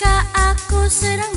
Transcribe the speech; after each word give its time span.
Ketika 0.00 0.24
aku 0.32 0.88
sedang 0.88 1.28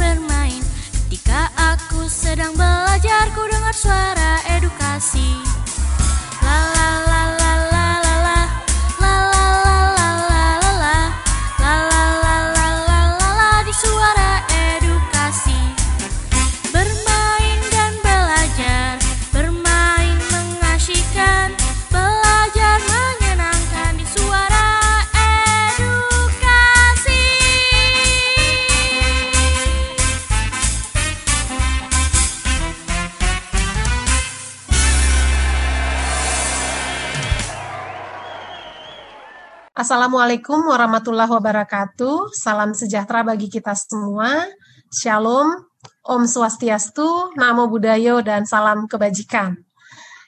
Assalamualaikum 39.93 40.73
warahmatullahi 40.73 41.29
wabarakatuh. 41.29 42.33
Salam 42.33 42.73
sejahtera 42.73 43.21
bagi 43.21 43.45
kita 43.45 43.77
semua. 43.77 44.41
Shalom, 44.89 45.53
Om 46.01 46.25
Swastiastu, 46.25 47.29
Namo 47.37 47.69
Buddhaya, 47.69 48.17
dan 48.25 48.41
salam 48.49 48.89
kebajikan. 48.89 49.53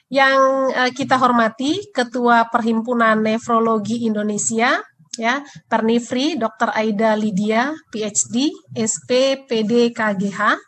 Yang 0.06 0.38
eh, 0.70 0.90
kita 0.94 1.18
hormati 1.18 1.82
Ketua 1.90 2.46
Perhimpunan 2.46 3.18
Nefrologi 3.18 4.06
Indonesia, 4.06 4.78
ya, 5.18 5.42
Pernifri 5.66 6.38
Dr. 6.38 6.70
Aida 6.70 7.18
Lydia, 7.18 7.74
PhD, 7.90 8.54
SP, 8.70 9.42
PD, 9.50 9.90
KGH. 9.90 10.62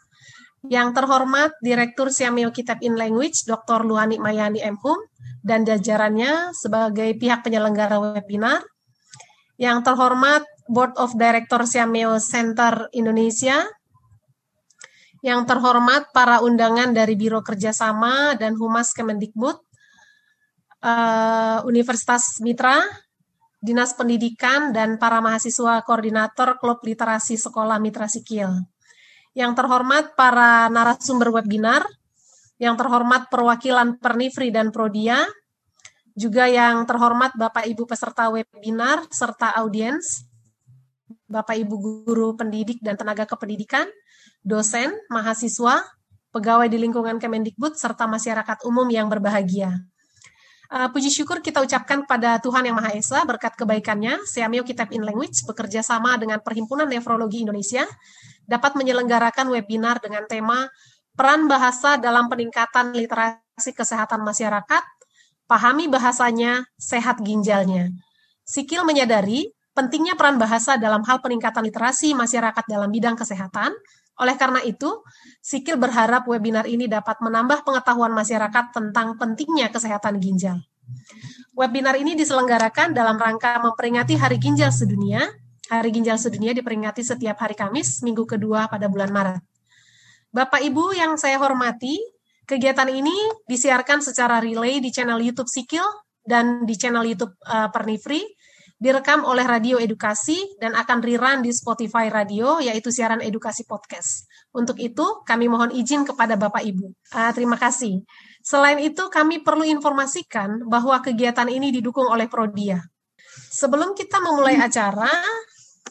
Yang 0.66 0.88
terhormat 0.98 1.54
Direktur 1.62 2.10
Siameo 2.10 2.50
Kitab 2.50 2.82
in 2.82 2.98
Language, 2.98 3.46
Dr. 3.46 3.86
Luhani 3.86 4.18
Mayani 4.18 4.58
Mhum, 4.58 4.98
dan 5.46 5.62
jajarannya 5.62 6.50
sebagai 6.50 7.14
pihak 7.14 7.46
penyelenggara 7.46 8.02
webinar. 8.02 8.66
Yang 9.58 9.90
terhormat 9.90 10.46
Board 10.70 10.94
of 11.00 11.18
Director 11.18 11.66
Siameo 11.66 12.22
Center 12.22 12.86
Indonesia. 12.94 13.66
Yang 15.18 15.50
terhormat 15.50 16.14
para 16.14 16.38
undangan 16.46 16.94
dari 16.94 17.18
Biro 17.18 17.42
Kerjasama 17.42 18.38
dan 18.38 18.54
Humas 18.54 18.94
Kemendikbud, 18.94 19.58
eh, 20.86 21.58
Universitas 21.66 22.38
Mitra, 22.38 22.78
Dinas 23.58 23.98
Pendidikan, 23.98 24.70
dan 24.70 24.94
para 25.02 25.18
mahasiswa 25.18 25.82
koordinator 25.82 26.62
Klub 26.62 26.78
Literasi 26.86 27.34
Sekolah 27.34 27.82
Mitra 27.82 28.06
Sikil. 28.06 28.62
Yang 29.34 29.52
terhormat 29.58 30.14
para 30.14 30.70
narasumber 30.70 31.34
webinar, 31.34 31.82
yang 32.62 32.78
terhormat 32.78 33.26
perwakilan 33.26 33.98
Pernifri 33.98 34.54
dan 34.54 34.70
Prodia, 34.70 35.26
juga 36.18 36.50
yang 36.50 36.82
terhormat 36.82 37.38
Bapak 37.38 37.64
Ibu 37.70 37.86
peserta 37.86 38.26
webinar 38.26 39.06
serta 39.14 39.54
audiens, 39.54 40.26
Bapak 41.30 41.54
Ibu 41.54 41.74
guru 41.78 42.34
pendidik 42.34 42.82
dan 42.82 42.98
tenaga 42.98 43.22
kependidikan, 43.22 43.86
dosen, 44.42 44.90
mahasiswa, 45.06 45.86
pegawai 46.34 46.66
di 46.66 46.76
lingkungan 46.82 47.22
Kemendikbud, 47.22 47.78
serta 47.78 48.10
masyarakat 48.10 48.66
umum 48.66 48.90
yang 48.90 49.06
berbahagia. 49.06 49.78
Uh, 50.68 50.84
puji 50.92 51.08
syukur 51.08 51.40
kita 51.40 51.64
ucapkan 51.64 52.04
pada 52.04 52.36
Tuhan 52.44 52.60
Yang 52.60 52.76
Maha 52.76 52.90
Esa 52.92 53.24
berkat 53.24 53.56
kebaikannya, 53.56 54.20
Siameo 54.28 54.60
Kitab 54.68 54.92
in 54.92 55.00
Language 55.00 55.48
bekerja 55.48 55.80
sama 55.80 56.20
dengan 56.20 56.44
Perhimpunan 56.44 56.84
Nefrologi 56.84 57.40
Indonesia 57.40 57.88
dapat 58.44 58.76
menyelenggarakan 58.76 59.48
webinar 59.48 59.96
dengan 60.04 60.28
tema 60.28 60.68
Peran 61.16 61.48
Bahasa 61.48 61.96
dalam 61.96 62.28
Peningkatan 62.28 62.92
Literasi 62.92 63.72
Kesehatan 63.72 64.20
Masyarakat, 64.20 64.97
Pahami 65.48 65.88
Bahasanya, 65.88 66.68
Sehat 66.76 67.24
Ginjalnya. 67.24 67.88
Sikil 68.44 68.84
menyadari 68.84 69.48
pentingnya 69.72 70.12
peran 70.12 70.36
bahasa 70.36 70.76
dalam 70.76 71.00
hal 71.08 71.24
peningkatan 71.24 71.64
literasi 71.64 72.12
masyarakat 72.12 72.68
dalam 72.68 72.92
bidang 72.92 73.16
kesehatan. 73.16 73.72
Oleh 74.20 74.36
karena 74.36 74.60
itu, 74.60 75.00
Sikil 75.40 75.80
berharap 75.80 76.28
webinar 76.28 76.68
ini 76.68 76.84
dapat 76.84 77.24
menambah 77.24 77.64
pengetahuan 77.64 78.12
masyarakat 78.12 78.76
tentang 78.76 79.16
pentingnya 79.16 79.72
kesehatan 79.72 80.20
ginjal. 80.20 80.60
Webinar 81.56 81.96
ini 81.96 82.12
diselenggarakan 82.12 82.92
dalam 82.92 83.16
rangka 83.16 83.56
memperingati 83.64 84.20
Hari 84.20 84.36
Ginjal 84.36 84.68
Sedunia. 84.68 85.24
Hari 85.72 85.88
Ginjal 85.96 86.20
Sedunia 86.20 86.52
diperingati 86.52 87.00
setiap 87.00 87.40
hari 87.40 87.56
Kamis, 87.56 88.04
minggu 88.04 88.28
kedua 88.28 88.68
pada 88.68 88.84
bulan 88.84 89.08
Maret. 89.08 89.40
Bapak 90.28 90.60
Ibu 90.60 90.92
yang 90.92 91.16
saya 91.16 91.40
hormati, 91.40 91.96
kegiatan 92.48 92.88
ini 92.88 93.12
disiarkan 93.44 94.00
secara 94.00 94.40
relay 94.40 94.80
di 94.80 94.88
channel 94.88 95.20
YouTube 95.20 95.52
Sikil 95.52 95.84
dan 96.24 96.64
di 96.64 96.72
channel 96.80 97.04
YouTube 97.04 97.36
uh, 97.44 97.68
Pernifri, 97.68 98.24
direkam 98.80 99.28
oleh 99.28 99.44
Radio 99.44 99.76
Edukasi 99.76 100.56
dan 100.56 100.72
akan 100.72 101.04
rerun 101.04 101.44
di 101.44 101.52
Spotify 101.52 102.08
Radio, 102.08 102.56
yaitu 102.64 102.88
siaran 102.88 103.20
edukasi 103.20 103.68
podcast. 103.68 104.24
Untuk 104.56 104.80
itu, 104.80 105.04
kami 105.28 105.52
mohon 105.52 105.68
izin 105.76 106.08
kepada 106.08 106.40
Bapak 106.40 106.64
Ibu. 106.64 106.88
Uh, 107.12 107.32
terima 107.36 107.60
kasih. 107.60 108.00
Selain 108.40 108.80
itu, 108.80 109.12
kami 109.12 109.44
perlu 109.44 109.68
informasikan 109.68 110.64
bahwa 110.64 110.96
kegiatan 111.04 111.52
ini 111.52 111.68
didukung 111.68 112.08
oleh 112.08 112.30
Prodia. 112.30 112.80
Sebelum 113.52 113.92
kita 113.92 114.24
memulai 114.24 114.56
acara, 114.56 115.10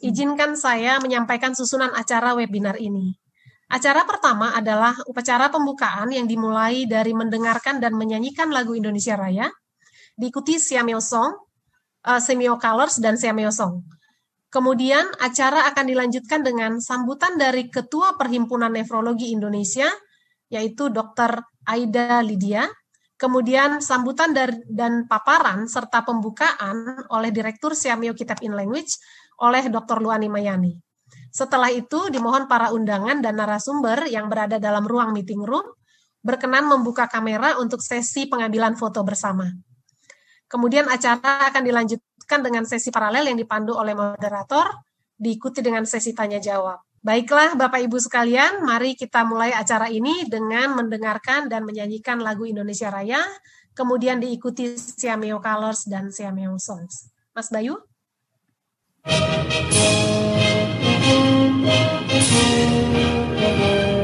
izinkan 0.02 0.58
saya 0.58 0.98
menyampaikan 0.98 1.54
susunan 1.54 1.94
acara 1.94 2.34
webinar 2.34 2.82
ini. 2.82 3.27
Acara 3.68 4.08
pertama 4.08 4.56
adalah 4.56 4.96
upacara 5.12 5.52
pembukaan 5.52 6.08
yang 6.08 6.24
dimulai 6.24 6.88
dari 6.88 7.12
mendengarkan 7.12 7.84
dan 7.84 8.00
menyanyikan 8.00 8.48
lagu 8.48 8.72
Indonesia 8.72 9.20
Raya, 9.20 9.52
diikuti 10.16 10.56
Siameo 10.56 11.04
Song, 11.04 11.36
uh, 12.08 12.22
Semio 12.24 12.56
Colors, 12.56 13.04
dan 13.04 13.20
Siameo 13.20 13.52
Song. 13.52 13.84
Kemudian 14.48 15.04
acara 15.20 15.68
akan 15.68 15.84
dilanjutkan 15.84 16.48
dengan 16.48 16.80
sambutan 16.80 17.36
dari 17.36 17.68
Ketua 17.68 18.16
Perhimpunan 18.16 18.72
Nefrologi 18.72 19.36
Indonesia, 19.36 19.92
yaitu 20.48 20.88
Dr. 20.88 21.44
Aida 21.68 22.24
Lydia, 22.24 22.64
kemudian 23.20 23.84
sambutan 23.84 24.32
dari, 24.32 24.64
dan 24.72 25.12
paparan 25.12 25.68
serta 25.68 26.08
pembukaan 26.08 27.04
oleh 27.12 27.36
Direktur 27.36 27.76
Siameo 27.76 28.16
Kitab 28.16 28.40
in 28.40 28.56
Language 28.56 28.96
oleh 29.44 29.68
Dr. 29.68 30.00
Luani 30.00 30.32
Mayani. 30.32 30.87
Setelah 31.38 31.70
itu, 31.70 32.10
dimohon 32.10 32.50
para 32.50 32.74
undangan 32.74 33.22
dan 33.22 33.38
narasumber 33.38 34.10
yang 34.10 34.26
berada 34.26 34.58
dalam 34.58 34.90
ruang 34.90 35.14
meeting 35.14 35.46
room 35.46 35.70
berkenan 36.26 36.66
membuka 36.66 37.06
kamera 37.06 37.62
untuk 37.62 37.78
sesi 37.86 38.26
pengambilan 38.26 38.74
foto 38.74 39.06
bersama. 39.06 39.46
Kemudian 40.50 40.90
acara 40.90 41.46
akan 41.54 41.62
dilanjutkan 41.62 42.42
dengan 42.42 42.66
sesi 42.66 42.90
paralel 42.90 43.30
yang 43.30 43.38
dipandu 43.38 43.78
oleh 43.78 43.94
moderator, 43.94 44.82
diikuti 45.14 45.62
dengan 45.62 45.86
sesi 45.86 46.10
tanya 46.18 46.42
jawab. 46.42 46.82
Baiklah 47.06 47.54
Bapak 47.54 47.86
Ibu 47.86 48.02
sekalian, 48.02 48.66
mari 48.66 48.98
kita 48.98 49.22
mulai 49.22 49.54
acara 49.54 49.94
ini 49.94 50.26
dengan 50.26 50.74
mendengarkan 50.74 51.46
dan 51.54 51.70
menyanyikan 51.70 52.18
lagu 52.18 52.50
Indonesia 52.50 52.90
Raya, 52.90 53.22
kemudian 53.78 54.18
diikuti 54.18 54.74
Siameo 54.74 55.38
Colors 55.38 55.86
dan 55.86 56.10
Siameo 56.10 56.58
Songs. 56.58 57.14
Mas 57.38 57.54
Bayu? 57.54 57.78
Indonesia 59.06 60.37
thank 61.08 61.62
you 63.92 63.97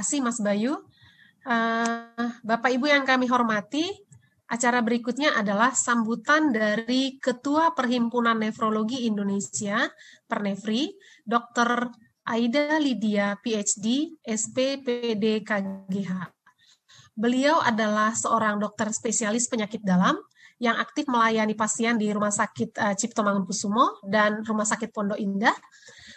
kasih 0.00 0.24
Mas 0.24 0.40
Bayu. 0.40 0.80
Uh, 1.44 2.32
Bapak 2.40 2.72
Ibu 2.72 2.88
yang 2.88 3.04
kami 3.04 3.28
hormati, 3.28 3.84
acara 4.48 4.80
berikutnya 4.80 5.36
adalah 5.36 5.76
sambutan 5.76 6.56
dari 6.56 7.20
Ketua 7.20 7.76
Perhimpunan 7.76 8.40
Nefrologi 8.40 9.04
Indonesia, 9.04 9.92
Pernefri, 10.24 10.96
Dr. 11.28 11.92
Aida 12.24 12.80
Lydia, 12.80 13.36
PhD, 13.44 14.16
SPPD 14.24 15.44
KGH. 15.44 16.12
Beliau 17.12 17.60
adalah 17.60 18.16
seorang 18.16 18.56
dokter 18.56 18.88
spesialis 18.96 19.52
penyakit 19.52 19.84
dalam 19.84 20.16
yang 20.56 20.80
aktif 20.80 21.04
melayani 21.12 21.52
pasien 21.52 22.00
di 22.00 22.08
Rumah 22.08 22.32
Sakit 22.32 22.70
uh, 22.80 22.94
Cipto 22.96 23.20
Mangunkusumo 23.20 24.00
dan 24.08 24.40
Rumah 24.48 24.64
Sakit 24.64 24.96
Pondok 24.96 25.20
Indah. 25.20 25.56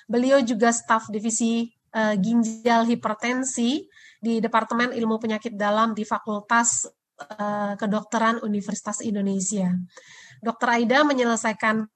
Beliau 0.07 0.39
juga 0.39 0.71
staf 0.71 1.11
divisi 1.11 1.67
uh, 1.93 2.15
ginjal 2.17 2.83
hipertensi 2.89 3.85
di 4.19 4.41
Departemen 4.41 4.91
Ilmu 4.91 5.21
Penyakit 5.21 5.53
Dalam 5.53 5.93
di 5.93 6.03
Fakultas 6.03 6.89
uh, 7.19 7.73
Kedokteran 7.77 8.41
Universitas 8.41 9.00
Indonesia. 9.05 9.71
Dr. 10.43 10.67
Aida 10.67 11.07
menyelesaikan 11.07 11.88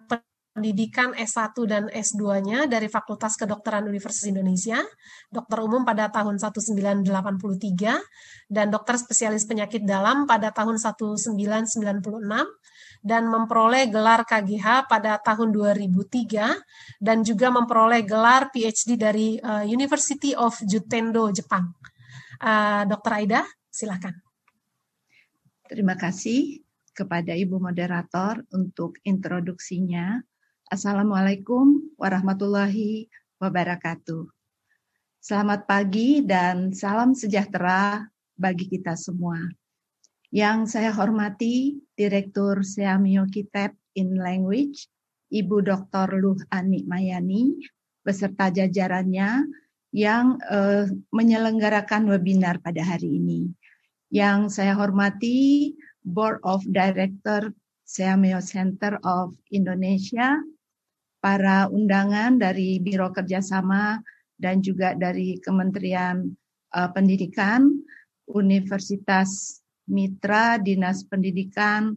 pendidikan 0.58 1.14
S1 1.14 1.54
dan 1.70 1.84
S2-nya 1.94 2.66
dari 2.66 2.90
Fakultas 2.90 3.38
Kedokteran 3.38 3.86
Universitas 3.86 4.26
Indonesia, 4.26 4.82
dokter 5.30 5.62
umum 5.62 5.86
pada 5.86 6.10
tahun 6.10 6.42
1983, 6.42 7.06
dan 8.50 8.74
dokter 8.74 8.98
spesialis 8.98 9.46
penyakit 9.46 9.86
dalam 9.86 10.26
pada 10.26 10.50
tahun 10.50 10.82
1996, 10.82 11.38
dan 13.04 13.30
memperoleh 13.30 13.90
gelar 13.90 14.24
KGH 14.26 14.88
pada 14.88 15.18
tahun 15.22 15.54
2003 15.54 17.02
dan 17.02 17.22
juga 17.22 17.48
memperoleh 17.50 18.02
gelar 18.06 18.50
PhD 18.54 18.98
dari 18.98 19.38
uh, 19.42 19.66
University 19.66 20.34
of 20.38 20.58
Jutendo 20.66 21.30
Jepang. 21.34 21.74
Uh, 22.38 22.86
Dr. 22.86 23.12
Aida, 23.18 23.42
silakan. 23.70 24.14
Terima 25.68 26.00
kasih 26.00 26.64
kepada 26.96 27.36
Ibu 27.36 27.60
Moderator 27.60 28.42
untuk 28.56 28.98
introduksinya. 29.06 30.18
Assalamualaikum 30.68 31.94
warahmatullahi 32.00 33.12
wabarakatuh. 33.38 34.26
Selamat 35.22 35.68
pagi 35.68 36.24
dan 36.24 36.72
salam 36.72 37.12
sejahtera 37.12 38.08
bagi 38.38 38.70
kita 38.72 38.96
semua. 38.96 39.38
Yang 40.28 40.76
saya 40.76 40.92
hormati 40.92 41.80
Direktur 41.96 42.60
Seamio 42.60 43.24
Kitab 43.32 43.72
in 43.96 44.20
Language, 44.20 44.92
Ibu 45.32 45.64
Dr. 45.64 46.20
Luh 46.20 46.40
Ani 46.52 46.84
Mayani, 46.84 47.56
beserta 48.04 48.52
jajarannya 48.52 49.48
yang 49.96 50.36
uh, 50.52 50.84
menyelenggarakan 51.16 52.12
webinar 52.12 52.60
pada 52.60 52.84
hari 52.84 53.24
ini. 53.24 53.48
Yang 54.12 54.60
saya 54.60 54.76
hormati 54.76 55.72
Board 56.04 56.44
of 56.44 56.64
Director 56.68 57.56
Seamio 57.88 58.44
Center 58.44 59.00
of 59.08 59.32
Indonesia, 59.52 60.44
para 61.24 61.72
undangan 61.72 62.36
dari 62.36 62.84
Biro 62.84 63.12
Kerjasama 63.16 64.00
dan 64.36 64.60
juga 64.60 64.92
dari 64.92 65.40
Kementerian 65.40 66.24
uh, 66.76 66.90
Pendidikan, 66.92 67.68
Universitas 68.28 69.60
Mitra, 69.88 70.60
Dinas 70.60 71.08
Pendidikan, 71.08 71.96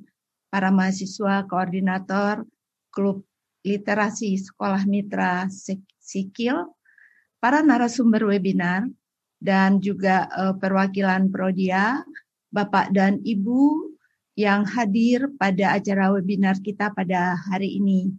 para 0.50 0.70
mahasiswa, 0.75 1.47
koordinator, 1.47 2.42
klub 2.90 3.23
literasi 3.62 4.40
sekolah 4.40 4.88
mitra 4.88 5.47
Sikil, 6.00 6.75
para 7.38 7.61
narasumber 7.61 8.25
webinar, 8.26 8.88
dan 9.40 9.80
juga 9.80 10.28
uh, 10.37 10.54
perwakilan 10.56 11.32
Prodia, 11.32 12.04
Bapak 12.52 12.92
dan 12.92 13.23
Ibu 13.25 13.94
yang 14.37 14.68
hadir 14.68 15.32
pada 15.40 15.76
acara 15.76 16.12
webinar 16.12 16.61
kita 16.61 16.92
pada 16.92 17.37
hari 17.49 17.80
ini. 17.80 18.12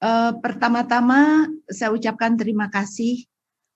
Uh, 0.00 0.34
Pertama-tama 0.40 1.46
saya 1.68 1.94
ucapkan 1.94 2.34
terima 2.34 2.72
kasih 2.72 3.22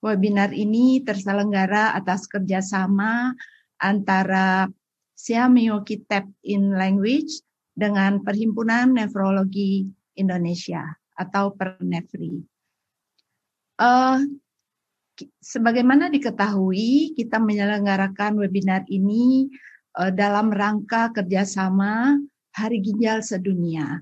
webinar 0.03 0.51
ini 0.51 1.01
terselenggara 1.05 1.95
atas 1.95 2.27
kerjasama 2.27 3.37
antara 3.85 4.65
Siamio 5.13 5.85
Kitab 5.85 6.25
in 6.41 6.73
Language 6.73 7.45
dengan 7.77 8.25
Perhimpunan 8.25 8.97
Nefrologi 8.97 9.85
Indonesia 10.17 10.81
atau 11.13 11.53
Pernefri. 11.53 12.41
Uh, 13.77 14.25
sebagaimana 15.39 16.09
diketahui, 16.09 17.13
kita 17.13 17.37
menyelenggarakan 17.37 18.41
webinar 18.41 18.81
ini 18.89 19.53
uh, 20.01 20.09
dalam 20.09 20.49
rangka 20.49 21.13
kerjasama 21.13 22.17
Hari 22.57 22.81
Ginjal 22.81 23.21
Sedunia 23.21 24.01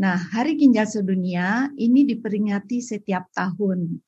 Nah, 0.00 0.16
Hari 0.16 0.56
Ginjal 0.56 0.88
Sedunia 0.88 1.68
ini 1.76 2.08
diperingati 2.08 2.80
setiap 2.80 3.28
tahun 3.36 4.00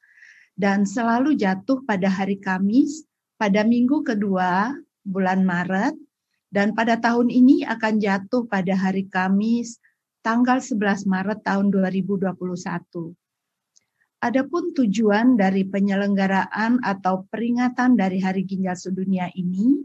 dan 0.57 0.89
selalu 0.89 1.37
jatuh 1.37 1.85
pada 1.85 2.09
hari 2.09 2.41
Kamis 2.41 3.05
pada 3.43 3.67
minggu 3.67 4.07
kedua 4.07 4.71
bulan 5.03 5.43
Maret 5.43 5.99
dan 6.55 6.79
pada 6.79 6.95
tahun 7.03 7.27
ini 7.27 7.67
akan 7.67 7.99
jatuh 7.99 8.47
pada 8.47 8.79
hari 8.79 9.11
Kamis 9.11 9.83
tanggal 10.23 10.63
11 10.63 11.11
Maret 11.11 11.43
tahun 11.43 11.75
2021. 11.75 12.39
Adapun 14.23 14.65
tujuan 14.79 15.35
dari 15.35 15.67
penyelenggaraan 15.67 16.87
atau 16.87 17.27
peringatan 17.27 17.99
dari 17.99 18.23
Hari 18.23 18.47
Ginjal 18.47 18.79
Sedunia 18.79 19.27
ini 19.35 19.83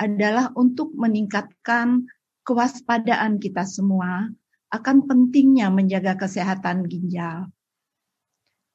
adalah 0.00 0.48
untuk 0.56 0.96
meningkatkan 0.96 2.08
kewaspadaan 2.48 3.36
kita 3.36 3.68
semua 3.68 4.32
akan 4.72 5.04
pentingnya 5.04 5.68
menjaga 5.68 6.16
kesehatan 6.16 6.88
ginjal. 6.88 7.52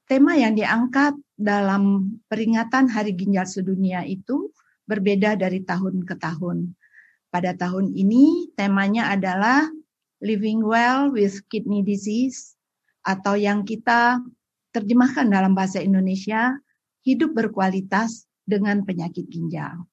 Tema 0.06 0.38
yang 0.38 0.54
diangkat 0.54 1.18
dalam 1.40 2.14
peringatan 2.28 2.92
Hari 2.92 3.16
Ginjal 3.16 3.48
Sedunia 3.48 4.04
itu 4.04 4.52
berbeda 4.84 5.40
dari 5.40 5.64
tahun 5.64 6.04
ke 6.04 6.20
tahun. 6.20 6.76
Pada 7.32 7.56
tahun 7.56 7.96
ini 7.96 8.52
temanya 8.60 9.16
adalah 9.16 9.64
Living 10.20 10.60
Well 10.60 11.16
with 11.16 11.40
Kidney 11.48 11.80
Disease 11.80 12.60
atau 13.08 13.40
yang 13.40 13.64
kita 13.64 14.20
terjemahkan 14.76 15.32
dalam 15.32 15.56
bahasa 15.56 15.80
Indonesia 15.80 16.60
hidup 17.08 17.32
berkualitas 17.32 18.28
dengan 18.44 18.84
penyakit 18.84 19.32
ginjal. 19.32 19.88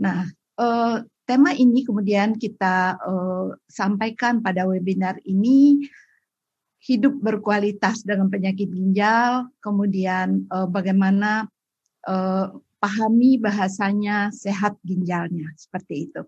Nah, 0.00 0.26
eh, 0.58 0.98
Tema 1.30 1.54
ini 1.54 1.86
kemudian 1.86 2.34
kita 2.34 2.98
uh, 2.98 3.54
sampaikan 3.70 4.42
pada 4.42 4.66
webinar 4.66 5.14
ini 5.22 5.86
hidup 6.80 7.20
berkualitas 7.20 8.02
dengan 8.02 8.32
penyakit 8.32 8.72
ginjal, 8.72 9.52
kemudian 9.60 10.48
uh, 10.48 10.64
bagaimana 10.64 11.44
uh, 12.08 12.56
pahami 12.80 13.36
bahasanya 13.36 14.32
sehat 14.32 14.80
ginjalnya 14.80 15.52
seperti 15.60 16.08
itu. 16.08 16.24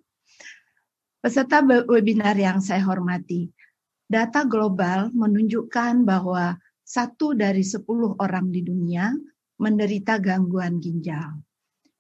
Peserta 1.23 1.65
webinar 1.65 2.37
yang 2.37 2.61
saya 2.61 2.85
hormati, 2.85 3.49
data 4.11 4.45
global 4.45 5.09
menunjukkan 5.17 6.05
bahwa 6.05 6.61
satu 6.85 7.33
dari 7.33 7.65
sepuluh 7.65 8.13
orang 8.21 8.53
di 8.53 8.61
dunia 8.61 9.15
menderita 9.57 10.21
gangguan 10.21 10.83
ginjal. 10.83 11.41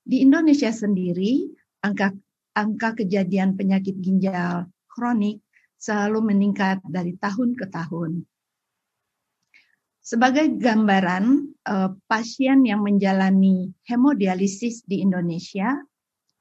Di 0.02 0.21
Indonesia 0.21 0.68
sendiri, 0.68 1.47
angka 1.80 2.12
angka 2.52 3.00
kejadian 3.00 3.56
penyakit 3.56 3.97
ginjal 4.02 4.68
kronik 4.90 5.40
selalu 5.80 6.35
meningkat 6.35 6.85
dari 6.85 7.16
tahun 7.16 7.56
ke 7.56 7.71
tahun. 7.73 8.26
Sebagai 10.02 10.59
gambaran, 10.59 11.25
eh, 11.62 11.90
pasien 12.11 12.66
yang 12.66 12.82
menjalani 12.82 13.71
hemodialisis 13.87 14.82
di 14.82 14.99
Indonesia 14.99 15.78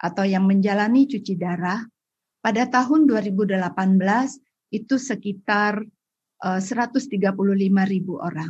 atau 0.02 0.26
yang 0.26 0.50
menjalani 0.50 1.06
cuci 1.06 1.38
darah 1.38 1.86
pada 2.42 2.66
tahun 2.66 3.06
2018 3.06 4.42
itu 4.74 4.98
sekitar 4.98 5.86
135 6.42 7.86
eh, 7.86 7.86
ribu 7.86 8.18
orang. 8.18 8.50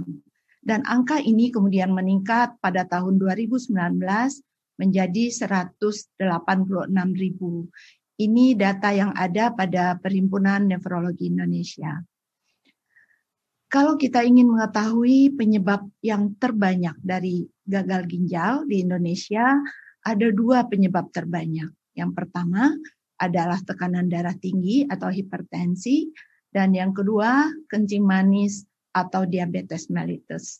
Dan 0.64 0.88
angka 0.88 1.20
ini 1.20 1.52
kemudian 1.52 1.92
meningkat 1.92 2.56
pada 2.64 2.88
tahun 2.88 3.20
2019 3.20 3.76
menjadi 4.80 5.24
186 5.28 6.16
ribu. 7.20 7.68
Ini 8.16 8.56
data 8.56 8.96
yang 8.96 9.12
ada 9.12 9.52
pada 9.52 10.00
Perhimpunan 10.00 10.72
Nefrologi 10.72 11.28
Indonesia. 11.34 12.00
Kalau 13.72 13.96
kita 13.96 14.20
ingin 14.28 14.52
mengetahui 14.52 15.40
penyebab 15.40 15.88
yang 16.04 16.36
terbanyak 16.36 16.92
dari 17.00 17.48
gagal 17.64 18.04
ginjal 18.12 18.68
di 18.68 18.84
Indonesia, 18.84 19.48
ada 20.04 20.28
dua 20.28 20.68
penyebab 20.68 21.08
terbanyak. 21.16 21.72
Yang 21.96 22.12
pertama 22.12 22.76
adalah 23.16 23.64
tekanan 23.64 24.12
darah 24.12 24.36
tinggi 24.36 24.84
atau 24.92 25.08
hipertensi, 25.08 26.12
dan 26.52 26.76
yang 26.76 26.92
kedua 26.92 27.48
kencing 27.72 28.04
manis 28.04 28.68
atau 28.92 29.24
diabetes 29.24 29.88
mellitus. 29.88 30.60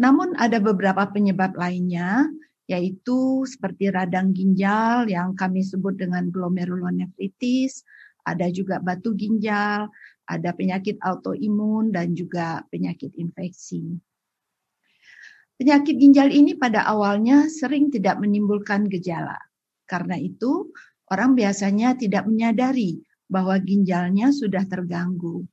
Namun 0.00 0.32
ada 0.40 0.56
beberapa 0.64 1.04
penyebab 1.12 1.52
lainnya 1.60 2.24
yaitu 2.64 3.44
seperti 3.44 3.92
radang 3.92 4.32
ginjal 4.32 5.04
yang 5.12 5.36
kami 5.36 5.60
sebut 5.60 6.00
dengan 6.00 6.32
glomerulonefritis, 6.32 7.84
ada 8.24 8.48
juga 8.48 8.80
batu 8.80 9.12
ginjal, 9.12 9.92
ada 10.24 10.56
penyakit 10.56 10.96
autoimun 11.04 11.92
dan 11.92 12.16
juga 12.16 12.64
penyakit 12.72 13.12
infeksi. 13.16 14.00
Penyakit 15.54 15.96
ginjal 16.00 16.34
ini 16.34 16.58
pada 16.58 16.82
awalnya 16.88 17.46
sering 17.46 17.92
tidak 17.92 18.18
menimbulkan 18.18 18.90
gejala. 18.90 19.38
Karena 19.86 20.18
itu, 20.18 20.74
orang 21.12 21.38
biasanya 21.38 21.94
tidak 21.94 22.26
menyadari 22.26 23.04
bahwa 23.30 23.60
ginjalnya 23.62 24.34
sudah 24.34 24.66
terganggu. 24.66 25.46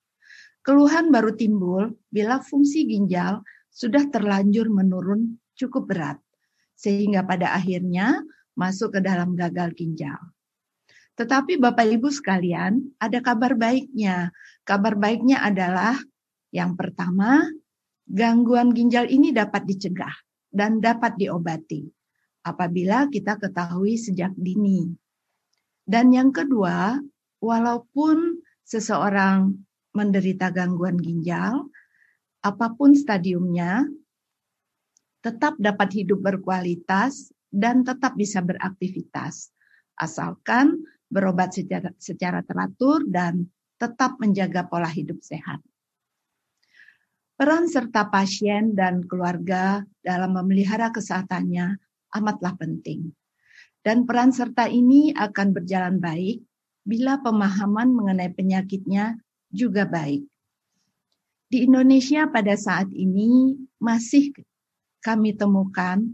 Keluhan 0.66 1.14
baru 1.14 1.34
timbul 1.38 1.98
bila 2.10 2.42
fungsi 2.42 2.86
ginjal 2.86 3.46
sudah 3.70 4.10
terlanjur 4.10 4.70
menurun 4.70 5.42
cukup 5.58 5.90
berat 5.90 6.18
sehingga 6.78 7.22
pada 7.22 7.54
akhirnya 7.54 8.26
masuk 8.58 8.98
ke 8.98 9.00
dalam 9.06 9.38
gagal 9.38 9.74
ginjal. 9.78 10.18
Tetapi 11.14 11.62
Bapak 11.62 11.86
Ibu 11.86 12.10
sekalian, 12.10 12.98
ada 12.98 13.22
kabar 13.22 13.54
baiknya. 13.54 14.34
Kabar 14.62 14.94
baiknya 14.94 15.42
adalah 15.42 15.98
yang 16.52 16.78
pertama, 16.78 17.42
gangguan 18.06 18.76
ginjal 18.76 19.08
ini 19.08 19.32
dapat 19.32 19.66
dicegah 19.66 20.14
dan 20.52 20.84
dapat 20.84 21.16
diobati 21.16 21.88
apabila 22.44 23.08
kita 23.08 23.40
ketahui 23.40 23.96
sejak 23.96 24.36
dini. 24.36 24.92
Dan 25.82 26.14
yang 26.14 26.30
kedua, 26.30 27.00
walaupun 27.42 28.38
seseorang 28.68 29.56
menderita 29.98 30.54
gangguan 30.54 31.00
ginjal, 31.00 31.68
apa 32.42 32.74
pun 32.74 32.94
stadiumnya, 32.94 33.86
tetap 35.22 35.58
dapat 35.62 35.90
hidup 36.02 36.22
berkualitas 36.22 37.30
dan 37.52 37.86
tetap 37.86 38.18
bisa 38.18 38.42
beraktivitas. 38.42 39.54
asalkan 40.02 40.82
berobat 41.14 41.54
secara, 41.54 41.94
secara 42.02 42.42
teratur 42.42 43.06
dan 43.06 43.46
tetap 43.82 44.22
menjaga 44.22 44.70
pola 44.70 44.86
hidup 44.86 45.26
sehat. 45.26 45.58
Peran 47.34 47.66
serta 47.66 48.06
pasien 48.14 48.78
dan 48.78 49.02
keluarga 49.02 49.82
dalam 50.06 50.38
memelihara 50.38 50.94
kesehatannya 50.94 51.82
amatlah 52.14 52.54
penting. 52.54 53.10
Dan 53.82 54.06
peran 54.06 54.30
serta 54.30 54.70
ini 54.70 55.10
akan 55.18 55.58
berjalan 55.58 55.98
baik 55.98 56.46
bila 56.86 57.18
pemahaman 57.18 57.90
mengenai 57.90 58.30
penyakitnya 58.30 59.18
juga 59.50 59.90
baik. 59.90 60.22
Di 61.50 61.66
Indonesia 61.66 62.30
pada 62.30 62.54
saat 62.54 62.94
ini 62.94 63.58
masih 63.82 64.30
kami 65.02 65.34
temukan 65.34 66.06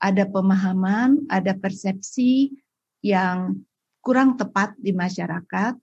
ada 0.00 0.24
pemahaman, 0.24 1.28
ada 1.28 1.52
persepsi 1.52 2.56
yang 3.04 3.60
kurang 4.00 4.40
tepat 4.40 4.72
di 4.80 4.96
masyarakat. 4.96 5.76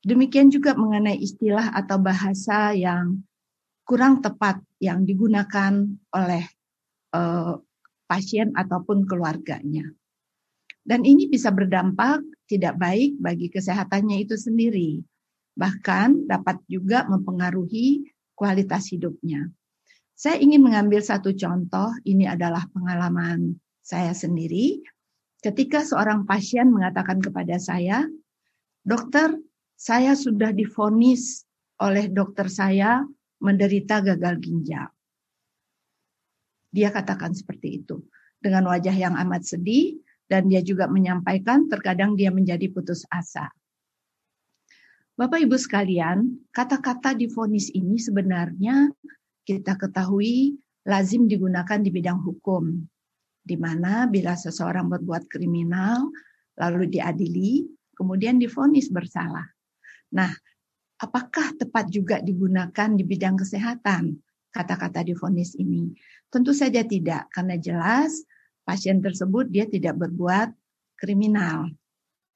Demikian 0.00 0.48
juga 0.48 0.72
mengenai 0.72 1.20
istilah 1.20 1.76
atau 1.76 2.00
bahasa 2.00 2.72
yang 2.72 3.20
kurang 3.84 4.24
tepat 4.24 4.62
yang 4.80 5.04
digunakan 5.04 5.84
oleh 6.16 6.44
uh, 7.12 7.60
pasien 8.08 8.54
ataupun 8.56 9.04
keluarganya. 9.04 9.84
Dan 10.80 11.04
ini 11.04 11.28
bisa 11.28 11.52
berdampak 11.52 12.24
tidak 12.48 12.80
baik 12.80 13.20
bagi 13.20 13.52
kesehatannya 13.52 14.24
itu 14.24 14.40
sendiri. 14.40 15.04
Bahkan 15.52 16.24
dapat 16.24 16.64
juga 16.64 17.04
mempengaruhi 17.04 18.08
kualitas 18.32 18.88
hidupnya. 18.88 19.52
Saya 20.16 20.40
ingin 20.40 20.64
mengambil 20.64 21.04
satu 21.04 21.36
contoh, 21.36 21.92
ini 22.08 22.24
adalah 22.24 22.64
pengalaman 22.72 23.60
saya 23.84 24.16
sendiri. 24.16 24.80
Ketika 25.40 25.84
seorang 25.84 26.24
pasien 26.28 26.72
mengatakan 26.72 27.20
kepada 27.20 27.56
saya, 27.56 28.04
dokter, 28.84 29.36
saya 29.80 30.12
sudah 30.12 30.52
difonis 30.52 31.48
oleh 31.80 32.12
dokter 32.12 32.52
saya 32.52 33.00
menderita 33.40 34.04
gagal 34.04 34.36
ginjal. 34.44 34.92
Dia 36.68 36.92
katakan 36.92 37.32
seperti 37.32 37.80
itu 37.80 38.04
dengan 38.36 38.68
wajah 38.68 38.92
yang 38.92 39.16
amat 39.16 39.48
sedih 39.48 39.96
dan 40.28 40.52
dia 40.52 40.60
juga 40.60 40.84
menyampaikan 40.84 41.64
terkadang 41.72 42.12
dia 42.12 42.28
menjadi 42.28 42.68
putus 42.68 43.08
asa. 43.08 43.48
Bapak 45.16 45.48
Ibu 45.48 45.56
sekalian, 45.56 46.28
kata-kata 46.52 47.16
di 47.16 47.32
vonis 47.32 47.72
ini 47.72 47.96
sebenarnya 47.96 48.92
kita 49.48 49.80
ketahui 49.80 50.60
lazim 50.84 51.24
digunakan 51.24 51.80
di 51.80 51.88
bidang 51.88 52.20
hukum, 52.20 52.84
di 53.40 53.56
mana 53.56 54.04
bila 54.04 54.36
seseorang 54.36 54.92
berbuat 54.92 55.24
kriminal 55.32 56.12
lalu 56.60 56.84
diadili, 56.84 57.64
kemudian 57.96 58.36
difonis 58.36 58.92
bersalah. 58.92 59.48
Nah, 60.14 60.30
apakah 60.98 61.54
tepat 61.56 61.88
juga 61.88 62.18
digunakan 62.20 62.90
di 62.94 63.02
bidang 63.06 63.38
kesehatan 63.38 64.18
kata-kata 64.50 65.06
di 65.06 65.14
vonis 65.14 65.54
ini? 65.56 65.90
Tentu 66.30 66.50
saja 66.54 66.82
tidak, 66.82 67.30
karena 67.30 67.58
jelas 67.58 68.22
pasien 68.62 69.02
tersebut 69.02 69.50
dia 69.50 69.66
tidak 69.66 69.98
berbuat 69.98 70.54
kriminal. 70.98 71.70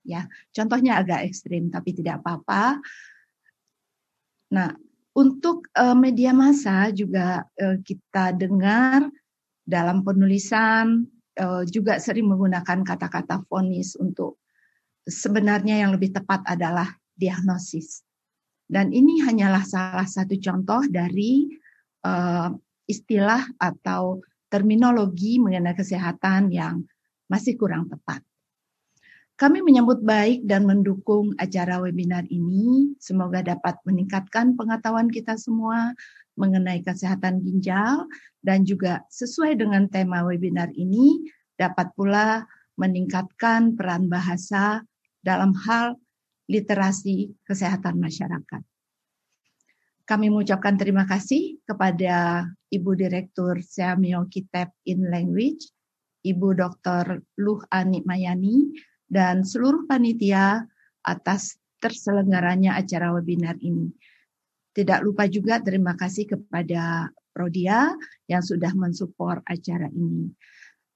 Ya, 0.04 0.28
contohnya 0.52 1.00
agak 1.00 1.24
ekstrim 1.24 1.72
tapi 1.72 1.96
tidak 1.96 2.20
apa-apa. 2.20 2.82
Nah, 4.52 4.70
untuk 5.14 5.70
uh, 5.78 5.96
media 5.96 6.34
massa 6.34 6.90
juga 6.90 7.46
uh, 7.46 7.78
kita 7.80 8.34
dengar 8.34 9.08
dalam 9.64 10.04
penulisan 10.04 11.08
uh, 11.40 11.62
juga 11.64 11.96
sering 11.96 12.28
menggunakan 12.28 12.84
kata-kata 12.84 13.46
fonis 13.48 13.96
untuk 13.96 14.42
sebenarnya 15.08 15.86
yang 15.86 15.96
lebih 15.96 16.12
tepat 16.12 16.44
adalah 16.44 16.90
diagnosis. 17.16 18.02
Dan 18.64 18.90
ini 18.90 19.20
hanyalah 19.22 19.62
salah 19.62 20.08
satu 20.08 20.34
contoh 20.40 20.82
dari 20.88 21.46
uh, 22.04 22.48
istilah 22.88 23.44
atau 23.60 24.24
terminologi 24.48 25.42
mengenai 25.42 25.76
kesehatan 25.76 26.52
yang 26.52 26.84
masih 27.28 27.58
kurang 27.58 27.90
tepat. 27.90 28.22
Kami 29.34 29.66
menyambut 29.66 29.98
baik 30.06 30.46
dan 30.46 30.62
mendukung 30.62 31.34
acara 31.42 31.82
webinar 31.82 32.22
ini. 32.30 32.94
Semoga 33.02 33.42
dapat 33.42 33.74
meningkatkan 33.82 34.54
pengetahuan 34.54 35.10
kita 35.10 35.34
semua 35.34 35.90
mengenai 36.38 36.86
kesehatan 36.86 37.42
ginjal 37.42 38.06
dan 38.46 38.62
juga 38.62 39.02
sesuai 39.10 39.58
dengan 39.58 39.90
tema 39.90 40.22
webinar 40.22 40.70
ini 40.78 41.26
dapat 41.58 41.90
pula 41.98 42.46
meningkatkan 42.78 43.74
peran 43.74 44.06
bahasa 44.06 44.86
dalam 45.26 45.50
hal 45.66 45.98
literasi 46.48 47.32
kesehatan 47.44 47.96
masyarakat. 48.00 48.62
Kami 50.04 50.28
mengucapkan 50.28 50.76
terima 50.76 51.08
kasih 51.08 51.56
kepada 51.64 52.44
Ibu 52.68 52.92
Direktur 52.92 53.64
Siamio 53.64 54.28
Kitab 54.28 54.68
in 54.84 55.08
Language, 55.08 55.72
Ibu 56.20 56.52
Dr. 56.52 57.24
Luh 57.40 57.64
Ani 57.72 58.04
Mayani, 58.04 58.68
dan 59.08 59.48
seluruh 59.48 59.88
panitia 59.88 60.68
atas 61.00 61.56
terselenggaranya 61.80 62.76
acara 62.76 63.16
webinar 63.16 63.56
ini. 63.64 63.92
Tidak 64.76 65.00
lupa 65.00 65.24
juga 65.24 65.64
terima 65.64 65.96
kasih 65.96 66.36
kepada 66.36 67.08
Prodia 67.32 67.90
yang 68.28 68.44
sudah 68.44 68.76
mensupport 68.76 69.40
acara 69.48 69.88
ini. 69.88 70.28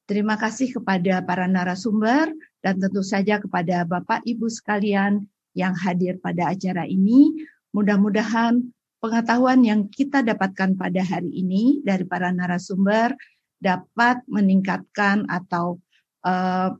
Terima 0.08 0.36
kasih 0.40 0.72
kepada 0.72 1.20
para 1.24 1.44
narasumber 1.44 2.32
dan 2.64 2.80
tentu 2.80 3.04
saja 3.04 3.40
kepada 3.40 3.84
Bapak 3.84 4.24
Ibu 4.24 4.48
sekalian 4.48 5.28
yang 5.58 5.74
hadir 5.74 6.22
pada 6.22 6.54
acara 6.54 6.86
ini. 6.86 7.34
Mudah-mudahan 7.74 8.62
pengetahuan 9.02 9.66
yang 9.66 9.90
kita 9.90 10.22
dapatkan 10.22 10.78
pada 10.78 11.02
hari 11.02 11.34
ini 11.34 11.82
dari 11.82 12.06
para 12.06 12.30
narasumber 12.30 13.18
dapat 13.58 14.22
meningkatkan 14.30 15.26
atau 15.26 15.82
uh, 16.22 16.70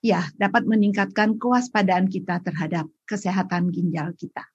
ya 0.00 0.30
dapat 0.38 0.64
meningkatkan 0.64 1.36
kewaspadaan 1.36 2.06
kita 2.06 2.38
terhadap 2.46 2.86
kesehatan 3.04 3.74
ginjal 3.74 4.14
kita. 4.14 4.46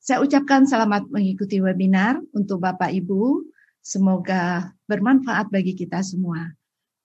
Saya 0.00 0.24
ucapkan 0.24 0.64
selamat 0.64 1.12
mengikuti 1.12 1.60
webinar 1.60 2.16
untuk 2.32 2.64
Bapak 2.64 2.88
Ibu. 2.88 3.44
Semoga 3.84 4.72
bermanfaat 4.88 5.52
bagi 5.52 5.76
kita 5.76 6.00
semua. 6.00 6.48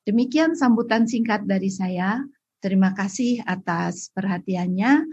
Demikian 0.08 0.56
sambutan 0.56 1.08
singkat 1.08 1.44
dari 1.44 1.68
saya. 1.68 2.24
Terima 2.64 2.96
kasih 2.96 3.44
atas 3.44 4.08
perhatiannya. 4.16 5.04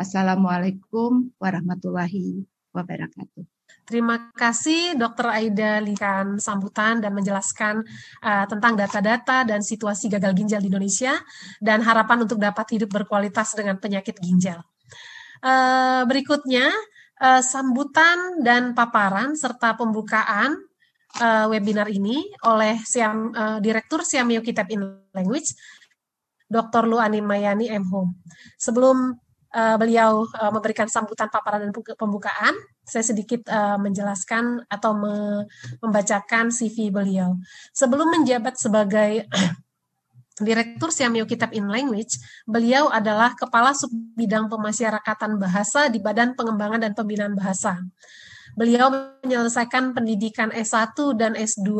Assalamualaikum 0.00 1.28
warahmatullahi 1.36 2.40
wabarakatuh. 2.72 3.44
Terima 3.84 4.32
kasih 4.32 4.96
Dr. 4.96 5.28
Aida 5.28 5.76
Likan 5.76 6.40
sambutan 6.40 7.04
dan 7.04 7.12
menjelaskan 7.12 7.84
uh, 8.24 8.48
tentang 8.48 8.80
data-data 8.80 9.44
dan 9.44 9.60
situasi 9.60 10.08
gagal 10.08 10.32
ginjal 10.32 10.64
di 10.64 10.72
Indonesia 10.72 11.20
dan 11.60 11.84
harapan 11.84 12.24
untuk 12.24 12.40
dapat 12.40 12.80
hidup 12.80 12.88
berkualitas 12.88 13.52
dengan 13.52 13.76
penyakit 13.76 14.16
ginjal. 14.24 14.64
Uh, 15.44 16.08
berikutnya 16.08 16.72
uh, 17.20 17.44
sambutan 17.44 18.40
dan 18.40 18.72
paparan 18.72 19.36
serta 19.36 19.76
pembukaan 19.76 20.56
uh, 21.20 21.44
webinar 21.52 21.92
ini 21.92 22.24
oleh 22.48 22.80
Siam, 22.88 23.36
uh, 23.36 23.60
Direktur 23.60 24.00
Siamio 24.00 24.40
Kitab 24.40 24.72
in 24.72 24.80
Language, 25.12 25.52
Dr. 26.48 26.88
Luani 26.88 27.20
Mayani 27.20 27.68
M. 27.68 27.84
Home. 27.92 28.16
Sebelum 28.56 29.28
uh, 29.54 29.76
beliau 29.78 30.26
uh, 30.26 30.50
memberikan 30.54 30.86
sambutan 30.86 31.26
paparan 31.30 31.66
dan 31.66 31.72
pembukaan, 31.74 32.54
saya 32.86 33.02
sedikit 33.02 33.46
uh, 33.50 33.78
menjelaskan 33.78 34.66
atau 34.70 34.94
me 34.94 35.46
membacakan 35.82 36.50
CV 36.54 36.90
beliau. 36.90 37.38
Sebelum 37.74 38.10
menjabat 38.10 38.58
sebagai 38.58 39.26
Direktur 40.40 40.88
Siamio 40.88 41.28
Kitab 41.28 41.52
in 41.52 41.68
Language, 41.68 42.16
beliau 42.48 42.88
adalah 42.88 43.36
Kepala 43.36 43.76
Subbidang 43.76 44.48
Pemasyarakatan 44.48 45.36
Bahasa 45.36 45.92
di 45.92 46.00
Badan 46.00 46.32
Pengembangan 46.32 46.80
dan 46.80 46.96
Pembinaan 46.96 47.36
Bahasa. 47.36 47.76
Beliau 48.56 48.88
menyelesaikan 49.22 49.92
pendidikan 49.92 50.48
S1 50.50 50.96
dan 51.14 51.36
S2 51.36 51.70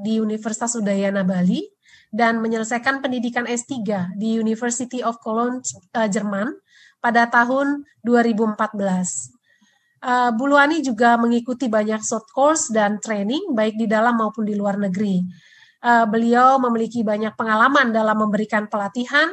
di 0.00 0.18
Universitas 0.24 0.74
Udayana 0.74 1.22
Bali 1.22 1.62
dan 2.08 2.40
menyelesaikan 2.40 3.04
pendidikan 3.04 3.44
S3 3.44 3.76
di 4.16 4.40
University 4.40 5.04
of 5.04 5.20
Cologne, 5.20 5.60
Jerman 5.92 6.56
pada 6.98 7.30
tahun 7.30 7.86
2014. 8.02 9.38
Uh, 9.98 10.30
Buluani 10.38 10.78
juga 10.78 11.18
mengikuti 11.18 11.66
banyak 11.66 11.98
short 12.06 12.30
course 12.30 12.70
dan 12.70 13.02
training 13.02 13.50
baik 13.50 13.74
di 13.74 13.90
dalam 13.90 14.14
maupun 14.14 14.46
di 14.46 14.54
luar 14.54 14.78
negeri. 14.78 15.18
Uh, 15.82 16.06
beliau 16.06 16.58
memiliki 16.62 17.02
banyak 17.02 17.34
pengalaman 17.34 17.90
dalam 17.90 18.14
memberikan 18.18 18.70
pelatihan, 18.70 19.30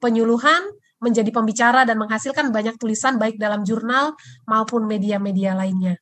penyuluhan, 0.00 0.60
menjadi 1.02 1.32
pembicara 1.34 1.82
dan 1.88 1.98
menghasilkan 1.98 2.54
banyak 2.54 2.76
tulisan 2.76 3.18
baik 3.18 3.40
dalam 3.40 3.66
jurnal 3.66 4.14
maupun 4.44 4.84
media-media 4.84 5.56
lainnya. 5.56 5.98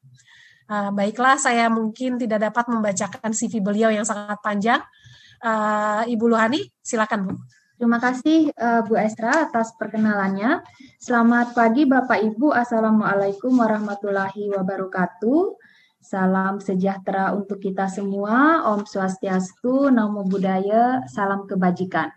Uh, 0.70 0.94
baiklah, 0.94 1.34
saya 1.34 1.66
mungkin 1.66 2.18
tidak 2.18 2.50
dapat 2.50 2.70
membacakan 2.70 3.34
CV 3.34 3.58
beliau 3.58 3.90
yang 3.90 4.06
sangat 4.06 4.38
panjang. 4.42 4.78
Uh, 5.40 6.04
Ibu 6.06 6.30
Luhani, 6.30 6.66
silakan 6.84 7.30
Bu. 7.30 7.34
Terima 7.80 7.96
kasih 7.96 8.52
uh, 8.60 8.84
Bu 8.84 8.92
Estra 9.00 9.48
atas 9.48 9.72
perkenalannya. 9.72 10.60
Selamat 11.00 11.56
pagi 11.56 11.88
Bapak 11.88 12.20
Ibu. 12.20 12.52
Assalamualaikum 12.52 13.56
warahmatullahi 13.56 14.52
wabarakatuh. 14.52 15.56
Salam 15.96 16.60
sejahtera 16.60 17.32
untuk 17.32 17.56
kita 17.56 17.88
semua. 17.88 18.68
Om 18.68 18.84
Swastiastu, 18.84 19.88
Namo 19.88 20.28
Buddhaya, 20.28 21.08
salam 21.08 21.48
kebajikan. 21.48 22.12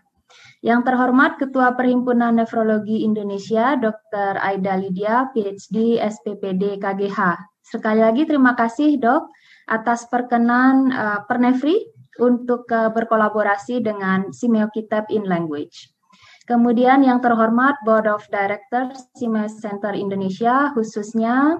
Yang 0.60 0.84
terhormat 0.84 1.40
Ketua 1.40 1.72
Perhimpunan 1.72 2.36
Nefrologi 2.36 3.00
Indonesia, 3.00 3.80
Dr. 3.80 4.36
Aida 4.44 4.76
Lydia, 4.76 5.32
PhD, 5.32 5.96
SPPD, 5.96 6.76
KGH. 6.76 7.40
Sekali 7.64 8.04
lagi 8.04 8.28
terima 8.28 8.52
kasih 8.52 9.00
dok 9.00 9.32
atas 9.64 10.12
perkenan 10.12 10.92
uh, 10.92 11.24
Pernefri 11.24 11.93
untuk 12.20 12.68
uh, 12.70 12.90
berkolaborasi 12.94 13.82
dengan 13.82 14.30
Simeokitab 14.30 15.10
in 15.10 15.26
Language. 15.26 15.94
Kemudian 16.44 17.00
yang 17.00 17.24
terhormat 17.24 17.80
Board 17.88 18.04
of 18.04 18.28
Directors 18.28 19.08
Simeo 19.16 19.48
Center 19.48 19.96
Indonesia, 19.96 20.76
khususnya 20.76 21.56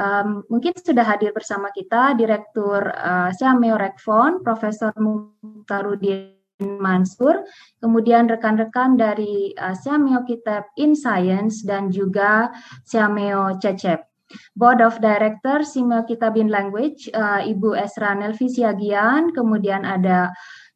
um, 0.00 0.40
mungkin 0.48 0.72
sudah 0.72 1.04
hadir 1.04 1.36
bersama 1.36 1.68
kita 1.68 2.16
Direktur 2.16 2.80
uh, 2.96 3.28
Siameo 3.36 3.76
Rekfon, 3.76 4.40
Profesor 4.40 4.96
Mukhtarudin 4.96 6.32
Mansur, 6.64 7.44
kemudian 7.84 8.24
rekan-rekan 8.24 8.96
dari 8.96 9.52
uh, 9.52 9.76
Siameo 9.76 10.24
Kitab 10.24 10.64
in 10.80 10.96
Science 10.96 11.60
dan 11.66 11.92
juga 11.92 12.48
Siameo 12.88 13.60
Cecep. 13.60 14.11
Board 14.56 14.84
of 14.84 14.98
Director 14.98 15.64
Simel 15.64 16.04
Kitabin 16.04 16.52
Language, 16.52 17.08
uh, 17.12 17.40
Ibu 17.42 17.76
Esra 17.78 18.12
Nelvi 18.16 18.48
Siagian, 18.48 19.32
kemudian 19.32 19.86
ada 19.86 20.32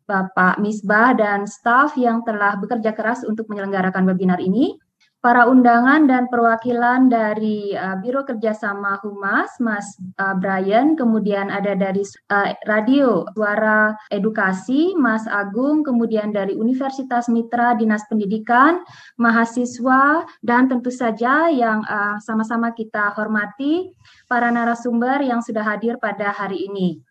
Bapak 0.06 0.62
Misbah 0.62 1.18
dan 1.18 1.50
staf 1.50 1.98
yang 1.98 2.22
telah 2.22 2.54
bekerja 2.62 2.94
keras 2.94 3.26
untuk 3.26 3.50
menyelenggarakan 3.50 4.06
webinar 4.06 4.38
ini 4.38 4.78
para 5.26 5.50
undangan 5.50 6.06
dan 6.06 6.30
perwakilan 6.30 7.10
dari 7.10 7.74
uh, 7.74 7.98
Biro 7.98 8.22
Kerjasama 8.22 9.02
Humas, 9.02 9.58
Mas 9.58 9.98
uh, 10.22 10.38
Brian, 10.38 10.94
kemudian 10.94 11.50
ada 11.50 11.74
dari 11.74 12.06
uh, 12.30 12.54
Radio 12.70 13.26
Suara 13.34 13.98
Edukasi, 14.14 14.94
Mas 14.94 15.26
Agung, 15.26 15.82
kemudian 15.82 16.30
dari 16.30 16.54
Universitas 16.54 17.26
Mitra 17.26 17.74
Dinas 17.74 18.06
Pendidikan, 18.06 18.86
mahasiswa, 19.18 20.30
dan 20.46 20.70
tentu 20.70 20.94
saja 20.94 21.50
yang 21.50 21.82
sama-sama 22.22 22.70
uh, 22.70 22.74
kita 22.78 23.10
hormati 23.18 23.90
para 24.30 24.54
narasumber 24.54 25.26
yang 25.26 25.42
sudah 25.42 25.66
hadir 25.66 25.98
pada 25.98 26.30
hari 26.30 26.70
ini. 26.70 27.02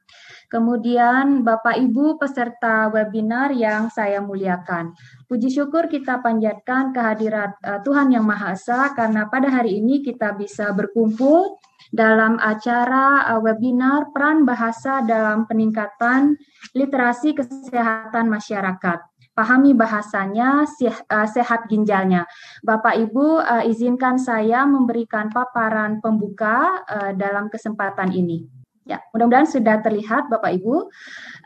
Kemudian 0.56 1.44
Bapak 1.44 1.76
Ibu 1.76 2.16
peserta 2.16 2.88
webinar 2.88 3.52
yang 3.52 3.92
saya 3.92 4.24
muliakan. 4.24 4.96
Puji 5.28 5.52
syukur 5.52 5.92
kita 5.92 6.24
panjatkan 6.24 6.96
kehadirat 6.96 7.60
uh, 7.60 7.84
Tuhan 7.84 8.16
Yang 8.16 8.24
Maha 8.24 8.56
Esa 8.56 8.96
karena 8.96 9.28
pada 9.28 9.52
hari 9.52 9.84
ini 9.84 10.00
kita 10.00 10.32
bisa 10.32 10.72
berkumpul 10.72 11.60
dalam 11.92 12.40
acara 12.40 13.36
uh, 13.36 13.44
webinar 13.44 14.16
peran 14.16 14.48
bahasa 14.48 15.04
dalam 15.04 15.44
peningkatan 15.44 16.40
literasi 16.72 17.36
kesehatan 17.36 18.32
masyarakat 18.32 19.04
pahami 19.36 19.76
bahasanya, 19.76 20.64
eh, 20.64 21.28
sehat 21.28 21.68
ginjalnya. 21.68 22.24
Bapak 22.64 22.96
Ibu, 22.96 23.44
izinkan 23.68 24.16
saya 24.16 24.64
memberikan 24.64 25.28
paparan 25.28 26.00
pembuka 26.00 26.88
dalam 27.20 27.52
kesempatan 27.52 28.16
ini. 28.16 28.65
Ya, 28.86 29.02
mudah-mudahan 29.12 29.50
sudah 29.50 29.82
terlihat 29.82 30.30
Bapak 30.30 30.62
Ibu. 30.62 30.94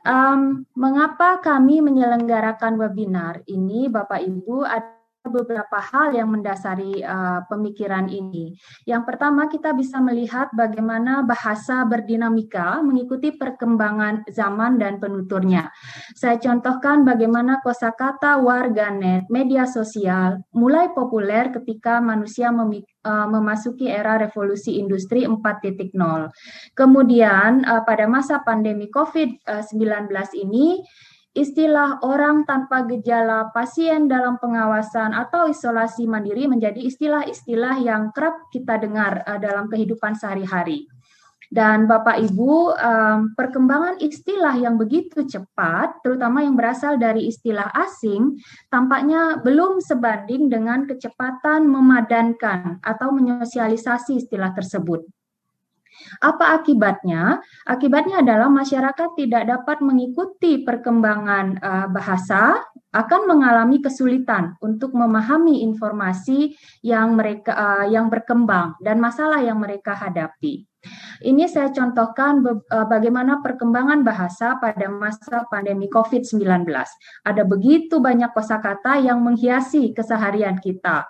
Um, 0.03 0.67
mengapa 0.75 1.39
kami 1.39 1.79
menyelenggarakan 1.79 2.75
webinar 2.75 3.39
ini, 3.47 3.87
Bapak 3.87 4.19
Ibu? 4.19 4.67
Ada 4.67 4.98
beberapa 5.27 5.79
hal 5.83 6.15
yang 6.15 6.31
mendasari 6.31 7.03
uh, 7.03 7.43
pemikiran 7.51 8.07
ini. 8.07 8.55
Yang 8.87 9.03
pertama, 9.03 9.51
kita 9.51 9.75
bisa 9.75 9.99
melihat 9.99 10.47
bagaimana 10.55 11.27
bahasa 11.27 11.83
berdinamika 11.83 12.79
mengikuti 12.79 13.35
perkembangan 13.35 14.23
zaman 14.31 14.79
dan 14.79 14.97
penuturnya. 14.97 15.67
Saya 16.15 16.39
contohkan 16.39 17.03
bagaimana 17.03 17.59
kosakata 17.59 18.39
warganet, 18.39 19.27
media 19.27 19.67
sosial 19.67 20.39
mulai 20.55 20.91
populer 20.95 21.51
ketika 21.51 21.99
manusia 21.99 22.49
uh, 22.55 23.27
memasuki 23.27 23.91
era 23.91 24.15
revolusi 24.15 24.79
industri 24.79 25.27
4.0. 25.27 25.91
Kemudian 26.71 27.67
uh, 27.67 27.83
pada 27.83 28.07
masa 28.07 28.39
pandemi 28.39 28.87
COVID-19 28.87 30.07
ini 30.39 30.79
istilah 31.39 32.03
orang 32.03 32.43
tanpa 32.43 32.83
gejala, 32.83 33.47
pasien 33.55 34.11
dalam 34.11 34.35
pengawasan 34.43 35.15
atau 35.15 35.47
isolasi 35.47 36.03
mandiri 36.03 36.51
menjadi 36.51 36.83
istilah-istilah 36.83 37.79
yang 37.79 38.11
kerap 38.11 38.51
kita 38.51 38.75
dengar 38.75 39.23
uh, 39.23 39.39
dalam 39.39 39.71
kehidupan 39.71 40.19
sehari-hari. 40.19 40.91
Dan 41.49 41.89
Bapak 41.89 42.21
Ibu, 42.29 42.77
perkembangan 43.33 43.97
istilah 44.05 44.53
yang 44.53 44.77
begitu 44.77 45.25
cepat, 45.25 45.97
terutama 46.05 46.45
yang 46.45 46.53
berasal 46.53 47.01
dari 47.01 47.25
istilah 47.25 47.73
asing, 47.73 48.37
tampaknya 48.69 49.41
belum 49.41 49.81
sebanding 49.81 50.45
dengan 50.45 50.85
kecepatan 50.85 51.65
memadankan 51.65 52.77
atau 52.85 53.09
menyosialisasi 53.09 54.21
istilah 54.21 54.53
tersebut. 54.53 55.09
Apa 56.19 56.59
akibatnya? 56.59 57.39
Akibatnya 57.63 58.25
adalah 58.25 58.51
masyarakat 58.51 59.15
tidak 59.15 59.43
dapat 59.47 59.77
mengikuti 59.79 60.61
perkembangan 60.63 61.59
uh, 61.59 61.87
bahasa, 61.91 62.59
akan 62.89 63.21
mengalami 63.29 63.79
kesulitan 63.85 64.57
untuk 64.65 64.97
memahami 64.97 65.61
informasi 65.61 66.57
yang 66.81 67.13
mereka 67.13 67.53
uh, 67.53 67.85
yang 67.85 68.09
berkembang 68.09 68.73
dan 68.81 68.97
masalah 68.97 69.45
yang 69.45 69.61
mereka 69.61 69.93
hadapi. 69.93 70.65
Ini 71.19 71.51
saya 71.51 71.75
contohkan 71.75 72.39
eh, 72.47 72.85
bagaimana 72.87 73.43
perkembangan 73.43 74.07
bahasa 74.07 74.55
pada 74.55 74.87
masa 74.87 75.43
pandemi 75.51 75.91
COVID-19. 75.91 76.63
Ada 77.27 77.43
begitu 77.43 77.99
banyak 77.99 78.31
kosakata 78.31 79.03
yang 79.03 79.19
menghiasi 79.19 79.91
keseharian 79.91 80.55
kita. 80.63 81.03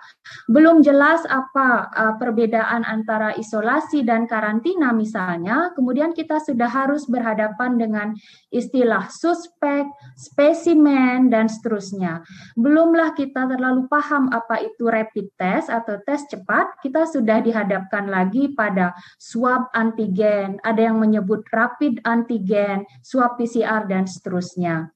Belum 0.50 0.82
jelas 0.82 1.22
apa 1.30 1.86
eh, 1.94 2.14
perbedaan 2.18 2.82
antara 2.82 3.38
isolasi 3.38 4.02
dan 4.02 4.26
karantina 4.26 4.90
misalnya, 4.90 5.70
kemudian 5.78 6.10
kita 6.10 6.42
sudah 6.42 6.66
harus 6.66 7.06
berhadapan 7.06 7.78
dengan 7.78 8.08
istilah 8.50 9.06
suspek, 9.06 9.86
spesimen, 10.18 11.30
dan 11.30 11.46
seterusnya. 11.46 12.26
Belumlah 12.58 13.14
kita 13.14 13.46
terlalu 13.46 13.86
paham 13.86 14.26
apa 14.34 14.58
itu 14.58 14.90
rapid 14.90 15.30
test 15.38 15.70
atau 15.70 16.02
tes 16.02 16.26
cepat, 16.26 16.82
kita 16.82 17.06
sudah 17.06 17.38
dihadapkan 17.38 18.10
lagi 18.10 18.50
pada 18.58 18.98
swab 19.20 19.59
swab 19.60 19.76
antigen, 19.76 20.56
ada 20.64 20.88
yang 20.88 20.96
menyebut 20.96 21.44
rapid 21.52 22.00
antigen, 22.08 22.88
swab 23.04 23.36
PCR 23.36 23.84
dan 23.84 24.08
seterusnya. 24.08 24.88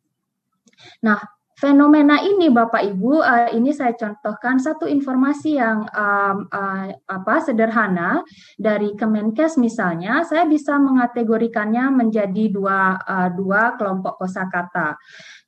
Nah, 1.05 1.20
fenomena 1.61 2.24
ini 2.24 2.48
Bapak 2.48 2.81
Ibu, 2.81 3.20
uh, 3.20 3.53
ini 3.53 3.77
saya 3.77 3.92
contohkan 3.92 4.57
satu 4.57 4.88
informasi 4.88 5.61
yang 5.61 5.85
um, 5.85 6.48
uh, 6.48 6.96
apa 6.96 7.44
sederhana 7.44 8.24
dari 8.57 8.96
Kemenkes 8.96 9.61
misalnya, 9.61 10.24
saya 10.24 10.48
bisa 10.48 10.81
mengategorikannya 10.81 11.92
menjadi 11.92 12.48
dua 12.48 12.96
uh, 13.05 13.29
dua 13.37 13.77
kelompok 13.77 14.16
kosakata. 14.16 14.96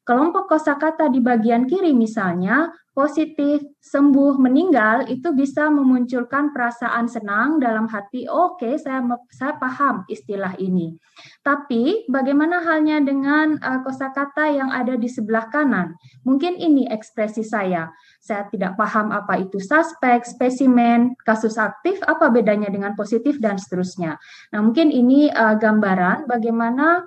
Kelompok 0.06 0.46
kosakata 0.46 1.10
di 1.10 1.18
bagian 1.18 1.66
kiri 1.66 1.90
misalnya 1.90 2.70
positif, 2.96 3.60
sembuh, 3.84 4.40
meninggal 4.40 5.04
itu 5.12 5.36
bisa 5.36 5.68
memunculkan 5.68 6.48
perasaan 6.54 7.04
senang 7.10 7.60
dalam 7.60 7.84
hati. 7.90 8.24
Oke, 8.24 8.70
okay, 8.70 8.74
saya 8.80 9.04
saya 9.28 9.58
paham 9.60 10.08
istilah 10.08 10.56
ini. 10.56 10.96
Tapi 11.44 12.08
bagaimana 12.08 12.64
halnya 12.64 13.04
dengan 13.04 13.60
uh, 13.60 13.84
kosakata 13.84 14.48
yang 14.48 14.72
ada 14.72 14.96
di 14.96 15.10
sebelah 15.12 15.52
kanan? 15.52 15.92
Mungkin 16.24 16.56
ini 16.56 16.88
ekspresi 16.88 17.44
saya. 17.44 17.92
Saya 18.22 18.48
tidak 18.48 18.80
paham 18.80 19.12
apa 19.12 19.44
itu 19.44 19.60
suspek, 19.60 20.24
spesimen, 20.24 21.12
kasus 21.20 21.60
aktif, 21.60 22.00
apa 22.08 22.32
bedanya 22.32 22.72
dengan 22.72 22.96
positif 22.96 23.36
dan 23.42 23.60
seterusnya. 23.60 24.16
Nah, 24.56 24.60
mungkin 24.64 24.88
ini 24.88 25.28
uh, 25.28 25.58
gambaran 25.60 26.24
bagaimana 26.24 27.04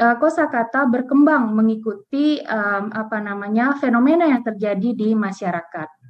uh, 0.00 0.16
kosakata 0.16 0.88
berkembang 0.88 1.52
mengikuti 1.52 2.40
um, 2.40 2.88
apa 2.90 3.20
namanya 3.20 3.76
fenomena 3.76 4.24
yang 4.24 4.40
terjadi 4.40 4.96
di 4.96 5.12
masyarakat. 5.12 6.00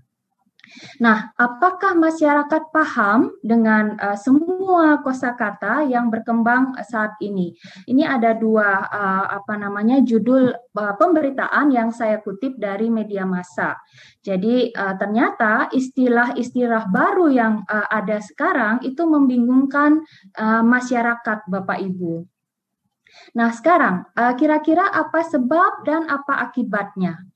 Nah, 1.03 1.35
apakah 1.35 1.99
masyarakat 1.99 2.71
paham 2.71 3.35
dengan 3.43 3.99
uh, 3.99 4.15
semua 4.15 5.03
kosakata 5.03 5.83
yang 5.83 6.09
berkembang 6.15 6.79
saat 6.87 7.19
ini? 7.19 7.59
Ini 7.91 8.07
ada 8.07 8.39
dua 8.39 8.87
uh, 8.87 9.27
apa 9.35 9.59
namanya 9.59 9.99
judul 9.99 10.55
uh, 10.55 10.95
pemberitaan 10.95 11.75
yang 11.75 11.91
saya 11.91 12.23
kutip 12.23 12.55
dari 12.55 12.87
media 12.87 13.27
massa. 13.27 13.75
Jadi 14.23 14.71
uh, 14.71 14.95
ternyata 14.95 15.73
istilah-istilah 15.75 16.87
baru 16.87 17.27
yang 17.33 17.67
uh, 17.67 17.91
ada 17.91 18.23
sekarang 18.23 18.79
itu 18.87 19.03
membingungkan 19.03 20.07
uh, 20.39 20.63
masyarakat 20.63 21.51
Bapak 21.51 21.83
Ibu. 21.83 22.40
Nah, 23.37 23.51
sekarang 23.55 24.09
eh, 24.15 24.35
kira-kira 24.39 24.89
apa 24.91 25.23
sebab 25.25 25.87
dan 25.87 26.09
apa 26.11 26.41
akibatnya? 26.51 27.31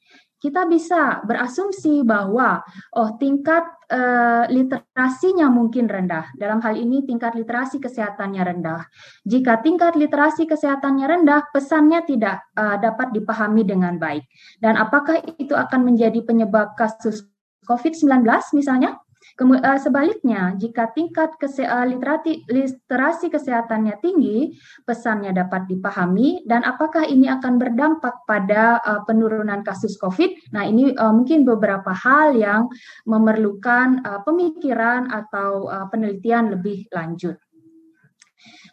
kita 0.44 0.68
bisa 0.68 1.24
berasumsi 1.24 2.04
bahwa 2.04 2.60
oh 3.00 3.16
tingkat 3.16 3.64
uh, 3.88 4.44
literasinya 4.52 5.48
mungkin 5.48 5.88
rendah. 5.88 6.36
Dalam 6.36 6.60
hal 6.60 6.76
ini 6.76 7.00
tingkat 7.08 7.32
literasi 7.32 7.80
kesehatannya 7.80 8.44
rendah. 8.44 8.84
Jika 9.24 9.64
tingkat 9.64 9.96
literasi 9.96 10.44
kesehatannya 10.44 11.06
rendah, 11.08 11.48
pesannya 11.48 12.04
tidak 12.04 12.44
uh, 12.60 12.76
dapat 12.76 13.16
dipahami 13.16 13.64
dengan 13.64 13.96
baik. 13.96 14.28
Dan 14.60 14.76
apakah 14.76 15.24
itu 15.40 15.56
akan 15.56 15.80
menjadi 15.80 16.20
penyebab 16.20 16.76
kasus 16.76 17.24
COVID-19 17.64 18.28
misalnya? 18.52 19.00
Eh, 19.34 19.78
sebaliknya, 19.82 20.54
jika 20.54 20.94
tingkat 20.94 21.34
kese 21.42 21.66
eh, 21.66 21.86
literati, 21.90 22.46
literasi 22.46 23.34
kesehatannya 23.34 23.98
tinggi, 23.98 24.54
pesannya 24.86 25.34
dapat 25.34 25.66
dipahami 25.66 26.46
dan 26.46 26.62
apakah 26.62 27.02
ini 27.02 27.26
akan 27.26 27.58
berdampak 27.58 28.22
pada 28.30 28.78
uh, 28.78 29.02
penurunan 29.02 29.66
kasus 29.66 29.98
COVID? 29.98 30.54
Nah, 30.54 30.70
ini 30.70 30.94
uh, 30.94 31.10
mungkin 31.10 31.42
beberapa 31.42 31.90
hal 31.90 32.38
yang 32.38 32.70
memerlukan 33.10 34.06
uh, 34.06 34.22
pemikiran 34.22 35.10
atau 35.10 35.66
uh, 35.66 35.90
penelitian 35.90 36.54
lebih 36.54 36.86
lanjut. 36.94 37.34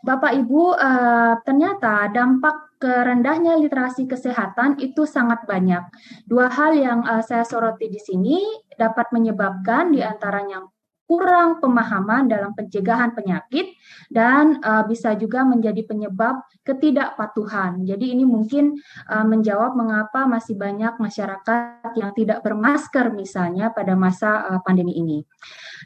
Bapak 0.06 0.45
Ibu, 0.45 0.78
uh, 0.78 1.41
ternyata 1.41 2.06
dampak 2.13 2.70
kerendahnya 2.81 3.61
literasi 3.61 4.09
kesehatan 4.09 4.81
itu 4.81 5.05
sangat 5.05 5.45
banyak. 5.45 5.85
Dua 6.25 6.49
hal 6.49 6.73
yang 6.73 7.05
uh, 7.05 7.21
saya 7.21 7.45
soroti 7.45 7.93
di 7.93 8.01
sini 8.01 8.41
dapat 8.73 9.13
menyebabkan 9.13 9.93
di 9.93 10.01
antaranya 10.01 10.65
kurang 11.12 11.60
pemahaman 11.60 12.32
dalam 12.32 12.56
pencegahan 12.56 13.12
penyakit 13.12 13.76
dan 14.08 14.63
uh, 14.63 14.88
bisa 14.88 15.12
juga 15.19 15.43
menjadi 15.43 15.84
penyebab 15.84 16.39
ketidakpatuhan. 16.63 17.84
Jadi 17.84 18.15
ini 18.15 18.24
mungkin 18.24 18.80
uh, 19.12 19.28
menjawab 19.28 19.76
mengapa 19.76 20.24
masih 20.24 20.56
banyak 20.56 20.95
masyarakat 21.04 22.00
yang 22.00 22.15
tidak 22.15 22.39
bermasker 22.47 23.12
misalnya 23.12 23.76
pada 23.76 23.91
masa 24.00 24.56
uh, 24.56 24.60
pandemi 24.63 24.95
ini. 24.95 25.19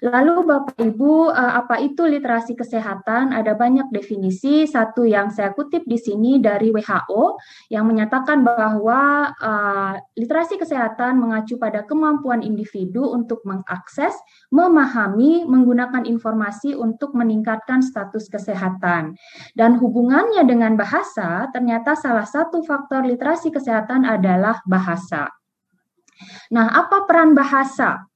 Lalu 0.03 0.43
Bapak 0.43 0.75
Ibu, 0.75 1.31
uh, 1.31 1.53
apa 1.55 1.79
itu 1.79 2.03
literasi 2.03 2.53
kesehatan? 2.59 3.31
Ada 3.31 3.55
banyak 3.55 3.95
definisi. 3.95 4.67
Satu 4.67 5.07
yang 5.07 5.31
saya 5.31 5.55
kutip 5.55 5.87
di 5.87 5.95
sini 5.95 6.43
dari 6.43 6.69
WHO 6.69 7.39
yang 7.71 7.87
menyatakan 7.87 8.43
bahwa 8.43 9.31
uh, 9.39 9.95
literasi 10.19 10.59
kesehatan 10.59 11.15
mengacu 11.17 11.55
pada 11.55 11.87
kemampuan 11.87 12.43
individu 12.43 13.07
untuk 13.07 13.39
mengakses, 13.47 14.11
memahami, 14.51 15.14
menggunakan 15.47 16.03
informasi 16.03 16.75
untuk 16.75 17.15
meningkatkan 17.15 17.79
status 17.79 18.27
kesehatan. 18.27 19.15
Dan 19.55 19.79
hubungannya 19.79 20.43
dengan 20.43 20.75
bahasa, 20.75 21.47
ternyata 21.55 21.95
salah 21.95 22.27
satu 22.27 22.61
faktor 22.67 23.07
literasi 23.07 23.49
kesehatan 23.49 24.03
adalah 24.03 24.59
bahasa. 24.67 25.31
Nah, 26.51 26.71
apa 26.71 27.07
peran 27.07 27.35
bahasa? 27.35 28.07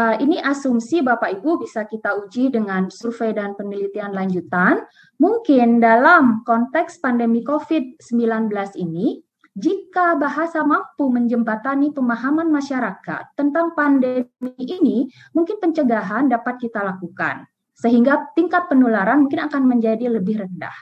Uh, 0.00 0.16
ini 0.22 0.38
asumsi 0.40 1.02
Bapak 1.04 1.42
Ibu 1.42 1.60
bisa 1.60 1.84
kita 1.84 2.16
uji 2.24 2.48
dengan 2.48 2.88
survei 2.88 3.34
dan 3.34 3.52
penelitian 3.58 4.14
lanjutan. 4.14 4.86
Mungkin 5.20 5.82
dalam 5.82 6.46
konteks 6.46 7.02
pandemi 7.02 7.44
COVID-19 7.44 8.48
ini, 8.80 9.20
jika 9.60 10.16
bahasa 10.16 10.64
mampu 10.64 11.12
menjembatani 11.12 11.92
pemahaman 11.92 12.48
masyarakat 12.48 13.36
tentang 13.36 13.76
pandemi 13.76 14.56
ini, 14.56 15.12
mungkin 15.36 15.60
pencegahan 15.60 16.32
dapat 16.32 16.56
kita 16.56 16.80
lakukan. 16.80 17.44
Sehingga 17.76 18.32
tingkat 18.32 18.72
penularan 18.72 19.28
mungkin 19.28 19.44
akan 19.44 19.68
menjadi 19.68 20.08
lebih 20.08 20.40
rendah. 20.40 20.72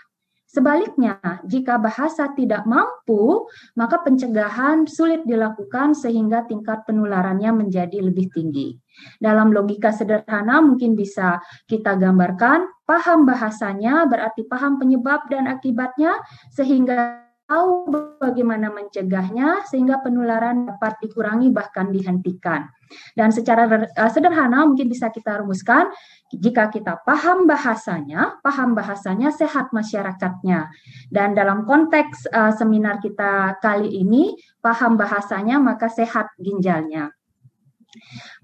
Sebaliknya, 0.49 1.21
jika 1.45 1.77
bahasa 1.77 2.33
tidak 2.33 2.65
mampu, 2.65 3.45
maka 3.77 4.01
pencegahan 4.01 4.89
sulit 4.89 5.21
dilakukan 5.29 5.93
sehingga 5.93 6.49
tingkat 6.49 6.89
penularannya 6.89 7.53
menjadi 7.53 8.01
lebih 8.01 8.33
tinggi. 8.33 8.73
Dalam 9.21 9.53
logika 9.53 9.93
sederhana 9.93 10.65
mungkin 10.65 10.97
bisa 10.97 11.37
kita 11.69 12.01
gambarkan, 12.01 12.65
paham 12.89 13.29
bahasanya 13.29 14.09
berarti 14.09 14.49
paham 14.49 14.81
penyebab 14.81 15.29
dan 15.29 15.53
akibatnya 15.53 16.17
sehingga 16.49 17.28
tahu 17.49 17.89
bagaimana 18.21 18.69
mencegahnya 18.69 19.65
sehingga 19.65 20.05
penularan 20.05 20.69
dapat 20.69 21.01
dikurangi 21.01 21.49
bahkan 21.49 21.89
dihentikan. 21.89 22.69
Dan 23.17 23.33
secara 23.33 23.65
eh, 23.89 24.11
sederhana 24.13 24.69
mungkin 24.69 24.93
bisa 24.93 25.09
kita 25.09 25.41
rumuskan, 25.41 25.89
jika 26.29 26.69
kita 26.69 27.01
paham 27.09 27.49
bahasanya, 27.49 28.37
paham 28.45 28.77
bahasanya 28.77 29.33
sehat 29.33 29.73
masyarakatnya. 29.73 30.69
Dan 31.09 31.33
dalam 31.33 31.65
konteks 31.65 32.29
uh, 32.29 32.53
seminar 32.53 33.01
kita 33.01 33.57
kali 33.65 34.05
ini, 34.05 34.37
paham 34.61 35.01
bahasanya 35.01 35.57
maka 35.57 35.89
sehat 35.89 36.29
ginjalnya. 36.37 37.09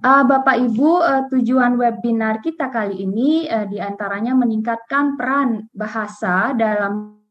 Uh, 0.00 0.24
Bapak 0.24 0.56
Ibu, 0.56 0.90
uh, 1.04 1.22
tujuan 1.28 1.76
webinar 1.76 2.40
kita 2.40 2.72
kali 2.72 3.04
ini 3.04 3.44
uh, 3.52 3.68
di 3.68 3.76
antaranya 3.76 4.32
meningkatkan 4.32 5.20
peran 5.20 5.68
bahasa 5.76 6.56
dalam 6.56 7.23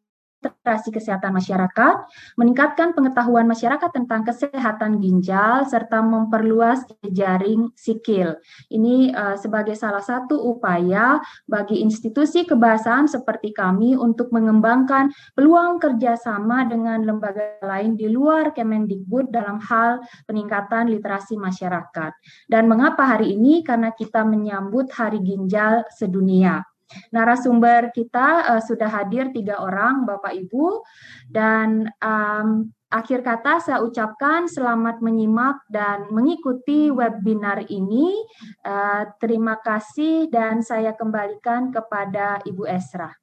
literasi 0.44 0.92
kesehatan 0.92 1.32
masyarakat, 1.32 1.96
meningkatkan 2.36 2.92
pengetahuan 2.92 3.48
masyarakat 3.48 3.90
tentang 3.96 4.28
kesehatan 4.28 5.00
ginjal, 5.00 5.64
serta 5.64 6.04
memperluas 6.04 6.84
jaring 7.08 7.72
sikil. 7.80 8.36
Ini 8.68 9.16
uh, 9.16 9.36
sebagai 9.40 9.80
salah 9.80 10.04
satu 10.04 10.36
upaya 10.36 11.24
bagi 11.48 11.80
institusi 11.80 12.44
kebahasaan 12.44 13.08
seperti 13.08 13.56
kami 13.56 13.96
untuk 13.96 14.36
mengembangkan 14.36 15.12
peluang 15.36 15.80
kerjasama 15.80 16.68
dengan 16.68 17.08
lembaga 17.08 17.64
lain 17.64 17.96
di 17.96 18.12
luar 18.12 18.52
Kemendikbud 18.52 19.32
dalam 19.32 19.64
hal 19.64 20.04
peningkatan 20.28 20.92
literasi 20.92 21.40
masyarakat. 21.40 22.12
Dan 22.52 22.68
mengapa 22.68 23.16
hari 23.16 23.40
ini? 23.40 23.64
Karena 23.64 23.96
kita 23.96 24.28
menyambut 24.28 24.92
Hari 24.92 25.24
Ginjal 25.24 25.88
Sedunia. 25.94 26.73
Narasumber 27.16 27.90
kita 27.96 28.54
uh, 28.54 28.62
sudah 28.62 28.90
hadir 28.92 29.32
tiga 29.32 29.62
orang, 29.64 30.04
Bapak 30.04 30.36
Ibu, 30.36 30.84
dan 31.32 31.90
um, 32.04 32.70
akhir 32.94 33.26
kata 33.26 33.58
saya 33.58 33.80
ucapkan 33.82 34.46
selamat 34.46 35.02
menyimak 35.02 35.66
dan 35.72 36.12
mengikuti 36.14 36.94
webinar 36.94 37.66
ini. 37.72 38.14
Uh, 38.62 39.10
terima 39.18 39.58
kasih 39.58 40.30
dan 40.30 40.62
saya 40.62 40.94
kembalikan 40.94 41.74
kepada 41.74 42.44
Ibu 42.46 42.70
Esra. 42.70 43.23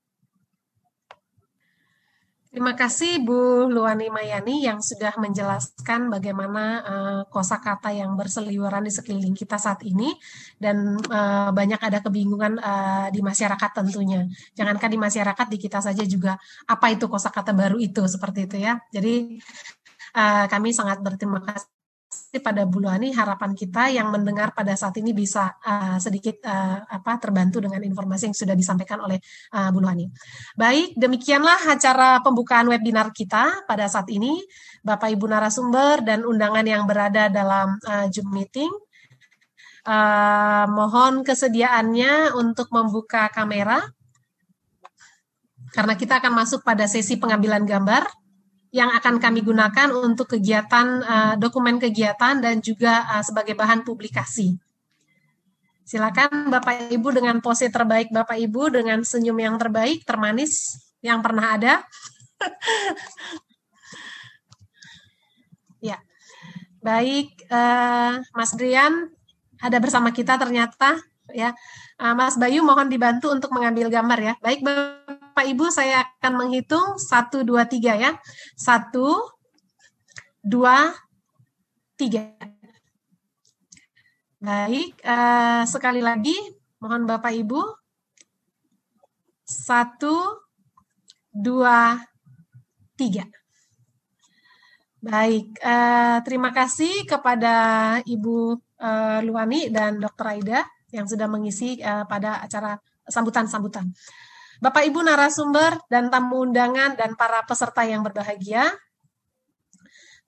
Terima 2.50 2.74
kasih 2.74 3.22
Bu 3.22 3.70
Luani 3.70 4.10
Mayani 4.10 4.66
yang 4.66 4.82
sudah 4.82 5.14
menjelaskan 5.14 6.10
bagaimana 6.10 6.64
uh, 6.82 7.22
kosakata 7.30 7.94
yang 7.94 8.18
berseliweran 8.18 8.82
di 8.82 8.90
sekeliling 8.90 9.38
kita 9.38 9.54
saat 9.54 9.86
ini 9.86 10.10
dan 10.58 10.98
uh, 10.98 11.54
banyak 11.54 11.78
ada 11.78 12.02
kebingungan 12.02 12.58
uh, 12.58 13.06
di 13.14 13.22
masyarakat 13.22 13.70
tentunya. 13.70 14.26
Jangankan 14.58 14.90
di 14.90 14.98
masyarakat 14.98 15.46
di 15.46 15.58
kita 15.62 15.78
saja 15.78 16.02
juga 16.02 16.42
apa 16.66 16.90
itu 16.90 17.06
kosakata 17.06 17.54
baru 17.54 17.78
itu 17.78 18.02
seperti 18.10 18.50
itu 18.50 18.56
ya. 18.66 18.82
Jadi 18.90 19.38
uh, 20.18 20.50
kami 20.50 20.74
sangat 20.74 20.98
berterima 21.06 21.38
kasih 21.46 21.79
pada 22.38 22.62
Bu 22.62 22.78
Luani 22.78 23.10
harapan 23.10 23.50
kita 23.58 23.90
yang 23.90 24.14
mendengar 24.14 24.54
pada 24.54 24.78
saat 24.78 24.94
ini 25.02 25.10
bisa 25.10 25.58
uh, 25.58 25.98
sedikit 25.98 26.38
uh, 26.46 26.86
apa 26.86 27.18
terbantu 27.18 27.58
dengan 27.58 27.82
informasi 27.82 28.30
yang 28.30 28.36
sudah 28.38 28.54
disampaikan 28.54 29.02
oleh 29.02 29.18
uh, 29.50 29.74
Bu 29.74 29.82
Luani. 29.82 30.06
Baik, 30.54 30.94
demikianlah 30.94 31.74
acara 31.74 32.22
pembukaan 32.22 32.70
webinar 32.70 33.10
kita 33.10 33.66
pada 33.66 33.90
saat 33.90 34.06
ini. 34.14 34.38
Bapak 34.86 35.10
Ibu 35.10 35.26
narasumber 35.26 36.06
dan 36.06 36.22
undangan 36.22 36.62
yang 36.62 36.86
berada 36.86 37.26
dalam 37.26 37.74
uh, 37.82 38.06
Zoom 38.14 38.30
meeting. 38.30 38.70
Uh, 39.80 40.68
mohon 40.70 41.24
kesediaannya 41.24 42.36
untuk 42.36 42.68
membuka 42.68 43.32
kamera 43.32 43.80
karena 45.70 45.94
kita 45.94 46.18
akan 46.18 46.32
masuk 46.34 46.60
pada 46.66 46.84
sesi 46.90 47.16
pengambilan 47.16 47.62
gambar 47.62 48.19
yang 48.70 48.94
akan 48.94 49.18
kami 49.18 49.42
gunakan 49.42 49.90
untuk 49.90 50.38
kegiatan 50.38 51.02
uh, 51.02 51.34
dokumen 51.34 51.82
kegiatan 51.82 52.38
dan 52.38 52.62
juga 52.62 53.02
uh, 53.10 53.22
sebagai 53.22 53.58
bahan 53.58 53.82
publikasi. 53.82 54.54
Silakan 55.82 56.54
Bapak 56.54 56.86
Ibu 56.86 57.10
dengan 57.10 57.42
pose 57.42 57.66
terbaik 57.66 58.14
Bapak 58.14 58.38
Ibu 58.38 58.70
dengan 58.70 59.02
senyum 59.02 59.34
yang 59.42 59.58
terbaik, 59.58 60.06
termanis 60.06 60.78
yang 61.02 61.18
pernah 61.18 61.58
ada. 61.58 61.82
ya. 65.90 65.98
Baik, 66.78 67.34
uh, 67.50 68.22
Mas 68.38 68.54
Drian 68.54 69.10
ada 69.58 69.78
bersama 69.82 70.14
kita 70.14 70.38
ternyata 70.38 70.94
ya. 71.34 71.58
Uh, 72.00 72.16
Mas 72.16 72.40
Bayu 72.40 72.64
mohon 72.64 72.88
dibantu 72.88 73.28
untuk 73.28 73.52
mengambil 73.52 73.92
gambar 73.92 74.18
ya. 74.24 74.34
Baik, 74.40 74.64
Bapak 74.64 75.44
Ibu, 75.44 75.68
saya 75.68 76.08
akan 76.16 76.32
menghitung 76.40 76.96
satu 76.96 77.44
dua 77.44 77.68
tiga 77.68 77.92
ya. 77.92 78.16
Satu, 78.56 79.20
dua, 80.40 80.96
tiga. 82.00 82.32
Baik, 84.40 84.96
uh, 85.04 85.68
sekali 85.68 86.00
lagi 86.00 86.32
mohon 86.80 87.04
Bapak 87.04 87.36
Ibu. 87.36 87.60
Satu, 89.44 90.40
dua, 91.28 92.00
tiga. 92.96 93.28
Baik, 95.04 95.52
uh, 95.60 96.24
terima 96.24 96.48
kasih 96.48 97.04
kepada 97.04 97.52
Ibu 98.08 98.56
uh, 98.80 99.20
Luani 99.20 99.68
dan 99.68 100.00
Dr. 100.00 100.24
Aida 100.32 100.64
yang 100.90 101.06
sudah 101.06 101.26
mengisi 101.26 101.78
uh, 101.80 102.04
pada 102.06 102.44
acara 102.44 102.78
sambutan-sambutan. 103.06 103.90
Bapak 104.60 104.84
Ibu 104.84 105.00
narasumber 105.00 105.80
dan 105.88 106.12
tamu 106.12 106.44
undangan 106.44 106.92
dan 106.92 107.16
para 107.16 107.40
peserta 107.48 107.80
yang 107.88 108.04
berbahagia, 108.04 108.68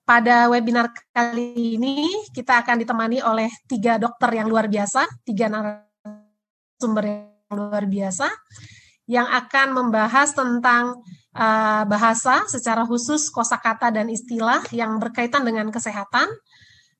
pada 0.03 0.51
webinar 0.51 0.91
kali 1.15 1.77
ini 1.79 2.27
kita 2.35 2.59
akan 2.65 2.81
ditemani 2.83 3.23
oleh 3.23 3.47
tiga 3.69 3.95
dokter 3.95 4.35
yang 4.35 4.51
luar 4.51 4.67
biasa, 4.67 5.05
tiga 5.23 5.47
narasumber 5.47 7.03
yang 7.07 7.53
luar 7.55 7.85
biasa, 7.87 8.27
yang 9.07 9.29
akan 9.29 9.67
membahas 9.71 10.33
tentang 10.33 10.97
uh, 11.37 11.83
bahasa 11.87 12.43
secara 12.49 12.83
khusus 12.89 13.29
kosakata 13.29 13.93
dan 13.93 14.09
istilah 14.09 14.65
yang 14.75 14.97
berkaitan 14.99 15.45
dengan 15.45 15.69
kesehatan, 15.69 16.27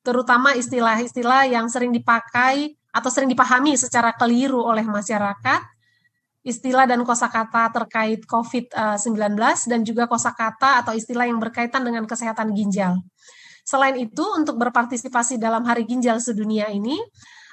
terutama 0.00 0.54
istilah-istilah 0.54 1.50
yang 1.50 1.66
sering 1.66 1.90
dipakai 1.90 2.78
atau 2.94 3.10
sering 3.10 3.26
dipahami 3.26 3.74
secara 3.74 4.14
keliru 4.14 4.62
oleh 4.62 4.86
masyarakat, 4.86 5.60
istilah 6.46 6.86
dan 6.86 7.02
kosakata 7.02 7.74
terkait 7.74 8.22
COVID-19 8.22 9.34
dan 9.66 9.80
juga 9.82 10.06
kosakata 10.06 10.86
atau 10.86 10.94
istilah 10.94 11.26
yang 11.26 11.42
berkaitan 11.42 11.82
dengan 11.82 12.06
kesehatan 12.06 12.54
ginjal. 12.54 13.02
Selain 13.64 13.96
itu, 13.96 14.22
untuk 14.36 14.60
berpartisipasi 14.60 15.40
dalam 15.40 15.64
Hari 15.64 15.88
Ginjal 15.88 16.20
Sedunia 16.20 16.68
ini, 16.68 17.00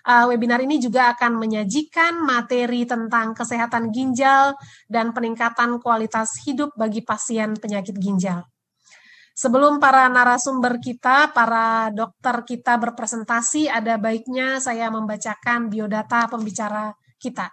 uh, 0.04 0.27
webinar 0.27 0.60
ini 0.60 0.75
juga 0.75 1.15
akan 1.15 1.39
menyajikan 1.39 2.19
materi 2.19 2.84
tentang 2.84 3.32
kesehatan 3.32 3.95
ginjal 3.95 4.60
dan 4.91 5.15
peningkatan 5.15 5.80
kualitas 5.80 6.36
hidup 6.43 6.75
bagi 6.75 6.99
pasien 6.99 7.56
penyakit 7.56 7.95
ginjal. 7.95 8.43
Sebelum 9.41 9.82
para 9.82 10.06
narasumber 10.06 10.77
kita, 10.77 11.34
para 11.34 11.89
dokter 11.89 12.45
kita 12.45 12.77
berpresentasi, 12.77 13.65
ada 13.65 13.97
baiknya 13.97 14.62
saya 14.62 14.93
membacakan 14.93 15.65
biodata 15.65 16.30
pembicara 16.30 16.93
kita. 17.17 17.49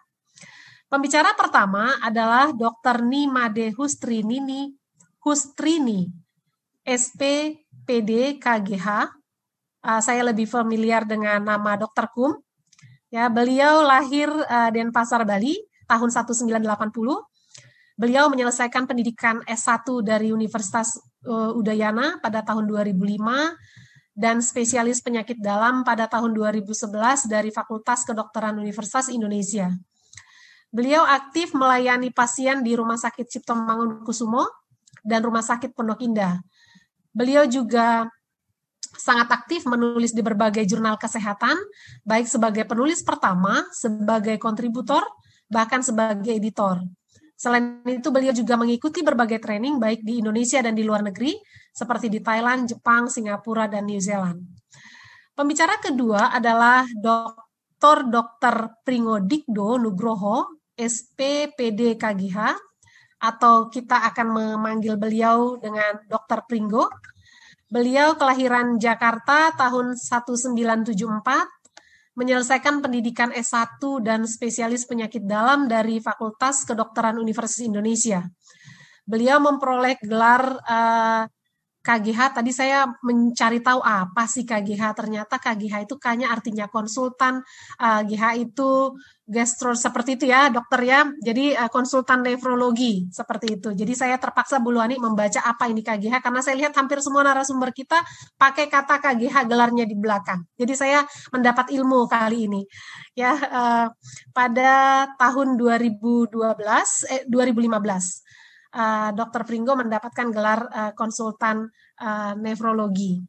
Pembicara 0.92 1.32
pertama 1.32 1.96
adalah 2.04 2.52
Dr. 2.52 3.00
Nimade 3.08 3.72
Hustrini, 3.72 4.68
Hustrini, 5.24 6.12
SPPD 6.84 8.36
KGH, 8.36 8.88
uh, 9.88 10.00
saya 10.04 10.28
lebih 10.28 10.44
familiar 10.44 11.08
dengan 11.08 11.40
nama 11.40 11.72
Dr. 11.80 12.12
Kum. 12.12 12.36
Ya, 13.08 13.32
beliau 13.32 13.80
lahir 13.80 14.28
uh, 14.28 14.68
Denpasar, 14.68 15.24
Bali 15.24 15.56
tahun 15.88 16.12
1980. 16.12 16.60
Beliau 17.98 18.30
menyelesaikan 18.30 18.86
pendidikan 18.86 19.42
S1 19.42 19.82
dari 20.06 20.30
Universitas 20.30 21.02
uh, 21.26 21.50
Udayana 21.50 22.22
pada 22.22 22.46
tahun 22.46 22.70
2005 22.70 22.94
dan 24.14 24.38
spesialis 24.38 25.02
penyakit 25.02 25.42
dalam 25.42 25.82
pada 25.82 26.06
tahun 26.06 26.30
2011 26.30 26.94
dari 27.26 27.50
Fakultas 27.50 28.06
Kedokteran 28.06 28.54
Universitas 28.54 29.10
Indonesia. 29.10 29.74
Beliau 30.70 31.02
aktif 31.02 31.58
melayani 31.58 32.14
pasien 32.14 32.62
di 32.62 32.78
Rumah 32.78 33.02
Sakit 33.02 33.26
Cipto 33.26 33.58
Mangunkusumo 33.58 34.46
dan 35.02 35.26
Rumah 35.26 35.42
Sakit 35.42 35.74
Pondok 35.74 35.98
Indah. 36.06 36.38
Beliau 37.10 37.50
juga 37.50 38.06
sangat 38.94 39.26
aktif 39.34 39.66
menulis 39.66 40.14
di 40.14 40.22
berbagai 40.22 40.62
jurnal 40.70 40.94
kesehatan, 40.98 41.58
baik 42.06 42.30
sebagai 42.30 42.62
penulis 42.62 43.02
pertama, 43.02 43.66
sebagai 43.74 44.38
kontributor, 44.38 45.02
bahkan 45.50 45.82
sebagai 45.82 46.34
editor. 46.34 46.78
Selain 47.38 47.86
itu, 47.86 48.10
beliau 48.10 48.34
juga 48.34 48.58
mengikuti 48.58 48.98
berbagai 49.06 49.38
training 49.38 49.78
baik 49.78 50.02
di 50.02 50.18
Indonesia 50.18 50.58
dan 50.58 50.74
di 50.74 50.82
luar 50.82 51.06
negeri, 51.06 51.38
seperti 51.70 52.10
di 52.10 52.18
Thailand, 52.18 52.66
Jepang, 52.66 53.06
Singapura, 53.06 53.70
dan 53.70 53.86
New 53.86 54.02
Zealand. 54.02 54.42
Pembicara 55.38 55.78
kedua 55.78 56.34
adalah 56.34 56.82
Dr. 56.98 58.10
Dr. 58.10 58.82
Pringodikdo 58.82 59.78
Nugroho, 59.78 60.66
SPPD 60.74 61.94
KGH, 61.94 62.58
atau 63.22 63.70
kita 63.70 64.02
akan 64.10 64.26
memanggil 64.34 64.98
beliau 64.98 65.62
dengan 65.62 66.02
Dr. 66.10 66.42
Pringgo. 66.42 66.90
Beliau 67.70 68.18
kelahiran 68.18 68.82
Jakarta 68.82 69.54
tahun 69.54 69.94
1974, 69.94 71.57
menyelesaikan 72.18 72.82
pendidikan 72.82 73.30
S1 73.30 73.78
dan 74.02 74.26
spesialis 74.26 74.82
penyakit 74.90 75.22
dalam 75.22 75.70
dari 75.70 76.02
Fakultas 76.02 76.66
Kedokteran 76.66 77.14
Universitas 77.14 77.62
Indonesia. 77.62 78.26
Beliau 79.06 79.38
memperoleh 79.38 79.94
gelar 80.02 80.58
uh, 80.66 81.24
KGH 81.78 82.42
tadi 82.42 82.50
saya 82.50 82.90
mencari 83.06 83.62
tahu 83.62 83.80
apa 83.80 84.26
sih 84.26 84.42
KGH 84.42 84.98
ternyata 84.98 85.38
KGH 85.38 85.86
itu 85.86 85.94
kayaknya 85.96 86.28
artinya 86.28 86.66
konsultan. 86.66 87.40
Uh, 87.80 88.02
eh, 88.02 88.12
GH 88.12 88.24
itu 88.50 88.92
gastro 89.28 89.76
seperti 89.76 90.16
itu 90.16 90.24
ya 90.32 90.48
dokter 90.48 90.80
ya 90.88 91.04
jadi 91.20 91.60
uh, 91.60 91.68
konsultan 91.68 92.24
nefrologi 92.24 93.12
seperti 93.12 93.60
itu 93.60 93.76
jadi 93.76 93.92
saya 93.92 94.16
terpaksa 94.16 94.56
Bu 94.56 94.72
Luani 94.72 94.96
membaca 94.96 95.44
apa 95.44 95.68
ini 95.68 95.84
KGH 95.84 96.24
karena 96.24 96.40
saya 96.40 96.56
lihat 96.56 96.72
hampir 96.72 97.04
semua 97.04 97.20
narasumber 97.20 97.76
kita 97.76 98.00
pakai 98.40 98.72
kata 98.72 99.04
KGH 99.04 99.44
gelarnya 99.44 99.84
di 99.84 99.92
belakang 99.92 100.48
jadi 100.56 100.72
saya 100.72 100.98
mendapat 101.28 101.68
ilmu 101.76 102.08
kali 102.08 102.48
ini 102.48 102.64
ya 103.12 103.36
uh, 103.36 103.86
pada 104.32 104.72
tahun 105.20 105.60
2012 105.60 106.32
eh 107.12 107.22
2015 107.28 108.28
uh, 108.74 109.10
Dr. 109.12 109.42
Pringgo 109.44 109.76
mendapatkan 109.76 110.28
gelar 110.32 110.60
uh, 110.68 110.92
konsultan 110.92 111.68
uh, 112.00 112.32
nefrologi. 112.36 113.20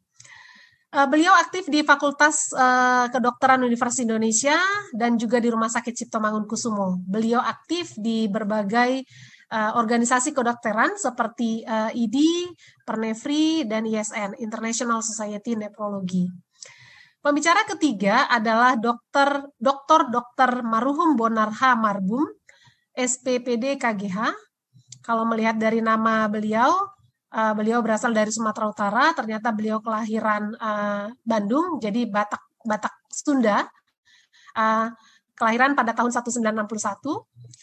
Uh, 0.90 1.06
beliau 1.06 1.30
aktif 1.38 1.70
di 1.70 1.86
Fakultas 1.86 2.50
uh, 2.50 3.06
Kedokteran 3.14 3.62
Universitas 3.62 4.02
Indonesia 4.02 4.58
dan 4.90 5.14
juga 5.14 5.38
di 5.38 5.46
Rumah 5.46 5.70
Sakit 5.70 5.94
Cipto 5.94 6.18
Mangunkusumo. 6.18 6.98
Beliau 7.06 7.38
aktif 7.38 7.94
di 7.94 8.26
berbagai 8.26 9.06
uh, 9.54 9.78
organisasi 9.78 10.34
kedokteran 10.34 10.98
seperti 10.98 11.62
uh, 11.62 11.94
ID, 11.94 12.50
Pernefri, 12.82 13.62
dan 13.70 13.86
ISN, 13.86 14.34
International 14.42 14.98
Society 14.98 15.54
Nephrology. 15.54 16.26
Pembicara 17.22 17.62
ketiga 17.70 18.26
adalah 18.26 18.74
Dr. 18.74 19.46
Dr. 19.62 20.10
Dr. 20.10 20.66
Maruhum 20.66 21.14
Bonarha 21.14 21.78
Marbum, 21.78 22.26
SPPD 22.98 23.78
KGH, 23.78 24.34
kalau 25.06 25.22
melihat 25.22 25.54
dari 25.54 25.78
nama 25.84 26.26
beliau, 26.26 26.90
uh, 27.34 27.52
beliau 27.54 27.82
berasal 27.82 28.14
dari 28.14 28.30
Sumatera 28.30 28.66
Utara. 28.70 29.04
Ternyata 29.14 29.54
beliau 29.54 29.78
kelahiran 29.82 30.54
uh, 30.58 31.06
Bandung, 31.22 31.78
jadi 31.78 32.06
Batak 32.06 32.42
Batak 32.62 32.94
Sunda. 33.10 33.66
Uh, 34.54 34.90
kelahiran 35.38 35.72
pada 35.72 35.96
tahun 35.96 36.12
1961. 36.12 37.00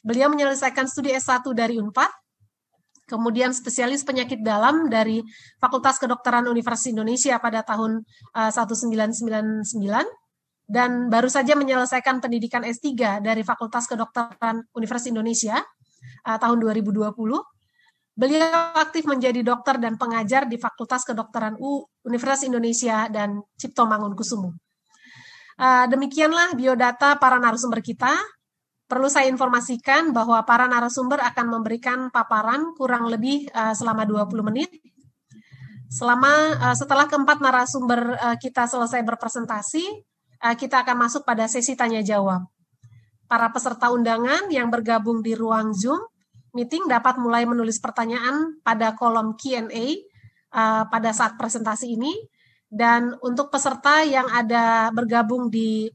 Beliau 0.01 0.27
menyelesaikan 0.34 0.89
studi 0.89 1.13
S1 1.13 1.45
dari 1.53 1.77
Unpad, 1.77 2.10
kemudian 3.06 3.53
spesialis 3.53 4.01
penyakit 4.01 4.41
dalam 4.41 4.89
dari 4.89 5.21
Fakultas 5.62 6.01
Kedokteran 6.01 6.49
Universitas 6.49 6.89
Indonesia 6.89 7.38
pada 7.38 7.62
tahun 7.62 8.01
uh, 8.34 8.49
1999 8.49 9.63
dan 10.67 11.08
baru 11.08 11.32
saja 11.32 11.56
menyelesaikan 11.56 12.19
pendidikan 12.19 12.67
S3 12.67 13.23
dari 13.23 13.45
Fakultas 13.45 13.88
Kedokteran 13.88 14.67
Universitas 14.75 15.13
Indonesia 15.13 15.63
uh, 16.27 16.38
tahun 16.41 16.60
2020. 16.60 17.15
Beliau 18.17 18.73
aktif 18.73 19.06
menjadi 19.06 19.45
dokter 19.45 19.77
dan 19.77 19.93
pengajar 19.93 20.49
di 20.49 20.58
Fakultas 20.58 21.05
Kedokteran 21.05 21.53
U 21.61 21.86
Universitas 22.01 22.49
Indonesia 22.49 23.05
dan 23.13 23.45
Cipto 23.53 23.86
Mangunkusumo. 23.86 24.57
Uh, 25.53 25.86
demikianlah 25.86 26.57
biodata 26.57 27.22
para 27.22 27.38
narasumber 27.38 27.78
kita. 27.86 28.09
Perlu 28.89 29.05
saya 29.05 29.30
informasikan 29.30 30.18
bahwa 30.18 30.41
para 30.49 30.65
narasumber 30.65 31.22
akan 31.30 31.61
memberikan 31.61 32.09
paparan 32.09 32.74
kurang 32.74 33.05
lebih 33.05 33.53
uh, 33.53 33.78
selama 33.78 34.09
20 34.09 34.49
menit. 34.49 34.74
Selama 35.93 36.57
uh, 36.57 36.74
setelah 36.74 37.05
keempat 37.05 37.38
narasumber 37.38 38.18
kita 38.41 38.65
selesai 38.65 39.05
berpresentasi, 39.05 39.86
kita 40.57 40.82
akan 40.82 41.05
masuk 41.05 41.22
pada 41.22 41.45
sesi 41.45 41.78
tanya 41.78 42.01
jawab. 42.01 42.49
Para 43.30 43.53
peserta 43.53 43.93
undangan 43.93 44.49
yang 44.49 44.74
bergabung 44.74 45.22
di 45.22 45.38
ruang 45.38 45.70
Zoom 45.78 46.01
meeting 46.58 46.89
dapat 46.89 47.22
mulai 47.22 47.45
menulis 47.45 47.78
pertanyaan 47.78 48.58
pada 48.66 48.97
kolom 48.97 49.38
Q&A 49.38 49.70
uh, 50.58 50.84
pada 50.89 51.14
saat 51.14 51.38
presentasi 51.38 51.93
ini 51.93 52.18
dan 52.68 53.16
untuk 53.24 53.47
peserta 53.47 54.03
yang 54.03 54.28
ada 54.28 54.91
bergabung 54.91 55.47
di 55.47 55.88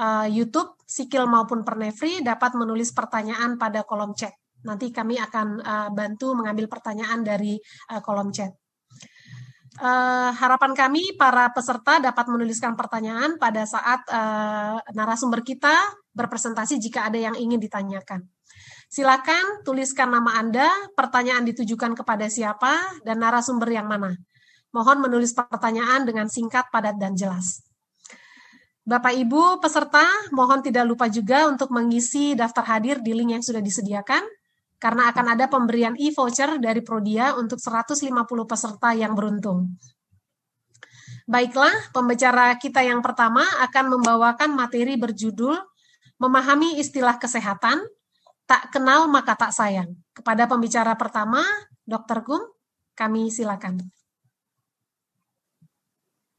uh, 0.00 0.24
YouTube, 0.24 0.80
Sikil 0.88 1.28
maupun 1.28 1.66
Pernefri 1.66 2.24
dapat 2.24 2.56
menulis 2.56 2.94
pertanyaan 2.96 3.60
pada 3.60 3.84
kolom 3.84 4.16
chat. 4.16 4.32
Nanti 4.64 4.88
kami 4.88 5.20
akan 5.20 5.60
uh, 5.60 5.88
bantu 5.92 6.32
mengambil 6.32 6.64
pertanyaan 6.72 7.20
dari 7.20 7.60
uh, 7.92 8.00
kolom 8.00 8.32
chat. 8.32 8.56
Uh, 9.74 10.30
harapan 10.38 10.70
kami 10.72 11.18
para 11.18 11.50
peserta 11.50 11.98
dapat 11.98 12.30
menuliskan 12.30 12.78
pertanyaan 12.78 13.36
pada 13.42 13.66
saat 13.66 14.06
uh, 14.06 14.78
narasumber 14.94 15.42
kita 15.42 15.74
berpresentasi 16.14 16.78
jika 16.78 17.10
ada 17.10 17.18
yang 17.18 17.34
ingin 17.36 17.58
ditanyakan. 17.58 18.24
Silakan 18.94 19.66
tuliskan 19.66 20.06
nama 20.06 20.38
Anda, 20.38 20.70
pertanyaan 20.94 21.42
ditujukan 21.50 21.98
kepada 21.98 22.30
siapa, 22.30 23.02
dan 23.02 23.26
narasumber 23.26 23.66
yang 23.74 23.90
mana. 23.90 24.14
Mohon 24.70 25.10
menulis 25.10 25.34
pertanyaan 25.34 26.06
dengan 26.06 26.30
singkat, 26.30 26.70
padat, 26.70 26.94
dan 26.94 27.18
jelas. 27.18 27.66
Bapak 28.86 29.18
Ibu 29.18 29.58
peserta, 29.58 30.06
mohon 30.30 30.62
tidak 30.62 30.86
lupa 30.86 31.10
juga 31.10 31.50
untuk 31.50 31.74
mengisi 31.74 32.38
daftar 32.38 32.78
hadir 32.78 33.02
di 33.02 33.18
link 33.18 33.34
yang 33.34 33.42
sudah 33.42 33.58
disediakan, 33.58 34.22
karena 34.78 35.10
akan 35.10 35.26
ada 35.26 35.50
pemberian 35.50 35.98
e-voucher 35.98 36.62
dari 36.62 36.78
Prodia 36.78 37.34
untuk 37.34 37.58
150 37.58 37.98
peserta 38.46 38.94
yang 38.94 39.18
beruntung. 39.18 39.74
Baiklah, 41.26 41.90
pembicara 41.90 42.54
kita 42.62 42.86
yang 42.86 43.02
pertama 43.02 43.42
akan 43.66 43.98
membawakan 43.98 44.54
materi 44.54 44.94
berjudul 44.94 45.58
Memahami 46.22 46.78
Istilah 46.78 47.18
Kesehatan, 47.18 47.82
Tak 48.44 48.76
Kenal 48.76 49.08
Maka 49.08 49.34
Tak 49.36 49.56
Sayang. 49.56 49.96
Kepada 50.12 50.44
pembicara 50.44 50.92
pertama, 51.00 51.40
Dr. 51.88 52.20
Gum, 52.20 52.42
kami 52.92 53.32
silakan. 53.32 53.80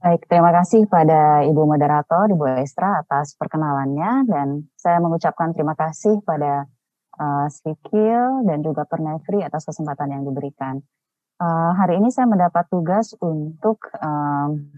Baik, 0.05 0.29
terima 0.29 0.53
kasih 0.53 0.85
pada 0.85 1.41
Ibu 1.49 1.65
Moderator, 1.65 2.29
Ibu 2.29 2.61
Estra 2.61 3.01
atas 3.01 3.33
perkenalannya 3.41 4.29
dan 4.29 4.69
saya 4.77 5.01
mengucapkan 5.01 5.49
terima 5.49 5.73
kasih 5.73 6.21
pada 6.21 6.69
uh, 7.17 7.49
Sikil 7.49 8.45
dan 8.45 8.61
juga 8.61 8.85
Pernevri 8.85 9.41
atas 9.41 9.65
kesempatan 9.65 10.13
yang 10.13 10.21
diberikan. 10.29 10.77
Uh, 11.41 11.73
hari 11.73 11.97
ini 11.97 12.13
saya 12.13 12.29
mendapat 12.29 12.69
tugas 12.69 13.17
untuk 13.17 13.81
um, 13.97 14.77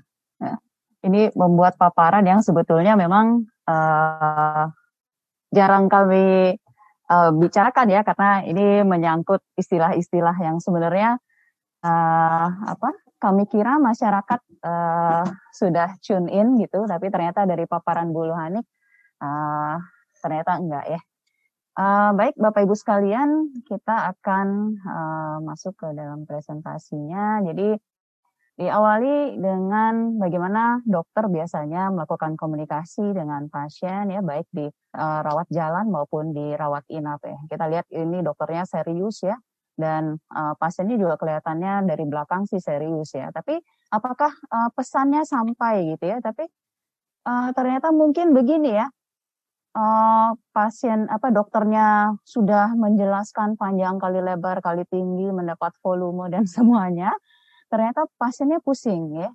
ini 1.04 1.28
membuat 1.36 1.76
paparan 1.76 2.24
yang 2.24 2.40
sebetulnya 2.40 2.96
memang 2.96 3.46
uh, 3.68 4.72
jarang 5.52 5.92
kami 5.92 6.56
uh, 7.12 7.32
bicarakan 7.36 7.88
ya 7.92 8.02
karena 8.04 8.44
ini 8.44 8.84
menyangkut 8.84 9.44
istilah-istilah 9.56 10.36
yang 10.40 10.60
sebenarnya 10.60 11.20
uh, 11.84 12.48
apa 12.68 12.90
kami 13.18 13.50
kira 13.50 13.82
masyarakat 13.82 14.42
uh, 14.62 15.26
sudah 15.50 15.98
tune 16.06 16.30
in 16.30 16.62
gitu, 16.62 16.86
tapi 16.86 17.10
ternyata 17.10 17.50
dari 17.50 17.66
paparan 17.66 18.14
Bu 18.14 18.30
Luhanik 18.30 18.66
uh, 19.22 19.82
ternyata 20.22 20.62
enggak 20.62 20.86
ya. 20.86 21.02
Uh, 21.78 22.10
baik 22.18 22.34
Bapak 22.42 22.66
Ibu 22.66 22.74
sekalian, 22.74 23.54
kita 23.70 24.10
akan 24.10 24.78
uh, 24.82 25.38
masuk 25.46 25.78
ke 25.78 25.94
dalam 25.94 26.26
presentasinya. 26.26 27.46
Jadi 27.46 27.78
diawali 28.58 29.38
dengan 29.38 30.18
bagaimana 30.18 30.82
dokter 30.82 31.30
biasanya 31.30 31.94
melakukan 31.94 32.34
komunikasi 32.34 33.14
dengan 33.14 33.46
pasien 33.54 34.10
ya 34.10 34.26
baik 34.26 34.50
di 34.50 34.66
uh, 34.98 35.22
rawat 35.22 35.46
jalan 35.54 35.94
maupun 35.94 36.34
di 36.34 36.58
rawat 36.58 36.82
inap 36.90 37.22
ya. 37.22 37.38
Kita 37.46 37.70
lihat 37.70 37.86
ini 37.94 38.26
dokternya 38.26 38.66
serius 38.66 39.22
ya 39.22 39.38
dan 39.78 40.18
uh, 40.34 40.58
pasiennya 40.58 40.98
juga 40.98 41.22
kelihatannya 41.22 41.86
dari 41.86 42.10
belakang 42.10 42.50
sih 42.50 42.58
serius 42.58 43.14
ya. 43.14 43.30
Tapi 43.30 43.62
apakah 43.94 44.34
uh, 44.34 44.70
pesannya 44.74 45.22
sampai 45.22 45.94
gitu 45.94 46.10
ya? 46.10 46.18
Tapi 46.18 46.50
uh, 47.30 47.54
ternyata 47.54 47.94
mungkin 47.94 48.34
begini 48.34 48.74
ya. 48.74 48.90
Uh, 49.78 50.34
pasien 50.58 51.06
apa 51.06 51.30
dokternya 51.30 52.18
sudah 52.26 52.74
menjelaskan 52.74 53.54
panjang 53.62 54.02
kali 54.02 54.26
lebar 54.26 54.58
kali 54.58 54.82
tinggi 54.90 55.30
mendapat 55.30 55.78
volume 55.86 56.34
dan 56.34 56.50
semuanya 56.58 57.14
ternyata 57.68 58.08
pasiennya 58.20 58.60
pusing 58.64 59.16
ya 59.16 59.30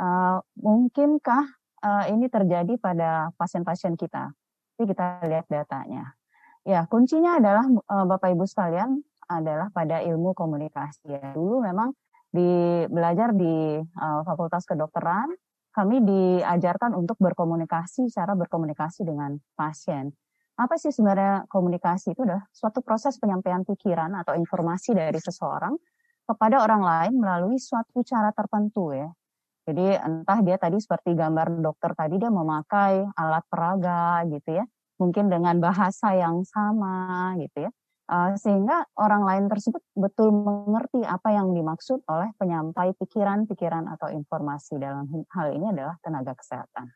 uh, 0.00 0.38
mungkinkah 0.58 1.44
uh, 1.84 2.04
ini 2.10 2.28
terjadi 2.28 2.76
pada 2.80 3.30
pasien-pasien 3.36 3.96
kita 3.96 4.32
Jadi 4.74 4.90
kita 4.90 5.06
lihat 5.28 5.46
datanya 5.48 6.16
ya 6.64 6.88
kuncinya 6.88 7.38
adalah 7.38 7.64
uh, 7.68 8.04
bapak 8.08 8.34
ibu 8.34 8.44
sekalian 8.48 9.04
adalah 9.28 9.72
pada 9.72 10.04
ilmu 10.04 10.36
komunikasi. 10.36 11.08
Ya. 11.08 11.32
Dulu 11.32 11.64
memang 11.64 11.96
di 12.28 12.82
belajar 12.90 13.32
di 13.32 13.78
uh, 13.78 14.20
Fakultas 14.26 14.66
Kedokteran, 14.66 15.30
kami 15.74 16.02
diajarkan 16.02 16.94
untuk 16.94 17.18
berkomunikasi, 17.18 18.10
cara 18.10 18.34
berkomunikasi 18.34 19.06
dengan 19.06 19.38
pasien. 19.54 20.10
Apa 20.54 20.78
sih 20.78 20.94
sebenarnya 20.94 21.50
komunikasi 21.50 22.14
itu 22.14 22.22
adalah 22.22 22.46
suatu 22.54 22.78
proses 22.78 23.18
penyampaian 23.18 23.66
pikiran 23.66 24.14
atau 24.22 24.38
informasi 24.38 24.94
dari 24.94 25.18
seseorang 25.18 25.74
kepada 26.24 26.64
orang 26.64 26.82
lain 26.82 27.12
melalui 27.20 27.56
suatu 27.60 28.00
cara 28.04 28.32
tertentu 28.32 28.96
ya. 28.96 29.08
Jadi 29.64 29.96
entah 29.96 30.40
dia 30.44 30.60
tadi 30.60 30.76
seperti 30.76 31.16
gambar 31.16 31.64
dokter 31.64 31.96
tadi 31.96 32.20
dia 32.20 32.28
memakai 32.28 33.04
alat 33.16 33.44
peraga 33.48 34.20
gitu 34.28 34.60
ya, 34.60 34.64
mungkin 35.00 35.32
dengan 35.32 35.56
bahasa 35.56 36.12
yang 36.12 36.44
sama 36.44 37.32
gitu 37.40 37.68
ya 37.68 37.72
Uh, 38.04 38.36
sehingga 38.36 38.84
orang 39.00 39.24
lain 39.24 39.44
tersebut 39.48 39.80
betul 39.96 40.28
mengerti 40.28 41.00
apa 41.08 41.32
yang 41.32 41.56
dimaksud 41.56 42.04
oleh 42.04 42.36
penyampai 42.36 42.92
pikiran-pikiran 43.00 43.88
atau 43.96 44.12
informasi 44.12 44.76
dalam 44.76 45.08
hal 45.08 45.48
ini 45.56 45.72
adalah 45.72 45.96
tenaga 46.04 46.36
kesehatan. 46.36 46.92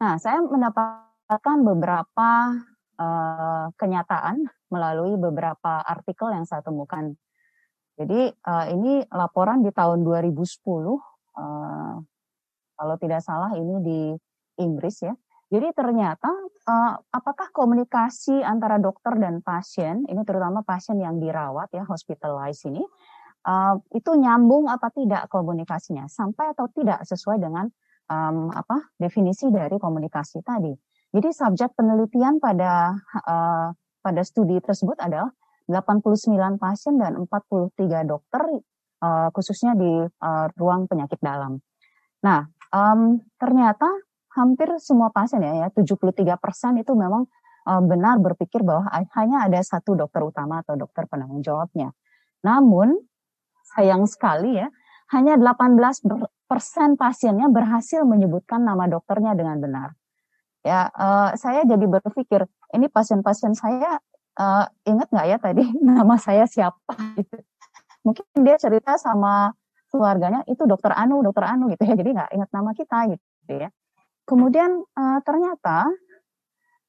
Nah, 0.00 0.16
saya 0.16 0.40
mendapatkan 0.40 1.58
beberapa 1.60 2.56
uh, 2.96 3.68
kenyataan 3.76 4.48
melalui 4.72 5.20
beberapa 5.20 5.84
artikel 5.84 6.32
yang 6.32 6.48
saya 6.48 6.64
temukan. 6.64 7.12
Jadi 7.98 8.30
uh, 8.30 8.66
ini 8.70 9.02
laporan 9.10 9.66
di 9.66 9.74
tahun 9.74 10.06
2010, 10.06 10.38
uh, 10.38 11.94
kalau 12.78 12.94
tidak 13.02 13.20
salah 13.26 13.50
ini 13.58 13.74
di 13.82 14.00
Inggris 14.62 15.02
ya. 15.02 15.14
Jadi 15.48 15.72
ternyata 15.74 16.30
uh, 16.68 16.94
apakah 17.10 17.50
komunikasi 17.50 18.44
antara 18.44 18.78
dokter 18.78 19.18
dan 19.18 19.42
pasien, 19.42 20.06
ini 20.06 20.22
terutama 20.22 20.62
pasien 20.62 21.00
yang 21.02 21.18
dirawat 21.18 21.74
ya 21.74 21.82
hospitalized 21.88 22.70
ini, 22.70 22.84
uh, 23.48 23.74
itu 23.90 24.14
nyambung 24.14 24.70
apa 24.70 24.92
tidak 24.94 25.26
komunikasinya, 25.32 26.06
sampai 26.06 26.54
atau 26.54 26.70
tidak 26.70 27.02
sesuai 27.02 27.40
dengan 27.42 27.66
um, 28.12 28.52
apa 28.52 28.92
definisi 29.00 29.48
dari 29.48 29.80
komunikasi 29.80 30.44
tadi. 30.44 30.70
Jadi 31.08 31.28
subjek 31.32 31.72
penelitian 31.72 32.36
pada 32.38 32.92
uh, 33.24 33.72
pada 34.04 34.22
studi 34.22 34.60
tersebut 34.60 35.00
adalah 35.00 35.32
89 35.68 36.56
pasien 36.56 36.96
dan 36.96 37.14
43 37.28 38.08
dokter 38.08 38.42
uh, 39.04 39.28
khususnya 39.30 39.76
di 39.76 40.02
uh, 40.08 40.46
ruang 40.56 40.88
penyakit 40.88 41.20
dalam. 41.20 41.60
Nah, 42.24 42.48
um, 42.72 43.20
ternyata 43.36 43.86
hampir 44.34 44.72
semua 44.80 45.12
pasien 45.12 45.44
ya, 45.44 45.66
ya 45.66 45.68
73 45.70 46.40
persen 46.40 46.80
itu 46.80 46.92
memang 46.96 47.28
uh, 47.68 47.82
benar 47.84 48.18
berpikir 48.18 48.64
bahwa 48.64 48.88
hanya 49.14 49.44
ada 49.44 49.60
satu 49.60 49.94
dokter 49.94 50.24
utama 50.24 50.64
atau 50.64 50.74
dokter 50.74 51.04
penanggung 51.04 51.44
jawabnya. 51.44 51.92
Namun 52.42 52.96
sayang 53.76 54.08
sekali 54.08 54.56
ya, 54.56 54.72
hanya 55.12 55.36
18 55.36 56.04
persen 56.48 56.96
pasiennya 56.96 57.48
berhasil 57.52 58.04
menyebutkan 58.04 58.64
nama 58.64 58.88
dokternya 58.88 59.36
dengan 59.36 59.60
benar. 59.60 59.88
Ya, 60.66 60.90
uh, 60.92 61.32
saya 61.38 61.64
jadi 61.64 61.86
berpikir 61.86 62.44
ini 62.76 62.92
pasien-pasien 62.92 63.56
saya 63.56 64.00
uh, 64.38 64.64
ingat 64.86 65.08
nggak 65.10 65.26
ya 65.26 65.36
tadi 65.42 65.64
nama 65.88 66.14
saya 66.16 66.46
siapa? 66.46 66.94
Gitu. 67.18 67.36
Mungkin 68.06 68.24
dia 68.46 68.56
cerita 68.56 68.96
sama 68.96 69.52
keluarganya 69.90 70.46
itu 70.46 70.64
dokter 70.64 70.94
Anu, 70.94 71.20
dokter 71.20 71.44
Anu 71.44 71.68
gitu 71.72 71.82
ya, 71.84 71.94
jadi 71.98 72.10
nggak 72.14 72.30
ingat 72.38 72.50
nama 72.54 72.70
kita 72.72 72.98
gitu 73.12 73.52
ya. 73.52 73.68
Kemudian 74.28 74.84
uh, 74.94 75.18
ternyata 75.24 75.88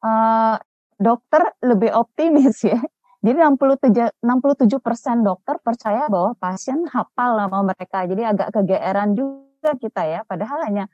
uh, 0.03 0.55
dokter 0.99 1.55
lebih 1.63 1.95
optimis 1.95 2.63
ya. 2.67 2.79
Jadi 3.19 3.35
67, 3.35 4.23
67 4.23 4.79
persen 4.79 5.27
dokter 5.27 5.59
percaya 5.59 6.07
bahwa 6.07 6.39
pasien 6.39 6.87
hafal 6.87 7.35
nama 7.35 7.59
mereka. 7.67 8.07
Jadi 8.07 8.23
agak 8.23 8.55
kegeeran 8.55 9.11
juga 9.11 9.75
kita 9.75 10.07
ya. 10.07 10.19
Padahal 10.23 10.63
hanya 10.71 10.87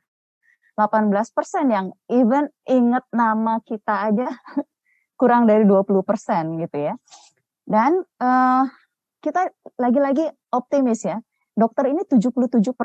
18 0.73 1.13
persen 1.37 1.69
yang 1.69 1.87
even 2.09 2.49
inget 2.65 3.05
nama 3.13 3.61
kita 3.61 4.09
aja 4.09 4.29
kurang 5.15 5.47
dari 5.47 5.63
20 5.63 6.03
persen 6.03 6.59
gitu 6.59 6.77
ya. 6.91 6.93
Dan 7.65 8.03
uh, 8.21 8.63
kita 9.19 9.49
lagi-lagi 9.81 10.29
optimis 10.53 11.01
ya 11.07 11.17
dokter 11.55 11.89
ini 11.89 12.03
77% 12.03 12.75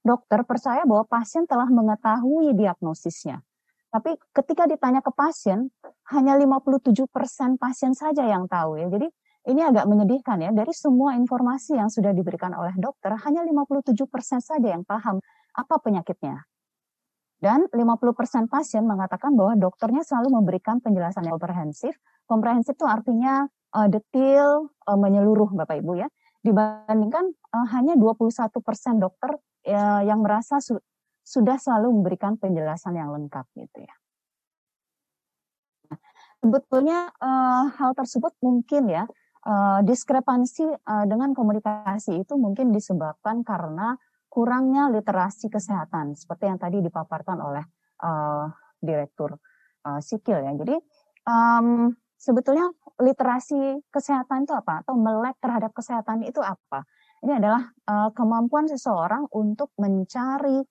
dokter 0.00 0.40
percaya 0.48 0.82
bahwa 0.88 1.04
pasien 1.04 1.44
telah 1.44 1.68
mengetahui 1.68 2.56
diagnosisnya. 2.56 3.44
Tapi 3.92 4.16
ketika 4.32 4.64
ditanya 4.64 5.04
ke 5.04 5.12
pasien, 5.12 5.68
hanya 6.10 6.34
57% 6.40 7.60
pasien 7.60 7.92
saja 7.92 8.24
yang 8.24 8.48
tahu 8.48 8.80
ya. 8.80 8.88
Jadi 8.88 9.06
ini 9.52 9.60
agak 9.66 9.84
menyedihkan 9.84 10.40
ya. 10.40 10.50
Dari 10.54 10.72
semua 10.72 11.18
informasi 11.18 11.76
yang 11.76 11.92
sudah 11.92 12.14
diberikan 12.16 12.54
oleh 12.56 12.72
dokter, 12.78 13.12
hanya 13.26 13.44
57% 13.44 13.98
saja 14.40 14.68
yang 14.72 14.86
paham 14.86 15.20
apa 15.52 15.74
penyakitnya. 15.82 16.49
Dan 17.40 17.64
50% 17.72 18.52
pasien 18.52 18.84
mengatakan 18.84 19.32
bahwa 19.32 19.56
dokternya 19.56 20.04
selalu 20.04 20.40
memberikan 20.40 20.76
penjelasan 20.84 21.24
yang 21.24 21.40
komprehensif. 21.40 21.96
Komprehensif 22.28 22.76
itu 22.76 22.84
artinya 22.84 23.48
uh, 23.72 23.88
detail, 23.88 24.68
uh, 24.84 24.98
menyeluruh 25.00 25.48
Bapak 25.56 25.80
Ibu 25.80 26.04
ya 26.04 26.08
dibandingkan 26.40 27.36
uh, 27.52 27.66
hanya 27.76 27.96
21% 28.00 28.52
dokter 28.96 29.36
uh, 29.68 30.02
yang 30.04 30.24
merasa 30.24 30.60
su 30.60 30.80
sudah 31.20 31.60
selalu 31.60 32.00
memberikan 32.00 32.40
penjelasan 32.40 32.96
yang 32.96 33.12
lengkap 33.12 33.44
gitu 33.54 33.84
ya. 33.84 33.94
Sebetulnya 36.40 37.12
uh, 37.20 37.68
hal 37.76 37.92
tersebut 37.92 38.32
mungkin 38.40 38.88
ya 38.88 39.04
uh, 39.44 39.84
diskrepansi 39.84 40.64
uh, 40.80 41.04
dengan 41.04 41.36
komunikasi 41.36 42.24
itu 42.24 42.34
mungkin 42.40 42.72
disebabkan 42.72 43.44
karena 43.44 44.00
kurangnya 44.30 44.86
literasi 44.94 45.50
kesehatan 45.50 46.14
seperti 46.14 46.46
yang 46.46 46.56
tadi 46.62 46.78
dipaparkan 46.78 47.42
oleh 47.42 47.64
uh, 48.06 48.46
direktur 48.78 49.34
uh, 49.84 49.98
Sikil 49.98 50.38
ya. 50.40 50.54
Jadi 50.54 50.78
um, 51.26 51.90
sebetulnya 52.14 52.70
literasi 53.02 53.82
kesehatan 53.90 54.46
itu 54.46 54.54
apa 54.54 54.86
atau 54.86 54.94
melek 54.94 55.34
terhadap 55.42 55.74
kesehatan 55.74 56.22
itu 56.22 56.38
apa? 56.38 56.86
Ini 57.20 57.42
adalah 57.42 57.68
uh, 57.90 58.08
kemampuan 58.14 58.70
seseorang 58.70 59.28
untuk 59.34 59.74
mencari 59.76 60.62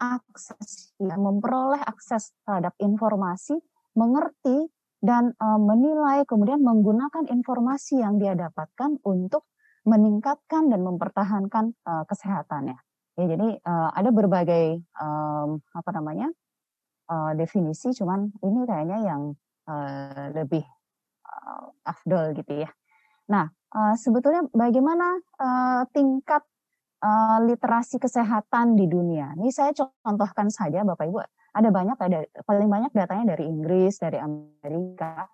akses, 0.00 0.94
ya, 1.00 1.16
memperoleh 1.18 1.82
akses 1.82 2.36
terhadap 2.46 2.76
informasi, 2.78 3.58
mengerti 3.98 4.70
dan 5.00 5.32
uh, 5.40 5.58
menilai, 5.58 6.28
kemudian 6.28 6.60
menggunakan 6.60 7.26
informasi 7.26 8.04
yang 8.04 8.20
dia 8.20 8.36
dapatkan 8.36 9.00
untuk 9.02 9.48
meningkatkan 9.88 10.68
dan 10.68 10.80
mempertahankan 10.84 11.72
uh, 11.88 12.04
kesehatannya. 12.04 12.76
Ya, 13.20 13.36
jadi 13.36 13.60
uh, 13.60 13.90
ada 13.92 14.08
berbagai 14.08 14.80
um, 14.96 15.60
apa 15.76 15.90
namanya 15.92 16.32
uh, 17.12 17.36
definisi, 17.36 17.92
cuman 17.92 18.32
ini 18.40 18.64
kayaknya 18.64 18.98
yang 19.04 19.22
uh, 19.68 20.32
lebih 20.32 20.64
uh, 21.28 21.68
afdol 21.84 22.32
gitu 22.32 22.64
ya. 22.64 22.70
Nah, 23.28 23.44
uh, 23.76 23.94
sebetulnya 24.00 24.48
bagaimana 24.56 25.20
uh, 25.36 25.84
tingkat 25.92 26.40
uh, 27.04 27.44
literasi 27.44 28.00
kesehatan 28.00 28.80
di 28.80 28.88
dunia? 28.88 29.36
Ini 29.36 29.52
saya 29.52 29.76
contohkan 29.76 30.48
saja, 30.48 30.80
Bapak 30.80 31.04
Ibu 31.04 31.20
ada 31.50 31.68
banyak 31.68 31.98
ada 31.98 32.18
paling 32.46 32.70
banyak 32.70 32.92
datanya 32.94 33.34
dari 33.36 33.50
Inggris, 33.50 33.98
dari 33.98 34.16
Amerika. 34.16 35.26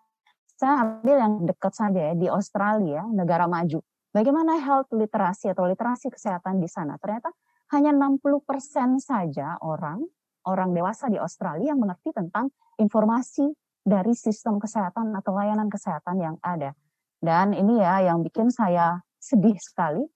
Saya 0.57 0.81
ambil 0.81 1.17
yang 1.21 1.33
dekat 1.45 1.73
saja 1.77 2.01
ya 2.13 2.15
di 2.17 2.27
Australia, 2.33 3.05
negara 3.05 3.45
maju. 3.45 3.85
Bagaimana 4.17 4.57
health 4.57 4.89
literasi 4.97 5.53
atau 5.53 5.69
literasi 5.69 6.09
kesehatan 6.09 6.57
di 6.57 6.69
sana? 6.73 6.97
Ternyata 6.97 7.29
hanya 7.75 7.91
60% 7.95 9.03
saja 9.03 9.59
orang 9.63 10.07
orang 10.47 10.71
dewasa 10.73 11.11
di 11.11 11.19
Australia 11.19 11.75
yang 11.75 11.83
mengerti 11.83 12.15
tentang 12.15 12.55
informasi 12.79 13.51
dari 13.83 14.15
sistem 14.15 14.63
kesehatan 14.63 15.15
atau 15.15 15.35
layanan 15.35 15.67
kesehatan 15.67 16.17
yang 16.23 16.37
ada. 16.43 16.75
Dan 17.19 17.55
ini 17.55 17.83
ya 17.83 18.07
yang 18.07 18.23
bikin 18.23 18.51
saya 18.55 19.03
sedih 19.19 19.59
sekali. 19.59 20.07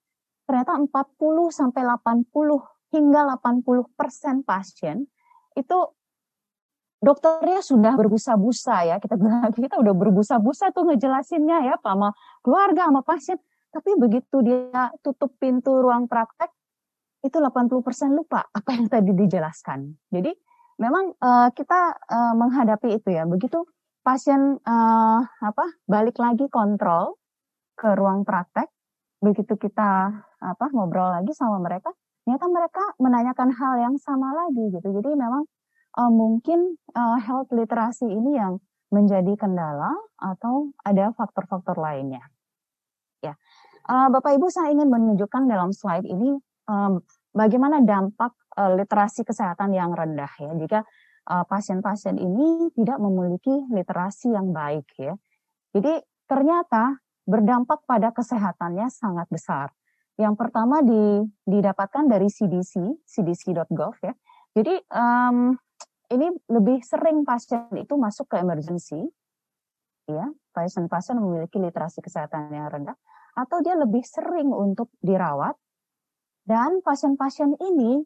Ternyata 0.47 0.75
40 0.79 1.51
sampai 1.51 1.83
80 1.83 2.31
hingga 2.91 3.21
80 3.39 3.87
persen 3.95 4.43
pasien 4.43 5.07
itu 5.55 5.77
dokternya 7.01 7.63
sudah 7.63 7.95
berbusa-busa 7.97 8.75
ya 8.87 8.95
kita 8.99 9.15
kita 9.57 9.75
udah 9.79 9.95
berbusa-busa 9.95 10.75
tuh 10.75 10.91
ngejelasinnya 10.91 11.71
ya 11.71 11.75
sama 11.81 12.13
keluarga 12.43 12.87
sama 12.91 13.01
pasien 13.01 13.39
tapi 13.71 13.95
begitu 13.95 14.43
dia 14.43 14.91
tutup 14.99 15.33
pintu 15.39 15.79
ruang 15.79 16.05
praktek 16.05 16.51
itu 17.21 17.37
80% 17.37 18.17
lupa 18.17 18.49
apa 18.49 18.69
yang 18.73 18.89
tadi 18.89 19.13
dijelaskan. 19.13 19.93
Jadi 20.09 20.33
memang 20.81 21.13
uh, 21.21 21.49
kita 21.53 21.79
uh, 22.09 22.33
menghadapi 22.33 22.97
itu 22.97 23.13
ya. 23.13 23.29
Begitu 23.29 23.61
pasien 24.01 24.57
uh, 24.65 25.19
apa 25.21 25.65
balik 25.85 26.17
lagi 26.17 26.49
kontrol 26.49 27.21
ke 27.77 27.93
ruang 27.93 28.25
praktek 28.25 28.69
begitu 29.21 29.53
kita 29.53 30.09
apa 30.41 30.65
ngobrol 30.73 31.13
lagi 31.13 31.29
sama 31.37 31.61
mereka 31.61 31.93
ternyata 32.25 32.49
mereka 32.49 32.83
menanyakan 32.97 33.49
hal 33.53 33.73
yang 33.77 33.95
sama 34.01 34.33
lagi 34.33 34.73
gitu. 34.73 34.87
Jadi 34.89 35.13
memang 35.13 35.45
uh, 36.01 36.09
mungkin 36.09 36.77
uh, 36.97 37.17
health 37.21 37.53
literasi 37.53 38.09
ini 38.09 38.37
yang 38.37 38.57
menjadi 38.89 39.37
kendala 39.37 39.93
atau 40.19 40.73
ada 40.83 41.13
faktor-faktor 41.15 41.79
lainnya. 41.79 42.27
Ya, 43.23 43.37
Bapak 43.87 44.35
Ibu 44.35 44.51
saya 44.51 44.73
ingin 44.73 44.91
menunjukkan 44.91 45.47
dalam 45.47 45.71
slide 45.71 46.09
ini 46.09 46.35
bagaimana 47.31 47.83
dampak 47.83 48.35
uh, 48.55 48.75
literasi 48.75 49.23
kesehatan 49.27 49.75
yang 49.75 49.91
rendah 49.95 50.31
ya 50.39 50.51
jika 50.55 50.79
pasien-pasien 51.21 52.17
uh, 52.17 52.23
ini 52.25 52.73
tidak 52.73 52.97
memiliki 52.97 53.53
literasi 53.69 54.33
yang 54.33 54.49
baik 54.49 54.89
ya. 54.97 55.13
Jadi 55.71 56.01
ternyata 56.25 56.97
berdampak 57.23 57.85
pada 57.85 58.09
kesehatannya 58.11 58.89
sangat 58.89 59.29
besar. 59.29 59.69
Yang 60.19 60.35
pertama 60.37 60.83
di, 60.83 61.23
didapatkan 61.47 62.09
dari 62.09 62.27
CDC, 62.27 63.05
cdc.gov 63.05 63.95
ya. 64.03 64.13
Jadi 64.51 64.75
um, 64.91 65.55
ini 66.11 66.27
lebih 66.51 66.83
sering 66.83 67.23
pasien 67.23 67.71
itu 67.79 67.95
masuk 67.95 68.27
ke 68.27 68.43
emergency, 68.43 68.99
ya, 70.11 70.27
pasien-pasien 70.51 71.15
memiliki 71.15 71.55
literasi 71.55 72.03
kesehatan 72.03 72.51
yang 72.51 72.67
rendah, 72.67 72.97
atau 73.39 73.63
dia 73.63 73.79
lebih 73.79 74.03
sering 74.03 74.51
untuk 74.51 74.91
dirawat, 74.99 75.55
dan 76.45 76.81
pasien-pasien 76.81 77.53
ini 77.59 78.01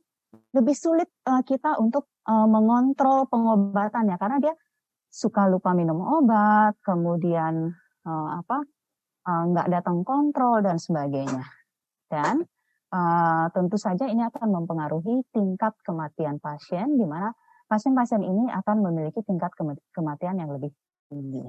lebih 0.52 0.76
sulit 0.76 1.08
uh, 1.28 1.42
kita 1.48 1.80
untuk 1.80 2.12
uh, 2.28 2.48
mengontrol 2.48 3.28
pengobatannya 3.32 4.16
karena 4.20 4.38
dia 4.44 4.54
suka 5.08 5.48
lupa 5.48 5.72
minum 5.72 6.04
obat, 6.04 6.76
kemudian 6.84 7.72
uh, 8.04 8.30
apa 8.36 8.68
nggak 9.26 9.68
uh, 9.68 9.72
datang 9.72 10.04
kontrol 10.04 10.60
dan 10.60 10.76
sebagainya. 10.76 11.48
Dan 12.12 12.44
uh, 12.92 13.48
tentu 13.56 13.80
saja 13.80 14.06
ini 14.12 14.22
akan 14.28 14.52
mempengaruhi 14.52 15.24
tingkat 15.32 15.74
kematian 15.88 16.38
pasien 16.44 17.00
di 17.00 17.08
mana 17.08 17.32
pasien-pasien 17.66 18.22
ini 18.22 18.52
akan 18.52 18.86
memiliki 18.86 19.24
tingkat 19.26 19.56
kematian 19.96 20.38
yang 20.38 20.52
lebih 20.54 20.70
tinggi. 21.10 21.48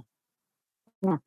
Nah, 1.05 1.21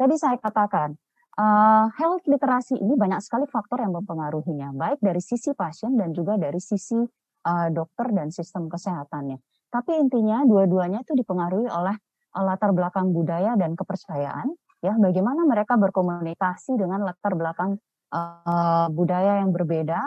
tadi 0.00 0.16
saya 0.16 0.40
katakan, 0.40 0.96
uh, 1.40 1.86
health 1.96 2.24
literasi 2.28 2.76
ini 2.76 2.94
banyak 3.00 3.24
sekali 3.24 3.48
faktor 3.48 3.80
yang 3.80 3.96
mempengaruhinya, 3.96 4.76
baik 4.76 5.00
dari 5.00 5.24
sisi 5.24 5.56
pasien 5.56 5.96
dan 5.96 6.12
juga 6.12 6.36
dari 6.36 6.60
sisi 6.60 7.00
uh, 7.00 7.68
dokter 7.72 8.12
dan 8.12 8.28
sistem 8.28 8.68
kesehatannya. 8.68 9.40
Tapi 9.72 9.92
intinya 9.96 10.44
dua-duanya 10.44 11.00
itu 11.00 11.16
dipengaruhi 11.16 11.70
oleh 11.72 11.96
uh, 12.36 12.44
latar 12.44 12.76
belakang 12.76 13.16
budaya 13.16 13.56
dan 13.56 13.72
kepercayaan, 13.72 14.52
ya 14.84 14.92
bagaimana 15.00 15.48
mereka 15.48 15.80
berkomunikasi 15.80 16.76
dengan 16.76 17.08
latar 17.08 17.32
belakang 17.32 17.80
uh, 18.12 18.92
budaya 18.92 19.40
yang 19.40 19.50
berbeda, 19.56 20.00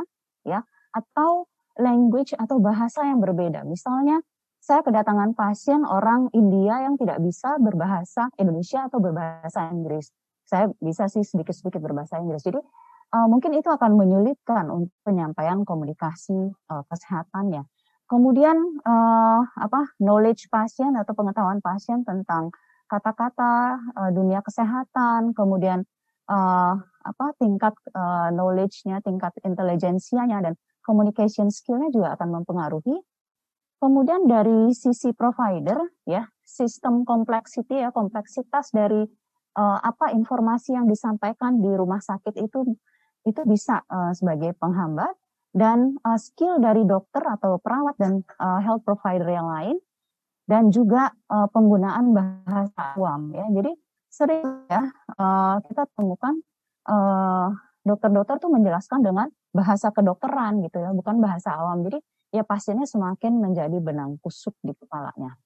ya 0.46 0.62
atau 0.94 1.50
language 1.82 2.38
atau 2.38 2.62
bahasa 2.62 3.02
yang 3.10 3.18
berbeda. 3.18 3.66
Misalnya, 3.66 4.22
saya 4.64 4.80
kedatangan 4.86 5.36
pasien 5.36 5.84
orang 5.84 6.30
India 6.32 6.86
yang 6.86 6.96
tidak 6.96 7.20
bisa 7.20 7.58
berbahasa 7.60 8.30
Indonesia 8.40 8.86
atau 8.88 9.02
berbahasa 9.02 9.68
Inggris. 9.74 10.08
Saya 10.44 10.70
bisa 10.84 11.08
sih 11.08 11.24
sedikit-sedikit 11.24 11.80
berbahasa 11.80 12.20
Inggris. 12.20 12.44
Jadi 12.44 12.60
uh, 13.16 13.28
mungkin 13.32 13.56
itu 13.56 13.70
akan 13.72 13.96
menyulitkan 13.96 14.68
untuk 14.70 14.94
penyampaian 15.08 15.64
komunikasi 15.64 16.52
uh, 16.72 16.84
kesehatannya. 16.88 17.64
Kemudian 18.08 18.60
uh, 18.84 19.41
apa 19.41 19.96
knowledge 19.98 20.52
pasien 20.52 20.94
atau 21.00 21.16
pengetahuan 21.16 21.64
pasien 21.64 22.04
tentang 22.04 22.52
kata-kata 22.91 23.80
uh, 23.98 24.12
dunia 24.14 24.44
kesehatan, 24.46 25.34
kemudian 25.34 25.82
uh, 26.30 26.76
apa 27.04 27.26
tingkat 27.41 27.74
uh, 27.96 28.30
knowledge-nya, 28.30 29.02
tingkat 29.02 29.34
intelijensianya 29.41 30.44
dan 30.46 30.54
communication 30.84 31.50
skill-nya 31.50 31.89
juga 31.89 32.14
akan 32.20 32.44
mempengaruhi. 32.44 33.02
Kemudian 33.82 34.32
dari 34.32 34.72
sisi 34.72 35.12
provider, 35.12 35.76
ya, 36.08 36.24
sistem 36.44 37.04
complexity 37.04 37.84
ya, 37.84 37.91
kompleksitas 37.91 38.72
dari 38.72 39.04
uh, 39.58 39.80
apa 39.82 40.14
informasi 40.14 40.74
yang 40.76 40.89
disampaikan 40.89 41.62
di 41.62 41.70
rumah 41.74 42.01
sakit 42.01 42.38
itu 42.41 42.76
itu 43.24 43.41
bisa 43.47 43.82
uh, 43.88 44.12
sebagai 44.12 44.51
penghambat 44.60 45.16
dan 45.54 45.95
uh, 46.04 46.20
skill 46.20 46.60
dari 46.60 46.84
dokter 46.84 47.22
atau 47.22 47.62
perawat 47.62 47.95
dan 48.01 48.26
health 48.66 48.84
provider 48.84 49.30
yang 49.30 49.47
lain 49.47 49.78
dan 50.43 50.68
juga 50.76 51.16
penggunaan 51.30 52.12
bahasa 52.12 52.99
awam 52.99 53.32
ya. 53.32 53.47
Jadi 53.47 53.72
sering 54.12 54.68
ya 54.68 54.91
kita 55.64 55.88
temukan 55.95 56.36
dokter-dokter 57.88 58.36
uh, 58.36 58.41
tuh 58.43 58.51
menjelaskan 58.51 58.99
dengan 59.08 59.32
bahasa 59.56 59.93
kedokteran 59.95 60.60
gitu 60.68 60.84
ya, 60.84 60.91
bukan 60.91 61.24
bahasa 61.24 61.56
awam. 61.56 61.88
Jadi 61.88 62.04
ya 62.36 62.43
pasiennya 62.43 62.84
semakin 62.84 63.39
menjadi 63.39 63.78
benang 63.80 64.20
kusut 64.20 64.58
di 64.60 64.76
kepalanya. 64.76 65.38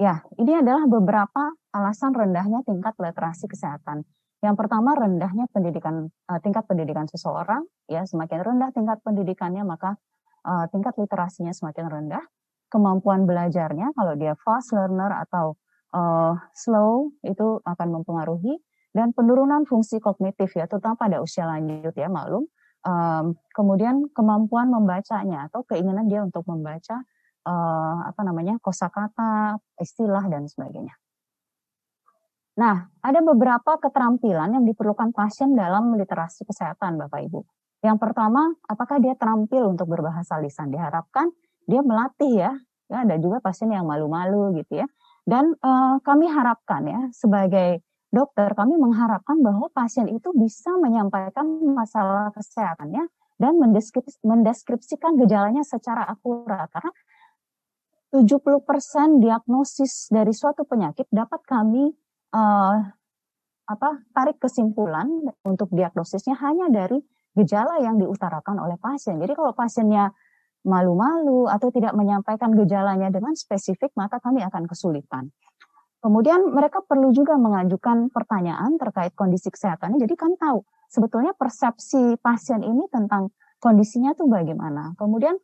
Ya, 0.00 0.24
ini 0.40 0.56
adalah 0.56 0.88
beberapa 0.88 1.52
alasan 1.76 2.16
rendahnya 2.16 2.64
tingkat 2.64 2.96
literasi 2.96 3.44
kesehatan. 3.52 4.08
Yang 4.40 4.56
pertama 4.56 4.96
rendahnya 4.96 5.44
pendidikan 5.52 6.08
uh, 6.24 6.40
tingkat 6.40 6.64
pendidikan 6.64 7.04
seseorang, 7.04 7.68
ya 7.84 8.08
semakin 8.08 8.40
rendah 8.40 8.72
tingkat 8.72 8.96
pendidikannya 9.04 9.60
maka 9.60 10.00
uh, 10.48 10.64
tingkat 10.72 10.96
literasinya 10.96 11.52
semakin 11.52 11.92
rendah. 11.92 12.24
Kemampuan 12.72 13.28
belajarnya 13.28 13.92
kalau 13.92 14.16
dia 14.16 14.32
fast 14.40 14.72
learner 14.72 15.12
atau 15.28 15.60
uh, 15.92 16.32
slow 16.56 17.12
itu 17.20 17.60
akan 17.68 18.00
mempengaruhi 18.00 18.56
dan 18.96 19.12
penurunan 19.12 19.68
fungsi 19.68 20.00
kognitif 20.02 20.50
ya 20.56 20.66
terutama 20.66 20.98
pada 20.98 21.22
usia 21.22 21.46
lanjut 21.46 21.94
ya 21.94 22.10
maklum 22.10 22.46
um, 22.82 23.38
kemudian 23.54 24.10
kemampuan 24.10 24.66
membacanya 24.66 25.46
atau 25.46 25.62
keinginan 25.62 26.10
dia 26.10 26.26
untuk 26.26 26.42
membaca 26.50 27.06
uh, 27.44 27.98
apa 28.06 28.20
namanya 28.24 28.56
kosakata, 28.60 29.60
istilah 29.80 30.24
dan 30.28 30.48
sebagainya. 30.48 30.94
Nah, 32.60 32.92
ada 33.00 33.20
beberapa 33.24 33.80
keterampilan 33.80 34.52
yang 34.52 34.64
diperlukan 34.68 35.16
pasien 35.16 35.56
dalam 35.56 35.96
literasi 35.96 36.44
kesehatan, 36.44 37.00
Bapak 37.00 37.24
Ibu. 37.30 37.40
Yang 37.80 37.96
pertama, 37.96 38.52
apakah 38.68 39.00
dia 39.00 39.16
terampil 39.16 39.72
untuk 39.72 39.88
berbahasa 39.88 40.36
lisan? 40.42 40.68
Diharapkan 40.68 41.32
dia 41.64 41.80
melatih 41.80 42.32
ya. 42.36 42.52
Ya, 42.90 43.06
ada 43.06 43.16
juga 43.22 43.38
pasien 43.38 43.70
yang 43.70 43.86
malu-malu 43.86 44.60
gitu 44.60 44.82
ya. 44.82 44.86
Dan 45.24 45.54
uh, 45.62 46.02
kami 46.02 46.26
harapkan 46.26 46.82
ya 46.84 47.00
sebagai 47.14 47.80
dokter 48.10 48.50
kami 48.58 48.74
mengharapkan 48.74 49.38
bahwa 49.38 49.70
pasien 49.70 50.10
itu 50.10 50.34
bisa 50.34 50.74
menyampaikan 50.82 51.46
masalah 51.70 52.34
kesehatannya 52.34 53.06
dan 53.40 53.52
mendeskripsikan 54.26 55.16
gejalanya 55.16 55.62
secara 55.64 56.04
akurat 56.04 56.68
karena 56.74 56.90
70% 58.10 59.22
diagnosis 59.22 60.10
dari 60.10 60.34
suatu 60.34 60.66
penyakit 60.66 61.06
dapat 61.14 61.40
kami 61.46 61.94
uh, 62.34 62.76
apa 63.70 63.90
tarik 64.10 64.42
kesimpulan 64.42 65.06
untuk 65.46 65.70
diagnosisnya 65.70 66.34
hanya 66.42 66.66
dari 66.66 66.98
gejala 67.38 67.78
yang 67.78 68.02
diutarakan 68.02 68.58
oleh 68.58 68.74
pasien. 68.82 69.22
Jadi 69.22 69.38
kalau 69.38 69.54
pasiennya 69.54 70.10
malu-malu 70.66 71.46
atau 71.46 71.70
tidak 71.70 71.94
menyampaikan 71.94 72.50
gejalanya 72.52 73.08
dengan 73.08 73.32
spesifik, 73.38 73.94
maka 73.94 74.18
kami 74.18 74.42
akan 74.42 74.66
kesulitan. 74.66 75.30
Kemudian 76.00 76.50
mereka 76.50 76.82
perlu 76.82 77.12
juga 77.12 77.36
mengajukan 77.36 78.10
pertanyaan 78.10 78.80
terkait 78.80 79.12
kondisi 79.14 79.52
kesehatannya. 79.52 80.00
Jadi 80.00 80.14
kami 80.16 80.34
tahu 80.40 80.64
sebetulnya 80.90 81.36
persepsi 81.36 82.18
pasien 82.18 82.64
ini 82.64 82.88
tentang 82.90 83.30
kondisinya 83.60 84.16
tuh 84.16 84.26
bagaimana. 84.26 84.96
Kemudian 84.96 85.36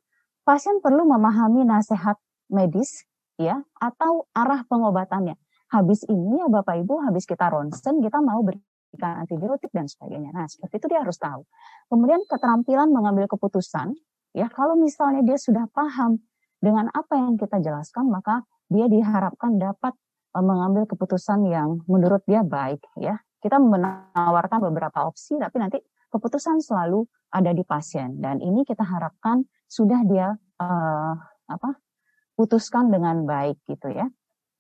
pasien 0.43 0.81
perlu 0.81 1.05
memahami 1.05 1.63
nasihat 1.69 2.17
medis 2.53 3.05
ya 3.37 3.61
atau 3.79 4.27
arah 4.33 4.65
pengobatannya. 4.67 5.37
Habis 5.73 6.07
ini 6.07 6.41
ya 6.41 6.47
Bapak 6.47 6.79
Ibu, 6.87 7.03
habis 7.03 7.27
kita 7.27 7.51
ronsen 7.51 7.99
kita 7.99 8.23
mau 8.23 8.41
berikan 8.47 9.27
antibiotik 9.27 9.75
dan 9.75 9.91
sebagainya. 9.91 10.31
Nah, 10.31 10.47
seperti 10.47 10.79
itu 10.79 10.87
dia 10.95 11.03
harus 11.03 11.19
tahu. 11.19 11.43
Kemudian 11.91 12.23
keterampilan 12.25 12.89
mengambil 12.95 13.27
keputusan 13.27 13.99
ya 14.33 14.47
kalau 14.53 14.79
misalnya 14.79 15.27
dia 15.27 15.39
sudah 15.41 15.67
paham 15.75 16.23
dengan 16.63 16.89
apa 16.95 17.19
yang 17.19 17.35
kita 17.35 17.59
jelaskan 17.61 18.09
maka 18.09 18.47
dia 18.71 18.87
diharapkan 18.91 19.59
dapat 19.59 19.95
Eh, 20.37 20.45
mengambil 20.45 20.85
keputusan 20.85 21.49
yang 21.49 21.81
menurut 21.89 22.21
dia 22.29 22.45
baik 22.45 22.85
ya. 23.01 23.17
Kita 23.41 23.57
menawarkan 23.57 24.69
beberapa 24.69 25.09
opsi 25.09 25.41
tapi 25.41 25.57
nanti 25.57 25.81
keputusan 26.13 26.61
selalu 26.61 27.09
ada 27.33 27.57
di 27.57 27.65
pasien 27.65 28.21
dan 28.21 28.45
ini 28.45 28.61
kita 28.69 28.85
harapkan 28.85 29.45
sudah 29.65 30.01
dia 30.07 30.37
uh, 30.61 31.15
apa 31.51 31.71
putuskan 32.37 32.93
dengan 32.93 33.25
baik 33.25 33.59
gitu 33.67 33.91
ya. 33.91 34.07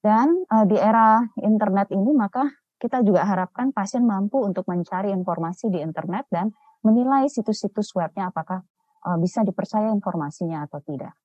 Dan 0.00 0.48
uh, 0.48 0.64
di 0.64 0.80
era 0.80 1.22
internet 1.40 1.92
ini 1.92 2.10
maka 2.16 2.48
kita 2.76 3.00
juga 3.00 3.24
harapkan 3.24 3.72
pasien 3.72 4.04
mampu 4.04 4.40
untuk 4.44 4.68
mencari 4.68 5.12
informasi 5.12 5.72
di 5.72 5.80
internet 5.80 6.28
dan 6.28 6.52
menilai 6.84 7.28
situs-situs 7.28 7.92
webnya 7.96 8.28
apakah 8.28 8.64
uh, 9.06 9.16
bisa 9.16 9.44
dipercaya 9.44 9.92
informasinya 9.92 10.68
atau 10.68 10.80
tidak. 10.84 11.16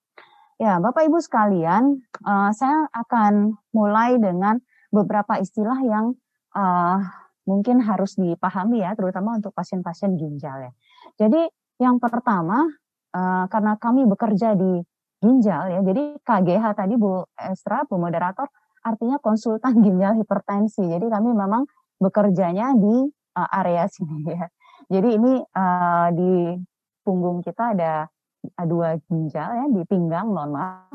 Ya, 0.61 0.77
Bapak 0.77 1.09
Ibu 1.09 1.17
sekalian, 1.17 2.05
uh, 2.21 2.53
saya 2.53 2.85
akan 2.93 3.57
mulai 3.73 4.21
dengan 4.21 4.61
beberapa 4.93 5.41
istilah 5.41 5.81
yang 5.81 6.13
uh, 6.53 7.01
mungkin 7.49 7.81
harus 7.81 8.13
dipahami 8.13 8.85
ya, 8.85 8.93
terutama 8.93 9.41
untuk 9.41 9.57
pasien-pasien 9.57 10.13
ginjal 10.21 10.69
ya. 10.69 10.71
Jadi 11.17 11.49
yang 11.81 11.97
pertama, 11.97 12.69
uh, 13.17 13.45
karena 13.49 13.73
kami 13.81 14.05
bekerja 14.05 14.53
di 14.53 14.85
ginjal 15.21 15.69
ya, 15.69 15.79
jadi 15.85 16.17
KGH 16.25 16.65
tadi 16.73 16.97
Bu 16.97 17.21
Estra, 17.37 17.85
Bu 17.85 18.01
Moderator, 18.01 18.49
artinya 18.81 19.21
konsultan 19.21 19.79
ginjal 19.85 20.17
hipertensi. 20.17 20.81
Jadi 20.81 21.05
kami 21.07 21.31
memang 21.31 21.63
bekerjanya 22.01 22.73
di 22.73 23.05
uh, 23.37 23.49
area 23.61 23.85
sini 23.85 24.25
ya. 24.25 24.49
Jadi 24.91 25.09
ini 25.15 25.33
uh, 25.39 26.07
di 26.11 26.57
punggung 27.05 27.45
kita 27.45 27.77
ada 27.77 28.09
dua 28.65 28.97
ginjal 29.05 29.49
ya 29.53 29.65
di 29.69 29.81
pinggang, 29.85 30.33
maaf. 30.33 30.89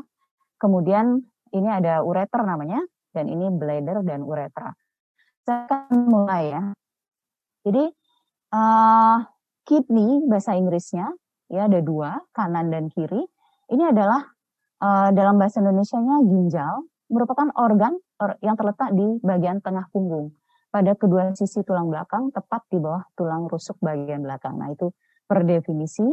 Kemudian 0.59 1.23
ini 1.55 1.69
ada 1.71 2.03
ureter 2.03 2.43
namanya 2.43 2.83
dan 3.15 3.31
ini 3.31 3.47
bladder 3.49 4.03
dan 4.03 4.21
uretra. 4.21 4.75
Saya 5.47 5.63
akan 5.65 6.11
mulai 6.11 6.51
ya. 6.51 6.63
Jadi 7.63 7.83
uh, 8.51 9.17
kidney 9.63 10.27
bahasa 10.27 10.59
Inggrisnya 10.59 11.07
ya 11.47 11.71
ada 11.71 11.79
dua 11.79 12.19
kanan 12.35 12.67
dan 12.69 12.91
kiri. 12.91 13.23
Ini 13.67 13.83
adalah 13.91 14.23
uh, 14.79 15.09
dalam 15.11 15.35
bahasa 15.35 15.59
Indonesia-nya 15.59 16.23
ginjal 16.23 16.87
merupakan 17.07 17.47
organ 17.55 17.95
yang 18.41 18.57
terletak 18.57 18.91
di 18.97 19.21
bagian 19.23 19.61
tengah 19.63 19.87
punggung 19.93 20.33
pada 20.67 20.93
kedua 20.93 21.31
sisi 21.33 21.63
tulang 21.63 21.87
belakang 21.87 22.29
tepat 22.33 22.67
di 22.67 22.77
bawah 22.77 23.05
tulang 23.15 23.47
rusuk 23.47 23.79
bagian 23.79 24.25
belakang. 24.25 24.59
Nah 24.59 24.73
itu 24.73 24.91
per 25.27 25.47
definisi 25.47 26.03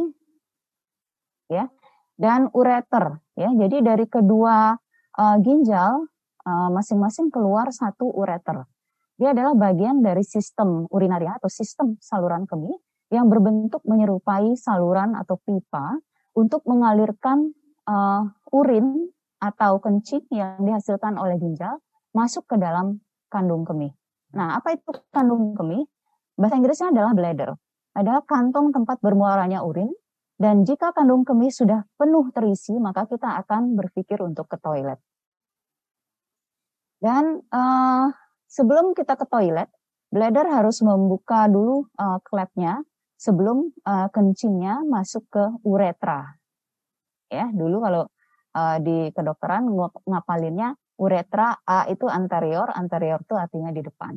ya 1.51 1.67
dan 2.15 2.47
ureter 2.55 3.19
ya. 3.35 3.51
Jadi 3.51 3.83
dari 3.83 4.05
kedua 4.07 4.73
uh, 5.19 5.37
ginjal 5.43 6.07
eh, 6.45 6.69
masing-masing 6.71 7.29
uh, 7.29 7.33
keluar 7.33 7.67
satu 7.73 8.07
ureter. 8.09 8.63
Dia 9.15 9.31
adalah 9.31 9.55
bagian 9.55 10.03
dari 10.03 10.23
sistem 10.27 10.87
urinaria 10.91 11.39
atau 11.39 11.47
sistem 11.47 11.95
saluran 12.03 12.43
kemih 12.43 12.75
yang 13.13 13.31
berbentuk 13.31 13.79
menyerupai 13.87 14.59
saluran 14.59 15.15
atau 15.15 15.39
pipa 15.39 15.95
untuk 16.35 16.61
mengalirkan 16.67 17.55
uh, 17.87 18.27
urin 18.51 19.09
atau 19.39 19.79
kencing 19.79 20.27
yang 20.29 20.59
dihasilkan 20.61 21.15
oleh 21.15 21.39
ginjal 21.39 21.79
masuk 22.11 22.45
ke 22.47 22.55
dalam 22.59 22.99
kandung 23.31 23.63
kemih. 23.63 23.91
Nah, 24.35 24.59
apa 24.59 24.75
itu 24.75 24.91
kandung 25.11 25.55
kemih? 25.55 25.87
Bahasa 26.35 26.59
Inggrisnya 26.59 26.91
adalah 26.91 27.15
bladder. 27.15 27.51
Adalah 27.95 28.27
kantong 28.27 28.75
tempat 28.75 28.99
bermuaranya 28.99 29.63
urin 29.63 29.87
dan 30.35 30.67
jika 30.67 30.91
kandung 30.91 31.23
kemih 31.23 31.47
sudah 31.47 31.87
penuh 31.95 32.27
terisi, 32.35 32.75
maka 32.75 33.07
kita 33.07 33.39
akan 33.43 33.79
berpikir 33.79 34.19
untuk 34.19 34.51
ke 34.51 34.59
toilet. 34.59 34.99
Dan 36.99 37.39
uh, 37.55 38.11
sebelum 38.51 38.91
kita 38.91 39.15
ke 39.15 39.23
toilet, 39.31 39.71
bladder 40.11 40.51
harus 40.51 40.83
membuka 40.83 41.47
dulu 41.47 41.87
uh, 41.95 42.19
klepnya 42.27 42.83
sebelum 43.15 43.71
uh, 43.87 44.07
kencingnya 44.11 44.83
masuk 44.85 45.25
ke 45.31 45.43
uretra. 45.63 46.35
Ya, 47.31 47.49
dulu 47.49 47.81
kalau 47.81 48.03
uh, 48.55 48.77
di 48.79 49.09
kedokteran 49.11 49.67
ngapalinnya 50.05 50.75
uretra 50.95 51.59
A 51.67 51.89
itu 51.91 52.07
anterior, 52.07 52.71
anterior 52.71 53.19
itu 53.19 53.35
artinya 53.35 53.71
di 53.71 53.81
depan. 53.83 54.13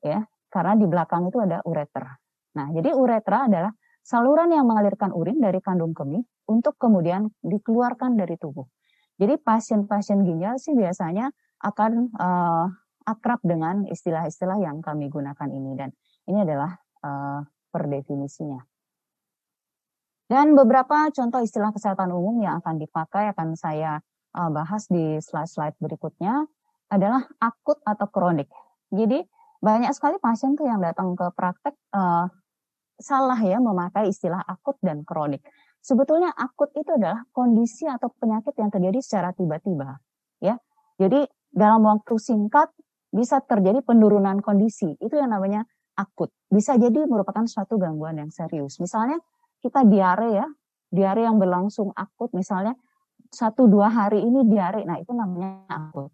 Ya, 0.00 0.24
karena 0.48 0.78
di 0.78 0.86
belakang 0.86 1.28
itu 1.28 1.42
ada 1.42 1.60
uretra. 1.66 2.16
Nah, 2.56 2.72
jadi 2.72 2.96
uretra 2.96 3.50
adalah 3.50 3.72
saluran 4.00 4.54
yang 4.54 4.64
mengalirkan 4.64 5.12
urin 5.12 5.42
dari 5.42 5.58
kandung 5.60 5.92
kemih 5.92 6.22
untuk 6.48 6.78
kemudian 6.78 7.28
dikeluarkan 7.42 8.14
dari 8.16 8.38
tubuh. 8.38 8.64
Jadi 9.16 9.40
pasien-pasien 9.40 10.22
ginjal 10.22 10.60
sih 10.60 10.76
biasanya 10.76 11.32
akan 11.64 12.12
uh, 12.14 12.68
akrab 13.08 13.40
dengan 13.42 13.88
istilah-istilah 13.88 14.60
yang 14.60 14.84
kami 14.84 15.08
gunakan 15.08 15.48
ini 15.48 15.72
dan 15.74 15.90
ini 16.28 16.44
adalah 16.44 16.76
uh, 17.00 17.40
per 17.76 17.92
definisinya. 17.92 18.64
Dan 20.26 20.56
beberapa 20.56 21.12
contoh 21.12 21.44
istilah 21.44 21.76
kesehatan 21.76 22.08
umum 22.08 22.40
yang 22.40 22.64
akan 22.64 22.80
dipakai 22.80 23.36
akan 23.36 23.52
saya 23.52 24.00
uh, 24.32 24.48
bahas 24.48 24.88
di 24.88 25.20
slide-slide 25.20 25.76
berikutnya 25.76 26.48
adalah 26.88 27.28
akut 27.36 27.84
atau 27.84 28.08
kronik. 28.08 28.48
Jadi 28.88 29.20
banyak 29.60 29.92
sekali 29.92 30.16
pasien 30.16 30.56
tuh 30.56 30.64
yang 30.64 30.80
datang 30.80 31.12
ke 31.12 31.28
praktek 31.36 31.76
uh, 31.92 32.26
salah 32.96 33.36
ya 33.44 33.60
memakai 33.60 34.08
istilah 34.08 34.40
akut 34.40 34.80
dan 34.80 35.04
kronik. 35.04 35.44
Sebetulnya 35.84 36.32
akut 36.32 36.72
itu 36.74 36.90
adalah 36.96 37.22
kondisi 37.30 37.86
atau 37.86 38.10
penyakit 38.16 38.56
yang 38.58 38.72
terjadi 38.72 38.98
secara 38.98 39.30
tiba-tiba, 39.30 40.02
ya. 40.42 40.58
Jadi 40.98 41.22
dalam 41.54 41.86
waktu 41.86 42.18
singkat 42.18 42.74
bisa 43.14 43.38
terjadi 43.46 43.86
penurunan 43.86 44.42
kondisi. 44.42 44.98
Itu 44.98 45.14
yang 45.14 45.30
namanya 45.30 45.62
akut. 45.96 46.30
Bisa 46.52 46.76
jadi 46.76 47.08
merupakan 47.08 47.44
suatu 47.48 47.80
gangguan 47.80 48.20
yang 48.20 48.30
serius. 48.30 48.78
Misalnya 48.78 49.16
kita 49.64 49.82
diare 49.88 50.28
ya, 50.36 50.46
diare 50.92 51.24
yang 51.24 51.40
berlangsung 51.40 51.90
akut 51.96 52.30
misalnya 52.36 52.76
satu 53.32 53.66
dua 53.66 53.90
hari 53.90 54.22
ini 54.22 54.46
diare, 54.46 54.86
nah 54.86 55.00
itu 55.00 55.10
namanya 55.10 55.66
akut. 55.66 56.12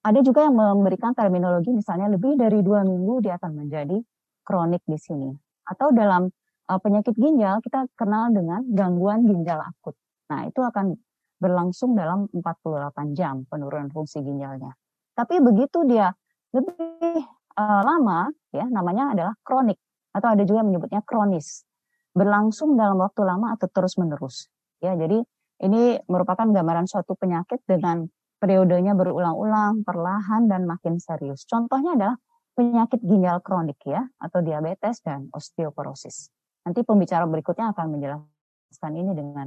Ada 0.00 0.24
juga 0.24 0.48
yang 0.48 0.56
memberikan 0.56 1.12
terminologi 1.12 1.74
misalnya 1.74 2.08
lebih 2.08 2.38
dari 2.38 2.64
dua 2.64 2.86
minggu 2.86 3.20
dia 3.20 3.36
akan 3.36 3.52
menjadi 3.66 4.00
kronik 4.46 4.80
di 4.88 4.96
sini 4.96 5.28
atau 5.68 5.92
dalam 5.92 6.32
uh, 6.70 6.80
penyakit 6.80 7.12
ginjal 7.18 7.60
kita 7.60 7.84
kenal 7.98 8.32
dengan 8.32 8.64
gangguan 8.72 9.28
ginjal 9.28 9.60
akut. 9.60 9.92
Nah, 10.32 10.46
itu 10.48 10.62
akan 10.62 10.96
berlangsung 11.40 11.96
dalam 11.96 12.28
48 12.32 13.16
jam 13.16 13.44
penurunan 13.48 13.88
fungsi 13.90 14.20
ginjalnya. 14.20 14.76
Tapi 15.16 15.40
begitu 15.40 15.82
dia 15.88 16.12
lebih 16.52 17.24
uh, 17.56 17.82
lama 17.82 18.30
ya 18.50 18.66
namanya 18.66 19.14
adalah 19.14 19.34
kronik 19.42 19.78
atau 20.14 20.28
ada 20.34 20.42
juga 20.42 20.66
menyebutnya 20.66 21.02
kronis. 21.06 21.64
Berlangsung 22.10 22.74
dalam 22.74 22.98
waktu 22.98 23.22
lama 23.22 23.54
atau 23.54 23.70
terus-menerus. 23.70 24.50
Ya, 24.82 24.98
jadi 24.98 25.22
ini 25.62 26.02
merupakan 26.10 26.48
gambaran 26.48 26.90
suatu 26.90 27.14
penyakit 27.14 27.62
dengan 27.68 28.10
periodenya 28.40 28.96
berulang-ulang, 28.96 29.86
perlahan 29.86 30.48
dan 30.50 30.66
makin 30.66 30.96
serius. 30.98 31.46
Contohnya 31.46 31.94
adalah 31.94 32.16
penyakit 32.56 32.98
ginjal 33.04 33.38
kronik 33.44 33.78
ya, 33.86 34.02
atau 34.18 34.42
diabetes 34.42 35.04
dan 35.04 35.30
osteoporosis. 35.30 36.32
Nanti 36.66 36.82
pembicara 36.82 37.28
berikutnya 37.28 37.70
akan 37.76 37.86
menjelaskan 37.94 38.92
ini 38.96 39.12
dengan 39.14 39.46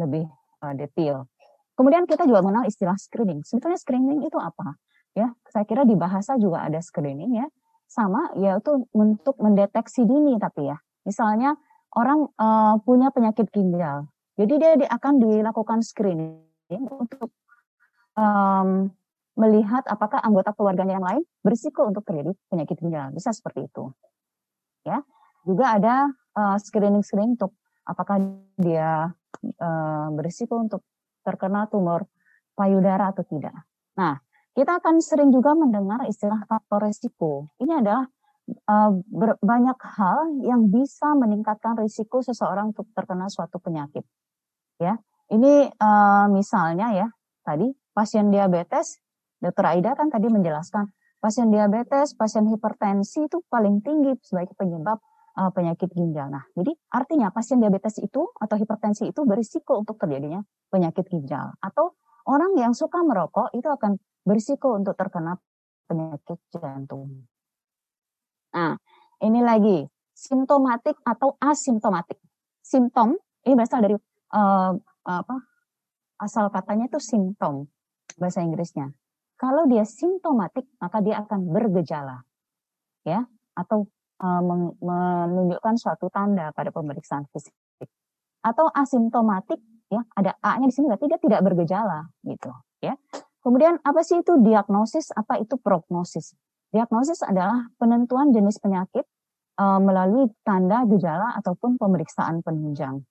lebih 0.00 0.26
uh, 0.64 0.74
detail. 0.74 1.28
Kemudian 1.76 2.04
kita 2.08 2.24
juga 2.24 2.42
mengenal 2.42 2.66
istilah 2.66 2.96
screening. 2.96 3.44
Sebetulnya 3.44 3.78
screening 3.78 4.24
itu 4.24 4.36
apa? 4.40 4.76
Ya, 5.12 5.36
saya 5.52 5.68
kira 5.68 5.84
di 5.84 5.92
bahasa 5.92 6.40
juga 6.40 6.64
ada 6.64 6.80
screening 6.80 7.36
ya. 7.36 7.46
Sama 7.84 8.32
yaitu 8.40 8.88
untuk 8.96 9.36
mendeteksi 9.36 10.08
dini 10.08 10.40
tapi 10.40 10.72
ya. 10.72 10.80
Misalnya 11.04 11.56
orang 11.92 12.32
uh, 12.40 12.80
punya 12.80 13.12
penyakit 13.12 13.52
ginjal. 13.52 14.08
Jadi 14.40 14.54
dia 14.56 14.72
akan 14.88 15.20
dilakukan 15.20 15.84
screening 15.84 16.84
untuk 16.88 17.28
um, 18.16 18.88
melihat 19.36 19.84
apakah 19.88 20.24
anggota 20.24 20.56
keluarganya 20.56 20.96
yang 20.96 21.04
lain 21.04 21.22
berisiko 21.44 21.84
untuk 21.84 22.08
terjadi 22.08 22.32
penyakit 22.48 22.80
ginjal. 22.80 23.12
Bisa 23.12 23.36
seperti 23.36 23.68
itu. 23.68 23.92
Ya. 24.88 25.04
Juga 25.44 25.76
ada 25.76 26.08
uh, 26.38 26.56
screening-screening 26.56 27.36
untuk 27.36 27.52
apakah 27.84 28.22
dia 28.56 29.12
uh, 29.60 30.08
berisiko 30.16 30.56
untuk 30.56 30.80
terkena 31.26 31.68
tumor 31.68 32.08
payudara 32.56 33.10
atau 33.12 33.26
tidak. 33.26 33.54
Nah, 33.98 34.16
kita 34.52 34.78
akan 34.80 35.00
sering 35.00 35.32
juga 35.32 35.56
mendengar 35.56 36.04
istilah 36.04 36.44
faktor 36.44 36.84
risiko. 36.84 37.48
Ini 37.56 37.80
adalah 37.80 38.04
uh, 38.68 38.92
banyak 39.40 39.78
hal 39.96 40.18
yang 40.44 40.68
bisa 40.68 41.16
meningkatkan 41.16 41.76
risiko 41.80 42.20
seseorang 42.20 42.76
untuk 42.76 42.88
terkena 42.92 43.32
suatu 43.32 43.56
penyakit. 43.56 44.04
Ya, 44.76 45.00
ini 45.32 45.70
uh, 45.72 46.26
misalnya 46.28 46.92
ya, 46.92 47.08
tadi 47.46 47.70
pasien 47.96 48.28
diabetes 48.28 49.02
Dokter 49.42 49.74
Aida 49.74 49.98
kan 49.98 50.06
tadi 50.06 50.30
menjelaskan 50.30 50.86
pasien 51.18 51.50
diabetes, 51.50 52.14
pasien 52.14 52.46
hipertensi 52.46 53.26
itu 53.26 53.42
paling 53.50 53.82
tinggi 53.82 54.14
sebagai 54.22 54.54
penyebab 54.54 55.02
uh, 55.34 55.50
penyakit 55.50 55.90
ginjal. 55.90 56.30
Nah, 56.30 56.46
jadi 56.54 56.70
artinya 56.94 57.34
pasien 57.34 57.58
diabetes 57.58 57.98
itu 57.98 58.22
atau 58.38 58.56
hipertensi 58.58 59.10
itu 59.10 59.26
berisiko 59.26 59.82
untuk 59.82 59.98
terjadinya 59.98 60.42
penyakit 60.70 61.10
ginjal. 61.10 61.58
Atau 61.58 61.98
orang 62.30 62.54
yang 62.54 62.70
suka 62.70 63.02
merokok 63.02 63.50
itu 63.50 63.66
akan 63.66 63.98
berisiko 64.22 64.78
untuk 64.78 64.94
terkena 64.94 65.36
penyakit 65.86 66.38
jantung. 66.54 67.26
Nah, 68.54 68.76
ini 69.22 69.40
lagi 69.42 69.84
simptomatik 70.12 70.98
atau 71.02 71.34
asimptomatik. 71.40 72.20
Simptom 72.62 73.18
ini 73.42 73.54
berasal 73.58 73.82
dari 73.82 73.96
uh, 74.34 74.72
apa? 75.02 75.36
Asal 76.22 76.46
katanya 76.54 76.86
itu 76.86 77.02
simptom 77.02 77.66
bahasa 78.14 78.44
Inggrisnya. 78.44 78.94
Kalau 79.34 79.66
dia 79.66 79.82
simptomatik, 79.82 80.70
maka 80.78 81.02
dia 81.02 81.18
akan 81.18 81.50
bergejala, 81.50 82.22
ya, 83.02 83.26
atau 83.58 83.90
uh, 84.22 84.42
menunjukkan 84.78 85.74
suatu 85.74 86.06
tanda 86.14 86.54
pada 86.54 86.70
pemeriksaan 86.70 87.26
fisik. 87.34 87.50
Atau 88.38 88.70
asimptomatik, 88.70 89.58
ya, 89.90 90.06
ada 90.14 90.38
A-nya 90.38 90.70
di 90.70 90.74
sini 90.78 90.86
berarti 90.86 91.10
dia 91.10 91.18
tidak 91.18 91.40
bergejala, 91.42 92.06
gitu, 92.22 92.54
ya. 92.78 92.94
Kemudian 93.42 93.82
apa 93.82 94.06
sih 94.06 94.22
itu 94.22 94.38
diagnosis, 94.38 95.10
apa 95.12 95.42
itu 95.42 95.58
prognosis? 95.58 96.38
Diagnosis 96.70 97.20
adalah 97.26 97.68
penentuan 97.76 98.30
jenis 98.30 98.62
penyakit 98.62 99.04
uh, 99.58 99.82
melalui 99.82 100.30
tanda 100.46 100.86
gejala 100.86 101.34
ataupun 101.42 101.76
pemeriksaan 101.76 102.40
penunjang. 102.40 103.02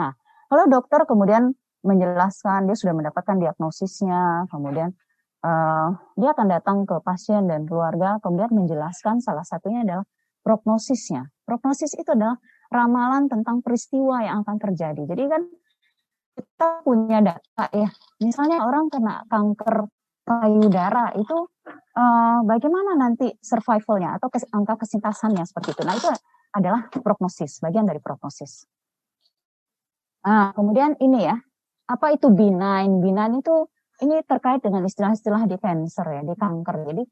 Nah, 0.00 0.16
kalau 0.48 0.64
dokter 0.66 1.04
kemudian 1.04 1.52
menjelaskan 1.84 2.66
dia 2.66 2.74
sudah 2.74 2.96
mendapatkan 2.96 3.36
diagnosisnya, 3.36 4.50
kemudian 4.50 4.96
uh, 5.44 5.92
dia 6.18 6.32
akan 6.32 6.46
datang 6.50 6.78
ke 6.88 6.96
pasien 7.04 7.46
dan 7.46 7.68
keluarga 7.68 8.18
kemudian 8.24 8.50
menjelaskan 8.50 9.22
salah 9.22 9.44
satunya 9.44 9.84
adalah 9.86 10.08
prognosisnya. 10.42 11.30
Prognosis 11.46 11.94
itu 11.94 12.10
adalah 12.10 12.40
ramalan 12.70 13.30
tentang 13.30 13.62
peristiwa 13.62 14.22
yang 14.22 14.42
akan 14.42 14.56
terjadi. 14.58 15.02
Jadi 15.06 15.24
kan 15.30 15.42
kita 16.36 16.84
punya 16.84 17.24
data 17.24 17.64
ya, 17.72 17.88
misalnya 18.20 18.60
orang 18.60 18.92
kena 18.92 19.24
kanker 19.32 19.88
payudara 20.26 21.16
itu 21.16 21.48
uh, 21.96 22.44
bagaimana 22.44 22.98
nanti 22.98 23.32
survivalnya 23.40 24.20
atau 24.20 24.28
kes, 24.28 24.44
angka 24.52 24.84
kesintasannya 24.84 25.46
seperti 25.48 25.72
itu. 25.72 25.82
Nah 25.86 25.96
itu 25.96 26.08
adalah 26.52 26.88
prognosis, 26.92 27.62
bagian 27.64 27.88
dari 27.88 28.02
prognosis. 28.04 28.68
Nah, 30.26 30.50
kemudian 30.52 30.98
ini 30.98 31.22
ya, 31.22 31.38
apa 31.86 32.10
itu 32.10 32.26
benign? 32.34 32.98
Benign 32.98 33.38
itu 33.38 33.70
ini 34.02 34.20
terkait 34.26 34.60
dengan 34.60 34.82
istilah-istilah 34.82 35.46
di 35.46 35.56
cancer 35.56 36.06
ya, 36.10 36.22
di 36.26 36.34
kanker. 36.34 36.76
Jadi 36.90 37.02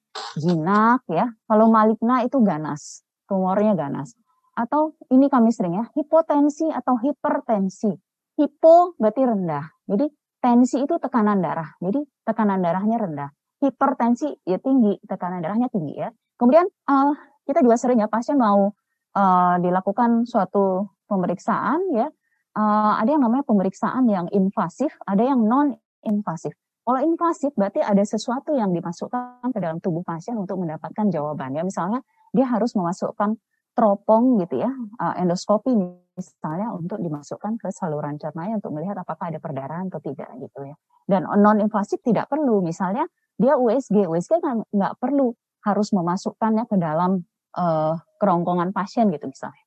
jinak 0.43 1.07
ya, 1.07 1.31
kalau 1.47 1.70
maligna 1.70 2.27
itu 2.27 2.43
ganas, 2.43 3.07
tumornya 3.31 3.79
ganas. 3.79 4.18
Atau 4.59 4.99
ini 5.14 5.31
kami 5.31 5.55
sering 5.55 5.79
ya, 5.79 5.85
hipotensi 5.95 6.66
atau 6.75 6.99
hipertensi. 6.99 7.95
Hipo 8.35 8.99
berarti 8.99 9.22
rendah. 9.22 9.64
Jadi 9.87 10.07
tensi 10.43 10.82
itu 10.82 10.95
tekanan 10.99 11.39
darah. 11.41 11.70
Jadi 11.78 12.03
tekanan 12.26 12.61
darahnya 12.61 12.97
rendah. 12.99 13.30
Hipertensi 13.62 14.28
ya 14.45 14.59
tinggi, 14.61 14.99
tekanan 15.07 15.41
darahnya 15.41 15.70
tinggi 15.70 15.95
ya. 15.97 16.11
Kemudian 16.37 16.66
uh, 16.66 17.14
kita 17.47 17.62
juga 17.62 17.78
sering 17.78 18.03
ya 18.03 18.11
pasien 18.11 18.37
mau 18.37 18.74
uh, 19.14 19.57
dilakukan 19.62 20.26
suatu 20.26 20.91
pemeriksaan 21.07 21.80
ya. 21.95 22.11
Uh, 22.55 22.95
ada 23.03 23.11
yang 23.18 23.22
namanya 23.22 23.43
pemeriksaan 23.43 24.07
yang 24.07 24.30
invasif, 24.30 24.95
ada 25.07 25.22
yang 25.26 25.43
non 25.43 25.74
invasif. 26.07 26.55
Kalau 26.85 27.01
invasif 27.01 27.51
berarti 27.57 27.80
ada 27.80 28.05
sesuatu 28.05 28.53
yang 28.53 28.70
dimasukkan 28.76 29.49
ke 29.51 29.59
dalam 29.59 29.80
tubuh 29.80 30.05
pasien 30.05 30.37
untuk 30.37 30.61
mendapatkan 30.61 31.09
jawabannya. 31.09 31.64
Misalnya 31.64 32.05
dia 32.37 32.45
harus 32.45 32.76
memasukkan 32.76 33.41
teropong 33.75 34.39
gitu 34.43 34.62
ya, 34.62 34.70
uh, 35.03 35.14
endoskopi 35.18 35.75
misalnya 36.14 36.70
untuk 36.70 37.03
dimasukkan 37.03 37.59
ke 37.59 37.75
saluran 37.75 38.16
cernanya 38.16 38.62
untuk 38.62 38.70
melihat 38.75 39.03
apakah 39.03 39.35
ada 39.35 39.43
perdarahan 39.43 39.91
atau 39.91 39.99
tidak 39.99 40.31
gitu 40.39 40.62
ya. 40.62 40.77
Dan 41.05 41.27
non 41.27 41.59
invasif 41.61 42.01
tidak 42.01 42.31
perlu, 42.31 42.62
misalnya 42.62 43.05
dia 43.35 43.59
USG, 43.59 44.07
USG 44.07 44.39
nggak 44.70 44.95
perlu 45.03 45.35
harus 45.66 45.91
memasukkannya 45.91 46.70
ke 46.70 46.77
dalam 46.79 47.27
uh, 47.59 47.99
kerongkongan 48.22 48.70
pasien 48.70 49.11
gitu 49.11 49.27
misalnya. 49.27 49.64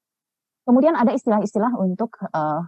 Kemudian 0.63 0.95
ada 0.95 1.11
istilah-istilah 1.11 1.75
untuk 1.75 2.15
uh, 2.31 2.63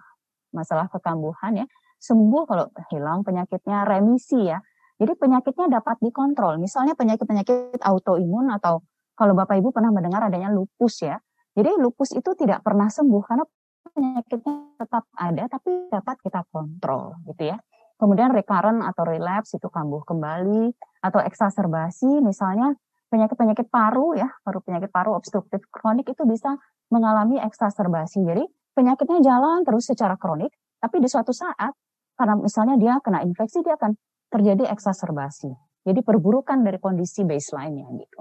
masalah 0.52 0.92
kekambuhan 0.92 1.64
ya 1.64 1.68
sembuh 2.00 2.44
kalau 2.48 2.66
hilang 2.90 3.22
penyakitnya, 3.28 3.84
remisi 3.84 4.48
ya. 4.48 4.58
Jadi 5.00 5.16
penyakitnya 5.16 5.80
dapat 5.80 6.00
dikontrol. 6.04 6.60
Misalnya 6.60 6.96
penyakit-penyakit 6.96 7.80
autoimun 7.84 8.52
atau 8.56 8.84
kalau 9.16 9.36
Bapak 9.36 9.60
Ibu 9.60 9.76
pernah 9.76 9.92
mendengar 9.92 10.28
adanya 10.28 10.52
lupus 10.52 11.04
ya. 11.04 11.20
Jadi 11.58 11.72
lupus 11.82 12.14
itu 12.14 12.30
tidak 12.38 12.62
pernah 12.62 12.88
sembuh 12.88 13.24
karena 13.26 13.46
penyakitnya 13.90 14.80
tetap 14.80 15.04
ada 15.18 15.44
tapi 15.50 15.90
dapat 15.90 16.16
kita 16.22 16.46
kontrol 16.54 17.18
gitu 17.26 17.52
ya. 17.52 17.58
Kemudian 18.00 18.32
recurrent 18.32 18.80
atau 18.80 19.04
relapse 19.04 19.60
itu 19.60 19.68
kambuh 19.68 20.08
kembali 20.08 20.72
atau 21.04 21.20
eksaserbasi 21.20 22.24
misalnya 22.24 22.72
penyakit-penyakit 23.12 23.68
paru 23.68 24.16
ya, 24.16 24.30
paru 24.46 24.64
penyakit 24.64 24.88
paru 24.94 25.18
obstruktif 25.18 25.66
kronik 25.68 26.08
itu 26.08 26.24
bisa 26.24 26.56
mengalami 26.94 27.42
eksaserbasi. 27.42 28.24
Jadi 28.24 28.46
penyakitnya 28.78 29.20
jalan 29.20 29.66
terus 29.66 29.90
secara 29.90 30.16
kronik, 30.16 30.54
tapi 30.80 31.04
di 31.04 31.10
suatu 31.12 31.36
saat 31.36 31.76
karena 32.16 32.40
misalnya 32.40 32.76
dia 32.80 32.94
kena 33.04 33.26
infeksi, 33.26 33.66
dia 33.66 33.76
akan 33.76 33.96
terjadi 34.30 34.70
eksaserbasi. 34.72 35.50
Jadi 35.84 36.00
perburukan 36.06 36.62
dari 36.62 36.78
kondisi 36.78 37.26
baseline-nya 37.26 37.88
gitu. 37.98 38.20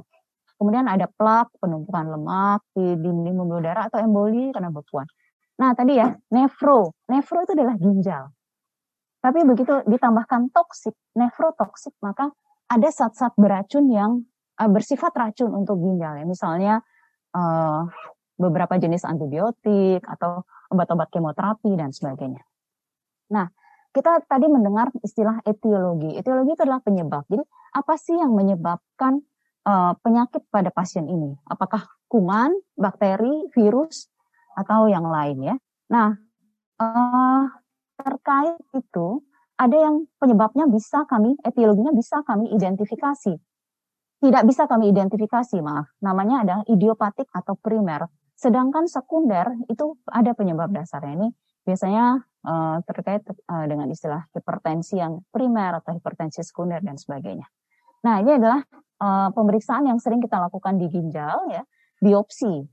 Kemudian 0.59 0.91
ada 0.91 1.07
plak, 1.07 1.55
penumpukan 1.63 2.19
lemak 2.19 2.67
di 2.75 2.99
dinding 2.99 3.35
pembuluh 3.39 3.63
darah 3.63 3.87
atau 3.87 4.03
emboli 4.03 4.51
karena 4.51 4.75
bekuan. 4.75 5.07
Nah 5.63 5.71
tadi 5.75 6.03
ya, 6.03 6.11
nefro. 6.35 6.99
Nefro 7.07 7.47
itu 7.47 7.55
adalah 7.55 7.79
ginjal. 7.79 8.35
Tapi 9.23 9.43
begitu 9.47 9.83
ditambahkan 9.87 10.51
toksik, 10.51 10.95
nefrotoksik, 11.15 11.95
maka 12.03 12.31
ada 12.71 12.89
zat-zat 12.91 13.35
beracun 13.35 13.87
yang 13.91 14.23
uh, 14.59 14.71
bersifat 14.71 15.15
racun 15.15 15.55
untuk 15.55 15.79
ginjal 15.79 16.19
ya. 16.19 16.27
Misalnya 16.27 16.83
uh, 17.35 17.87
beberapa 18.39 18.79
jenis 18.79 19.03
antibiotik 19.03 20.03
atau 20.07 20.47
obat-obat 20.71 21.11
kemoterapi 21.11 21.75
dan 21.75 21.91
sebagainya. 21.91 22.43
Nah, 23.35 23.51
kita 23.91 24.23
tadi 24.31 24.47
mendengar 24.47 24.95
istilah 25.03 25.43
etiologi. 25.43 26.15
Etiologi 26.15 26.55
itu 26.55 26.63
adalah 26.63 26.83
penyebab. 26.85 27.27
Jadi 27.27 27.43
apa 27.75 27.95
sih 27.99 28.15
yang 28.15 28.33
menyebabkan 28.37 29.19
uh, 29.69 29.93
penyakit 30.01 30.43
pada 30.49 30.73
pasien 30.73 31.05
ini? 31.05 31.37
Apakah 31.45 31.85
kuman, 32.09 32.57
bakteri, 32.73 33.53
virus, 33.53 34.09
atau 34.57 34.89
yang 34.89 35.05
lain 35.05 35.45
ya? 35.45 35.55
Nah, 35.93 36.17
uh, 36.81 37.45
terkait 38.01 38.57
itu 38.73 39.21
ada 39.59 39.77
yang 39.77 40.09
penyebabnya 40.17 40.65
bisa 40.71 41.05
kami, 41.05 41.37
etiologinya 41.45 41.93
bisa 41.93 42.25
kami 42.25 42.49
identifikasi. 42.55 43.37
Tidak 44.19 44.43
bisa 44.47 44.67
kami 44.67 44.91
identifikasi, 44.91 45.63
maaf. 45.63 45.95
Namanya 46.03 46.43
adalah 46.43 46.63
idiopatik 46.67 47.31
atau 47.31 47.55
primer. 47.55 48.07
Sedangkan 48.35 48.87
sekunder 48.87 49.47
itu 49.71 49.99
ada 50.11 50.35
penyebab 50.35 50.71
dasarnya. 50.75 51.15
Ini 51.23 51.29
biasanya 51.63 52.23
uh, 52.47 52.77
terkait 52.87 53.23
uh, 53.27 53.67
dengan 53.67 53.87
istilah 53.91 54.27
hipertensi 54.35 54.99
yang 54.99 55.23
primer 55.31 55.79
atau 55.83 55.95
hipertensi 55.95 56.43
sekunder 56.43 56.83
dan 56.83 56.99
sebagainya. 56.99 57.47
Nah, 58.07 58.23
ini 58.23 58.39
adalah 58.39 58.63
uh, 59.03 59.29
pemeriksaan 59.35 59.87
yang 59.87 59.99
sering 59.99 60.23
kita 60.23 60.39
lakukan 60.39 60.79
di 60.79 60.87
ginjal 60.91 61.47
ya, 61.51 61.63
biopsi. 62.03 62.67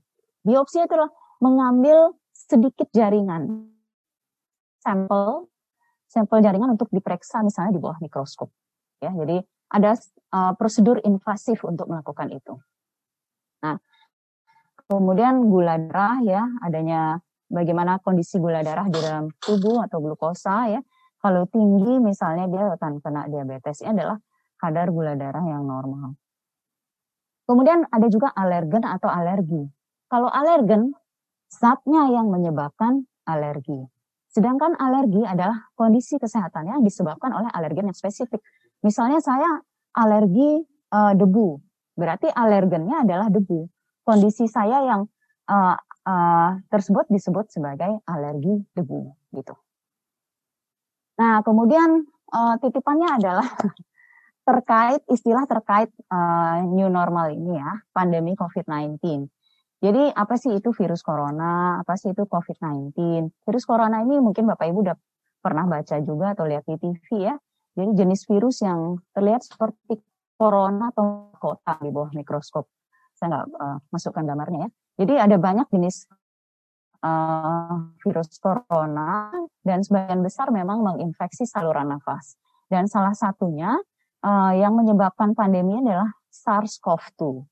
Biopsi 0.46 0.82
itu 0.82 0.94
adalah 0.94 1.10
mengambil 1.42 2.14
sedikit 2.32 2.86
jaringan 2.94 3.72
sampel 4.86 5.50
sampel 6.06 6.38
jaringan 6.38 6.78
untuk 6.78 6.86
diperiksa 6.94 7.42
misalnya 7.42 7.74
di 7.74 7.80
bawah 7.82 7.98
mikroskop. 7.98 8.48
Ya, 9.02 9.10
jadi 9.12 9.42
ada 9.68 9.98
uh, 10.32 10.54
prosedur 10.54 11.02
invasif 11.02 11.66
untuk 11.66 11.90
melakukan 11.90 12.30
itu. 12.30 12.54
Nah, 13.66 13.76
kemudian 14.86 15.50
gula 15.50 15.76
darah 15.76 16.22
ya, 16.22 16.46
adanya 16.62 17.18
bagaimana 17.50 17.98
kondisi 17.98 18.38
gula 18.38 18.62
darah 18.62 18.86
di 18.86 18.96
dalam 19.02 19.28
tubuh 19.42 19.82
atau 19.84 19.98
glukosa 19.98 20.70
ya. 20.70 20.80
Kalau 21.18 21.42
tinggi 21.50 21.98
misalnya 21.98 22.46
dia 22.46 22.70
akan 22.78 23.02
kena 23.02 23.26
diabetes. 23.26 23.82
Ini 23.82 23.98
adalah 23.98 24.18
kadar 24.56 24.88
gula 24.92 25.14
darah 25.14 25.44
yang 25.44 25.64
normal. 25.64 26.16
Kemudian 27.46 27.86
ada 27.88 28.10
juga 28.10 28.34
alergen 28.34 28.82
atau 28.82 29.06
alergi. 29.06 29.62
Kalau 30.10 30.26
alergen, 30.26 30.90
zatnya 31.46 32.10
yang 32.10 32.26
menyebabkan 32.26 33.06
alergi. 33.22 33.86
Sedangkan 34.26 34.74
alergi 34.76 35.22
adalah 35.22 35.70
kondisi 35.78 36.18
kesehatannya 36.18 36.82
yang 36.82 36.84
disebabkan 36.84 37.32
oleh 37.32 37.48
alergen 37.54 37.88
yang 37.88 37.96
spesifik. 37.96 38.42
Misalnya 38.82 39.22
saya 39.22 39.48
alergi 39.96 40.60
uh, 40.92 41.14
debu, 41.16 41.56
berarti 41.96 42.28
alergennya 42.28 43.06
adalah 43.06 43.32
debu. 43.32 43.64
Kondisi 44.04 44.44
saya 44.50 44.84
yang 44.84 45.08
uh, 45.48 45.74
uh, 46.04 46.50
tersebut 46.68 47.08
disebut 47.08 47.48
sebagai 47.48 48.02
alergi 48.06 48.60
debu, 48.76 49.10
gitu. 49.34 49.54
Nah, 51.16 51.40
kemudian 51.40 52.04
uh, 52.30 52.54
titipannya 52.60 53.08
adalah 53.16 53.46
terkait 54.46 55.02
istilah 55.10 55.42
terkait 55.50 55.90
uh, 56.06 56.62
new 56.62 56.86
normal 56.86 57.34
ini 57.34 57.58
ya, 57.58 57.82
pandemi 57.90 58.38
COVID-19. 58.38 59.26
Jadi 59.82 60.08
apa 60.14 60.38
sih 60.38 60.56
itu 60.56 60.70
virus 60.72 61.02
corona? 61.02 61.82
Apa 61.82 61.98
sih 61.98 62.14
itu 62.14 62.24
COVID-19? 62.24 62.94
Virus 63.44 63.64
corona 63.66 64.00
ini 64.00 64.22
mungkin 64.22 64.46
Bapak 64.46 64.70
Ibu 64.70 64.86
udah 64.86 64.96
pernah 65.42 65.66
baca 65.66 65.98
juga 66.00 66.32
atau 66.32 66.46
lihat 66.46 66.64
di 66.64 66.78
TV 66.78 67.26
ya. 67.26 67.34
Jadi 67.76 67.90
jenis 67.92 68.24
virus 68.24 68.64
yang 68.64 69.02
terlihat 69.12 69.44
seperti 69.44 70.00
corona 70.38 70.88
atau 70.94 71.28
kota 71.36 71.76
di 71.82 71.92
bawah 71.92 72.08
mikroskop. 72.16 72.70
Saya 73.12 73.36
nggak 73.36 73.44
uh, 73.52 73.78
masukkan 73.92 74.24
gambarnya 74.24 74.58
ya. 74.64 74.70
Jadi 75.04 75.14
ada 75.20 75.36
banyak 75.36 75.68
jenis 75.68 76.08
uh, 77.04 77.92
virus 78.00 78.40
corona 78.40 79.28
dan 79.60 79.84
sebagian 79.84 80.24
besar 80.24 80.48
memang 80.48 80.80
menginfeksi 80.80 81.44
saluran 81.44 81.92
nafas. 81.92 82.40
Dan 82.66 82.88
salah 82.88 83.12
satunya 83.12 83.76
uh, 84.24 84.52
yang 84.56 84.72
menyebabkan 84.78 85.36
pandemi 85.36 85.80
adalah 85.82 86.12
SARS-CoV-2 86.30 87.44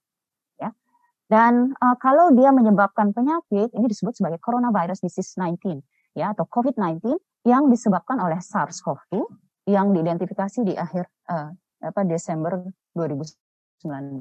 dan 1.24 1.72
uh, 1.80 1.96
kalau 1.96 2.30
dia 2.36 2.52
menyebabkan 2.52 3.16
penyakit, 3.16 3.72
ini 3.72 3.86
disebut 3.88 4.12
sebagai 4.12 4.36
coronavirus 4.44 5.00
disease 5.00 5.32
19 5.40 5.80
ya 6.14 6.36
atau 6.36 6.44
COVID-19 6.44 7.16
yang 7.48 7.66
disebabkan 7.72 8.20
oleh 8.20 8.38
SARS-CoV-2 8.38 9.24
yang 9.72 9.96
diidentifikasi 9.96 10.60
di 10.68 10.76
akhir 10.76 11.08
uh, 11.32 11.48
apa 11.80 12.00
Desember 12.04 12.60
2019. 12.92 14.20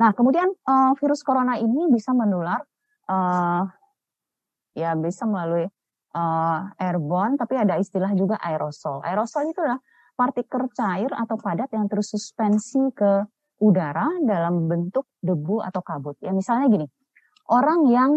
Nah, 0.00 0.10
kemudian 0.14 0.48
uh, 0.64 0.94
virus 0.96 1.20
corona 1.26 1.58
ini 1.58 1.90
bisa 1.90 2.14
menular 2.14 2.62
uh, 3.10 3.66
ya 4.72 4.94
bisa 4.96 5.26
melalui 5.26 5.66
uh, 6.14 6.60
airborne 6.78 7.34
tapi 7.34 7.58
ada 7.58 7.76
istilah 7.76 8.14
juga 8.14 8.38
aerosol. 8.38 9.02
Aerosol 9.02 9.50
itu 9.50 9.58
adalah 9.58 9.82
partikel 10.14 10.68
cair 10.76 11.10
atau 11.12 11.36
padat 11.40 11.72
yang 11.72 11.88
terus 11.88 12.12
suspensi 12.12 12.80
ke 12.92 13.24
udara 13.62 14.10
dalam 14.22 14.66
bentuk 14.66 15.06
debu 15.22 15.62
atau 15.62 15.80
kabut. 15.80 16.18
Ya 16.18 16.34
misalnya 16.34 16.66
gini, 16.68 16.86
orang 17.48 17.86
yang 17.88 18.10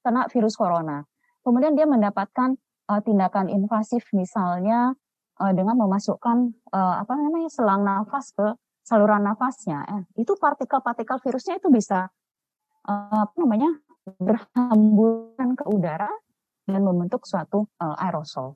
kena 0.00 0.26
virus 0.32 0.56
corona, 0.56 1.04
kemudian 1.44 1.76
dia 1.76 1.84
mendapatkan 1.84 2.56
uh, 2.88 3.00
tindakan 3.04 3.52
invasif 3.52 4.06
misalnya 4.16 4.96
uh, 5.42 5.52
dengan 5.52 5.76
memasukkan 5.76 6.56
uh, 6.72 6.94
apa 7.04 7.12
namanya 7.18 7.50
selang 7.52 7.84
nafas 7.84 8.32
ke 8.32 8.56
saluran 8.86 9.26
nafasnya, 9.26 9.82
eh, 9.90 10.02
itu 10.22 10.38
partikel-partikel 10.38 11.18
virusnya 11.18 11.58
itu 11.58 11.68
bisa 11.74 12.06
uh, 12.86 13.18
apa 13.26 13.34
namanya 13.34 13.70
berhamburan 14.22 15.58
ke 15.58 15.64
udara 15.66 16.10
dan 16.70 16.80
membentuk 16.86 17.26
suatu 17.26 17.66
uh, 17.82 17.98
aerosol. 17.98 18.54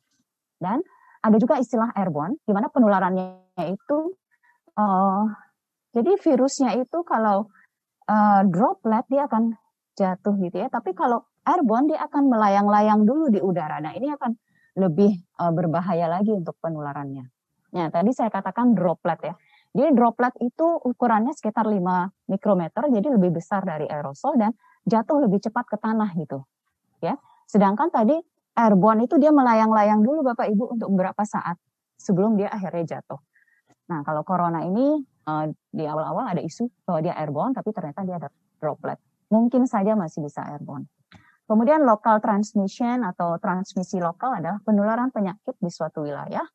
Dan 0.62 0.86
ada 1.20 1.36
juga 1.36 1.60
istilah 1.60 1.92
airborne, 1.92 2.40
di 2.44 2.52
mana 2.56 2.72
penularannya 2.72 3.60
itu 3.68 3.98
uh, 4.76 5.24
jadi 5.92 6.16
virusnya 6.16 6.78
itu 6.80 7.02
kalau 7.02 7.50
uh, 8.08 8.42
droplet 8.46 9.04
dia 9.10 9.26
akan 9.26 9.52
jatuh 9.98 10.34
gitu 10.40 10.56
ya. 10.56 10.68
Tapi 10.72 10.96
kalau 10.96 11.26
airborne 11.44 11.90
dia 11.92 12.00
akan 12.06 12.30
melayang-layang 12.30 13.04
dulu 13.04 13.28
di 13.28 13.42
udara. 13.42 13.82
Nah 13.82 13.92
ini 13.92 14.08
akan 14.14 14.32
lebih 14.78 15.12
uh, 15.42 15.52
berbahaya 15.52 16.06
lagi 16.06 16.30
untuk 16.30 16.56
penularannya. 16.62 17.26
Nah 17.74 17.86
tadi 17.90 18.10
saya 18.14 18.30
katakan 18.30 18.72
droplet 18.72 19.20
ya. 19.20 19.34
Jadi 19.70 19.94
droplet 19.94 20.34
itu 20.42 20.66
ukurannya 20.82 21.30
sekitar 21.30 21.62
5 21.62 21.78
mikrometer, 22.26 22.90
jadi 22.90 23.06
lebih 23.06 23.38
besar 23.38 23.62
dari 23.62 23.86
aerosol 23.86 24.34
dan 24.34 24.50
jatuh 24.82 25.22
lebih 25.22 25.38
cepat 25.38 25.62
ke 25.70 25.76
tanah 25.78 26.10
gitu. 26.18 26.42
Ya. 26.98 27.14
Sedangkan 27.46 27.86
tadi 27.90 28.18
airborne 28.56 29.06
itu 29.06 29.16
dia 29.16 29.30
melayang-layang 29.30 30.02
dulu 30.02 30.26
Bapak 30.26 30.50
Ibu 30.50 30.78
untuk 30.78 30.88
beberapa 30.94 31.22
saat 31.26 31.56
sebelum 32.00 32.40
dia 32.40 32.48
akhirnya 32.50 32.98
jatuh. 32.98 33.20
Nah, 33.90 34.06
kalau 34.06 34.22
corona 34.22 34.62
ini 34.62 35.02
uh, 35.26 35.50
di 35.50 35.84
awal-awal 35.84 36.30
ada 36.30 36.42
isu 36.42 36.70
bahwa 36.86 37.00
dia 37.02 37.14
airborne, 37.18 37.52
tapi 37.52 37.74
ternyata 37.74 38.06
dia 38.06 38.16
ada 38.22 38.28
droplet. 38.62 38.98
Mungkin 39.30 39.66
saja 39.66 39.94
masih 39.98 40.22
bisa 40.22 40.42
airborne. 40.46 40.86
Kemudian 41.50 41.82
local 41.82 42.22
transmission 42.22 43.02
atau 43.02 43.34
transmisi 43.42 43.98
lokal 43.98 44.38
adalah 44.38 44.62
penularan 44.62 45.10
penyakit 45.10 45.58
di 45.58 45.66
suatu 45.66 46.06
wilayah 46.06 46.46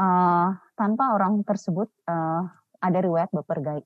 uh, 0.00 0.48
tanpa 0.72 1.12
orang 1.12 1.44
tersebut 1.44 1.92
uh, 2.08 2.40
ada 2.80 2.98
riwayat 2.98 3.28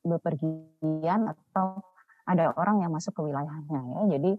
bepergian 0.07 1.21
atau 1.27 1.83
ada 2.27 2.55
orang 2.55 2.83
yang 2.87 2.95
masuk 2.95 3.11
ke 3.19 3.23
wilayahnya 3.27 3.81
ya. 3.91 4.03
Jadi 4.19 4.31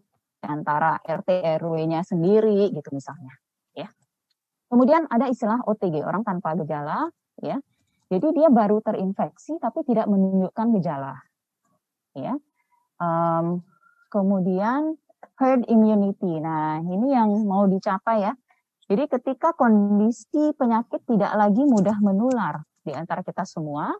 antara 0.46 1.02
RT 1.02 1.62
RW-nya 1.62 2.06
sendiri 2.06 2.70
gitu 2.74 2.90
misalnya 2.94 3.34
ya. 3.74 3.90
Kemudian 4.68 5.08
ada 5.08 5.32
istilah 5.32 5.64
OTG 5.64 6.04
orang 6.04 6.28
tanpa 6.28 6.54
gejala 6.60 7.08
ya. 7.40 7.58
Jadi 8.08 8.28
dia 8.36 8.48
baru 8.48 8.80
terinfeksi 8.80 9.60
tapi 9.60 9.84
tidak 9.84 10.08
menunjukkan 10.08 10.68
gejala. 10.80 11.16
Ya. 12.16 12.36
Um, 12.98 13.62
kemudian 14.10 14.96
herd 15.38 15.68
immunity. 15.70 16.40
Nah, 16.42 16.82
ini 16.82 17.14
yang 17.14 17.30
mau 17.46 17.68
dicapai 17.70 18.26
ya. 18.26 18.34
Jadi 18.88 19.04
ketika 19.12 19.52
kondisi 19.52 20.56
penyakit 20.56 21.04
tidak 21.04 21.36
lagi 21.36 21.60
mudah 21.68 22.00
menular 22.00 22.64
di 22.88 22.96
antara 22.96 23.20
kita 23.20 23.44
semua 23.44 23.92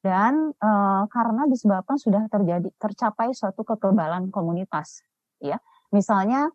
dan 0.00 0.56
e, 0.56 0.70
karena 1.12 1.44
disebabkan 1.44 2.00
sudah 2.00 2.24
terjadi 2.32 2.72
tercapai 2.80 3.36
suatu 3.36 3.68
kekebalan 3.68 4.32
komunitas, 4.32 5.04
ya. 5.44 5.60
Misalnya 5.90 6.50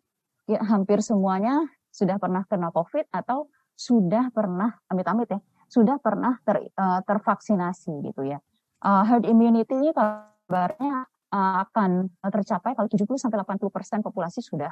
ya, 0.48 0.60
hampir 0.64 1.04
semuanya 1.04 1.64
sudah 1.92 2.20
pernah 2.20 2.44
kena 2.48 2.72
COVID 2.72 3.08
atau 3.12 3.48
sudah 3.76 4.32
pernah 4.32 4.72
amit-amit 4.88 5.28
ya 5.28 5.40
sudah 5.66 5.98
pernah 5.98 6.38
ter, 6.46 6.70
uh, 6.78 7.00
tervaksinasi 7.02 7.92
gitu 8.06 8.22
ya. 8.26 8.38
Uh, 8.82 9.02
herd 9.02 9.26
immunity 9.26 9.74
ini 9.74 9.90
kabarnya 9.90 11.10
uh, 11.34 11.54
akan 11.66 12.10
tercapai 12.30 12.78
kalau 12.78 12.86
70 12.86 13.18
sampai 13.18 13.42
80 13.42 13.74
persen 13.74 13.98
populasi 14.00 14.40
sudah 14.42 14.70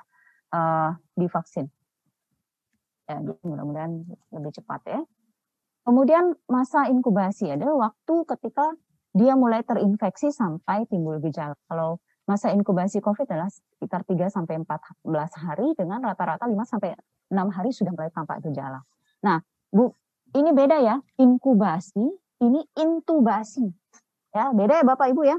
uh, 0.55 0.95
divaksin. 1.19 1.67
Ya, 3.05 3.21
mudah-mudahan 3.21 4.01
lebih 4.33 4.53
cepat 4.55 4.81
ya. 4.89 5.01
Kemudian 5.85 6.33
masa 6.49 6.89
inkubasi 6.89 7.53
adalah 7.53 7.93
waktu 7.93 8.25
ketika 8.25 8.73
dia 9.12 9.37
mulai 9.37 9.61
terinfeksi 9.61 10.33
sampai 10.33 10.89
timbul 10.89 11.21
gejala. 11.21 11.59
Kalau 11.69 12.01
masa 12.25 12.53
inkubasi 12.53 13.05
COVID 13.05 13.29
adalah 13.29 13.53
sekitar 13.53 14.05
3 14.09 14.33
sampai 14.33 14.61
14 14.64 15.05
hari 15.45 15.77
dengan 15.77 16.01
rata-rata 16.01 16.49
5 16.49 16.57
sampai 16.64 16.97
6 17.29 17.57
hari 17.57 17.70
sudah 17.72 17.93
mulai 17.93 18.11
tampak 18.12 18.41
gejala. 18.45 18.81
Nah, 19.25 19.41
Bu, 19.68 19.93
ini 20.35 20.51
beda 20.57 20.81
ya, 20.81 20.97
inkubasi, 21.20 22.05
ini 22.41 22.61
intubasi. 22.77 23.66
Ya, 24.35 24.51
beda 24.51 24.83
ya 24.83 24.85
Bapak 24.85 25.14
Ibu 25.14 25.22
ya. 25.29 25.39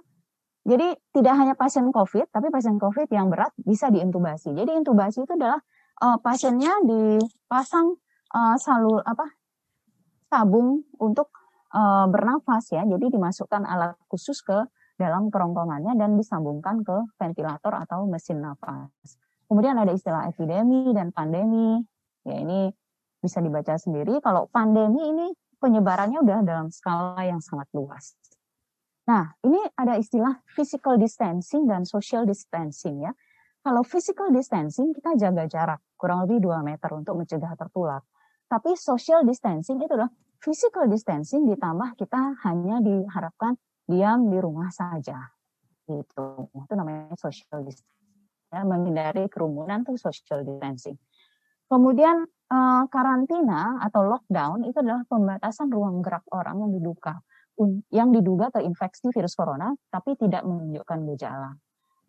Jadi 0.65 0.97
tidak 1.13 1.33
hanya 1.37 1.53
pasien 1.53 1.85
COVID, 1.93 2.33
tapi 2.33 2.49
pasien 2.49 2.81
COVID 2.81 3.05
yang 3.13 3.29
berat 3.29 3.53
bisa 3.61 3.93
diintubasi. 3.93 4.49
Jadi 4.57 4.73
intubasi 4.73 5.21
itu 5.21 5.33
adalah 5.37 5.61
uh, 6.01 6.17
pasiennya 6.17 6.81
dipasang 6.81 7.93
uh, 8.33 8.57
salur 8.57 9.05
apa 9.05 9.29
tabung 10.25 10.81
untuk 10.97 11.29
uh, 11.69 12.09
bernafas 12.09 12.73
ya. 12.73 12.81
Jadi 12.81 13.13
dimasukkan 13.13 13.61
alat 13.61 13.93
khusus 14.09 14.41
ke 14.41 14.65
dalam 14.95 15.27
kerongkongannya 15.27 15.95
dan 15.99 16.15
disambungkan 16.15 16.81
ke 16.83 16.97
ventilator 17.19 17.75
atau 17.75 18.07
mesin 18.07 18.39
nafas. 18.39 19.19
Kemudian 19.45 19.77
ada 19.77 19.91
istilah 19.93 20.25
epidemi 20.31 20.89
dan 20.95 21.11
pandemi. 21.11 21.83
Ya 22.25 22.41
ini 22.41 22.71
bisa 23.21 23.43
dibaca 23.43 23.75
sendiri. 23.77 24.17
Kalau 24.23 24.49
pandemi 24.49 25.03
ini 25.03 25.27
penyebarannya 25.59 26.23
udah 26.23 26.39
dalam 26.41 26.67
skala 26.71 27.21
yang 27.27 27.43
sangat 27.43 27.69
luas. 27.75 28.17
Nah, 29.05 29.37
ini 29.45 29.61
ada 29.77 30.01
istilah 30.01 30.41
physical 30.49 30.97
distancing 30.97 31.69
dan 31.69 31.85
social 31.85 32.25
distancing 32.25 33.05
ya. 33.05 33.13
Kalau 33.61 33.85
physical 33.85 34.33
distancing 34.33 34.93
kita 34.93 35.13
jaga 35.17 35.45
jarak 35.45 35.81
kurang 35.97 36.25
lebih 36.25 36.41
2 36.41 36.65
meter 36.65 36.89
untuk 36.93 37.17
mencegah 37.17 37.53
tertular. 37.53 38.01
Tapi 38.45 38.77
social 38.77 39.25
distancing 39.25 39.77
itu 39.77 39.89
adalah 39.89 40.09
physical 40.41 40.85
distancing 40.85 41.49
ditambah 41.49 41.97
kita 41.97 42.37
hanya 42.45 42.81
diharapkan 42.81 43.57
diam 43.85 44.29
di 44.29 44.37
rumah 44.41 44.69
saja. 44.73 45.17
Gitu. 45.85 46.49
Itu 46.53 46.73
namanya 46.73 47.13
social 47.17 47.61
distancing. 47.61 47.93
Ya, 48.53 48.61
menghindari 48.65 49.25
kerumunan 49.29 49.85
itu 49.85 49.97
social 49.97 50.45
distancing. 50.45 50.97
Kemudian 51.65 52.25
uh, 52.49 52.83
karantina 52.89 53.81
atau 53.81 54.05
lockdown 54.05 54.69
itu 54.69 54.77
adalah 54.81 55.01
pembatasan 55.09 55.73
ruang 55.73 56.05
gerak 56.05 56.25
orang 56.29 56.61
yang 56.61 56.71
diduga 56.73 57.21
yang 57.87 58.11
diduga 58.11 58.51
terinfeksi 58.51 59.15
virus 59.15 59.31
corona 59.31 59.71
tapi 59.87 60.19
tidak 60.19 60.43
menunjukkan 60.43 60.99
gejala. 61.15 61.55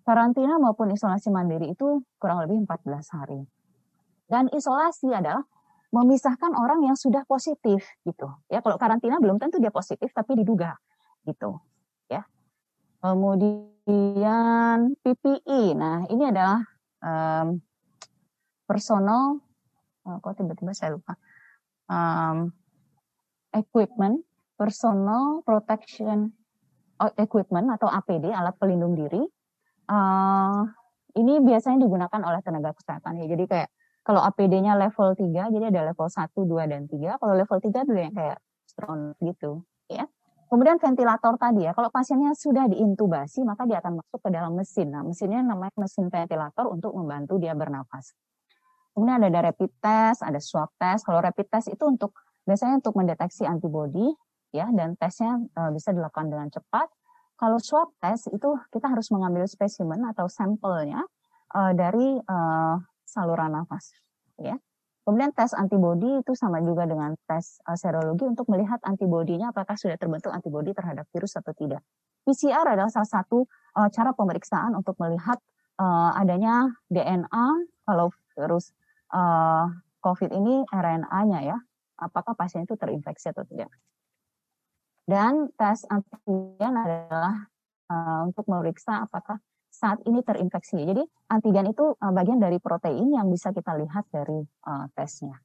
Karantina 0.03 0.59
maupun 0.59 0.91
isolasi 0.91 1.31
mandiri 1.31 1.71
itu 1.75 2.03
kurang 2.19 2.47
lebih 2.47 2.67
14 2.67 3.15
hari. 3.15 3.43
Dan 4.27 4.51
isolasi 4.51 5.11
adalah 5.15 5.47
memisahkan 5.95 6.51
orang 6.51 6.83
yang 6.83 6.99
sudah 6.99 7.23
positif 7.31 7.87
gitu. 8.03 8.27
Ya, 8.51 8.59
kalau 8.59 8.75
karantina 8.75 9.23
belum 9.23 9.39
tentu 9.39 9.63
dia 9.63 9.71
positif 9.71 10.11
tapi 10.11 10.35
diduga 10.35 10.75
gitu. 11.27 11.59
Ya. 12.07 12.25
Kemudian 13.03 14.95
PPE. 15.03 15.75
Nah, 15.75 16.07
ini 16.09 16.31
adalah 16.31 16.63
um, 17.03 17.61
personal 18.65 19.43
oh, 20.07 20.19
kok 20.23 20.39
tiba-tiba 20.39 20.73
saya 20.73 20.95
lupa. 20.95 21.19
Um, 21.87 22.55
equipment 23.55 24.23
personal 24.57 25.45
protection 25.47 26.33
equipment 27.21 27.69
atau 27.77 27.87
APD 27.93 28.33
alat 28.33 28.57
pelindung 28.57 28.97
diri 28.97 29.21
uh, 29.89 30.65
ini 31.17 31.41
biasanya 31.45 31.85
digunakan 31.85 32.21
oleh 32.25 32.41
tenaga 32.41 32.73
kesehatan 32.77 33.21
ya 33.21 33.27
jadi 33.29 33.45
kayak 33.47 33.69
kalau 34.07 34.23
APD-nya 34.23 34.79
level 34.79 35.13
3 35.19 35.53
jadi 35.53 35.65
ada 35.69 35.93
level 35.93 36.09
1, 36.09 36.31
2 36.33 36.73
dan 36.73 36.83
3 36.89 37.21
kalau 37.21 37.35
level 37.37 37.59
3 37.59 37.69
itu 37.69 37.93
yang 37.93 38.15
kayak 38.17 38.39
strong 38.65 39.13
gitu 39.21 39.61
ya 39.93 40.09
kemudian 40.47 40.79
ventilator 40.79 41.35
tadi 41.39 41.67
ya 41.67 41.73
kalau 41.75 41.91
pasiennya 41.91 42.33
sudah 42.35 42.71
diintubasi 42.71 43.43
maka 43.43 43.67
dia 43.67 43.83
akan 43.83 44.03
masuk 44.03 44.21
ke 44.23 44.31
dalam 44.31 44.53
mesin 44.55 44.89
nah 44.91 45.03
mesinnya 45.03 45.43
namanya 45.43 45.75
mesin 45.79 46.07
ventilator 46.09 46.71
untuk 46.71 46.95
membantu 46.95 47.39
dia 47.39 47.53
bernafas 47.53 48.15
kemudian 48.95 49.21
ada 49.27 49.51
rapid 49.53 49.71
test 49.83 50.23
ada 50.23 50.39
swab 50.39 50.71
test 50.79 51.05
kalau 51.05 51.19
rapid 51.21 51.47
test 51.51 51.69
itu 51.71 51.85
untuk 51.85 52.15
biasanya 52.47 52.79
untuk 52.79 52.95
mendeteksi 52.95 53.43
antibody 53.43 54.15
ya 54.55 54.71
dan 54.73 54.95
tesnya 54.97 55.37
uh, 55.59 55.71
bisa 55.75 55.91
dilakukan 55.93 56.31
dengan 56.31 56.49
cepat. 56.49 56.89
Kalau 57.37 57.61
swab 57.61 57.93
test 58.01 58.33
itu 58.33 58.57
kita 58.73 58.89
harus 58.89 59.13
mengambil 59.13 59.45
spesimen 59.45 60.01
atau 60.09 60.25
sampelnya 60.25 61.05
uh, 61.53 61.73
dari 61.77 62.17
uh, 62.17 62.77
saluran 63.05 63.53
nafas, 63.53 63.93
ya. 64.41 64.57
Kemudian 65.07 65.31
tes 65.31 65.55
antibodi 65.55 66.19
itu 66.19 66.35
sama 66.35 66.59
juga 66.67 66.83
dengan 66.83 67.15
tes 67.31 67.63
uh, 67.63 67.79
serologi 67.79 68.27
untuk 68.27 68.51
melihat 68.51 68.83
antibodinya 68.83 69.55
apakah 69.55 69.79
sudah 69.79 69.95
terbentuk 69.95 70.35
antibodi 70.35 70.75
terhadap 70.75 71.07
virus 71.15 71.39
atau 71.39 71.55
tidak. 71.55 71.79
PCR 72.27 72.67
adalah 72.67 72.91
salah 72.91 73.07
satu 73.07 73.47
uh, 73.79 73.87
cara 73.95 74.11
pemeriksaan 74.19 74.75
untuk 74.75 74.99
melihat 74.99 75.39
uh, 75.79 76.11
adanya 76.19 76.75
DNA 76.91 77.47
kalau 77.87 78.11
virus 78.35 78.75
COVID 80.03 80.31
ini 80.35 80.67
RNA-nya 80.67 81.41
ya, 81.47 81.59
apakah 82.03 82.35
pasien 82.35 82.67
itu 82.67 82.75
terinfeksi 82.75 83.31
atau 83.31 83.47
tidak. 83.47 83.71
Dan 85.07 85.55
tes 85.55 85.87
antigen 85.87 86.75
adalah 86.75 87.47
untuk 88.27 88.51
memeriksa 88.51 89.07
apakah 89.07 89.39
saat 89.77 90.01
ini 90.09 90.25
terinfeksi. 90.25 90.81
Jadi 90.81 91.05
antigen 91.29 91.69
itu 91.69 91.93
uh, 91.93 92.13
bagian 92.17 92.41
dari 92.41 92.57
protein 92.57 93.13
yang 93.13 93.29
bisa 93.29 93.53
kita 93.53 93.77
lihat 93.77 94.09
dari 94.09 94.41
uh, 94.41 94.89
tesnya. 94.97 95.37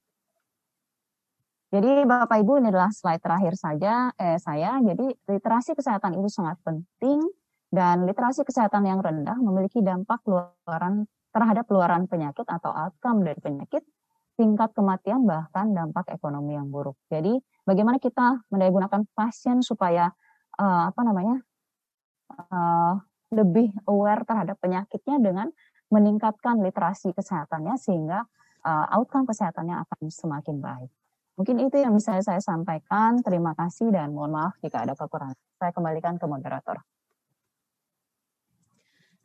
Jadi 1.71 2.03
Bapak 2.03 2.36
Ibu 2.43 2.59
ini 2.59 2.67
adalah 2.67 2.91
slide 2.91 3.23
terakhir 3.23 3.55
saja 3.55 4.11
eh, 4.19 4.36
saya. 4.43 4.75
Jadi 4.84 5.07
literasi 5.23 5.71
kesehatan 5.71 6.19
itu 6.19 6.27
sangat 6.27 6.59
penting 6.67 7.23
dan 7.71 8.03
literasi 8.03 8.43
kesehatan 8.43 8.84
yang 8.84 8.99
rendah 8.99 9.39
memiliki 9.39 9.79
dampak 9.79 10.19
luaran 10.27 11.07
terhadap 11.32 11.63
luaran 11.71 12.11
penyakit 12.11 12.43
atau 12.43 12.75
outcome 12.75 13.23
dari 13.23 13.39
penyakit, 13.39 13.88
tingkat 14.36 14.75
kematian 14.75 15.23
bahkan 15.23 15.71
dampak 15.71 16.11
ekonomi 16.11 16.59
yang 16.59 16.67
buruk. 16.67 16.99
Jadi 17.07 17.39
bagaimana 17.63 18.03
kita 18.03 18.43
mendayagunakan 18.51 19.07
pasien 19.15 19.63
supaya 19.63 20.11
uh, 20.59 20.91
apa 20.91 21.01
namanya 21.07 21.39
uh, 22.36 22.99
lebih 23.32 23.71
aware 23.88 24.27
terhadap 24.27 24.59
penyakitnya 24.59 25.17
dengan 25.23 25.47
meningkatkan 25.91 26.59
literasi 26.59 27.15
kesehatannya 27.15 27.75
sehingga 27.79 28.27
uh, 28.63 28.86
outcome 28.95 29.27
kesehatannya 29.27 29.75
akan 29.88 30.11
semakin 30.11 30.59
baik. 30.59 30.91
Mungkin 31.39 31.63
itu 31.63 31.79
yang 31.79 31.95
bisa 31.95 32.19
saya 32.19 32.43
sampaikan. 32.43 33.23
Terima 33.23 33.55
kasih 33.55 33.89
dan 33.89 34.11
mohon 34.11 34.36
maaf 34.36 34.59
jika 34.59 34.84
ada 34.84 34.93
kekurangan. 34.93 35.36
Saya 35.57 35.71
kembalikan 35.71 36.19
ke 36.19 36.25
moderator. 36.27 36.84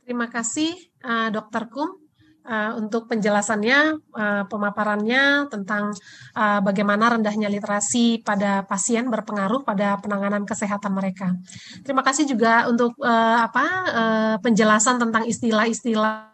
Terima 0.07 0.30
kasih, 0.30 0.70
uh, 1.02 1.34
Dr. 1.34 1.66
Kum 1.66 2.05
uh, 2.47 2.72
untuk 2.78 3.11
penjelasannya, 3.11 4.01
uh, 4.14 4.42
pemaparannya 4.47 5.51
tentang 5.51 5.92
uh, 6.38 6.62
bagaimana 6.62 7.18
rendahnya 7.18 7.51
literasi 7.51 8.22
pada 8.22 8.62
pasien 8.64 9.11
berpengaruh 9.11 9.66
pada 9.66 9.99
penanganan 9.99 10.47
kesehatan 10.47 10.94
mereka. 10.94 11.34
Terima 11.82 12.07
kasih 12.07 12.30
juga 12.30 12.70
untuk 12.70 12.94
uh, 13.03 13.44
apa 13.44 13.66
uh, 13.90 14.34
penjelasan 14.40 15.03
tentang 15.03 15.26
istilah-istilah 15.26 16.32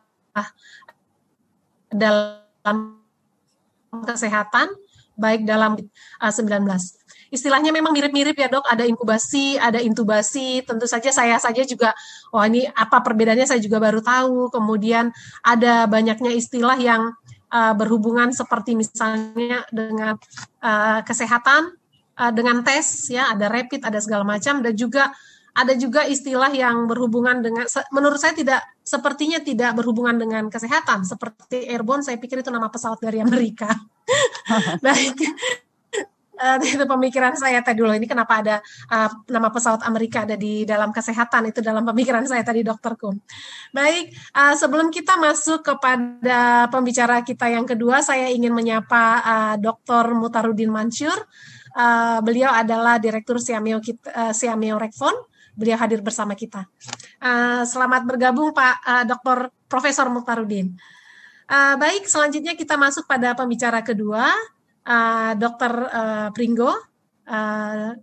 dalam 1.93 2.97
kesehatan 3.93 4.73
baik 5.17 5.45
dalam 5.45 5.77
uh, 6.21 6.33
19 6.33 7.02
istilahnya 7.33 7.73
memang 7.73 7.97
mirip-mirip 7.97 8.37
ya 8.37 8.53
dok, 8.53 8.69
ada 8.69 8.85
inkubasi, 8.85 9.57
ada 9.57 9.81
intubasi, 9.81 10.61
tentu 10.69 10.85
saja 10.85 11.09
saya 11.09 11.41
saja 11.41 11.65
juga, 11.65 11.97
wah 12.29 12.45
ini 12.45 12.69
apa 12.69 13.01
perbedaannya? 13.01 13.49
Saya 13.49 13.59
juga 13.65 13.81
baru 13.81 14.05
tahu, 14.05 14.53
kemudian 14.53 15.09
ada 15.41 15.89
banyaknya 15.89 16.29
istilah 16.37 16.77
yang 16.77 17.17
uh, 17.49 17.73
berhubungan 17.73 18.37
seperti 18.37 18.77
misalnya 18.77 19.65
dengan 19.73 20.21
uh, 20.61 21.01
kesehatan, 21.09 21.73
uh, 22.21 22.33
dengan 22.37 22.61
tes, 22.61 23.09
ya. 23.09 23.33
Ada 23.33 23.49
rapid, 23.49 23.81
ada 23.89 23.99
segala 24.05 24.29
macam, 24.29 24.61
dan 24.61 24.77
juga 24.77 25.09
ada 25.53 25.77
juga 25.77 26.09
istilah 26.09 26.49
yang 26.53 26.89
berhubungan 26.89 27.45
dengan 27.45 27.69
menurut 27.93 28.17
saya 28.17 28.33
tidak 28.33 28.61
sepertinya 28.81 29.41
tidak 29.41 29.77
berhubungan 29.77 30.17
dengan 30.21 30.49
kesehatan. 30.53 31.05
Seperti 31.05 31.69
airborne 31.69 32.05
saya 32.05 32.17
pikir 32.21 32.41
itu 32.41 32.53
nama 32.53 32.69
pesawat 32.73 33.01
dari 33.01 33.21
Amerika. 33.21 33.69
Baik 34.85 35.17
uh, 36.43 36.59
itu 36.75 36.85
pemikiran 36.85 37.39
saya 37.39 37.63
tadi 37.63 37.79
dulu 37.79 37.95
ini 37.95 38.11
kenapa 38.11 38.43
ada 38.43 38.57
uh, 38.91 39.11
nama 39.31 39.49
pesawat 39.55 39.87
Amerika 39.87 40.27
ada 40.27 40.35
di 40.35 40.67
dalam 40.67 40.91
kesehatan 40.91 41.55
itu 41.55 41.63
dalam 41.63 41.87
pemikiran 41.87 42.27
saya 42.27 42.43
tadi 42.43 42.67
dokter 42.67 42.99
Kum. 42.99 43.15
Baik, 43.71 44.11
uh, 44.35 44.55
sebelum 44.59 44.91
kita 44.91 45.15
masuk 45.17 45.63
kepada 45.63 46.67
pembicara 46.69 47.23
kita 47.23 47.47
yang 47.49 47.65
kedua, 47.65 48.03
saya 48.03 48.29
ingin 48.29 48.51
menyapa 48.51 49.05
uh, 49.23 49.55
Dr. 49.57 50.19
Mutarudin 50.19 50.69
Mansur. 50.69 51.15
Uh, 51.73 52.21
beliau 52.21 52.53
adalah 52.53 53.01
Direktur 53.01 53.41
Siameo, 53.41 53.81
uh, 53.81 54.33
Siameo 54.35 54.77
Rekfon. 54.77 55.15
Beliau 55.53 55.77
hadir 55.77 56.01
bersama 56.01 56.33
kita. 56.33 56.65
Uh, 57.21 57.65
selamat 57.69 58.09
bergabung 58.09 58.57
Pak 58.57 58.77
uh, 58.85 59.05
Dr. 59.05 59.53
Profesor 59.69 60.09
Mutarudin. 60.09 60.73
Uh, 61.49 61.77
baik, 61.77 62.09
selanjutnya 62.09 62.57
kita 62.57 62.81
masuk 62.81 63.05
pada 63.05 63.37
pembicara 63.37 63.85
kedua 63.85 64.33
uh, 64.87 65.33
Dr. 65.39 65.73
Uh, 65.89 66.29
Pringgo. 66.35 66.73
Uh, 67.23 67.95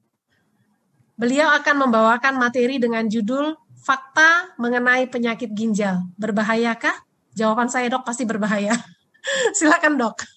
beliau 1.19 1.51
akan 1.51 1.75
membawakan 1.87 2.39
materi 2.39 2.79
dengan 2.79 3.07
judul 3.07 3.55
Fakta 3.79 4.53
mengenai 4.59 5.07
penyakit 5.07 5.55
ginjal. 5.55 6.03
Berbahayakah? 6.19 6.93
Jawaban 7.31 7.71
saya 7.71 7.87
dok 7.87 8.03
pasti 8.03 8.27
berbahaya. 8.27 8.75
Silakan 9.57 9.95
dok. 9.95 10.27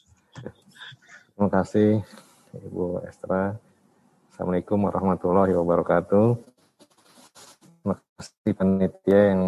Terima 1.34 1.48
kasih 1.50 2.06
Ibu 2.54 3.02
Estra. 3.02 3.58
Assalamualaikum 4.30 4.78
warahmatullahi 4.86 5.52
wabarakatuh. 5.58 6.38
Terima 7.82 7.96
kasih 7.98 8.52
panitia 8.54 9.20
yang 9.34 9.42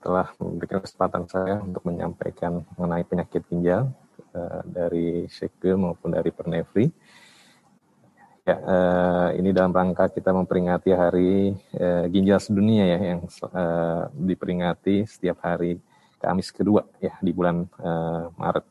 telah 0.00 0.32
memberikan 0.40 0.80
kesempatan 0.80 1.24
saya 1.28 1.60
untuk 1.60 1.82
menyampaikan 1.84 2.64
mengenai 2.78 3.04
penyakit 3.04 3.42
ginjal. 3.52 3.92
Eh, 4.36 4.60
dari 4.68 5.08
Shekil 5.32 5.80
maupun 5.80 6.12
dari 6.12 6.28
Pernevri. 6.28 6.92
Ya, 8.46 8.62
uh, 8.62 9.28
ini 9.34 9.50
dalam 9.50 9.74
rangka 9.74 10.06
kita 10.06 10.30
memperingati 10.30 10.94
Hari 10.94 11.50
uh, 11.82 12.04
Ginjal 12.06 12.38
Sedunia 12.38 12.86
ya, 12.86 12.98
yang 13.16 13.26
uh, 13.42 14.06
diperingati 14.14 15.02
setiap 15.02 15.42
hari 15.42 15.82
Kamis 16.22 16.54
kedua 16.54 16.86
ya 17.02 17.18
di 17.18 17.34
bulan 17.34 17.66
uh, 17.82 18.30
Maret. 18.38 18.66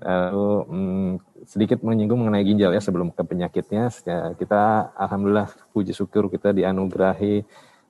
Lalu 0.00 0.48
um, 0.72 1.10
sedikit 1.44 1.84
menyinggung 1.84 2.22
mengenai 2.22 2.46
ginjal 2.46 2.72
ya 2.72 2.80
sebelum 2.80 3.12
ke 3.12 3.20
penyakitnya. 3.20 3.92
Ya, 4.08 4.32
kita 4.40 4.94
alhamdulillah 4.96 5.52
puji 5.74 5.92
syukur 5.92 6.32
kita 6.32 6.56
dianugerahi 6.56 7.44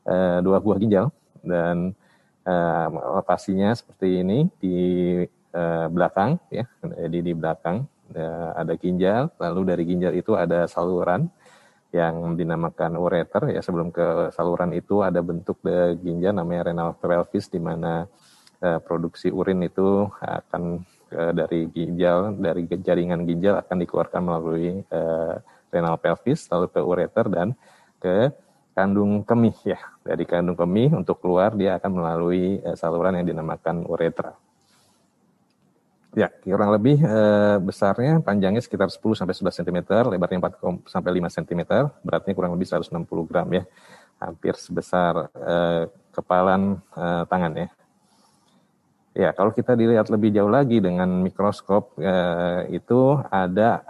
uh, 0.08 0.38
dua 0.42 0.58
buah 0.58 0.82
ginjal 0.82 1.14
dan 1.46 1.94
uh, 2.46 3.22
pastinya 3.26 3.74
seperti 3.74 4.22
ini 4.22 4.46
di 4.62 4.78
uh, 5.52 5.86
belakang 5.90 6.38
ya, 6.48 6.64
jadi 6.80 7.18
di 7.20 7.32
belakang 7.34 7.84
uh, 8.14 8.50
ada 8.54 8.74
ginjal, 8.78 9.34
lalu 9.42 9.60
dari 9.66 9.82
ginjal 9.84 10.14
itu 10.14 10.38
ada 10.38 10.70
saluran 10.70 11.26
yang 11.90 12.38
dinamakan 12.38 12.98
ureter 12.98 13.50
ya. 13.50 13.60
Sebelum 13.62 13.90
ke 13.90 14.30
saluran 14.34 14.70
itu 14.72 15.02
ada 15.02 15.18
bentuk 15.20 15.58
ginjal 16.02 16.34
namanya 16.34 16.72
renal 16.72 16.90
pelvis 16.96 17.50
di 17.50 17.58
mana 17.58 18.06
uh, 18.62 18.78
produksi 18.80 19.28
urin 19.32 19.64
itu 19.64 20.06
akan 20.20 20.84
uh, 21.12 21.32
dari 21.32 21.68
ginjal 21.72 22.36
dari 22.36 22.68
jaringan 22.68 23.24
ginjal 23.24 23.60
akan 23.60 23.76
dikeluarkan 23.84 24.22
melalui 24.22 24.80
uh, 24.92 25.40
renal 25.72 25.96
pelvis 26.00 26.48
lalu 26.48 26.66
ke 26.70 26.80
ureter 26.80 27.26
dan 27.28 27.48
ke 28.00 28.30
kandung 28.76 29.24
kemih 29.24 29.56
ya. 29.64 29.80
Dari 30.04 30.28
kandung 30.28 30.60
kemih 30.60 30.92
untuk 30.92 31.24
keluar 31.24 31.56
dia 31.56 31.80
akan 31.80 31.90
melalui 31.96 32.60
uh, 32.60 32.76
saluran 32.76 33.16
yang 33.16 33.24
dinamakan 33.24 33.88
uretra. 33.88 34.36
Ya, 36.16 36.32
kurang 36.32 36.72
lebih 36.72 37.00
uh, 37.04 37.60
besarnya 37.60 38.20
panjangnya 38.24 38.60
sekitar 38.60 38.88
10 38.88 39.00
sampai 39.20 39.36
11 39.36 39.60
cm, 39.60 39.78
lebarnya 40.16 40.38
4 40.48 40.88
sampai 40.88 41.10
5 41.20 41.28
cm, 41.28 41.60
beratnya 42.00 42.32
kurang 42.32 42.56
lebih 42.56 42.68
160 42.68 43.28
gram 43.28 43.48
ya. 43.52 43.64
Hampir 44.16 44.56
sebesar 44.56 45.28
uh, 45.32 45.84
kepalan 46.12 46.80
uh, 46.96 47.28
tangan 47.28 47.52
ya. 47.56 47.68
Ya, 49.16 49.32
kalau 49.32 49.52
kita 49.52 49.72
dilihat 49.76 50.12
lebih 50.12 50.28
jauh 50.32 50.48
lagi 50.48 50.80
dengan 50.80 51.08
mikroskop 51.24 51.96
uh, 52.00 52.68
itu 52.68 53.20
ada 53.32 53.84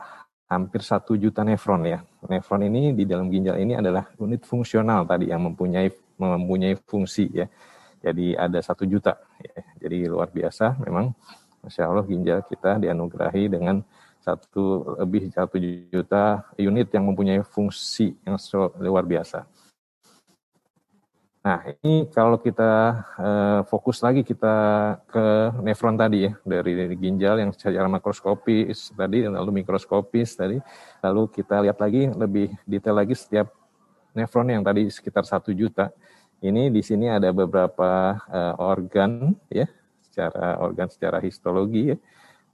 hampir 0.47 0.83
satu 0.83 1.19
juta 1.19 1.43
nefron 1.43 1.83
ya. 1.87 2.03
Nefron 2.27 2.63
ini 2.67 2.93
di 2.93 3.07
dalam 3.07 3.31
ginjal 3.31 3.57
ini 3.63 3.79
adalah 3.79 4.11
unit 4.19 4.43
fungsional 4.45 5.07
tadi 5.07 5.31
yang 5.31 5.47
mempunyai 5.47 5.89
mempunyai 6.17 6.75
fungsi 6.87 7.29
ya. 7.33 7.47
Jadi 8.03 8.37
ada 8.37 8.59
satu 8.61 8.87
juta. 8.87 9.19
Ya. 9.41 9.63
Jadi 9.87 10.07
luar 10.07 10.31
biasa 10.31 10.79
memang, 10.85 11.13
masya 11.65 11.89
Allah 11.91 12.07
ginjal 12.07 12.45
kita 12.47 12.79
dianugerahi 12.79 13.51
dengan 13.51 13.83
satu 14.23 14.97
lebih 14.99 15.31
satu 15.31 15.55
juta 15.91 16.43
unit 16.59 16.91
yang 16.91 17.07
mempunyai 17.07 17.43
fungsi 17.47 18.19
yang 18.27 18.35
luar 18.83 19.07
biasa. 19.07 19.47
Nah, 21.47 21.63
ini 21.63 22.11
kalau 22.11 22.43
kita 22.43 23.07
uh, 23.23 23.61
fokus 23.71 24.03
lagi 24.03 24.27
kita 24.27 24.51
ke 25.07 25.55
nefron 25.63 25.95
tadi 25.95 26.27
ya, 26.27 26.35
dari, 26.43 26.91
ginjal 26.99 27.39
yang 27.39 27.55
secara 27.55 27.87
makroskopis 27.87 28.91
tadi, 28.91 29.31
lalu 29.31 29.63
mikroskopis 29.63 30.35
tadi, 30.35 30.59
lalu 31.07 31.31
kita 31.31 31.63
lihat 31.63 31.79
lagi 31.79 32.11
lebih 32.11 32.51
detail 32.67 32.99
lagi 32.99 33.15
setiap 33.15 33.47
nefron 34.11 34.51
yang 34.51 34.67
tadi 34.67 34.91
sekitar 34.91 35.23
satu 35.23 35.55
juta. 35.55 35.95
Ini 36.43 36.67
di 36.67 36.83
sini 36.83 37.07
ada 37.07 37.31
beberapa 37.31 38.19
uh, 38.27 38.55
organ 38.59 39.31
ya, 39.47 39.71
secara 40.03 40.59
organ 40.59 40.91
secara 40.91 41.23
histologi 41.23 41.95
ya. 41.95 41.97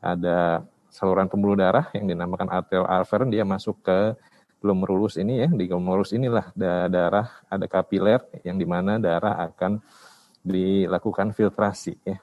Ada 0.05 0.69
saluran 0.93 1.33
pembuluh 1.33 1.57
darah 1.57 1.89
yang 1.97 2.13
dinamakan 2.13 2.53
arterial 2.53 2.85
afferent, 2.85 3.33
dia 3.33 3.49
masuk 3.49 3.81
ke 3.81 4.21
glomerulus 4.63 5.19
ini 5.19 5.43
ya 5.43 5.49
di 5.51 5.67
glomerulus 5.67 6.15
inilah 6.15 6.55
darah 6.87 7.43
ada 7.51 7.67
kapiler 7.67 8.23
yang 8.47 8.55
di 8.55 8.63
mana 8.63 9.03
darah 9.03 9.43
akan 9.51 9.83
dilakukan 10.47 11.35
filtrasi 11.35 11.99
ya. 12.07 12.23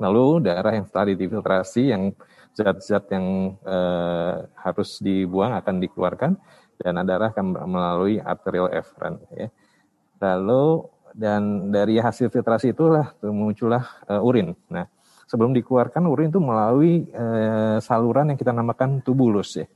Lalu 0.00 0.46
darah 0.48 0.72
yang 0.72 0.86
setelah 0.88 1.12
difiltrasi 1.12 1.82
yang 1.92 2.14
zat-zat 2.54 3.10
yang 3.12 3.58
eh, 3.60 4.34
harus 4.62 5.02
dibuang 5.02 5.52
akan 5.58 5.74
dikeluarkan 5.82 6.32
dan 6.80 7.02
darah 7.04 7.34
akan 7.34 7.66
melalui 7.66 8.22
arterial 8.22 8.70
efferent 8.70 9.18
ya. 9.34 9.50
Lalu 10.22 10.86
dan 11.10 11.74
dari 11.74 11.98
hasil 11.98 12.30
filtrasi 12.30 12.70
itulah 12.70 13.18
muncullah 13.26 13.82
uh, 14.06 14.22
urin. 14.22 14.54
Nah 14.70 14.86
sebelum 15.26 15.50
dikeluarkan 15.58 16.06
urin 16.06 16.30
itu 16.30 16.38
melalui 16.38 17.06
uh, 17.10 17.82
saluran 17.82 18.30
yang 18.30 18.38
kita 18.38 18.54
namakan 18.54 19.02
tubulus 19.02 19.58
ya 19.58 19.66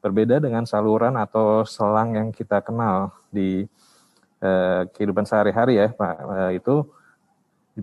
Berbeda 0.00 0.40
dengan 0.40 0.64
saluran 0.64 1.12
atau 1.20 1.64
selang 1.68 2.16
yang 2.16 2.28
kita 2.32 2.64
kenal 2.64 3.12
di 3.28 3.68
eh, 4.40 4.82
kehidupan 4.96 5.28
sehari-hari 5.28 5.76
ya, 5.76 5.92
Pak. 5.92 6.14
Eh, 6.16 6.50
itu 6.60 6.88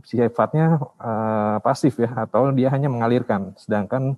sifatnya 0.01 0.81
eh, 0.97 1.57
pasif 1.61 2.01
ya, 2.01 2.09
atau 2.17 2.49
dia 2.49 2.73
hanya 2.73 2.89
mengalirkan. 2.89 3.53
Sedangkan 3.53 4.17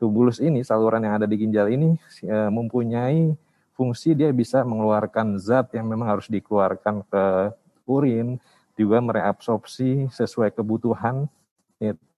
tubulus 0.00 0.40
ini, 0.40 0.64
saluran 0.64 1.04
yang 1.04 1.20
ada 1.20 1.28
di 1.28 1.36
ginjal 1.36 1.68
ini 1.68 2.00
eh, 2.24 2.48
mempunyai 2.48 3.36
fungsi 3.76 4.16
dia 4.16 4.32
bisa 4.32 4.64
mengeluarkan 4.64 5.36
zat 5.36 5.68
yang 5.76 5.84
memang 5.84 6.08
harus 6.16 6.32
dikeluarkan 6.32 7.04
ke 7.04 7.24
urin, 7.84 8.40
juga 8.74 9.04
mereabsorpsi 9.04 10.08
sesuai 10.08 10.50
kebutuhan 10.56 11.28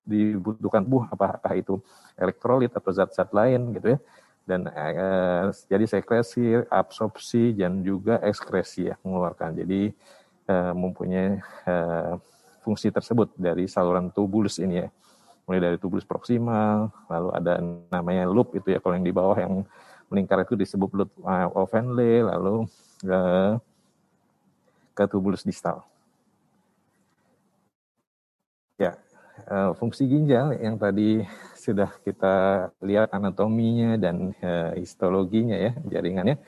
dibutuhkan 0.07 0.87
tubuh 0.87 1.05
apakah 1.11 1.53
itu 1.59 1.83
elektrolit 2.15 2.71
atau 2.71 2.95
zat-zat 2.95 3.27
lain 3.35 3.75
gitu 3.75 3.99
ya 3.99 4.01
dan 4.47 4.71
eh, 4.71 5.51
jadi 5.67 5.85
sekresi, 5.91 6.63
absorpsi 6.71 7.53
dan 7.59 7.83
juga 7.83 8.23
ekskresi 8.23 8.89
ya 8.89 8.97
mengeluarkan. 9.03 9.59
Jadi 9.59 9.91
eh, 10.47 10.73
mempunyai 10.73 11.43
eh, 11.67 12.13
fungsi 12.63 12.95
tersebut 12.95 13.35
dari 13.35 13.67
saluran 13.67 14.09
tubulus 14.15 14.63
ini 14.63 14.87
ya. 14.87 14.89
Mulai 15.47 15.61
dari 15.63 15.77
tubulus 15.79 16.07
proksimal, 16.07 16.91
lalu 17.07 17.29
ada 17.35 17.63
namanya 17.91 18.27
loop 18.27 18.55
itu 18.59 18.75
ya 18.75 18.83
kalau 18.83 18.99
yang 18.99 19.07
di 19.07 19.15
bawah 19.15 19.39
yang 19.39 19.63
melingkar 20.11 20.43
itu 20.43 20.55
disebut 20.59 20.91
loop 20.95 21.11
of 21.55 21.71
Henle, 21.75 22.27
lalu 22.27 22.67
eh, 23.07 23.55
ke 24.95 25.05
tubulus 25.11 25.43
distal. 25.43 25.83
Ya, 28.79 28.95
eh, 29.51 29.71
fungsi 29.79 30.07
ginjal 30.07 30.55
yang 30.59 30.79
tadi 30.79 31.27
sudah 31.67 31.91
kita 32.07 32.35
lihat 32.79 33.11
anatominya 33.11 33.99
dan 33.99 34.31
uh, 34.39 34.71
histologinya 34.79 35.59
ya 35.59 35.73
jaringannya. 35.91 36.39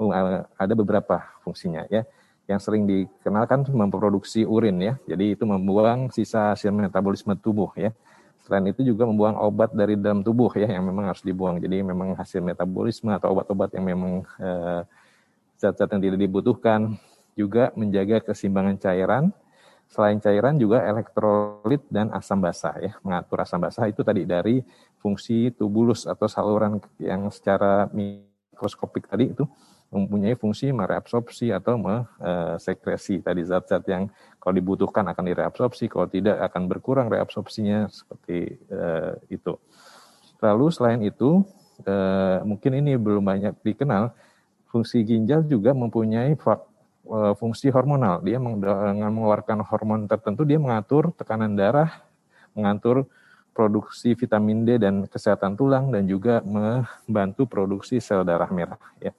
Uh, 0.00 0.42
ada 0.56 0.72
beberapa 0.72 1.20
fungsinya 1.44 1.84
ya. 1.92 2.08
Yang 2.48 2.60
sering 2.64 2.88
dikenalkan 2.88 3.68
memproduksi 3.70 4.48
urin 4.48 4.80
ya. 4.80 4.94
Jadi 5.04 5.36
itu 5.36 5.44
membuang 5.44 6.08
sisa 6.08 6.56
hasil 6.56 6.72
metabolisme 6.72 7.36
tubuh 7.36 7.70
ya. 7.76 7.92
Selain 8.42 8.66
itu 8.66 8.82
juga 8.82 9.06
membuang 9.06 9.38
obat 9.38 9.70
dari 9.70 9.94
dalam 9.94 10.26
tubuh 10.26 10.50
ya 10.58 10.66
yang 10.66 10.82
memang 10.82 11.12
harus 11.12 11.22
dibuang. 11.22 11.62
Jadi 11.62 11.84
memang 11.84 12.18
hasil 12.18 12.42
metabolisme 12.42 13.12
atau 13.14 13.36
obat-obat 13.36 13.70
yang 13.76 13.86
memang 13.86 14.26
uh, 14.42 14.82
zat-zat 15.60 15.86
yang 15.94 16.02
tidak 16.02 16.18
dibutuhkan 16.26 16.98
juga 17.38 17.70
menjaga 17.78 18.20
keseimbangan 18.20 18.76
cairan 18.82 19.24
Selain 19.92 20.16
cairan 20.16 20.56
juga 20.56 20.80
elektrolit 20.88 21.84
dan 21.92 22.08
asam 22.16 22.40
basa 22.40 22.72
ya. 22.80 22.96
Mengatur 23.04 23.44
asam 23.44 23.60
basa 23.60 23.84
itu 23.84 24.00
tadi 24.00 24.24
dari 24.24 24.64
fungsi 24.96 25.52
tubulus 25.52 26.08
atau 26.08 26.24
saluran 26.24 26.80
yang 26.96 27.28
secara 27.28 27.92
mikroskopik 27.92 29.04
tadi 29.04 29.36
itu 29.36 29.44
mempunyai 29.92 30.32
fungsi 30.40 30.72
mereabsorpsi 30.72 31.52
atau 31.52 31.76
mesekresi 31.76 33.20
tadi 33.20 33.44
zat-zat 33.44 33.84
yang 33.84 34.08
kalau 34.40 34.56
dibutuhkan 34.56 35.04
akan 35.04 35.28
direabsorpsi, 35.28 35.92
kalau 35.92 36.08
tidak 36.08 36.40
akan 36.40 36.72
berkurang 36.72 37.12
reabsorpsinya 37.12 37.92
seperti 37.92 38.56
uh, 38.72 39.12
itu. 39.28 39.60
Lalu 40.40 40.66
selain 40.72 41.00
itu 41.04 41.44
uh, 41.84 42.40
mungkin 42.48 42.80
ini 42.80 42.96
belum 42.96 43.20
banyak 43.20 43.60
dikenal, 43.60 44.16
fungsi 44.72 45.04
ginjal 45.04 45.44
juga 45.44 45.76
mempunyai 45.76 46.32
Eh, 47.12 47.34
fungsi 47.36 47.68
hormonal. 47.68 48.24
Dia 48.24 48.40
dengan 48.40 49.12
mengeluarkan 49.12 49.60
hormon 49.68 50.08
tertentu, 50.08 50.48
dia 50.48 50.56
mengatur 50.56 51.12
tekanan 51.12 51.52
darah, 51.52 51.92
mengatur 52.56 53.04
produksi 53.52 54.16
vitamin 54.16 54.64
D 54.64 54.80
dan 54.80 55.04
kesehatan 55.04 55.52
tulang, 55.52 55.92
dan 55.92 56.08
juga 56.08 56.40
membantu 56.40 57.44
produksi 57.44 58.00
sel 58.00 58.24
darah 58.24 58.48
merah. 58.48 58.80
Ya. 58.96 59.12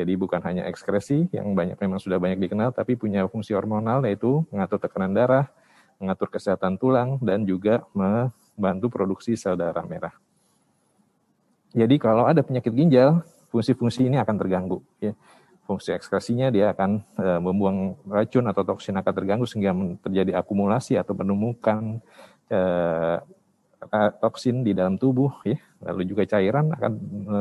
Jadi 0.00 0.16
bukan 0.16 0.40
hanya 0.40 0.64
ekskresi 0.64 1.28
yang 1.28 1.52
banyak 1.52 1.76
memang 1.76 2.00
sudah 2.00 2.16
banyak 2.16 2.40
dikenal, 2.40 2.72
tapi 2.72 2.96
punya 2.96 3.28
fungsi 3.28 3.52
hormonal 3.52 4.00
yaitu 4.08 4.40
mengatur 4.48 4.80
tekanan 4.80 5.12
darah, 5.12 5.52
mengatur 6.00 6.32
kesehatan 6.32 6.80
tulang, 6.80 7.20
dan 7.20 7.44
juga 7.44 7.84
membantu 7.92 8.88
produksi 8.88 9.36
sel 9.36 9.60
darah 9.60 9.84
merah. 9.84 10.16
Jadi 11.76 12.00
kalau 12.00 12.24
ada 12.24 12.40
penyakit 12.40 12.72
ginjal, 12.72 13.20
fungsi-fungsi 13.52 14.08
ini 14.08 14.16
akan 14.16 14.40
terganggu. 14.40 14.80
Ya 15.04 15.12
fungsi 15.70 15.94
ekskresinya 15.94 16.50
dia 16.50 16.74
akan 16.74 16.98
e, 17.14 17.26
membuang 17.38 17.94
racun 18.10 18.50
atau 18.50 18.66
toksin 18.66 18.98
akan 18.98 19.12
terganggu 19.14 19.46
sehingga 19.46 19.70
terjadi 20.02 20.42
akumulasi 20.42 20.98
atau 20.98 21.14
penumpukan 21.14 22.02
e, 22.50 22.60
toksin 24.18 24.66
di 24.66 24.74
dalam 24.74 24.98
tubuh 24.98 25.30
ya. 25.46 25.54
Lalu 25.86 26.10
juga 26.10 26.26
cairan 26.26 26.74
akan 26.74 26.92
e, 27.22 27.38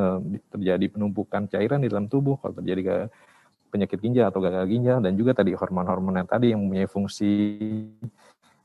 terjadi 0.53 0.85
penumpukan 0.93 1.49
cairan 1.49 1.81
di 1.81 1.89
dalam 1.89 2.05
tubuh 2.05 2.37
kalau 2.37 2.53
terjadi 2.61 2.81
ke 2.85 2.95
penyakit 3.73 3.97
ginjal 3.97 4.29
atau 4.29 4.45
gagal 4.45 4.69
ginjal. 4.69 5.01
Dan 5.01 5.17
juga 5.17 5.33
tadi 5.33 5.57
hormon-hormon 5.57 6.21
yang 6.21 6.29
tadi 6.29 6.53
yang 6.53 6.61
mempunyai 6.61 6.85
fungsi 6.85 7.33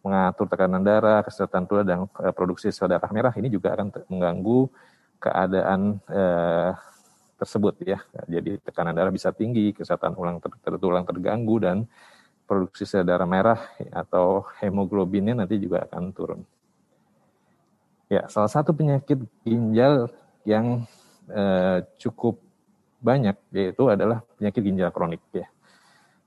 mengatur 0.05 0.45
tekanan 0.53 0.85
darah, 0.85 1.25
kesehatan 1.25 1.65
tulang 1.65 1.89
dan 1.89 2.05
produksi 2.37 2.69
sel 2.69 2.93
darah 2.93 3.09
merah 3.09 3.33
ini 3.41 3.49
juga 3.49 3.73
akan 3.73 3.89
mengganggu 4.13 4.69
keadaan 5.17 5.97
eh, 6.13 6.71
tersebut 7.45 7.77
ya. 7.85 8.01
Jadi 8.25 8.57
tekanan 8.65 8.97
darah 8.97 9.13
bisa 9.13 9.29
tinggi, 9.31 9.77
kesehatan 9.77 10.17
ulang 10.17 10.41
ter, 10.41 10.49
tertulang 10.65 11.05
terganggu 11.05 11.61
dan 11.61 11.85
produksi 12.49 12.89
sel 12.89 13.05
darah 13.05 13.29
merah 13.29 13.61
atau 13.93 14.49
hemoglobinnya 14.65 15.37
nanti 15.37 15.61
juga 15.61 15.85
akan 15.85 16.05
turun. 16.17 16.41
Ya, 18.09 18.25
salah 18.33 18.49
satu 18.49 18.73
penyakit 18.73 19.21
ginjal 19.45 20.09
yang 20.49 20.89
eh, 21.29 21.85
cukup 22.01 22.41
banyak 23.05 23.37
yaitu 23.53 23.85
adalah 23.93 24.25
penyakit 24.41 24.65
ginjal 24.65 24.89
kronik 24.93 25.21
ya. 25.33 25.49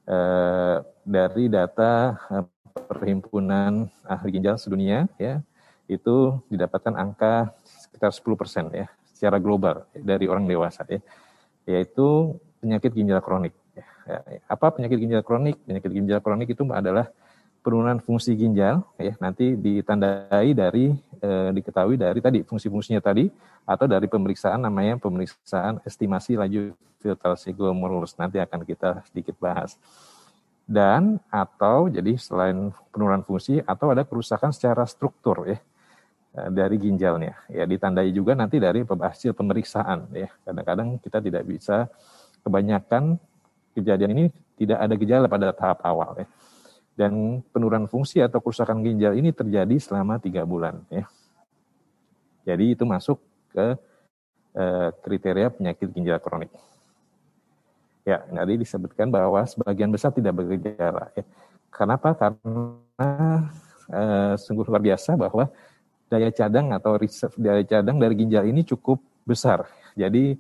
Eh, 0.08 0.78
dari 1.02 1.50
data 1.50 2.14
eh, 2.30 2.46
Perhimpunan 2.78 3.90
Ahli 4.06 4.38
Ginjal 4.38 4.62
Sedunia 4.62 5.10
ya, 5.18 5.42
itu 5.90 6.38
didapatkan 6.46 6.94
angka 6.94 7.58
sekitar 7.66 8.14
10 8.14 8.38
persen 8.38 8.70
ya 8.70 8.88
secara 9.18 9.42
global 9.42 9.90
dari 9.98 10.30
orang 10.30 10.46
dewasa 10.46 10.86
ya, 10.86 11.02
yaitu 11.66 12.38
penyakit 12.62 12.94
ginjal 12.94 13.18
kronik. 13.26 13.58
Ya, 13.74 13.86
ya, 14.06 14.20
apa 14.46 14.78
penyakit 14.78 15.02
ginjal 15.02 15.26
kronik? 15.26 15.58
Penyakit 15.66 15.90
ginjal 15.90 16.22
kronik 16.22 16.54
itu 16.54 16.62
adalah 16.70 17.10
penurunan 17.68 18.00
fungsi 18.00 18.32
ginjal 18.40 18.80
ya 18.96 19.12
nanti 19.20 19.60
ditandai 19.60 20.56
dari 20.56 20.96
e, 21.20 21.30
diketahui 21.52 22.00
dari 22.00 22.24
tadi 22.24 22.40
fungsi-fungsinya 22.48 23.04
tadi 23.04 23.28
atau 23.68 23.84
dari 23.92 24.08
pemeriksaan 24.08 24.64
namanya 24.64 24.96
pemeriksaan 24.96 25.84
estimasi 25.84 26.40
laju 26.40 26.72
filtrasi 27.04 27.52
glomerulus 27.52 28.16
nanti 28.16 28.40
akan 28.40 28.64
kita 28.64 29.04
sedikit 29.12 29.36
bahas 29.44 29.76
dan 30.64 31.20
atau 31.28 31.92
jadi 31.92 32.16
selain 32.16 32.72
penurunan 32.96 33.28
fungsi 33.28 33.60
atau 33.68 33.92
ada 33.92 34.08
kerusakan 34.08 34.56
secara 34.56 34.88
struktur 34.88 35.44
ya 35.44 35.60
dari 36.32 36.76
ginjalnya. 36.78 37.34
Ya 37.50 37.66
ditandai 37.66 38.14
juga 38.14 38.38
nanti 38.38 38.62
dari 38.62 38.86
hasil 38.86 39.34
pemeriksaan 39.34 40.12
ya. 40.14 40.30
Kadang-kadang 40.46 41.02
kita 41.02 41.18
tidak 41.24 41.44
bisa 41.48 41.90
kebanyakan 42.46 43.18
kejadian 43.74 44.12
ini 44.18 44.26
tidak 44.58 44.78
ada 44.82 44.94
gejala 44.98 45.26
pada 45.30 45.54
tahap 45.54 45.82
awal 45.86 46.26
ya. 46.26 46.28
Dan 46.98 47.46
penurunan 47.54 47.86
fungsi 47.86 48.26
atau 48.26 48.42
kerusakan 48.42 48.82
ginjal 48.82 49.14
ini 49.14 49.30
terjadi 49.30 49.78
selama 49.78 50.18
tiga 50.18 50.42
bulan 50.46 50.82
ya. 50.90 51.06
Jadi 52.48 52.74
itu 52.74 52.84
masuk 52.88 53.22
ke 53.54 53.78
eh, 54.58 54.90
kriteria 55.06 55.54
penyakit 55.54 55.92
ginjal 55.94 56.18
kronik. 56.18 56.50
Ya, 58.08 58.24
tadi 58.24 58.56
disebutkan 58.56 59.12
bahwa 59.12 59.44
sebagian 59.44 59.92
besar 59.92 60.16
tidak 60.16 60.40
bergejala. 60.40 61.12
Ya. 61.12 61.28
Kenapa? 61.68 62.16
Karena 62.16 63.52
eh, 63.92 64.34
sungguh 64.40 64.64
luar 64.64 64.80
biasa 64.80 65.20
bahwa 65.20 65.52
daya 66.08 66.32
cadang 66.32 66.72
atau 66.72 66.96
reserve 66.96 67.36
daya 67.36 67.64
cadang 67.68 68.00
dari 68.00 68.16
ginjal 68.16 68.48
ini 68.48 68.64
cukup 68.64 69.00
besar. 69.28 69.68
Jadi 69.94 70.40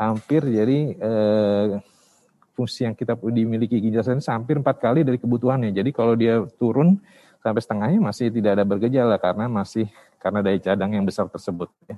hampir 0.00 0.40
jadi 0.48 0.78
eh, 0.96 1.66
fungsi 2.56 2.88
yang 2.88 2.96
kita 2.96 3.20
dimiliki 3.20 3.76
ginjal 3.76 4.16
ini 4.16 4.24
hampir 4.24 4.56
empat 4.56 4.80
kali 4.80 5.04
dari 5.04 5.20
kebutuhannya. 5.20 5.76
Jadi 5.76 5.90
kalau 5.92 6.16
dia 6.16 6.40
turun 6.56 6.96
sampai 7.44 7.60
setengahnya 7.60 8.00
masih 8.00 8.32
tidak 8.32 8.56
ada 8.56 8.64
bergejala 8.64 9.16
karena 9.20 9.44
masih 9.48 9.88
karena 10.16 10.40
daya 10.40 10.58
cadang 10.60 10.96
yang 10.96 11.04
besar 11.04 11.28
tersebut. 11.28 11.68
Ya. 11.84 11.96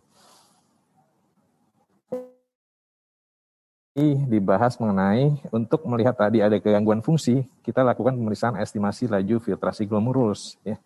Dibahas 4.02 4.80
mengenai 4.80 5.36
untuk 5.52 5.84
melihat 5.84 6.16
tadi 6.16 6.40
ada 6.40 6.56
gangguan 6.56 7.04
fungsi, 7.04 7.44
kita 7.60 7.84
lakukan 7.84 8.16
pemeriksaan 8.16 8.56
estimasi 8.56 9.04
laju 9.04 9.36
filtrasi 9.36 9.84
glomerulus. 9.84 10.56
Ya 10.64 10.80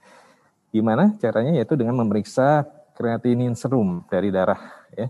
Gimana 0.77 1.17
caranya? 1.17 1.57
Yaitu 1.57 1.73
dengan 1.73 1.97
memeriksa 2.05 2.69
kreatinin 2.93 3.57
serum 3.57 4.05
dari 4.13 4.29
darah, 4.29 4.61
ya, 4.93 5.09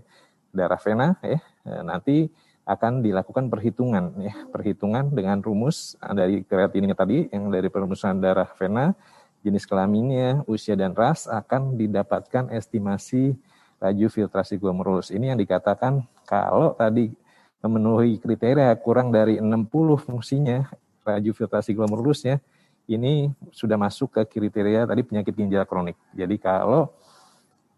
darah 0.55 0.79
vena, 0.79 1.19
ya. 1.19 1.43
Eh, 1.67 1.83
nanti 1.83 2.31
akan 2.63 3.03
dilakukan 3.03 3.51
perhitungan, 3.51 4.15
ya, 4.23 4.31
perhitungan 4.47 5.11
dengan 5.11 5.43
rumus 5.43 5.99
dari 5.99 6.47
kreatininnya 6.47 6.95
tadi, 6.95 7.27
yang 7.31 7.51
dari 7.51 7.67
perumusan 7.67 8.23
darah 8.23 8.47
vena, 8.55 8.95
jenis 9.43 9.67
kelaminnya, 9.67 10.47
usia 10.47 10.79
dan 10.79 10.95
ras 10.95 11.27
akan 11.27 11.75
didapatkan 11.75 12.47
estimasi 12.55 13.35
laju 13.83 14.07
filtrasi 14.07 14.55
glomerulus. 14.59 15.11
Ini 15.11 15.35
yang 15.35 15.39
dikatakan 15.39 16.03
kalau 16.27 16.75
tadi 16.75 17.11
memenuhi 17.59 18.19
kriteria 18.23 18.71
kurang 18.79 19.11
dari 19.11 19.39
60 19.39 19.99
fungsinya 19.99 20.67
laju 21.07 21.31
filtrasi 21.31 21.71
glomerulusnya, 21.71 22.43
ini 22.87 23.31
sudah 23.51 23.75
masuk 23.75 24.15
ke 24.15 24.39
kriteria 24.39 24.87
tadi 24.87 25.03
penyakit 25.03 25.35
ginjal 25.35 25.67
kronik. 25.67 25.99
Jadi 26.15 26.35
kalau 26.39 26.91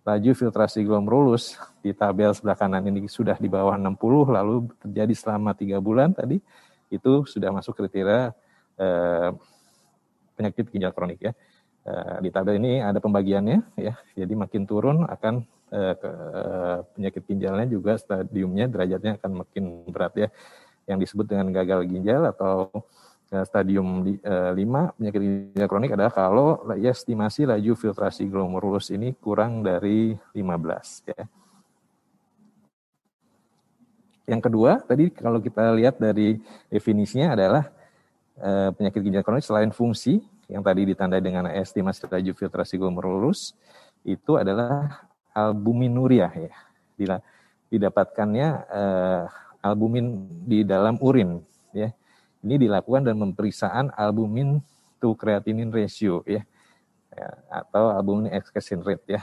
laju 0.06 0.32
filtrasi 0.34 0.86
glomerulus 0.86 1.58
di 1.84 1.94
tabel 1.94 2.34
sebelah 2.34 2.58
kanan 2.58 2.86
ini 2.88 3.06
sudah 3.06 3.38
di 3.38 3.50
bawah 3.52 3.78
60 3.78 3.98
lalu 4.32 4.56
terjadi 4.82 5.14
selama 5.14 5.54
tiga 5.54 5.78
bulan 5.78 6.16
tadi 6.16 6.42
itu 6.90 7.26
sudah 7.30 7.54
masuk 7.54 7.78
kriteria 7.78 8.34
eh, 8.80 9.30
penyakit 10.38 10.66
ginjal 10.72 10.94
kronik 10.96 11.20
ya. 11.20 11.34
Eh, 11.90 12.18
di 12.22 12.30
tabel 12.30 12.62
ini 12.62 12.84
ada 12.84 13.02
pembagiannya 13.02 13.80
ya. 13.80 13.98
Jadi 14.14 14.34
makin 14.38 14.64
turun 14.70 15.10
akan 15.10 15.42
eh, 15.74 15.94
ke, 15.98 16.10
eh, 16.12 16.78
penyakit 16.94 17.24
ginjalnya 17.26 17.66
juga 17.66 17.98
stadiumnya 17.98 18.70
derajatnya 18.70 19.18
akan 19.18 19.32
makin 19.46 19.64
berat 19.90 20.14
ya. 20.16 20.30
Yang 20.86 21.10
disebut 21.10 21.26
dengan 21.30 21.50
gagal 21.54 21.86
ginjal 21.86 22.30
atau 22.30 22.70
stadium 23.30 24.02
5 24.02 24.26
eh, 24.26 24.88
penyakit 24.98 25.22
ginjal 25.22 25.70
kronik 25.70 25.94
adalah 25.94 26.10
kalau 26.10 26.66
ya, 26.74 26.90
estimasi 26.90 27.46
laju 27.46 27.78
filtrasi 27.78 28.26
glomerulus 28.26 28.90
ini 28.90 29.14
kurang 29.22 29.62
dari 29.62 30.18
15 30.34 31.14
ya. 31.14 31.24
Yang 34.30 34.42
kedua, 34.46 34.82
tadi 34.82 35.10
kalau 35.14 35.42
kita 35.42 35.74
lihat 35.78 36.02
dari 36.02 36.42
definisinya 36.74 37.38
adalah 37.38 37.70
eh, 38.42 38.70
penyakit 38.74 39.02
ginjal 39.06 39.22
kronik 39.22 39.46
selain 39.46 39.70
fungsi 39.70 40.26
yang 40.50 40.66
tadi 40.66 40.90
ditandai 40.90 41.22
dengan 41.22 41.46
estimasi 41.54 42.10
laju 42.10 42.34
filtrasi 42.34 42.82
glomerulus 42.82 43.54
itu 44.02 44.42
adalah 44.42 45.06
albuminuria 45.38 46.34
ya. 46.34 46.54
Didapatkannya 47.70 48.50
eh, 48.74 49.24
albumin 49.62 50.26
di 50.50 50.66
dalam 50.66 50.98
urin 50.98 51.46
ya 51.78 51.94
ini 52.44 52.56
dilakukan 52.56 53.08
dan 53.08 53.16
pemeriksaan 53.20 53.92
albumin 53.96 54.64
to 55.00 55.16
creatinine 55.16 55.72
ratio 55.72 56.24
ya, 56.24 56.44
ya 57.12 57.30
atau 57.52 57.92
albumin 57.92 58.32
excretion 58.32 58.84
rate 58.84 59.20
ya. 59.20 59.22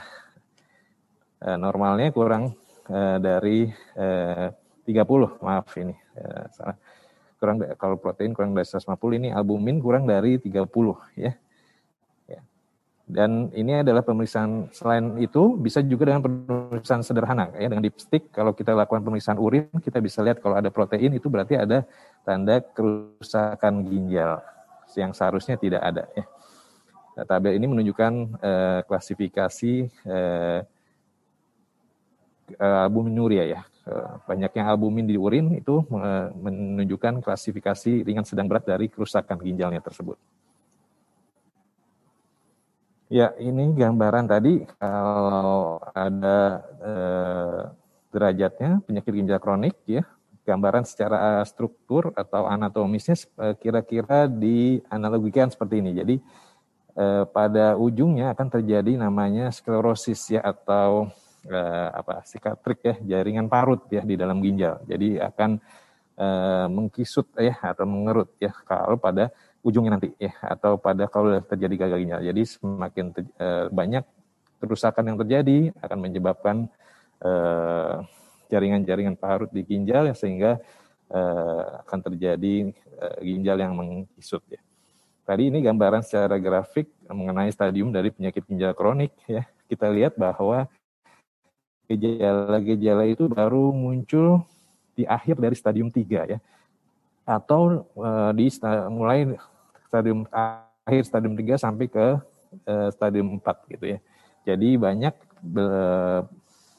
E, 1.37 1.53
normalnya 1.57 2.09
kurang 2.13 2.57
e, 2.89 2.99
dari 3.21 3.69
e, 3.97 4.07
30, 4.85 5.43
maaf 5.43 5.69
ini 5.77 5.95
salah. 6.53 6.77
Kurang 7.37 7.61
kalau 7.77 8.01
protein 8.01 8.33
kurang 8.33 8.57
dari 8.57 8.65
150 8.65 8.97
ini 9.21 9.29
albumin 9.29 9.77
kurang 9.77 10.09
dari 10.09 10.41
30 10.41 10.65
ya. 11.17 11.37
Dan 13.07 13.55
ini 13.55 13.79
adalah 13.79 14.03
pemeriksaan 14.03 14.67
selain 14.75 15.15
itu 15.15 15.55
bisa 15.55 15.79
juga 15.79 16.11
dengan 16.11 16.27
pemeriksaan 16.27 17.07
sederhana 17.07 17.55
ya 17.55 17.71
dengan 17.71 17.87
dipstick 17.87 18.35
kalau 18.35 18.51
kita 18.51 18.75
lakukan 18.75 18.99
pemeriksaan 18.99 19.39
urin 19.39 19.71
kita 19.79 20.03
bisa 20.03 20.19
lihat 20.19 20.43
kalau 20.43 20.59
ada 20.59 20.67
protein 20.67 21.15
itu 21.15 21.31
berarti 21.31 21.55
ada 21.55 21.87
tanda 22.27 22.59
kerusakan 22.59 23.87
ginjal 23.87 24.43
yang 24.99 25.15
seharusnya 25.15 25.55
tidak 25.55 25.87
ada 25.87 26.03
ya. 26.19 26.27
Nah, 27.15 27.25
tabel 27.25 27.55
ini 27.55 27.65
menunjukkan 27.65 28.13
eh, 28.43 28.79
klasifikasi 28.85 29.73
eh, 29.87 30.59
albuminuria 32.59 33.43
ya. 33.47 33.61
Eh, 33.87 34.09
banyaknya 34.27 34.67
albumin 34.67 35.07
di 35.07 35.15
urin 35.15 35.55
itu 35.55 35.79
eh, 35.95 36.27
menunjukkan 36.35 37.23
klasifikasi 37.23 38.03
ringan 38.03 38.27
sedang 38.27 38.51
berat 38.51 38.67
dari 38.67 38.91
kerusakan 38.91 39.39
ginjalnya 39.39 39.79
tersebut. 39.79 40.19
Ya, 43.07 43.31
ini 43.39 43.71
gambaran 43.71 44.27
tadi 44.27 44.67
kalau 44.83 45.79
ada 45.95 46.59
eh, 46.83 47.61
derajatnya 48.11 48.83
penyakit 48.83 49.15
ginjal 49.15 49.39
kronik 49.39 49.79
ya, 49.87 50.03
gambaran 50.43 50.83
secara 50.83 51.39
struktur 51.47 52.11
atau 52.19 52.51
anatomisnya 52.51 53.15
eh, 53.15 53.55
kira-kira 53.63 54.27
dianalogikan 54.27 55.47
seperti 55.47 55.79
ini. 55.79 55.95
Jadi 55.95 56.15
eh, 56.99 57.23
pada 57.31 57.79
ujungnya 57.79 58.35
akan 58.35 58.47
terjadi 58.59 58.99
namanya 58.99 59.55
sklerosis 59.55 60.35
ya 60.35 60.43
atau 60.43 61.07
eh, 61.47 61.89
apa 61.95 62.27
sikatrik 62.27 62.79
ya 62.83 62.95
jaringan 63.15 63.47
parut 63.47 63.87
ya 63.87 64.03
di 64.03 64.19
dalam 64.19 64.43
ginjal. 64.43 64.83
Jadi 64.83 65.15
akan 65.15 65.63
eh, 66.19 66.67
mengkisut 66.67 67.31
ya 67.39 67.55
atau 67.55 67.87
mengerut 67.87 68.35
ya 68.35 68.51
kalau 68.67 68.99
pada 68.99 69.31
ujungnya 69.67 69.99
nanti 69.99 70.15
ya 70.15 70.31
atau 70.39 70.79
pada 70.79 71.11
kalau 71.11 71.43
terjadi 71.43 71.75
gagal 71.75 71.99
ginjal. 71.99 72.21
Jadi 72.23 72.41
semakin 72.47 73.05
ter, 73.11 73.23
eh, 73.35 73.67
banyak 73.67 74.03
kerusakan 74.63 75.03
yang 75.11 75.17
terjadi 75.19 75.75
akan 75.83 75.97
menyebabkan 75.99 76.55
eh, 77.19 77.95
jaringan-jaringan 78.47 79.19
parut 79.19 79.51
di 79.51 79.67
ginjal 79.67 80.07
ya, 80.07 80.15
sehingga 80.15 80.63
eh, 81.11 81.65
akan 81.83 81.99
terjadi 81.99 82.71
ginjal 83.19 83.57
yang 83.59 83.75
mengkisut 83.75 84.41
ya. 84.47 84.63
Tadi 85.27 85.51
ini 85.51 85.59
gambaran 85.59 86.07
secara 86.07 86.39
grafik 86.39 86.87
mengenai 87.11 87.51
stadium 87.51 87.91
dari 87.91 88.15
penyakit 88.15 88.47
ginjal 88.47 88.71
kronik 88.71 89.11
ya. 89.27 89.43
Kita 89.67 89.91
lihat 89.91 90.15
bahwa 90.15 90.71
gejala-gejala 91.91 93.03
itu 93.11 93.27
baru 93.27 93.75
muncul 93.75 94.47
di 94.95 95.03
akhir 95.03 95.35
dari 95.35 95.55
stadium 95.59 95.91
3 95.91 96.31
ya. 96.31 96.39
Atau 97.27 97.83
uh, 97.99 98.31
di 98.31 98.47
mulai 98.87 99.35
stadium 99.87 100.27
akhir 100.31 101.03
stadium 101.07 101.33
3 101.33 101.57
sampai 101.57 101.85
ke 101.87 102.05
uh, 102.67 102.89
stadium 102.91 103.39
4 103.39 103.73
gitu 103.73 103.85
ya. 103.95 103.99
Jadi 104.47 104.79
banyak 104.79 105.15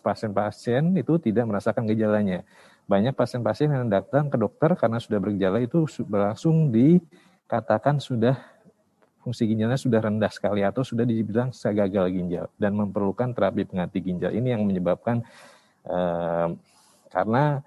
pasien-pasien 0.01 0.97
itu 0.97 1.21
tidak 1.21 1.45
merasakan 1.45 1.85
gejalanya. 1.85 2.45
Banyak 2.89 3.13
pasien-pasien 3.13 3.69
yang 3.69 3.89
datang 3.93 4.33
ke 4.33 4.41
dokter 4.41 4.73
karena 4.73 4.97
sudah 4.97 5.21
bergejala 5.21 5.61
itu 5.61 5.85
langsung 6.09 6.73
dikatakan 6.73 8.01
sudah 8.01 8.41
fungsi 9.21 9.45
ginjalnya 9.45 9.77
sudah 9.77 10.01
rendah 10.01 10.33
sekali 10.33 10.65
atau 10.65 10.81
sudah 10.81 11.05
dibilang 11.05 11.53
gagal 11.53 12.07
ginjal 12.09 12.49
dan 12.57 12.73
memerlukan 12.73 13.37
terapi 13.37 13.69
pengganti 13.69 14.01
ginjal. 14.01 14.33
Ini 14.33 14.57
yang 14.57 14.65
menyebabkan 14.65 15.21
eh, 15.85 16.49
karena 17.13 17.61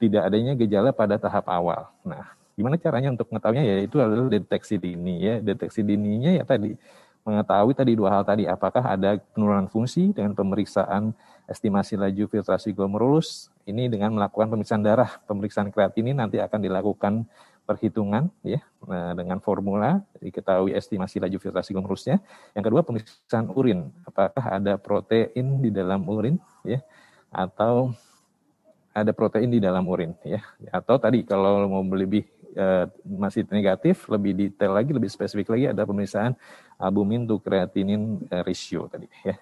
tidak 0.00 0.22
adanya 0.24 0.52
gejala 0.56 0.96
pada 0.96 1.20
tahap 1.20 1.44
awal. 1.52 1.92
Nah, 2.08 2.32
gimana 2.54 2.78
caranya 2.78 3.10
untuk 3.14 3.30
mengetahuinya 3.30 3.64
ya 3.66 3.76
itu 3.82 3.96
adalah 3.98 4.30
deteksi 4.30 4.78
dini 4.78 5.20
ya. 5.22 5.34
Deteksi 5.42 5.82
dininya 5.82 6.30
ya 6.34 6.44
tadi 6.46 6.74
mengetahui 7.24 7.72
tadi 7.72 7.92
dua 7.96 8.20
hal 8.20 8.22
tadi 8.22 8.44
apakah 8.44 8.84
ada 8.84 9.16
penurunan 9.32 9.66
fungsi 9.72 10.12
dengan 10.12 10.36
pemeriksaan 10.36 11.16
estimasi 11.48 11.96
laju 11.96 12.28
filtrasi 12.28 12.76
glomerulus 12.76 13.48
ini 13.64 13.88
dengan 13.88 14.12
melakukan 14.12 14.52
pemeriksaan 14.52 14.84
darah 14.84 15.08
pemeriksaan 15.24 15.72
kreatinin 15.72 16.20
nanti 16.20 16.36
akan 16.36 16.60
dilakukan 16.60 17.24
perhitungan 17.64 18.28
ya 18.44 18.60
nah, 18.84 19.16
dengan 19.16 19.40
formula 19.40 20.04
diketahui 20.20 20.76
estimasi 20.76 21.16
laju 21.16 21.36
filtrasi 21.40 21.72
glomerusnya. 21.72 22.20
Yang 22.52 22.64
kedua 22.70 22.80
pemeriksaan 22.84 23.48
urin, 23.48 23.88
apakah 24.04 24.60
ada 24.60 24.76
protein 24.76 25.64
di 25.64 25.72
dalam 25.72 26.04
urin 26.04 26.36
ya 26.62 26.84
atau 27.32 27.96
ada 28.94 29.10
protein 29.10 29.48
di 29.48 29.58
dalam 29.64 29.88
urin 29.88 30.12
ya. 30.22 30.44
Atau 30.70 31.00
tadi 31.00 31.24
kalau 31.24 31.64
mau 31.66 31.82
lebih 31.82 32.28
eh, 32.54 32.86
masih 33.04 33.44
negatif, 33.50 34.08
lebih 34.08 34.32
detail 34.32 34.72
lagi, 34.78 34.94
lebih 34.94 35.10
spesifik 35.10 35.52
lagi 35.52 35.70
ada 35.74 35.82
pemeriksaan 35.84 36.38
albumin 36.78 37.26
to 37.26 37.42
kreatinin 37.42 38.22
eh, 38.30 38.42
ratio 38.42 38.86
tadi 38.88 39.10
ya. 39.26 39.36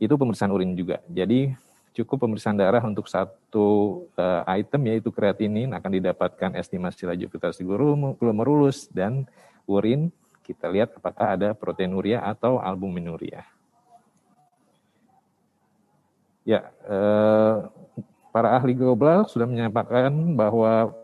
Itu 0.00 0.16
pemeriksaan 0.16 0.50
urin 0.50 0.72
juga. 0.74 1.04
Jadi 1.06 1.52
cukup 1.92 2.26
pemeriksaan 2.26 2.54
darah 2.54 2.78
untuk 2.86 3.10
satu 3.10 3.66
uh, 4.14 4.46
item 4.54 4.86
yaitu 4.86 5.10
kreatinin 5.10 5.74
akan 5.74 5.98
didapatkan 5.98 6.54
estimasi 6.54 7.02
laju 7.02 7.26
filtrasi 7.26 7.66
glomerulus 8.14 8.86
dan 8.94 9.26
urin 9.66 10.14
kita 10.48 10.70
lihat 10.72 10.96
apakah 10.96 11.36
ada 11.36 11.52
proteinuria 11.52 12.24
atau 12.24 12.56
albuminuria. 12.56 13.44
Ya, 16.48 16.72
eh, 16.88 17.56
para 18.32 18.56
ahli 18.56 18.72
global 18.72 19.28
sudah 19.28 19.44
menyampaikan 19.44 20.32
bahwa 20.32 20.96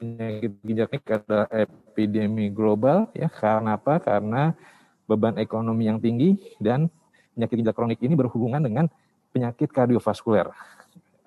penyakit 0.00 0.52
ginjal 0.64 0.88
kronik 0.88 1.12
adalah 1.12 1.46
epidemi 1.52 2.48
global 2.48 3.12
ya 3.12 3.28
karena 3.28 3.76
apa? 3.76 4.00
Karena 4.00 4.56
beban 5.04 5.36
ekonomi 5.36 5.92
yang 5.92 6.00
tinggi 6.00 6.40
dan 6.56 6.88
penyakit 7.36 7.60
ginjal 7.60 7.76
kronik 7.76 8.00
ini 8.00 8.16
berhubungan 8.16 8.64
dengan 8.64 8.88
penyakit 9.36 9.68
kardiovaskuler. 9.68 10.48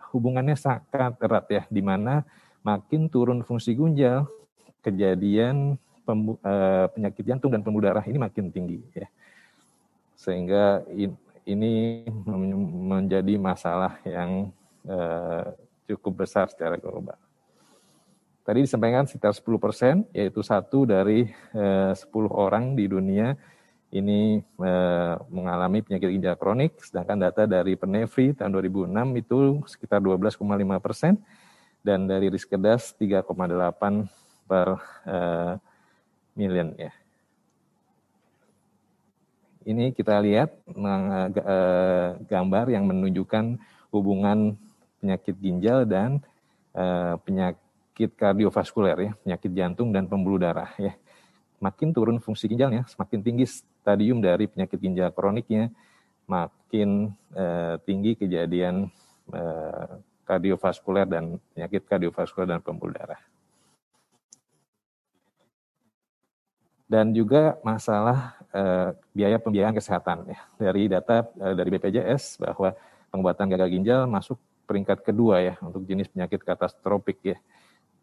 Hubungannya 0.09 0.57
sangat 0.57 1.17
erat 1.21 1.45
ya, 1.49 1.63
di 1.69 1.81
mana 1.85 2.25
makin 2.65 3.09
turun 3.09 3.45
fungsi 3.45 3.77
ginjal, 3.77 4.25
kejadian 4.81 5.77
pembu, 6.03 6.37
uh, 6.41 6.89
penyakit 6.91 7.23
jantung 7.23 7.53
dan 7.53 7.61
pembuluh 7.61 7.93
darah 7.93 8.05
ini 8.05 8.17
makin 8.17 8.49
tinggi 8.49 8.81
ya. 8.93 9.07
Sehingga 10.17 10.85
in, 10.91 11.13
ini 11.45 12.03
menjadi 12.83 13.35
masalah 13.39 13.99
yang 14.07 14.51
uh, 14.87 15.53
cukup 15.87 16.27
besar 16.27 16.47
secara 16.51 16.79
global. 16.79 17.19
Tadi 18.43 18.59
disampaikan 18.67 19.07
sekitar 19.07 19.31
10 19.31 19.55
persen, 19.55 19.95
yaitu 20.11 20.43
satu 20.43 20.83
dari 20.83 21.31
uh, 21.55 21.95
10 21.95 22.03
orang 22.27 22.75
di 22.75 22.91
dunia 22.91 23.39
ini 23.93 24.41
eh, 24.41 25.15
mengalami 25.29 25.85
penyakit 25.85 26.09
ginjal 26.09 26.33
kronik, 26.33 26.81
sedangkan 26.81 27.29
data 27.29 27.45
dari 27.45 27.77
Penevri 27.77 28.33
tahun 28.33 28.49
2006 28.57 29.21
itu 29.21 29.37
sekitar 29.69 30.01
12,5 30.01 30.41
persen, 30.81 31.21
dan 31.85 32.09
dari 32.09 32.33
Riskedas 32.33 32.97
3,8 32.97 33.29
per 34.49 34.67
eh, 35.05 35.53
million 36.33 36.73
ya. 36.73 36.89
Ini 39.63 39.93
kita 39.93 40.17
lihat 40.25 40.49
eh, 40.73 42.09
gambar 42.17 42.65
yang 42.73 42.89
menunjukkan 42.89 43.61
hubungan 43.93 44.57
penyakit 44.99 45.37
ginjal 45.37 45.85
dan 45.85 46.17
eh, 46.73 47.13
penyakit 47.93 48.17
kardiovaskuler 48.17 48.97
ya, 48.97 49.11
penyakit 49.21 49.51
jantung 49.53 49.93
dan 49.93 50.09
pembuluh 50.09 50.41
darah 50.41 50.73
ya 50.81 50.97
makin 51.63 51.95
turun 51.95 52.19
fungsi 52.19 52.51
ginjalnya, 52.51 52.83
semakin 52.91 53.23
tinggi 53.23 53.47
stadium 53.47 54.19
dari 54.19 54.51
penyakit 54.51 54.75
ginjal 54.83 55.15
kroniknya, 55.15 55.71
makin 56.27 57.15
eh, 57.31 57.79
tinggi 57.87 58.19
kejadian 58.19 58.91
eh, 59.31 59.87
kardiovaskuler 60.27 61.07
dan 61.07 61.39
penyakit 61.55 61.87
kardiovaskuler 61.87 62.51
dan 62.51 62.59
pembuluh 62.59 62.91
darah. 62.91 63.23
Dan 66.83 67.15
juga 67.15 67.55
masalah 67.63 68.35
eh, 68.51 68.91
biaya 69.15 69.39
pembiayaan 69.39 69.73
kesehatan 69.79 70.27
ya. 70.27 70.39
Dari 70.59 70.91
data 70.91 71.31
eh, 71.39 71.55
dari 71.55 71.69
BPJS 71.71 72.43
bahwa 72.43 72.75
pengobatan 73.07 73.47
gagal 73.47 73.71
ginjal 73.71 74.03
masuk 74.03 74.35
peringkat 74.67 74.99
kedua 74.99 75.39
ya 75.39 75.55
untuk 75.63 75.87
jenis 75.87 76.11
penyakit 76.11 76.43
katastrofik 76.43 77.19
ya 77.23 77.37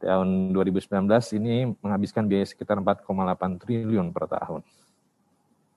tahun 0.01 0.57
2019 0.57 0.89
ini 1.37 1.77
menghabiskan 1.85 2.25
biaya 2.25 2.49
sekitar 2.49 2.81
4,8 2.81 3.61
triliun 3.61 4.09
per 4.11 4.25
tahun 4.27 4.65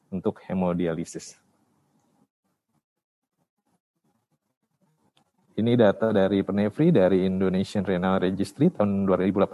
untuk 0.09 0.39
hemodialisis. 0.47 1.35
Ini 5.53 5.77
data 5.77 6.09
dari 6.09 6.41
Penevri 6.41 6.89
dari 6.89 7.29
Indonesian 7.29 7.85
Renal 7.85 8.17
Registry 8.25 8.73
tahun 8.73 9.05
2018. 9.05 9.53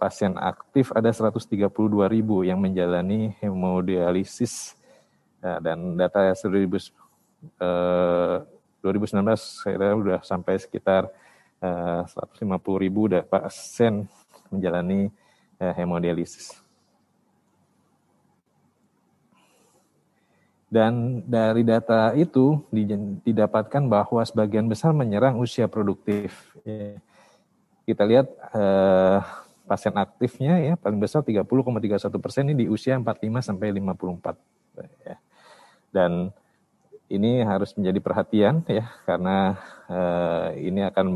Pasien 0.00 0.32
aktif 0.40 0.90
ada 0.96 1.12
132 1.12 1.68
ribu 2.08 2.40
yang 2.40 2.56
menjalani 2.56 3.36
hemodialisis 3.38 4.74
nah, 5.44 5.60
dan 5.60 5.94
data 5.94 6.32
2019 6.32 6.80
eh, 7.60 9.36
saya 9.36 9.92
sudah 9.92 10.20
sampai 10.24 10.56
sekitar 10.56 11.12
150 11.60 12.40
eh, 12.40 12.78
ribu 12.80 13.04
pasien 13.28 14.08
menjalani 14.48 15.12
eh, 15.60 15.74
hemodialisis. 15.76 16.56
Dan 20.70 21.26
dari 21.26 21.66
data 21.66 22.14
itu 22.14 22.62
didapatkan 23.26 23.90
bahwa 23.90 24.22
sebagian 24.22 24.70
besar 24.70 24.94
menyerang 24.94 25.42
usia 25.42 25.66
produktif. 25.66 26.54
Ya. 26.62 26.96
Kita 27.84 28.06
lihat 28.06 28.30
eh, 28.54 29.18
pasien 29.66 29.94
aktifnya 29.98 30.62
ya 30.62 30.74
paling 30.78 30.98
besar 30.98 31.26
30,31 31.26 32.22
persen 32.22 32.46
ini 32.50 32.64
di 32.64 32.66
usia 32.70 32.96
45 32.96 33.50
sampai 33.50 33.74
54. 33.74 34.38
Ya. 35.04 35.16
Dan 35.90 36.30
ini 37.10 37.42
harus 37.42 37.74
menjadi 37.74 37.98
perhatian 37.98 38.62
ya 38.70 38.86
karena 39.02 39.58
uh, 39.90 40.54
ini 40.54 40.86
akan 40.86 41.06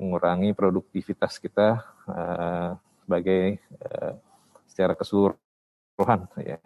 mengurangi 0.00 0.56
produktivitas 0.56 1.36
kita 1.36 1.84
uh, 2.08 2.72
sebagai 3.04 3.60
uh, 3.84 4.16
secara 4.64 4.96
keseluruhan 4.96 6.24
ya. 6.40 6.58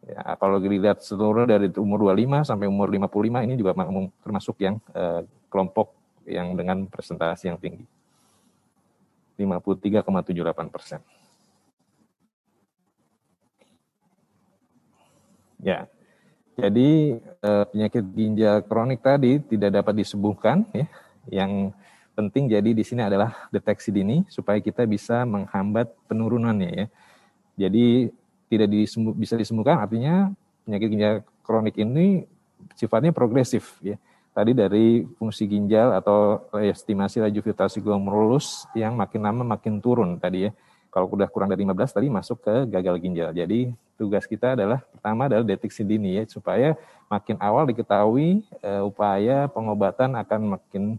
Ya, 0.00 0.34
kalau 0.42 0.58
dilihat 0.58 1.06
seluruh 1.06 1.46
dari 1.46 1.70
umur 1.78 2.10
25 2.10 2.42
sampai 2.42 2.66
umur 2.66 2.90
55 2.90 3.46
ini 3.46 3.54
juga 3.54 3.78
termasuk 4.24 4.58
yang 4.58 4.82
uh, 4.90 5.22
kelompok 5.46 5.94
yang 6.26 6.58
dengan 6.58 6.90
presentasi 6.90 7.52
yang 7.52 7.60
tinggi. 7.60 7.86
53,78 9.38 10.74
persen. 10.74 11.00
Ya, 15.60 15.84
jadi 16.60 16.88
eh, 17.20 17.64
penyakit 17.72 18.04
ginjal 18.12 18.60
kronik 18.64 19.00
tadi 19.00 19.40
tidak 19.40 19.80
dapat 19.80 19.94
disembuhkan 20.04 20.68
ya. 20.76 20.86
Yang 21.28 21.74
penting 22.14 22.52
jadi 22.52 22.70
di 22.76 22.84
sini 22.84 23.00
adalah 23.00 23.48
deteksi 23.48 23.88
dini 23.88 24.28
supaya 24.28 24.60
kita 24.60 24.84
bisa 24.84 25.24
menghambat 25.24 25.88
penurunannya 26.04 26.70
ya. 26.70 26.86
Jadi 27.66 28.12
tidak 28.50 28.68
disembuh, 28.68 29.14
bisa 29.16 29.34
disembuhkan 29.38 29.80
artinya 29.80 30.28
penyakit 30.66 30.88
ginjal 30.90 31.14
kronik 31.46 31.76
ini 31.80 32.28
sifatnya 32.76 33.10
progresif 33.10 33.80
ya. 33.80 33.96
Tadi 34.30 34.54
dari 34.54 35.02
fungsi 35.18 35.50
ginjal 35.50 35.90
atau 35.96 36.46
estimasi 36.62 37.18
laju 37.18 37.40
filtrasi 37.42 37.82
glomerulus 37.82 38.70
yang 38.78 38.94
makin 38.94 39.26
lama 39.26 39.42
makin 39.42 39.82
turun 39.82 40.20
tadi 40.22 40.46
ya. 40.46 40.52
Kalau 40.90 41.06
sudah 41.10 41.30
kurang 41.30 41.50
dari 41.50 41.62
15 41.62 41.96
tadi 41.96 42.06
masuk 42.10 42.38
ke 42.42 42.54
gagal 42.70 42.98
ginjal. 42.98 43.30
Jadi 43.34 43.70
tugas 44.00 44.24
kita 44.24 44.56
adalah 44.56 44.80
pertama 44.80 45.28
adalah 45.28 45.44
deteksi 45.44 45.84
dini 45.84 46.16
ya 46.16 46.24
supaya 46.24 46.72
makin 47.12 47.36
awal 47.36 47.68
diketahui 47.68 48.40
uh, 48.64 48.88
upaya 48.88 49.44
pengobatan 49.52 50.16
akan 50.16 50.56
makin 50.56 50.96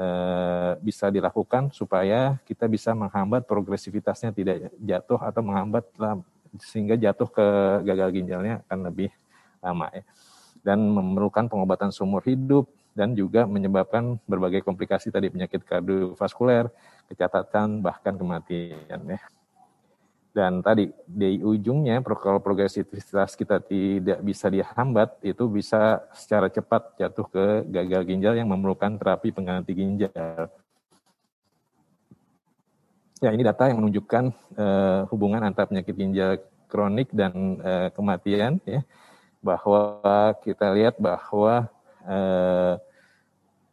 uh, 0.00 0.80
bisa 0.80 1.12
dilakukan 1.12 1.68
supaya 1.76 2.40
kita 2.48 2.64
bisa 2.72 2.96
menghambat 2.96 3.44
progresivitasnya 3.44 4.32
tidak 4.32 4.72
jatuh 4.80 5.20
atau 5.20 5.44
menghambat 5.44 5.84
sehingga 6.56 6.96
jatuh 6.96 7.28
ke 7.28 7.46
gagal 7.84 8.08
ginjalnya 8.16 8.64
akan 8.64 8.88
lebih 8.88 9.12
lama 9.60 9.92
ya 9.92 10.04
dan 10.64 10.78
memerlukan 10.80 11.52
pengobatan 11.52 11.92
seumur 11.92 12.24
hidup 12.24 12.70
dan 12.92 13.12
juga 13.16 13.48
menyebabkan 13.48 14.20
berbagai 14.28 14.62
komplikasi 14.62 15.08
tadi 15.08 15.32
penyakit 15.32 15.64
kardiovaskuler, 15.64 16.68
kecatatan 17.08 17.80
bahkan 17.80 18.14
kematian 18.14 19.00
ya. 19.08 19.20
Dan 20.32 20.64
tadi 20.64 20.88
di 21.04 21.44
ujungnya 21.44 22.00
kalau 22.00 22.40
progresivitas 22.40 23.36
kita 23.36 23.60
tidak 23.60 24.24
bisa 24.24 24.48
dihambat 24.48 25.20
itu 25.20 25.44
bisa 25.44 26.00
secara 26.16 26.48
cepat 26.48 26.96
jatuh 26.96 27.28
ke 27.28 27.44
gagal 27.68 28.02
ginjal 28.08 28.34
yang 28.40 28.48
memerlukan 28.48 28.96
terapi 28.96 29.28
pengganti 29.28 29.76
ginjal. 29.76 30.48
Ya 33.20 33.30
ini 33.30 33.44
data 33.44 33.68
yang 33.68 33.84
menunjukkan 33.84 34.24
uh, 34.56 35.00
hubungan 35.12 35.44
antara 35.44 35.68
penyakit 35.68 35.94
ginjal 35.94 36.40
kronik 36.72 37.12
dan 37.12 37.60
uh, 37.60 37.92
kematian 37.92 38.56
ya 38.64 38.80
bahwa 39.44 40.32
kita 40.40 40.72
lihat 40.72 40.96
bahwa 40.96 41.68
uh, 42.08 42.80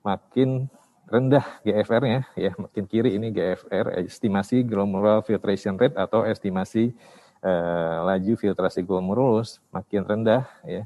makin 0.03 0.67
rendah 1.09 1.45
GFR-nya 1.65 2.29
ya 2.37 2.53
makin 2.55 2.85
kiri 2.85 3.17
ini 3.17 3.33
GFR 3.33 3.97
estimasi 4.05 4.61
glomerular 4.61 5.25
filtration 5.25 5.75
rate 5.75 5.97
atau 5.97 6.21
estimasi 6.23 6.93
uh, 7.41 8.05
laju 8.05 8.33
filtrasi 8.37 8.85
glomerulus 8.85 9.57
makin 9.73 10.05
rendah 10.05 10.45
ya 10.63 10.85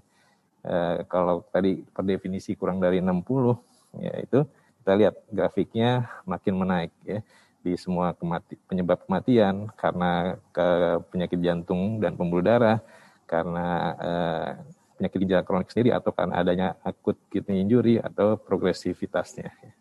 uh, 0.64 1.04
kalau 1.12 1.44
tadi 1.52 1.84
per 1.84 2.08
definisi 2.08 2.56
kurang 2.56 2.80
dari 2.80 3.04
60 3.04 4.00
ya 4.00 4.14
itu 4.24 4.40
kita 4.84 4.94
lihat 4.96 5.16
grafiknya 5.28 6.08
makin 6.24 6.56
menaik 6.56 6.92
ya 7.04 7.20
di 7.64 7.80
semua 7.80 8.12
kemati, 8.12 8.60
penyebab 8.68 9.08
kematian 9.08 9.72
karena 9.80 10.36
ke 10.52 10.68
penyakit 11.08 11.40
jantung 11.40 12.04
dan 12.04 12.20
pembuluh 12.20 12.44
darah 12.44 12.84
karena 13.24 13.68
uh, 13.96 14.50
penyakit 15.00 15.20
ginjal 15.24 15.44
kronik 15.48 15.72
sendiri 15.72 15.96
atau 15.96 16.12
karena 16.12 16.44
adanya 16.44 16.68
akut 16.84 17.16
kidney 17.32 17.64
injury 17.64 18.04
atau 18.04 18.36
progresivitasnya. 18.36 19.48
Ya, 19.48 19.72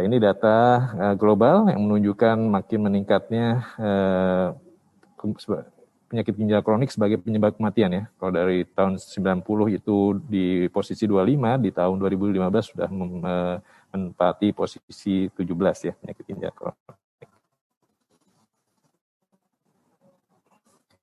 ini 0.00 0.16
data 0.16 0.88
uh, 0.96 1.14
global 1.20 1.68
yang 1.68 1.84
menunjukkan 1.84 2.38
makin 2.48 2.80
meningkatnya 2.88 3.60
uh, 3.76 4.48
penyakit 6.08 6.32
ginjal 6.32 6.64
kronik 6.64 6.88
sebagai 6.88 7.20
penyebab 7.20 7.52
kematian 7.58 7.92
ya. 7.92 8.02
Kalau 8.16 8.32
dari 8.32 8.64
tahun 8.64 8.96
90 8.96 9.76
itu 9.76 9.96
di 10.24 10.70
posisi 10.72 11.04
25, 11.04 11.66
di 11.66 11.70
tahun 11.74 11.96
2015 11.98 12.70
sudah 12.72 12.88
uh, 12.88 13.56
menempati 13.92 14.56
posisi 14.56 15.28
17 15.28 15.88
ya 15.88 15.92
penyakit 15.98 16.24
ginjal 16.24 16.52
kronik. 16.56 16.96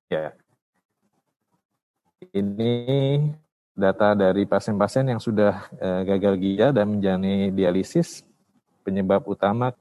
Ya. 0.10 0.34
Ini 2.34 2.74
data 3.78 4.18
dari 4.18 4.44
pasien-pasien 4.50 5.08
yang 5.08 5.22
sudah 5.22 5.72
gagal 6.04 6.36
ginjal 6.36 6.76
dan 6.76 6.98
menjalani 6.98 7.54
dialisis 7.54 8.28
penyebab 8.84 9.24
utama. 9.28 9.72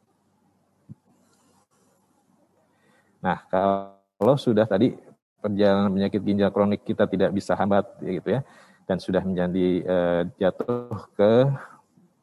Nah, 3.19 3.43
kalau 3.51 4.37
sudah 4.39 4.67
tadi 4.67 4.95
perjalanan 5.39 5.95
penyakit 5.95 6.21
ginjal 6.23 6.51
kronik 6.51 6.83
kita 6.83 7.07
tidak 7.07 7.31
bisa 7.31 7.55
hambat 7.55 7.87
gitu 8.03 8.39
ya 8.39 8.43
dan 8.91 8.99
sudah 8.99 9.23
menjadi 9.23 9.67
uh, 9.87 10.23
jatuh 10.41 11.07
ke 11.15 11.47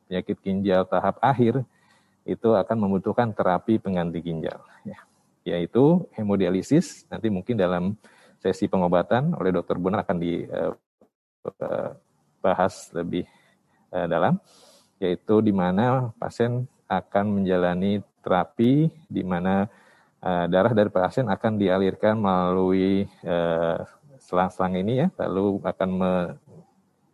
penyakit 0.07 0.38
ginjal 0.43 0.84
tahap 0.85 1.15
akhir 1.23 1.64
itu 2.26 2.49
akan 2.52 2.77
membutuhkan 2.77 3.31
terapi 3.31 3.80
pengganti 3.80 4.19
ginjal 4.19 4.60
ya 4.84 4.99
yaitu 5.45 6.03
hemodialisis 6.18 7.06
nanti 7.07 7.30
mungkin 7.30 7.56
dalam 7.56 7.95
sesi 8.41 8.68
pengobatan 8.68 9.31
oleh 9.38 9.53
dokter 9.53 9.77
Bonar 9.80 10.03
akan 10.03 10.18
dibahas 10.19 10.53
eh, 12.91 12.93
lebih 12.99 13.23
uh, 13.93 14.07
dalam 14.10 14.41
yaitu 14.99 15.43
di 15.43 15.51
mana 15.51 16.11
pasien 16.15 16.67
akan 16.88 17.41
menjalani 17.41 17.99
terapi 18.22 18.89
di 19.09 19.22
mana 19.22 19.69
uh, 20.22 20.45
darah 20.49 20.73
dari 20.73 20.89
pasien 20.89 21.30
akan 21.30 21.61
dialirkan 21.61 22.17
melalui 22.17 23.05
selang-selang 24.22 24.73
uh, 24.77 24.81
ini 24.81 24.93
ya, 25.05 25.07
lalu 25.22 25.61
akan 25.61 25.89
me, 25.89 26.11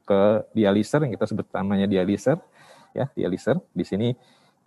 ke 0.08 0.22
dialiser 0.56 1.04
yang 1.04 1.12
kita 1.16 1.26
sebut 1.28 1.48
namanya 1.56 1.88
dialiser 1.88 2.40
ya, 2.96 3.08
dialiser. 3.16 3.60
Di 3.72 3.84
sini 3.84 4.16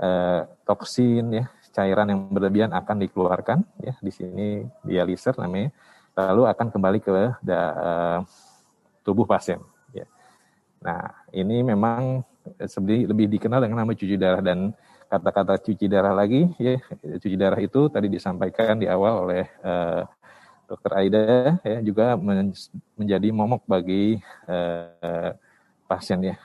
uh, 0.00 0.44
toksin 0.64 1.24
ya, 1.32 1.44
cairan 1.72 2.12
yang 2.12 2.20
berlebihan 2.28 2.70
akan 2.72 2.96
dikeluarkan 3.04 3.64
ya, 3.80 3.96
di 4.00 4.12
sini 4.12 4.64
dialiser 4.84 5.36
namanya. 5.40 5.72
Lalu 6.14 6.46
akan 6.46 6.66
kembali 6.70 6.98
ke 7.02 7.12
uh, 7.12 8.22
tubuh 9.02 9.26
pasien 9.26 9.60
ya. 9.90 10.06
Nah, 10.84 11.12
ini 11.34 11.64
memang 11.64 12.22
sebenarnya 12.64 13.10
lebih 13.10 13.26
dikenal 13.32 13.60
dengan 13.64 13.84
nama 13.84 13.92
cuci 13.92 14.16
darah. 14.20 14.42
Dan 14.44 14.72
kata-kata 15.08 15.60
cuci 15.60 15.86
darah 15.86 16.16
lagi 16.16 16.48
ya 16.58 16.80
cuci 16.98 17.36
darah 17.38 17.60
itu 17.60 17.86
tadi 17.92 18.08
disampaikan 18.10 18.80
di 18.80 18.88
awal 18.88 19.28
oleh 19.28 19.44
uh, 19.62 20.02
dokter 20.64 20.92
Aida 20.96 21.60
ya 21.60 21.78
juga 21.84 22.16
men 22.16 22.50
menjadi 22.96 23.28
momok 23.30 23.62
bagi 23.68 24.18
uh, 24.48 25.30
pasien 25.84 26.20
ya. 26.24 26.36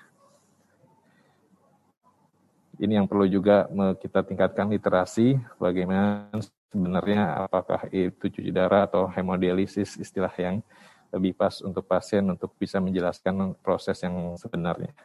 Ini 2.79 2.95
yang 3.03 3.11
perlu 3.11 3.27
juga 3.27 3.67
kita 3.99 4.23
tingkatkan 4.23 4.71
literasi 4.71 5.35
bagaimana 5.59 6.31
sebenarnya 6.71 7.43
apakah 7.43 7.91
itu 7.91 8.31
cuci 8.31 8.55
darah 8.55 8.87
atau 8.87 9.03
hemodialisis 9.11 9.99
istilah 9.99 10.31
yang 10.39 10.63
lebih 11.11 11.35
pas 11.35 11.59
untuk 11.59 11.83
pasien 11.83 12.23
untuk 12.29 12.55
bisa 12.55 12.79
menjelaskan 12.79 13.57
proses 13.59 13.99
yang 13.99 14.37
sebenarnya 14.39 14.95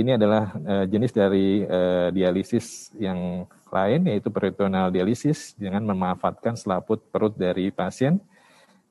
ini 0.00 0.16
adalah 0.16 0.50
uh, 0.56 0.84
jenis 0.88 1.12
dari 1.12 1.62
uh, 1.64 2.08
dialisis 2.10 2.90
yang 2.96 3.44
lain 3.70 4.00
yaitu 4.10 4.32
peritoneal 4.32 4.90
dialisis 4.90 5.54
dengan 5.54 5.86
memanfaatkan 5.94 6.58
selaput 6.58 6.98
perut 7.12 7.36
dari 7.38 7.70
pasien 7.70 8.18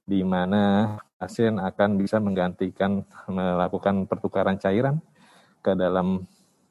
di 0.07 0.23
mana 0.23 0.95
pasien 1.19 1.59
akan 1.59 1.99
bisa 1.99 2.17
menggantikan 2.17 3.03
melakukan 3.27 4.07
pertukaran 4.09 4.57
cairan 4.57 4.97
ke 5.59 5.75
dalam 5.75 6.25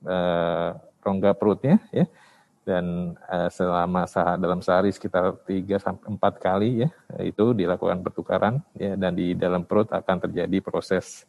uh, 0.09 0.70
rongga 1.05 1.36
perutnya 1.36 1.78
ya. 1.93 2.09
Dan 2.69 3.16
uh, 3.32 3.48
selama 3.48 4.05
sah 4.05 4.36
dalam 4.36 4.60
sehari 4.60 4.93
sekitar 4.93 5.40
3 5.40 5.81
sampai 5.81 6.05
4 6.20 6.20
kali 6.36 6.70
ya 6.85 6.90
itu 7.24 7.56
dilakukan 7.56 8.05
pertukaran 8.05 8.60
ya 8.77 8.93
dan 8.93 9.16
di 9.16 9.32
dalam 9.32 9.65
perut 9.65 9.89
akan 9.89 10.28
terjadi 10.28 10.60
proses 10.60 11.24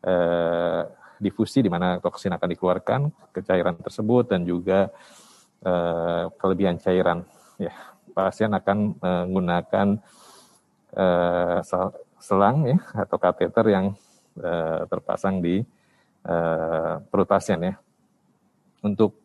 uh, 0.00 0.88
difusi 1.18 1.62
di 1.62 1.70
mana 1.70 1.98
toksin 1.98 2.32
akan 2.34 2.48
dikeluarkan 2.54 3.00
ke 3.34 3.42
cairan 3.42 3.76
tersebut 3.78 4.30
dan 4.30 4.46
juga 4.46 4.90
uh, 5.66 6.30
kelebihan 6.38 6.78
cairan. 6.78 7.26
Ya, 7.58 7.74
pasien 8.14 8.50
akan 8.54 8.98
menggunakan 9.02 9.98
uh, 10.94 11.58
selang 12.18 12.66
ya 12.66 12.78
atau 12.94 13.16
kateter 13.18 13.66
yang 13.70 13.86
uh, 14.42 14.82
terpasang 14.86 15.42
di 15.42 15.62
uh, 16.26 17.02
perut 17.10 17.28
pasien 17.28 17.58
ya. 17.62 17.74
Untuk 18.82 19.18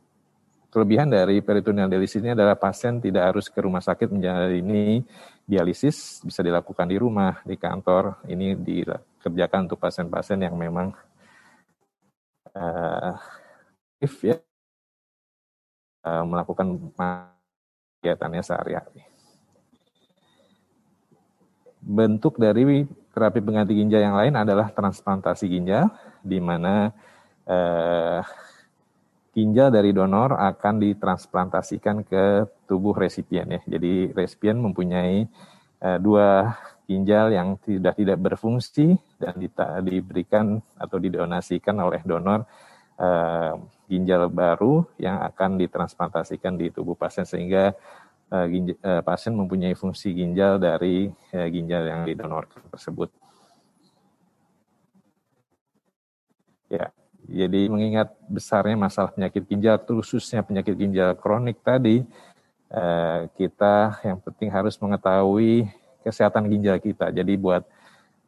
kelebihan 0.73 1.05
dari 1.05 1.37
peritoneal 1.45 1.85
dialisis 1.85 2.25
ini 2.25 2.33
adalah 2.33 2.57
pasien 2.57 2.97
tidak 2.97 3.33
harus 3.33 3.45
ke 3.45 3.61
rumah 3.61 3.81
sakit 3.85 4.09
menjalani 4.09 5.05
dialisis, 5.45 6.25
bisa 6.25 6.41
dilakukan 6.41 6.89
di 6.89 6.97
rumah, 6.97 7.37
di 7.45 7.53
kantor. 7.53 8.25
Ini 8.25 8.57
dikerjakan 8.57 9.69
untuk 9.69 9.77
pasien-pasien 9.77 10.41
yang 10.41 10.57
memang 10.57 10.89
uh, 12.57 13.17
if 14.01 14.13
ya 14.23 14.37
uh, 16.05 16.23
melakukan 16.25 16.91
kegiatannya 17.99 18.43
sehari-hari. 18.43 19.01
Bentuk 21.83 22.39
dari 22.39 22.87
terapi 23.11 23.43
pengganti 23.43 23.75
ginjal 23.75 24.01
yang 24.01 24.15
lain 24.15 24.35
adalah 24.39 24.71
transplantasi 24.71 25.51
ginjal, 25.51 25.91
di 26.23 26.39
mana 26.39 26.95
uh, 27.47 28.23
ginjal 29.35 29.67
dari 29.73 29.91
donor 29.91 30.37
akan 30.39 30.79
ditransplantasikan 30.79 32.07
ke 32.07 32.47
tubuh 32.69 32.95
resipien 32.95 33.59
ya. 33.59 33.61
Jadi 33.67 34.15
resipien 34.15 34.55
mempunyai 34.55 35.27
uh, 35.83 35.99
dua 35.99 36.55
ginjal 36.83 37.31
yang 37.31 37.55
tidak 37.63 37.95
tidak 37.95 38.19
berfungsi 38.19 38.99
dan 39.15 39.39
diberikan 39.83 40.59
atau 40.75 40.97
didonasikan 40.99 41.79
oleh 41.79 42.03
donor 42.03 42.43
uh, 42.99 43.55
ginjal 43.87 44.27
baru 44.27 44.83
yang 44.99 45.21
akan 45.23 45.57
ditransplantasikan 45.61 46.59
di 46.59 46.69
tubuh 46.69 46.97
pasien 46.97 47.23
sehingga 47.23 47.71
uh, 48.33 48.45
ginjal, 48.49 48.77
uh, 48.83 49.01
pasien 49.01 49.33
mempunyai 49.33 49.73
fungsi 49.77 50.11
ginjal 50.11 50.59
dari 50.59 51.07
uh, 51.09 51.47
ginjal 51.47 51.83
yang 51.87 52.01
didonorkan 52.03 52.61
tersebut. 52.67 53.09
Ya, 56.67 56.89
jadi 57.29 57.69
mengingat 57.69 58.17
besarnya 58.25 58.73
masalah 58.73 59.13
penyakit 59.13 59.45
ginjal, 59.45 59.77
khususnya 59.77 60.41
penyakit 60.41 60.73
ginjal 60.73 61.13
kronik 61.13 61.61
tadi, 61.61 62.01
kita 63.37 64.01
yang 64.01 64.17
penting 64.17 64.49
harus 64.49 64.73
mengetahui 64.81 65.69
kesehatan 66.03 66.51
ginjal 66.51 66.77
kita. 66.83 67.09
Jadi 67.15 67.39
buat 67.39 67.63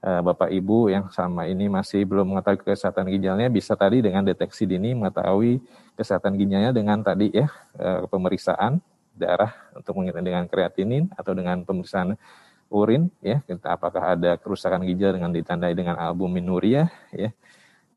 uh, 0.01 0.21
Bapak 0.23 0.49
Ibu 0.49 0.89
yang 0.89 1.11
sama 1.11 1.45
ini 1.45 1.67
masih 1.67 2.07
belum 2.07 2.31
mengetahui 2.33 2.63
kesehatan 2.63 3.11
ginjalnya, 3.11 3.51
bisa 3.51 3.75
tadi 3.75 3.99
dengan 3.99 4.23
deteksi 4.23 4.63
dini 4.63 4.95
mengetahui 4.95 5.59
kesehatan 5.99 6.39
ginjalnya 6.39 6.71
dengan 6.71 7.03
tadi 7.03 7.35
ya 7.35 7.51
uh, 7.77 8.07
pemeriksaan 8.07 8.79
darah 9.15 9.55
untuk 9.71 9.95
dengan 10.03 10.43
kreatinin 10.45 11.07
atau 11.15 11.31
dengan 11.31 11.63
pemeriksaan 11.63 12.19
urin 12.67 13.07
ya 13.23 13.39
kita 13.47 13.79
apakah 13.79 14.17
ada 14.17 14.35
kerusakan 14.35 14.83
ginjal 14.83 15.15
dengan 15.15 15.31
ditandai 15.31 15.71
dengan 15.71 15.95
albuminuria 15.95 16.91
ya 17.15 17.31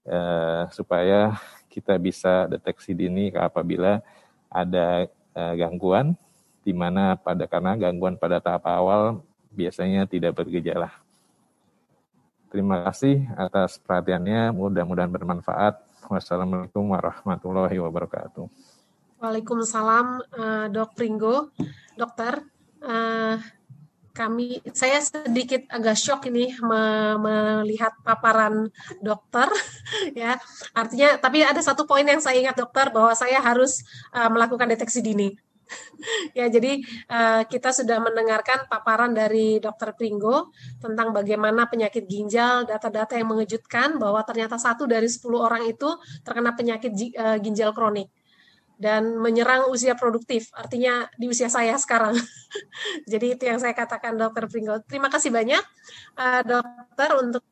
eh, 0.06 0.62
supaya 0.70 1.34
kita 1.72 1.98
bisa 1.98 2.46
deteksi 2.46 2.94
dini 2.94 3.34
apabila 3.34 3.98
ada 4.46 5.10
gangguan 5.34 6.14
di 6.62 6.74
mana 6.76 7.16
pada 7.16 7.46
karena 7.46 7.78
gangguan 7.78 8.18
pada 8.20 8.42
tahap 8.42 8.66
awal 8.68 9.22
biasanya 9.58 10.06
tidak 10.06 10.38
bergejala. 10.38 10.94
Terima 12.48 12.86
kasih 12.86 13.26
atas 13.34 13.76
perhatiannya, 13.82 14.54
mudah-mudahan 14.54 15.10
bermanfaat. 15.10 15.82
Wassalamualaikum 16.08 16.80
warahmatullahi 16.94 17.76
wabarakatuh. 17.76 18.46
Waalaikumsalam, 19.20 20.06
uh, 20.32 20.66
Dok 20.72 20.90
Pringgo, 20.94 21.52
dokter. 21.98 22.40
Uh, 22.80 23.36
kami, 24.16 24.64
saya 24.72 25.02
sedikit 25.04 25.68
agak 25.68 25.98
shock 25.98 26.26
ini 26.30 26.50
me, 26.64 26.82
melihat 27.20 27.92
paparan 28.00 28.72
dokter, 29.04 29.52
ya. 30.16 30.40
Artinya, 30.72 31.20
tapi 31.20 31.44
ada 31.44 31.60
satu 31.60 31.84
poin 31.84 32.06
yang 32.06 32.22
saya 32.22 32.40
ingat 32.40 32.56
dokter 32.56 32.88
bahwa 32.88 33.12
saya 33.12 33.42
harus 33.44 33.84
uh, 34.16 34.30
melakukan 34.32 34.70
deteksi 34.72 35.04
dini. 35.04 35.36
Ya, 36.38 36.46
jadi 36.48 36.82
uh, 37.10 37.42
kita 37.46 37.70
sudah 37.74 37.98
mendengarkan 38.02 38.66
paparan 38.66 39.12
dari 39.12 39.60
Dokter 39.60 39.92
Pringgo 39.94 40.52
tentang 40.80 41.12
bagaimana 41.12 41.68
penyakit 41.68 42.08
ginjal, 42.08 42.64
data-data 42.64 43.16
yang 43.16 43.28
mengejutkan 43.30 43.96
bahwa 44.00 44.22
ternyata 44.24 44.56
satu 44.56 44.88
dari 44.88 45.06
10 45.06 45.24
orang 45.36 45.62
itu 45.68 45.88
terkena 46.24 46.54
penyakit 46.54 46.92
uh, 47.18 47.36
ginjal 47.38 47.72
kronik 47.76 48.08
dan 48.78 49.18
menyerang 49.18 49.66
usia 49.74 49.98
produktif, 49.98 50.54
artinya 50.54 51.10
di 51.18 51.26
usia 51.26 51.50
saya 51.50 51.74
sekarang. 51.74 52.14
Jadi 53.10 53.34
itu 53.34 53.42
yang 53.42 53.58
saya 53.58 53.74
katakan 53.74 54.14
Dokter 54.14 54.46
Pringgo. 54.46 54.78
Terima 54.86 55.10
kasih 55.10 55.34
banyak 55.34 55.62
uh, 56.14 56.42
Dokter 56.46 57.10
untuk 57.18 57.42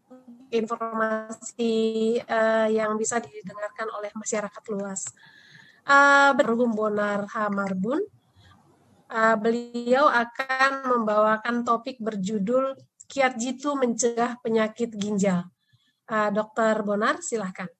informasi 0.46 2.22
yang 2.70 2.94
bisa 2.94 3.18
didengarkan 3.18 3.90
oleh 3.98 4.14
masyarakat 4.14 4.62
luas. 4.70 5.10
Uh, 5.86 6.34
Bonar 6.74 7.30
Hamarbun, 7.30 8.02
uh, 9.06 9.36
beliau 9.38 10.10
akan 10.10 10.90
membawakan 10.90 11.62
topik 11.62 12.02
berjudul 12.02 12.74
Kiat 13.06 13.38
Jitu 13.38 13.78
Mencegah 13.78 14.42
Penyakit 14.42 14.90
Ginjal. 14.98 15.46
Uh, 16.10 16.30
Dokter 16.34 16.82
Bonar, 16.82 17.22
silahkan. 17.22 17.70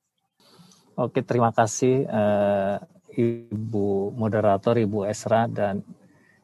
Oke, 0.95 1.21
terima 1.27 1.51
kasih. 1.51 2.07
Uh 2.07 2.79
Ibu 3.17 4.13
moderator, 4.13 4.77
Ibu 4.77 5.09
Esra, 5.09 5.49
dan 5.49 5.81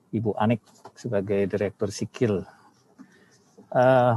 Ibu 0.09 0.33
Anik 0.41 0.65
sebagai 0.97 1.45
Direktur 1.45 1.93
Sikil. 1.93 2.41
Uh, 3.69 4.17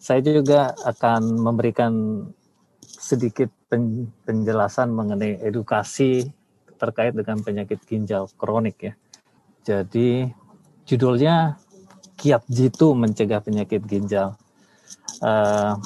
saya 0.00 0.20
juga 0.24 0.72
akan 0.88 1.36
memberikan 1.36 1.92
sedikit 2.80 3.52
penjelasan 4.24 4.88
mengenai 4.88 5.36
edukasi 5.44 6.24
terkait 6.76 7.16
dengan 7.16 7.40
penyakit 7.40 7.80
ginjal 7.88 8.28
kronik 8.36 8.76
ya. 8.80 8.94
Jadi 9.66 10.30
judulnya 10.86 11.58
Kiat 12.16 12.48
Jitu 12.48 12.96
Mencegah 12.96 13.44
Penyakit 13.44 13.84
Ginjal. 13.84 14.38
Uh, 15.20 15.76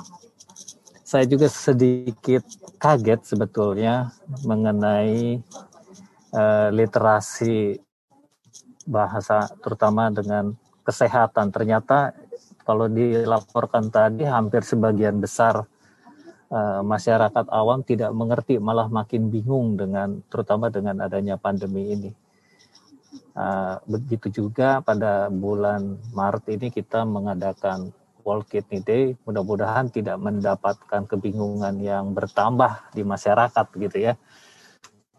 saya 1.03 1.27
juga 1.27 1.51
sedikit 1.51 2.47
kaget 2.79 3.27
sebetulnya 3.27 4.15
mengenai 4.47 5.43
uh, 6.31 6.69
literasi 6.71 7.83
bahasa 8.87 9.51
terutama 9.59 10.11
dengan 10.15 10.55
kesehatan 10.87 11.51
ternyata 11.51 12.15
kalau 12.63 12.87
dilaporkan 12.87 13.91
tadi 13.91 14.23
hampir 14.23 14.63
sebagian 14.63 15.19
besar 15.19 15.67
uh, 16.51 16.83
masyarakat 16.83 17.47
awam 17.49 17.81
tidak 17.87 18.11
mengerti 18.13 18.59
malah 18.59 18.91
makin 18.91 19.31
bingung 19.31 19.79
dengan 19.79 20.21
terutama 20.29 20.69
dengan 20.69 21.01
adanya 21.01 21.39
pandemi 21.39 21.95
ini. 21.95 22.11
Uh, 23.35 23.79
begitu 23.87 24.31
juga 24.31 24.83
pada 24.83 25.31
bulan 25.31 25.99
Maret 26.15 26.47
ini 26.55 26.69
kita 26.71 27.07
mengadakan 27.07 27.95
World 28.23 28.47
Kidney 28.47 28.85
Day, 28.85 29.17
mudah-mudahan 29.25 29.89
tidak 29.89 30.21
mendapatkan 30.21 31.09
kebingungan 31.09 31.81
yang 31.81 32.13
bertambah 32.13 32.93
di 32.93 33.03
masyarakat 33.03 33.67
gitu 33.81 33.97
ya. 33.97 34.15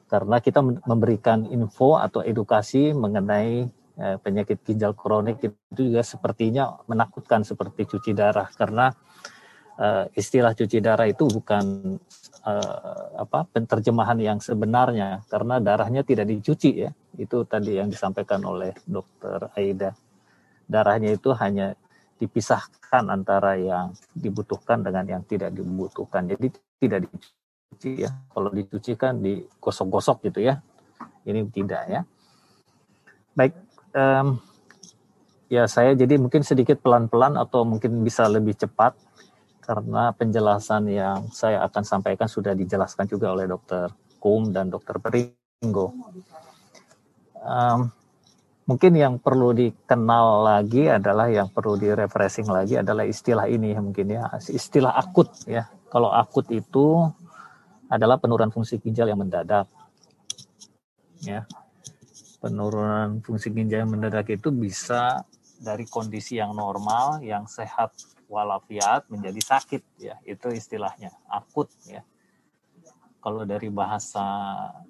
Karena 0.08 0.44
kita 0.44 0.60
memberikan 0.62 1.48
info 1.48 1.95
atau 1.95 2.20
edukasi 2.20 2.91
mengenai 2.91 3.68
eh, 3.95 4.18
penyakit 4.20 4.60
ginjal 4.68 4.91
kronik 4.91 5.40
itu 5.40 5.82
juga 5.91 6.03
sepertinya 6.03 6.84
menakutkan 6.86 7.48
seperti 7.48 7.88
cuci 7.88 8.12
darah. 8.12 8.52
Karena 8.52 8.91
eh, 9.82 10.06
istilah 10.14 10.53
cuci 10.53 10.78
darah 10.78 11.10
itu 11.10 11.26
bukan 11.26 11.98
eh, 12.45 13.08
apa 13.18 13.49
penterjemahan 13.49 14.22
yang 14.22 14.38
sebenarnya 14.38 15.26
karena 15.26 15.58
darahnya 15.58 16.06
tidak 16.06 16.30
dicuci 16.30 16.86
ya 16.86 16.91
itu 17.18 17.44
tadi 17.49 17.82
yang 17.82 17.90
disampaikan 17.90 18.45
oleh 18.45 18.78
dokter 18.86 19.49
Aida 19.58 19.98
darahnya 20.70 21.18
itu 21.18 21.34
hanya 21.34 21.74
dipisahkan 22.22 23.10
antara 23.10 23.58
yang 23.58 23.98
dibutuhkan 24.14 24.86
dengan 24.86 25.10
yang 25.10 25.24
tidak 25.26 25.49
dibutuhkan 25.58 26.30
jadi 26.30 26.48
tidak 26.78 27.10
dicuci 27.10 28.06
ya. 28.06 28.12
Kalau 28.30 28.49
dicuci 28.52 28.91
kan 28.99 29.18
digosok-gosok 29.24 30.28
gitu 30.28 30.44
ya. 30.44 30.60
Ini 31.26 31.45
tidak 31.53 31.82
ya. 31.88 32.02
Baik, 33.32 33.53
um, 33.95 34.38
ya 35.48 35.66
saya 35.66 35.95
jadi 35.95 36.20
mungkin 36.20 36.44
sedikit 36.44 36.84
pelan-pelan 36.84 37.40
atau 37.40 37.64
mungkin 37.64 38.03
bisa 38.03 38.28
lebih 38.28 38.60
cepat 38.60 38.94
karena 39.72 40.11
penjelasan 40.11 40.91
yang 40.91 41.31
saya 41.31 41.64
akan 41.64 41.84
sampaikan 41.88 42.27
sudah 42.27 42.52
dijelaskan 42.52 43.07
juga 43.07 43.31
oleh 43.31 43.48
Dokter 43.48 43.88
Kum 44.19 44.52
dan 44.52 44.68
Dokter 44.68 44.99
Peringo. 44.99 45.95
Um, 47.39 47.88
mungkin 48.68 48.99
yang 48.99 49.15
perlu 49.15 49.56
dikenal 49.56 50.43
lagi 50.43 50.91
adalah 50.91 51.31
yang 51.31 51.48
perlu 51.48 51.80
direfreshing 51.80 52.52
lagi 52.52 52.84
adalah 52.84 53.07
istilah 53.07 53.48
ini 53.48 53.72
mungkin 53.80 54.11
ya 54.11 54.27
istilah 54.52 54.91
akut 54.91 55.31
ya 55.48 55.72
kalau 55.88 56.11
akut 56.11 56.52
itu 56.52 57.07
adalah 57.88 58.19
penurunan 58.19 58.52
fungsi 58.52 58.76
ginjal 58.76 59.07
yang 59.07 59.23
mendadak. 59.23 59.72
Ya. 61.23 61.48
Penurunan 62.43 63.23
fungsi 63.23 63.56
ginjal 63.56 63.88
yang 63.88 63.91
mendadak 63.95 64.27
itu 64.35 64.52
bisa 64.52 65.23
dari 65.64 65.88
kondisi 65.88 66.39
yang 66.43 66.56
normal, 66.56 67.23
yang 67.23 67.48
sehat 67.48 67.95
walafiat 68.32 69.12
menjadi 69.12 69.41
sakit 69.44 69.84
ya. 69.99 70.16
Itu 70.24 70.48
istilahnya 70.56 71.12
akut 71.28 71.68
ya. 71.84 72.08
Kalau 73.22 73.45
dari 73.45 73.70
bahasa 73.70 74.24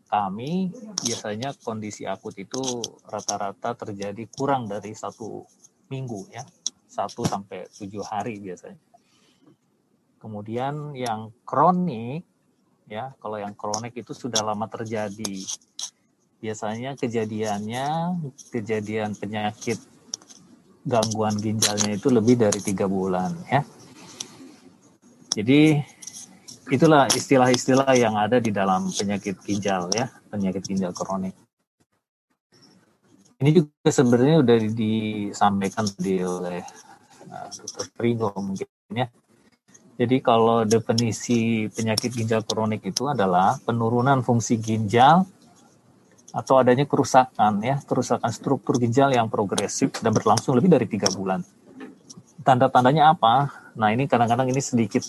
kami, 0.08 0.72
biasanya 1.04 1.52
kondisi 1.60 2.08
akut 2.08 2.38
itu 2.40 2.62
rata-rata 3.04 3.76
terjadi 3.76 4.24
kurang 4.32 4.72
dari 4.72 4.96
satu 4.96 5.44
minggu 5.92 6.32
ya, 6.32 6.46
satu 6.88 7.28
sampai 7.28 7.68
tujuh 7.76 8.00
hari 8.08 8.40
biasanya. 8.40 8.80
Kemudian 10.22 10.96
yang 10.96 11.34
kronik 11.44 12.24
ya 12.92 13.16
kalau 13.24 13.40
yang 13.40 13.56
kronik 13.56 13.96
itu 13.96 14.12
sudah 14.12 14.44
lama 14.44 14.68
terjadi 14.68 15.48
biasanya 16.44 17.00
kejadiannya 17.00 18.20
kejadian 18.52 19.16
penyakit 19.16 19.80
gangguan 20.82 21.38
ginjalnya 21.38 21.94
itu 21.94 22.10
lebih 22.10 22.42
dari 22.42 22.60
tiga 22.62 22.90
bulan 22.90 23.34
ya 23.50 23.62
jadi 25.32 25.86
itulah 26.72 27.08
istilah-istilah 27.12 27.92
yang 28.00 28.16
ada 28.16 28.40
di 28.40 28.50
dalam 28.50 28.90
penyakit 28.90 29.38
ginjal 29.44 29.92
ya 29.94 30.10
penyakit 30.32 30.64
ginjal 30.66 30.96
kronik 30.96 31.36
ini 33.42 33.50
juga 33.58 33.90
sebenarnya 33.90 34.46
sudah 34.46 34.58
disampaikan 34.72 35.86
di 35.98 36.22
oleh 36.22 36.62
uh, 37.28 37.48
Dr. 37.50 37.86
Prigo 37.94 38.32
mungkin 38.40 38.68
ya 38.94 39.10
jadi 40.02 40.18
kalau 40.24 40.66
definisi 40.66 41.70
penyakit 41.70 42.16
ginjal 42.16 42.42
kronik 42.42 42.82
itu 42.88 43.06
adalah 43.06 43.60
penurunan 43.62 44.26
fungsi 44.26 44.58
ginjal 44.58 45.28
atau 46.32 46.60
adanya 46.60 46.88
kerusakan 46.88 47.60
ya, 47.60 47.80
kerusakan 47.84 48.32
struktur 48.32 48.80
ginjal 48.80 49.12
yang 49.12 49.28
progresif 49.28 49.92
dan 50.00 50.16
berlangsung 50.16 50.56
lebih 50.56 50.72
dari 50.72 50.88
tiga 50.88 51.12
bulan. 51.12 51.44
Tanda-tandanya 52.42 53.14
apa? 53.14 53.52
Nah 53.76 53.92
ini 53.92 54.08
kadang-kadang 54.08 54.50
ini 54.50 54.64
sedikit 54.64 55.06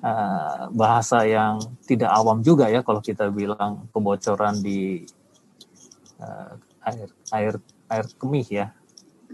uh, 0.00 0.70
bahasa 0.72 1.26
yang 1.26 1.60
tidak 1.84 2.08
awam 2.14 2.40
juga 2.40 2.70
ya 2.70 2.80
kalau 2.86 3.02
kita 3.02 3.28
bilang 3.28 3.90
pembocoran 3.90 4.56
di 4.62 5.04
uh, 6.22 6.54
air 6.86 7.08
air 7.34 7.54
air 7.90 8.06
kemih 8.16 8.46
ya, 8.46 8.66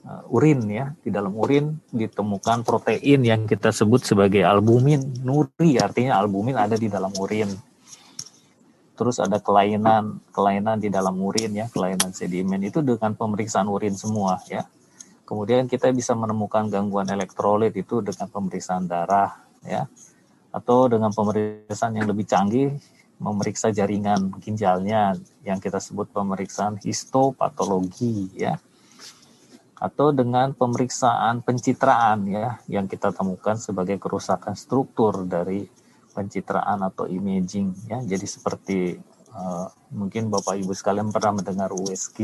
uh, 0.09 0.34
urin 0.34 0.64
ya 0.66 0.97
di 1.05 1.12
dalam 1.12 1.36
urin 1.36 1.76
ditemukan 1.93 2.64
protein 2.64 3.20
yang 3.22 3.44
kita 3.44 3.70
sebut 3.70 4.02
sebagai 4.02 4.43
albumin 4.43 5.01
nuri 5.22 5.78
artinya 5.78 6.18
albumin 6.18 6.59
ada 6.59 6.74
di 6.74 6.89
dalam 6.89 7.12
urin 7.16 7.72
terus 8.93 9.16
ada 9.16 9.40
kelainan 9.40 10.20
kelainan 10.31 10.77
di 10.77 10.93
dalam 10.93 11.16
urin 11.16 11.52
ya 11.56 11.66
kelainan 11.73 12.12
sedimen. 12.12 12.60
Itu 12.60 12.85
dengan 12.85 13.16
pemeriksaan 13.16 13.69
urin 13.69 13.97
semua 13.97 14.40
ya. 14.47 14.69
Kemudian 15.24 15.64
kita 15.64 15.89
bisa 15.97 16.12
menemukan 16.12 16.69
gangguan 16.69 17.09
elektrolit 17.09 17.73
itu 17.73 18.05
dengan 18.05 18.28
pemeriksaan 18.28 18.85
darah 18.85 19.32
ya. 19.64 19.89
Atau 20.52 20.93
dengan 20.93 21.09
pemeriksaan 21.09 21.97
yang 21.97 22.05
lebih 22.12 22.28
canggih 22.28 22.77
memeriksa 23.23 23.70
jaringan 23.70 24.35
ginjalnya 24.43 25.14
yang 25.47 25.62
kita 25.62 25.78
sebut 25.78 26.10
pemeriksaan 26.12 26.77
histopatologi 26.82 28.28
ya. 28.36 28.60
Atau 29.78 30.12
dengan 30.12 30.52
pemeriksaan 30.52 31.43
pencitraan 31.43 32.28
ya 32.28 32.60
yang 32.69 32.86
kita 32.86 33.10
temukan 33.10 33.56
sebagai 33.56 33.97
kerusakan 33.98 34.52
struktur 34.52 35.24
dari 35.24 35.64
pencitraan 36.12 36.78
atau 36.84 37.09
imaging 37.09 37.72
ya. 37.89 37.98
Jadi 38.05 38.26
seperti 38.28 38.78
uh, 39.32 39.66
mungkin 39.90 40.28
Bapak 40.28 40.60
Ibu 40.60 40.72
sekalian 40.76 41.09
pernah 41.10 41.40
mendengar 41.40 41.72
USG, 41.72 42.20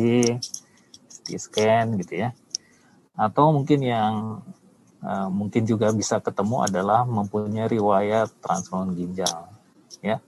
CT 1.09 1.27
scan 1.41 1.97
gitu 1.99 2.29
ya. 2.29 2.31
Atau 3.19 3.51
mungkin 3.51 3.81
yang 3.83 4.45
uh, 5.03 5.29
mungkin 5.33 5.65
juga 5.65 5.91
bisa 5.91 6.21
ketemu 6.21 6.69
adalah 6.69 7.03
mempunyai 7.09 7.67
riwayat 7.67 8.31
transplant 8.45 8.95
ginjal 8.95 9.51
ya. 10.05 10.23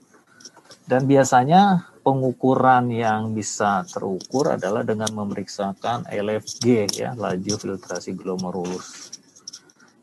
Dan 0.89 1.07
biasanya 1.07 1.91
pengukuran 2.01 2.89
yang 2.89 3.31
bisa 3.31 3.85
terukur 3.87 4.57
adalah 4.57 4.81
dengan 4.81 5.07
memeriksakan 5.13 6.09
LFG 6.09 6.65
ya, 6.97 7.13
laju 7.13 7.53
filtrasi 7.55 8.17
glomerulus. 8.17 9.15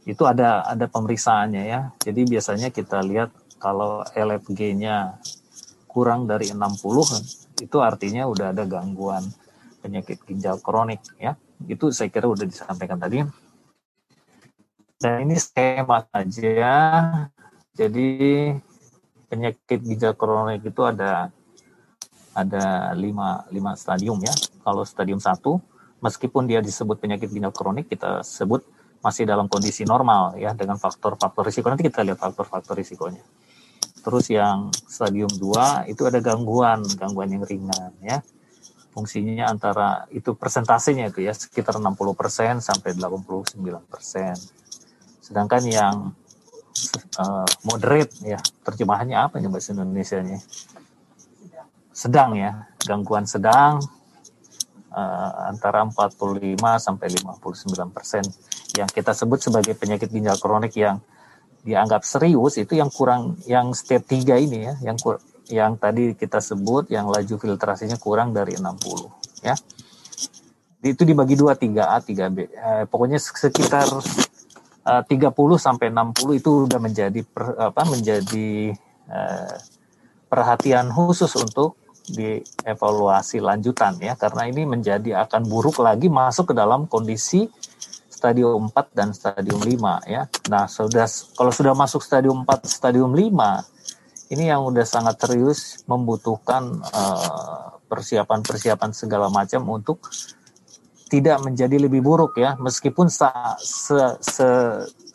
Itu 0.08 0.24
ada 0.24 0.64
ada 0.64 0.88
pemeriksaannya 0.88 1.64
ya. 1.68 1.92
Jadi 2.00 2.24
biasanya 2.24 2.72
kita 2.72 3.04
lihat 3.04 3.28
kalau 3.58 4.06
LFG-nya 4.14 5.18
kurang 5.90 6.30
dari 6.30 6.54
60 6.54 7.62
itu 7.62 7.76
artinya 7.82 8.30
udah 8.30 8.54
ada 8.54 8.62
gangguan 8.64 9.26
penyakit 9.82 10.22
ginjal 10.26 10.62
kronik 10.62 11.02
ya. 11.18 11.34
Itu 11.66 11.90
saya 11.90 12.10
kira 12.10 12.30
udah 12.30 12.46
disampaikan 12.46 12.98
tadi. 13.02 13.22
Dan 14.98 15.26
ini 15.26 15.38
skema 15.38 16.06
saja. 16.10 16.74
Jadi 17.74 18.50
penyakit 19.30 19.80
ginjal 19.82 20.14
kronik 20.14 20.66
itu 20.66 20.82
ada 20.82 21.30
ada 22.34 22.94
lima, 22.94 23.42
lima 23.50 23.74
stadium 23.74 24.22
ya. 24.22 24.34
Kalau 24.62 24.86
stadium 24.86 25.18
satu, 25.18 25.58
meskipun 25.98 26.46
dia 26.46 26.62
disebut 26.62 27.02
penyakit 27.02 27.30
ginjal 27.30 27.50
kronik, 27.50 27.90
kita 27.90 28.22
sebut 28.22 28.62
masih 28.98 29.26
dalam 29.26 29.46
kondisi 29.46 29.86
normal 29.86 30.34
ya 30.38 30.54
dengan 30.54 30.78
faktor-faktor 30.78 31.46
risiko. 31.46 31.70
Nanti 31.70 31.86
kita 31.86 32.02
lihat 32.02 32.18
faktor-faktor 32.18 32.74
risikonya. 32.78 33.22
Terus 34.02 34.26
yang 34.30 34.70
stadium 34.86 35.28
2 35.28 35.90
itu 35.90 36.02
ada 36.06 36.18
gangguan, 36.22 36.82
gangguan 36.96 37.30
yang 37.34 37.44
ringan 37.44 37.92
ya. 38.00 38.22
Fungsinya 38.94 39.46
antara 39.52 40.08
itu 40.10 40.34
persentasenya 40.34 41.12
itu 41.12 41.22
ya 41.22 41.30
sekitar 41.36 41.78
60% 41.78 42.58
sampai 42.58 42.96
89%. 42.96 43.62
Sedangkan 45.22 45.62
yang 45.68 45.96
uh, 47.20 47.48
moderate 47.68 48.16
ya, 48.24 48.40
terjemahannya 48.64 49.18
apa 49.18 49.38
nih 49.38 49.50
bahasa 49.52 49.76
Indonesia-nya? 49.76 50.40
Sedang 51.92 52.38
ya, 52.38 52.70
gangguan 52.86 53.26
sedang 53.26 53.82
uh, 54.94 55.30
antara 55.50 55.84
45 55.84 56.58
sampai 56.78 57.06
59% 57.12 58.78
yang 58.78 58.88
kita 58.88 59.12
sebut 59.12 59.42
sebagai 59.42 59.74
penyakit 59.74 60.08
ginjal 60.08 60.38
kronik 60.38 60.74
yang 60.78 61.02
dianggap 61.68 62.00
serius 62.00 62.56
itu 62.56 62.80
yang 62.80 62.88
kurang 62.88 63.36
yang 63.44 63.76
step 63.76 64.08
3 64.08 64.40
ini 64.40 64.58
ya, 64.64 64.74
yang 64.80 64.96
yang 65.48 65.72
tadi 65.76 66.16
kita 66.16 66.40
sebut 66.40 66.88
yang 66.88 67.08
laju 67.12 67.34
filtrasinya 67.36 68.00
kurang 68.00 68.32
dari 68.32 68.56
60 68.56 69.44
ya. 69.44 69.52
Itu 70.78 71.02
dibagi 71.02 71.34
dua 71.34 71.58
3A, 71.58 72.00
3B. 72.00 72.38
Eh, 72.48 72.84
pokoknya 72.86 73.18
sekitar 73.20 73.84
eh, 74.86 75.02
30 75.04 75.34
sampai 75.58 75.90
60 75.92 76.40
itu 76.40 76.50
udah 76.64 76.80
menjadi 76.80 77.20
per, 77.26 77.58
apa 77.58 77.82
menjadi 77.84 78.72
eh, 79.10 79.56
perhatian 80.28 80.88
khusus 80.92 81.32
untuk 81.36 81.76
dievaluasi 82.08 83.44
lanjutan 83.44 84.00
ya 84.00 84.16
karena 84.16 84.48
ini 84.48 84.64
menjadi 84.64 85.28
akan 85.28 85.44
buruk 85.44 85.84
lagi 85.84 86.08
masuk 86.08 86.52
ke 86.52 86.54
dalam 86.56 86.88
kondisi 86.88 87.52
stadium 88.18 88.66
4 88.74 88.98
dan 88.98 89.14
stadium 89.14 89.62
5 89.62 90.02
ya. 90.10 90.26
Nah, 90.50 90.66
sudah 90.66 91.06
kalau 91.38 91.54
sudah 91.54 91.78
masuk 91.78 92.02
stadium 92.02 92.42
4, 92.42 92.66
stadium 92.66 93.14
5 93.14 93.30
ini 94.28 94.50
yang 94.52 94.66
udah 94.66 94.84
sangat 94.84 95.16
serius 95.22 95.86
membutuhkan 95.88 96.82
eh, 96.84 97.64
persiapan-persiapan 97.88 98.90
uh, 98.92 98.96
segala 98.96 99.26
macam 99.32 99.64
untuk 99.72 100.04
tidak 101.08 101.40
menjadi 101.40 101.80
lebih 101.80 102.04
buruk 102.04 102.36
ya 102.36 102.52
meskipun 102.60 103.08
sa, 103.08 103.56
se, 103.56 103.96
se, 104.20 104.48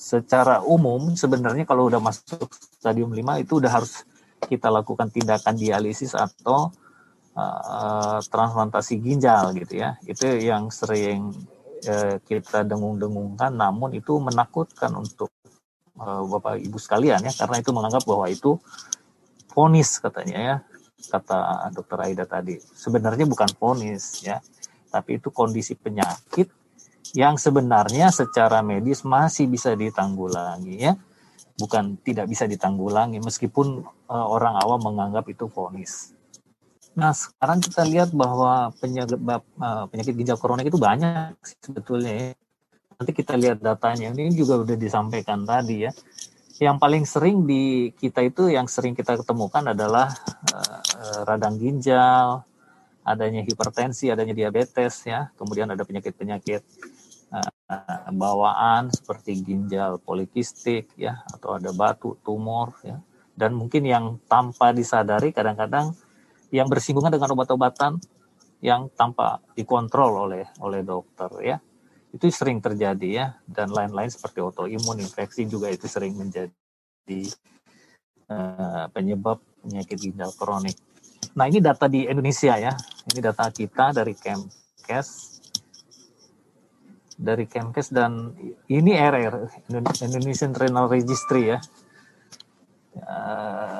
secara 0.01 0.65
umum 0.65 1.13
sebenarnya 1.13 1.69
kalau 1.69 1.85
udah 1.85 2.01
masuk 2.01 2.49
stadium 2.49 3.13
5 3.13 3.45
itu 3.45 3.61
udah 3.61 3.69
harus 3.69 4.01
kita 4.49 4.73
lakukan 4.73 5.13
tindakan 5.13 5.53
dialisis 5.53 6.17
atau 6.17 6.73
uh, 7.37 8.17
transplantasi 8.25 8.97
ginjal 9.05 9.53
gitu 9.53 9.85
ya 9.85 9.93
itu 10.09 10.25
yang 10.41 10.73
sering 10.73 11.29
eh, 11.87 12.17
kita 12.23 12.65
dengung-dengungkan, 12.65 13.53
namun 13.53 13.95
itu 13.95 14.17
menakutkan 14.19 14.91
untuk 14.95 15.29
eh, 15.99 16.23
Bapak 16.27 16.59
Ibu 16.59 16.77
sekalian 16.79 17.23
ya, 17.23 17.31
karena 17.31 17.59
itu 17.59 17.69
menganggap 17.71 18.03
bahwa 18.07 18.25
itu 18.27 18.57
fonis 19.53 20.01
katanya 20.01 20.37
ya, 20.39 20.55
kata 21.11 21.69
Dokter 21.75 21.99
Aida 22.09 22.25
tadi. 22.25 22.57
Sebenarnya 22.59 23.27
bukan 23.27 23.49
fonis 23.53 24.23
ya, 24.23 24.39
tapi 24.89 25.19
itu 25.19 25.29
kondisi 25.29 25.75
penyakit 25.75 26.49
yang 27.13 27.37
sebenarnya 27.37 28.09
secara 28.09 28.63
medis 28.65 29.05
masih 29.05 29.45
bisa 29.45 29.75
ditanggulangi 29.77 30.75
ya, 30.81 30.93
bukan 31.59 31.99
tidak 32.01 32.25
bisa 32.31 32.49
ditanggulangi 32.49 33.21
meskipun 33.21 33.85
uh, 34.09 34.27
orang 34.29 34.57
awam 34.57 34.81
menganggap 34.81 35.27
itu 35.29 35.45
fonis. 35.51 36.12
Nah, 36.93 37.09
sekarang 37.09 37.57
kita 37.57 37.81
lihat 37.89 38.13
bahwa 38.13 38.69
penyakit, 38.77 39.17
uh, 39.17 39.89
penyakit 39.89 40.13
ginjal 40.13 40.37
kronik 40.37 40.69
itu 40.69 40.77
banyak 40.77 41.33
sebetulnya 41.57 42.13
ya. 42.13 42.29
Nanti 43.01 43.11
kita 43.17 43.33
lihat 43.33 43.57
datanya. 43.65 44.13
Ini 44.13 44.29
juga 44.37 44.61
udah 44.61 44.77
disampaikan 44.77 45.41
tadi 45.41 45.89
ya. 45.89 45.91
Yang 46.61 46.77
paling 46.77 47.03
sering 47.09 47.37
di 47.49 47.89
kita 47.97 48.21
itu 48.21 48.53
yang 48.53 48.69
sering 48.69 48.93
kita 48.93 49.17
ketemukan 49.17 49.73
adalah 49.73 50.13
uh, 50.53 51.25
radang 51.25 51.57
ginjal, 51.57 52.45
adanya 53.01 53.41
hipertensi, 53.41 54.13
adanya 54.13 54.37
diabetes 54.37 55.01
ya. 55.09 55.33
Kemudian 55.33 55.73
ada 55.73 55.81
penyakit-penyakit 55.81 56.61
uh, 57.33 58.09
bawaan 58.13 58.93
seperti 58.93 59.41
ginjal 59.41 59.97
polikistik 59.97 60.93
ya 60.93 61.25
atau 61.33 61.57
ada 61.57 61.73
batu, 61.73 62.21
tumor 62.21 62.77
ya. 62.85 63.01
Dan 63.33 63.57
mungkin 63.57 63.81
yang 63.81 64.21
tanpa 64.29 64.69
disadari 64.77 65.33
kadang-kadang 65.33 65.97
yang 66.53 66.69
bersinggungan 66.69 67.09
dengan 67.09 67.33
obat-obatan 67.33 67.97
yang 68.61 68.87
tanpa 68.93 69.41
dikontrol 69.57 70.29
oleh 70.29 70.45
oleh 70.61 70.85
dokter 70.85 71.27
ya 71.41 71.57
itu 72.13 72.29
sering 72.29 72.61
terjadi 72.61 73.09
ya 73.09 73.25
dan 73.49 73.73
lain-lain 73.73 74.07
seperti 74.07 74.37
autoimun 74.39 75.01
infeksi 75.01 75.49
juga 75.49 75.73
itu 75.73 75.89
sering 75.89 76.13
menjadi 76.13 76.53
uh, 78.29 78.85
penyebab 78.93 79.41
penyakit 79.65 79.97
ginjal 79.97 80.29
kronik. 80.37 80.77
Nah 81.33 81.49
ini 81.49 81.57
data 81.57 81.89
di 81.89 82.05
Indonesia 82.05 82.53
ya 82.53 82.77
ini 83.09 83.19
data 83.19 83.49
kita 83.49 83.97
dari 83.97 84.13
Kemkes 84.13 85.41
dari 87.17 87.49
Kemkes 87.49 87.89
dan 87.89 88.37
ini 88.69 88.93
RR 88.93 89.49
Indonesian 90.05 90.53
Renal 90.53 90.85
Registry 90.85 91.57
ya. 91.57 91.59
Uh, 92.93 93.72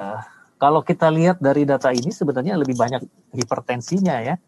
kalau 0.64 0.80
kita 0.80 1.12
lihat 1.12 1.44
dari 1.44 1.68
data 1.68 1.92
ini 1.92 2.08
sebenarnya 2.08 2.56
lebih 2.56 2.80
banyak 2.80 3.04
hipertensinya 3.36 4.24
ya 4.24 4.40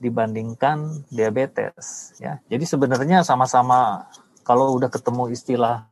dibandingkan 0.00 1.04
diabetes 1.12 2.16
ya. 2.16 2.40
Jadi 2.48 2.64
sebenarnya 2.64 3.20
sama-sama 3.20 4.08
kalau 4.40 4.72
udah 4.72 4.88
ketemu 4.88 5.28
istilah 5.36 5.84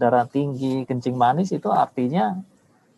darah 0.00 0.24
tinggi, 0.24 0.88
kencing 0.88 1.12
manis 1.12 1.52
itu 1.52 1.68
artinya 1.68 2.40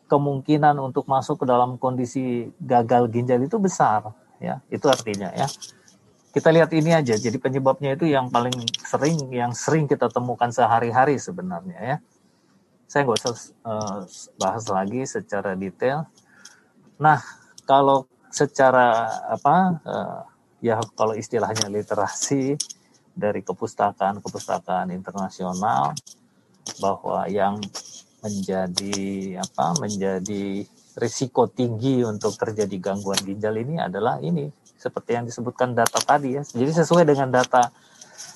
kemungkinan 0.07 0.79
untuk 0.79 1.11
masuk 1.11 1.43
ke 1.43 1.47
dalam 1.51 1.75
kondisi 1.75 2.55
gagal 2.63 3.11
ginjal 3.11 3.43
itu 3.43 3.59
besar 3.59 4.15
ya. 4.39 4.63
Itu 4.71 4.87
artinya 4.87 5.35
ya. 5.35 5.51
Kita 6.31 6.55
lihat 6.55 6.71
ini 6.71 6.95
aja 6.95 7.19
jadi 7.19 7.35
penyebabnya 7.35 7.99
itu 7.99 8.07
yang 8.07 8.31
paling 8.31 8.55
sering 8.79 9.27
yang 9.35 9.51
sering 9.51 9.91
kita 9.91 10.07
temukan 10.07 10.55
sehari-hari 10.55 11.19
sebenarnya 11.19 11.79
ya 11.83 11.97
saya 12.95 13.11
nggak 13.11 13.19
usah 13.27 13.35
uh, 13.67 14.01
bahas 14.39 14.65
lagi 14.71 15.03
secara 15.03 15.59
detail. 15.59 16.07
Nah 17.03 17.19
kalau 17.67 18.07
secara 18.31 19.11
apa 19.35 19.83
uh, 19.83 20.23
ya 20.63 20.79
kalau 20.95 21.19
istilahnya 21.19 21.67
literasi 21.67 22.55
dari 23.11 23.43
kepustakaan 23.43 24.23
kepustakaan 24.23 24.95
internasional 24.95 25.91
bahwa 26.79 27.27
yang 27.27 27.59
menjadi 28.23 29.43
apa 29.43 29.75
menjadi 29.83 30.63
risiko 30.95 31.51
tinggi 31.51 32.07
untuk 32.07 32.39
terjadi 32.39 32.79
gangguan 32.79 33.19
ginjal 33.27 33.59
ini 33.59 33.75
adalah 33.83 34.23
ini 34.23 34.55
seperti 34.79 35.19
yang 35.19 35.27
disebutkan 35.27 35.75
data 35.75 35.99
tadi 35.99 36.39
ya. 36.39 36.47
Jadi 36.47 36.71
sesuai 36.79 37.03
dengan 37.03 37.35
data 37.35 37.75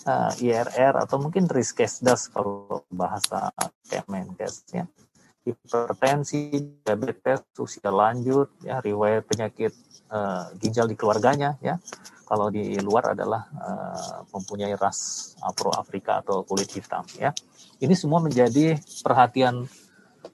uh, 0.06 0.32
IRR 0.38 1.04
atau 1.04 1.16
mungkin 1.18 1.46
riskesdas 1.46 2.30
kalau 2.30 2.84
bahasa 2.90 3.52
Kemenkes 3.88 4.68
ya 4.72 4.84
hipertensi, 5.48 6.76
diabetes, 6.84 7.40
usia 7.56 7.88
lanjut, 7.88 8.52
ya 8.60 8.84
riwayat 8.84 9.24
penyakit 9.24 9.72
uh, 10.12 10.52
ginjal 10.60 10.84
di 10.84 10.92
keluarganya, 10.92 11.56
ya 11.64 11.80
kalau 12.28 12.52
di 12.52 12.76
luar 12.84 13.16
adalah 13.16 13.48
uh, 13.56 14.20
mempunyai 14.36 14.76
ras 14.76 15.32
Afro 15.40 15.72
Afrika 15.72 16.20
atau 16.20 16.44
kulit 16.44 16.68
hitam 16.68 17.00
ya. 17.16 17.32
Ini 17.80 17.96
semua 17.96 18.20
menjadi 18.20 18.76
perhatian 19.00 19.64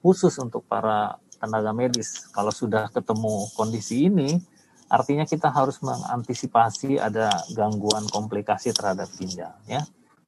khusus 0.03 0.35
untuk 0.43 0.67
para 0.67 1.15
tenaga 1.39 1.71
medis. 1.71 2.27
Kalau 2.35 2.51
sudah 2.51 2.91
ketemu 2.91 3.47
kondisi 3.55 4.11
ini, 4.11 4.43
artinya 4.89 5.25
kita 5.25 5.49
harus 5.49 5.81
mengantisipasi 5.81 7.01
ada 7.01 7.31
gangguan 7.53 8.05
komplikasi 8.09 8.71
terhadap 8.71 9.09
ginjal 9.17 9.53
ya. 9.65 9.81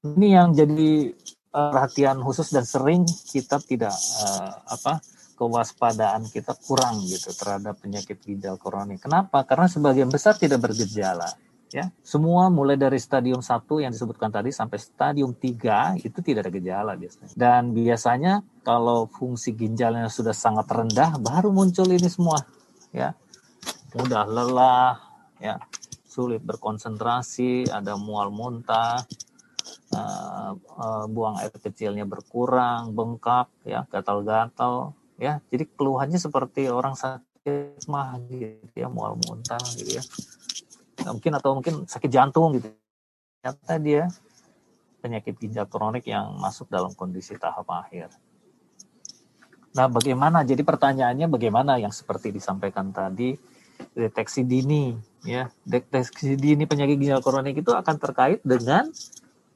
Ini 0.06 0.28
yang 0.40 0.54
jadi 0.54 1.14
uh, 1.54 1.72
perhatian 1.74 2.22
khusus 2.22 2.54
dan 2.54 2.64
sering 2.64 3.04
kita 3.06 3.58
tidak 3.64 3.94
uh, 4.24 4.52
apa 4.70 5.02
kewaspadaan 5.38 6.26
kita 6.34 6.58
kurang 6.66 7.06
gitu 7.06 7.30
terhadap 7.38 7.78
penyakit 7.78 8.18
ginjal 8.22 8.58
kronik. 8.58 9.06
Kenapa? 9.06 9.46
Karena 9.46 9.70
sebagian 9.70 10.10
besar 10.10 10.38
tidak 10.38 10.66
bergejala 10.66 11.30
ya 11.72 11.92
semua 12.00 12.48
mulai 12.48 12.80
dari 12.80 12.96
stadium 12.96 13.44
1 13.44 13.84
yang 13.84 13.92
disebutkan 13.92 14.32
tadi 14.32 14.56
sampai 14.56 14.80
stadium 14.80 15.36
3 15.36 16.00
itu 16.00 16.20
tidak 16.24 16.48
ada 16.48 16.52
gejala 16.52 16.92
biasanya 16.96 17.32
dan 17.36 17.76
biasanya 17.76 18.34
kalau 18.64 19.12
fungsi 19.12 19.52
ginjalnya 19.52 20.08
sudah 20.08 20.32
sangat 20.32 20.68
rendah 20.72 21.20
baru 21.20 21.52
muncul 21.52 21.88
ini 21.92 22.08
semua 22.08 22.40
ya 22.96 23.12
mudah 23.98 24.24
lelah 24.30 25.02
ya 25.42 25.58
sulit 26.06 26.42
berkonsentrasi 26.46 27.70
ada 27.74 27.98
mual 27.98 28.30
muntah 28.30 29.02
uh, 29.94 30.54
uh, 30.54 31.06
buang 31.10 31.42
air 31.42 31.50
kecilnya 31.50 32.06
berkurang 32.06 32.94
bengkak 32.94 33.50
ya 33.66 33.90
gatal-gatal 33.90 34.94
ya 35.18 35.42
jadi 35.50 35.66
keluhannya 35.74 36.22
seperti 36.22 36.70
orang 36.70 36.94
sakit 36.94 37.90
mah 37.90 38.22
gitu 38.30 38.74
ya 38.78 38.88
mual 38.88 39.18
muntah 39.18 39.62
gitu 39.78 39.98
ya 39.98 40.04
mungkin 41.10 41.34
atau 41.38 41.58
mungkin 41.58 41.90
sakit 41.90 42.10
jantung 42.10 42.58
gitu 42.58 42.70
ternyata 43.42 43.74
dia 43.82 44.04
penyakit 45.08 45.38
ginjal 45.38 45.70
kronik 45.70 46.04
yang 46.10 46.36
masuk 46.36 46.68
dalam 46.68 46.92
kondisi 46.92 47.38
tahap 47.38 47.64
akhir. 47.70 48.12
Nah, 49.78 49.88
bagaimana? 49.88 50.42
Jadi 50.42 50.66
pertanyaannya 50.66 51.30
bagaimana 51.30 51.78
yang 51.78 51.94
seperti 51.94 52.34
disampaikan 52.34 52.90
tadi 52.90 53.38
deteksi 53.98 54.46
dini 54.46 54.94
ya. 55.26 55.50
Deteksi 55.66 56.38
dini 56.38 56.70
penyakit 56.70 56.98
ginjal 56.98 57.22
kronik 57.22 57.58
itu 57.58 57.72
akan 57.74 57.96
terkait 57.98 58.40
dengan 58.46 58.90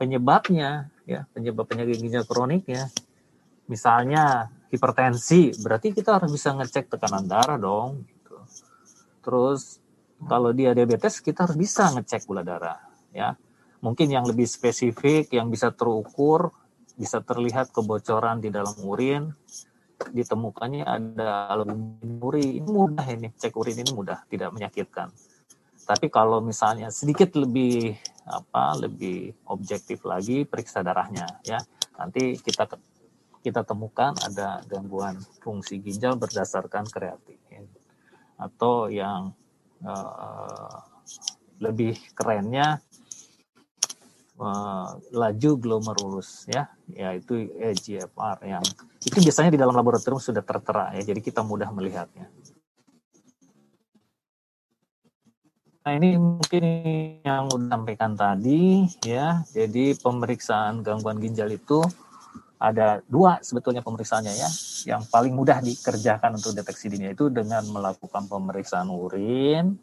penyebabnya 0.02 0.90
ya, 1.06 1.30
penyebab 1.32 1.70
penyakit 1.70 2.02
ginjal 2.02 2.26
kronik 2.26 2.66
ya. 2.66 2.90
Misalnya 3.70 4.52
hipertensi, 4.74 5.56
berarti 5.62 5.94
kita 5.94 6.20
harus 6.20 6.32
bisa 6.34 6.52
ngecek 6.58 6.92
tekanan 6.92 7.28
darah 7.30 7.60
dong 7.60 8.04
gitu. 8.08 8.38
Terus 9.22 9.80
kalau 10.26 10.52
dia 10.54 10.74
diabetes 10.74 11.22
kita 11.22 11.46
harus 11.48 11.58
bisa 11.58 11.90
ngecek 11.94 12.26
gula 12.26 12.42
darah 12.42 12.82
ya. 13.14 13.38
Mungkin 13.82 14.14
yang 14.14 14.26
lebih 14.30 14.46
spesifik 14.46 15.34
yang 15.34 15.50
bisa 15.50 15.74
terukur 15.74 16.54
bisa 16.94 17.18
terlihat 17.24 17.74
kebocoran 17.74 18.38
di 18.38 18.54
dalam 18.54 18.78
urin 18.86 19.34
ditemukannya 20.10 20.82
ada 20.82 21.54
albumin 21.54 22.18
urin 22.18 22.50
ini 22.64 22.70
mudah 22.70 23.06
ini 23.06 23.28
cek 23.38 23.54
urin 23.54 23.78
ini 23.86 23.92
mudah 23.94 24.26
tidak 24.26 24.50
menyakitkan. 24.56 25.14
Tapi 25.86 26.08
kalau 26.10 26.42
misalnya 26.42 26.90
sedikit 26.90 27.36
lebih 27.38 27.94
apa 28.26 28.78
lebih 28.80 29.34
objektif 29.50 30.06
lagi 30.06 30.48
periksa 30.48 30.82
darahnya 30.82 31.28
ya. 31.46 31.62
Nanti 31.98 32.38
kita 32.40 32.66
kita 33.42 33.62
temukan 33.66 34.14
ada 34.22 34.62
gangguan 34.70 35.18
fungsi 35.42 35.82
ginjal 35.82 36.18
berdasarkan 36.18 36.86
kreatin. 36.90 37.66
Atau 38.38 38.90
yang 38.90 39.34
uh, 39.86 40.78
lebih 41.62 41.98
kerennya 42.18 42.82
uh, 44.42 44.98
laju 45.14 45.52
glomerulus 45.62 46.50
ya 46.50 46.68
yaitu 46.90 47.48
EGFR 47.62 48.42
yang 48.44 48.66
itu 49.06 49.18
biasanya 49.22 49.54
di 49.54 49.60
dalam 49.62 49.78
laboratorium 49.78 50.20
sudah 50.20 50.42
tertera 50.42 50.92
ya 50.98 51.14
jadi 51.14 51.22
kita 51.22 51.46
mudah 51.46 51.70
melihatnya. 51.70 52.28
Nah 55.82 55.98
ini 55.98 56.14
mungkin 56.14 56.64
yang 57.26 57.50
udah 57.50 57.74
sampaikan 57.74 58.14
tadi 58.14 58.86
ya. 59.02 59.42
Jadi 59.50 59.98
pemeriksaan 59.98 60.86
gangguan 60.86 61.18
ginjal 61.18 61.50
itu 61.50 61.82
ada 62.62 63.02
dua 63.10 63.42
sebetulnya 63.42 63.82
pemeriksaannya 63.82 64.34
ya. 64.38 64.50
Yang 64.94 65.10
paling 65.10 65.34
mudah 65.34 65.58
dikerjakan 65.58 66.38
untuk 66.38 66.54
deteksi 66.54 66.86
dini 66.94 67.18
itu 67.18 67.34
dengan 67.34 67.66
melakukan 67.74 68.30
pemeriksaan 68.30 68.94
urin, 68.94 69.74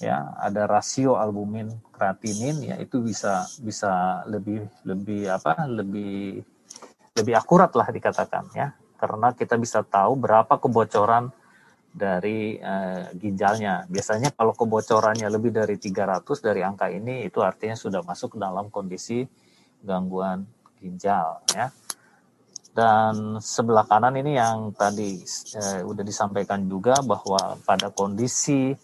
ya 0.00 0.36
ada 0.40 0.64
rasio 0.66 1.16
albumin 1.20 1.70
kreatinin 1.92 2.60
ya 2.64 2.76
itu 2.80 3.00
bisa 3.04 3.44
bisa 3.60 4.24
lebih 4.26 4.64
lebih 4.84 5.28
apa 5.30 5.68
lebih 5.68 6.40
lebih 7.14 7.34
akurat 7.36 7.70
lah 7.76 7.88
dikatakan 7.92 8.48
ya 8.56 8.74
karena 8.98 9.36
kita 9.36 9.60
bisa 9.60 9.84
tahu 9.84 10.16
berapa 10.16 10.56
kebocoran 10.56 11.28
dari 11.94 12.58
uh, 12.58 13.14
ginjalnya. 13.14 13.86
Biasanya 13.86 14.34
kalau 14.34 14.50
kebocorannya 14.50 15.30
lebih 15.30 15.54
dari 15.54 15.78
300 15.78 16.26
dari 16.42 16.66
angka 16.66 16.90
ini 16.90 17.22
itu 17.22 17.38
artinya 17.38 17.78
sudah 17.78 18.02
masuk 18.02 18.34
dalam 18.34 18.66
kondisi 18.66 19.22
gangguan 19.78 20.42
ginjal 20.82 21.38
ya. 21.54 21.70
Dan 22.74 23.38
sebelah 23.38 23.86
kanan 23.86 24.18
ini 24.18 24.34
yang 24.34 24.74
tadi 24.74 25.22
eh, 25.54 25.86
udah 25.86 26.02
disampaikan 26.02 26.66
juga 26.66 26.98
bahwa 27.06 27.54
pada 27.62 27.94
kondisi 27.94 28.74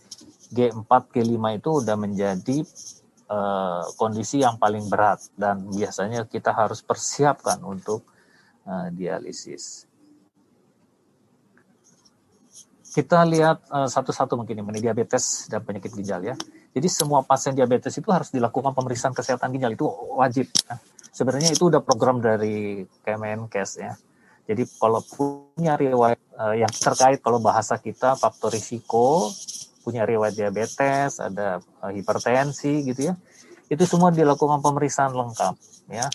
G4 0.51 0.91
G5 1.15 1.45
itu 1.57 1.71
udah 1.83 1.97
menjadi 1.97 2.59
eh, 3.31 3.83
kondisi 3.95 4.43
yang 4.43 4.59
paling 4.59 4.91
berat 4.91 5.31
dan 5.39 5.71
biasanya 5.71 6.27
kita 6.27 6.51
harus 6.51 6.83
persiapkan 6.83 7.63
untuk 7.63 8.03
eh, 8.67 8.89
dialisis. 8.91 9.91
Kita 12.91 13.23
lihat 13.23 13.71
uh, 13.71 13.87
satu-satu 13.87 14.35
mungkin 14.35 14.67
ini 14.67 14.83
diabetes 14.83 15.47
dan 15.47 15.63
penyakit 15.63 15.95
ginjal 15.95 16.27
ya. 16.27 16.35
Jadi 16.75 16.91
semua 16.91 17.23
pasien 17.23 17.55
diabetes 17.55 17.95
itu 17.95 18.11
harus 18.11 18.35
dilakukan 18.35 18.75
pemeriksaan 18.75 19.15
kesehatan 19.15 19.55
ginjal 19.55 19.79
itu 19.79 19.87
wajib. 20.19 20.51
Nah, 20.67 20.83
sebenarnya 21.15 21.55
itu 21.55 21.71
udah 21.71 21.87
program 21.87 22.19
dari 22.19 22.83
Kemenkes 23.07 23.79
ya. 23.79 23.95
Jadi 24.51 24.67
kalau 24.83 24.99
punya 25.07 25.79
riwayat 25.79 26.19
uh, 26.35 26.59
yang 26.59 26.73
terkait 26.75 27.23
kalau 27.23 27.39
bahasa 27.39 27.79
kita 27.79 28.19
faktor 28.19 28.51
risiko, 28.51 29.31
punya 29.81 30.05
riwayat 30.05 30.37
diabetes, 30.37 31.21
ada 31.21 31.61
uh, 31.81 31.93
hipertensi 31.93 32.85
gitu 32.87 33.11
ya. 33.11 33.15
Itu 33.71 33.87
semua 33.87 34.11
dilakukan 34.11 34.61
pemeriksaan 34.61 35.13
lengkap 35.15 35.55
ya. 35.91 36.07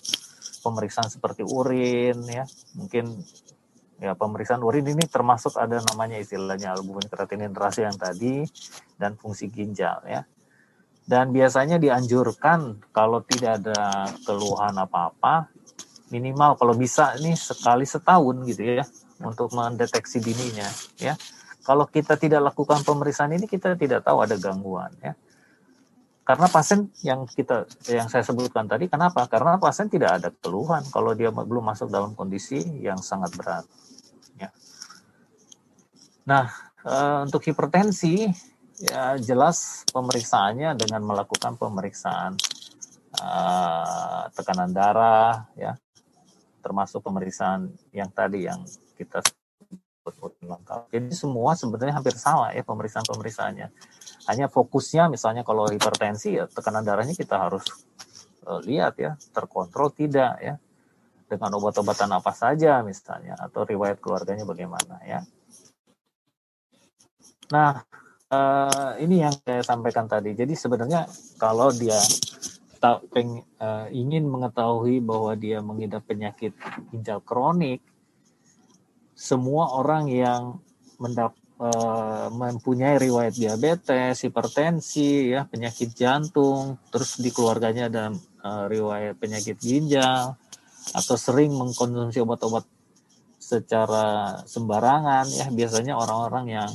Pemeriksaan 0.62 1.14
seperti 1.14 1.46
urin 1.46 2.26
ya, 2.26 2.50
mungkin 2.74 3.22
ya 4.00 4.12
pemeriksaan 4.16 4.60
urin 4.60 4.84
ini 4.92 5.08
termasuk 5.08 5.56
ada 5.56 5.80
namanya 5.80 6.20
istilahnya 6.20 6.76
albumin 6.76 7.08
kreatinin 7.08 7.56
rasio 7.56 7.88
yang 7.88 7.96
tadi 7.96 8.44
dan 9.00 9.16
fungsi 9.16 9.48
ginjal 9.48 10.04
ya 10.04 10.28
dan 11.06 11.32
biasanya 11.32 11.80
dianjurkan 11.80 12.82
kalau 12.92 13.24
tidak 13.24 13.62
ada 13.64 14.10
keluhan 14.26 14.76
apa-apa 14.76 15.48
minimal 16.12 16.60
kalau 16.60 16.74
bisa 16.76 17.16
ini 17.22 17.38
sekali 17.40 17.88
setahun 17.88 18.36
gitu 18.50 18.82
ya 18.82 18.86
untuk 19.24 19.54
mendeteksi 19.56 20.20
dininya 20.20 20.68
ya 21.00 21.16
kalau 21.66 21.90
kita 21.90 22.16
tidak 22.16 22.54
lakukan 22.54 22.86
pemeriksaan 22.86 23.34
ini 23.34 23.50
kita 23.50 23.74
tidak 23.76 24.06
tahu 24.06 24.22
ada 24.22 24.38
gangguan 24.38 24.94
ya. 25.02 25.18
Karena 26.26 26.50
pasien 26.50 26.90
yang 27.06 27.30
kita 27.30 27.70
yang 27.90 28.10
saya 28.10 28.26
sebutkan 28.26 28.66
tadi 28.66 28.90
kenapa? 28.90 29.30
Karena 29.30 29.58
pasien 29.62 29.90
tidak 29.90 30.22
ada 30.22 30.30
keluhan 30.34 30.82
kalau 30.90 31.14
dia 31.14 31.30
belum 31.30 31.62
masuk 31.62 31.90
dalam 31.90 32.14
kondisi 32.18 32.62
yang 32.82 32.98
sangat 33.02 33.34
berat 33.34 33.66
ya. 34.38 34.50
Nah 36.26 36.50
eh, 36.86 37.18
untuk 37.26 37.42
hipertensi 37.46 38.30
Ya 38.76 39.16
jelas 39.16 39.88
pemeriksaannya 39.96 40.76
dengan 40.76 41.00
melakukan 41.08 41.56
pemeriksaan 41.56 42.36
uh, 43.16 44.28
tekanan 44.36 44.76
darah, 44.76 45.48
ya, 45.56 45.80
termasuk 46.60 47.00
pemeriksaan 47.00 47.72
yang 47.96 48.12
tadi 48.12 48.52
yang 48.52 48.68
kita 49.00 49.24
sebut 50.14 50.38
lengkap. 50.45 50.91
Jadi 50.94 51.14
semua 51.15 51.57
sebenarnya 51.57 51.98
hampir 51.98 52.14
sama 52.14 52.53
ya 52.53 52.61
pemeriksaan 52.61 53.06
pemeriksaannya. 53.07 53.68
Hanya 54.30 54.45
fokusnya 54.49 55.10
misalnya 55.10 55.41
kalau 55.41 55.65
hipertensi 55.69 56.38
ya 56.38 56.45
tekanan 56.45 56.86
darahnya 56.86 57.18
kita 57.18 57.49
harus 57.49 57.65
uh, 58.45 58.61
lihat 58.61 58.98
ya 59.02 59.18
terkontrol 59.34 59.90
tidak 59.94 60.38
ya 60.41 60.56
dengan 61.26 61.57
obat-obatan 61.57 62.10
apa 62.14 62.32
saja 62.38 62.86
misalnya 62.86 63.34
atau 63.41 63.65
riwayat 63.65 63.98
keluarganya 63.98 64.45
bagaimana 64.45 65.02
ya. 65.02 65.26
Nah, 67.49 67.82
uh, 68.30 68.94
ini 69.02 69.22
yang 69.26 69.34
saya 69.41 69.61
sampaikan 69.61 70.10
tadi. 70.10 70.34
Jadi 70.34 70.53
sebenarnya 70.53 71.06
kalau 71.38 71.69
dia 71.73 71.98
tak 72.77 73.02
uh, 73.10 73.88
ingin 73.90 74.30
mengetahui 74.30 75.02
bahwa 75.02 75.34
dia 75.34 75.61
mengidap 75.61 76.06
penyakit 76.06 76.53
ginjal 76.94 77.18
kronik, 77.22 77.82
semua 79.16 79.72
orang 79.72 80.12
yang 80.12 80.60
mendap, 81.00 81.34
uh, 81.58 82.28
mempunyai 82.36 83.00
riwayat 83.00 83.32
diabetes, 83.32 84.28
hipertensi, 84.28 85.32
ya 85.32 85.48
penyakit 85.48 85.96
jantung, 85.96 86.76
terus 86.92 87.16
di 87.18 87.32
keluarganya 87.32 87.88
ada 87.88 88.06
uh, 88.44 88.68
riwayat 88.68 89.16
penyakit 89.16 89.56
ginjal 89.58 90.36
atau 90.94 91.16
sering 91.16 91.56
mengkonsumsi 91.56 92.22
obat-obat 92.22 92.68
secara 93.40 94.40
sembarangan, 94.44 95.26
ya 95.32 95.48
biasanya 95.50 95.96
orang-orang 95.96 96.46
yang 96.52 96.72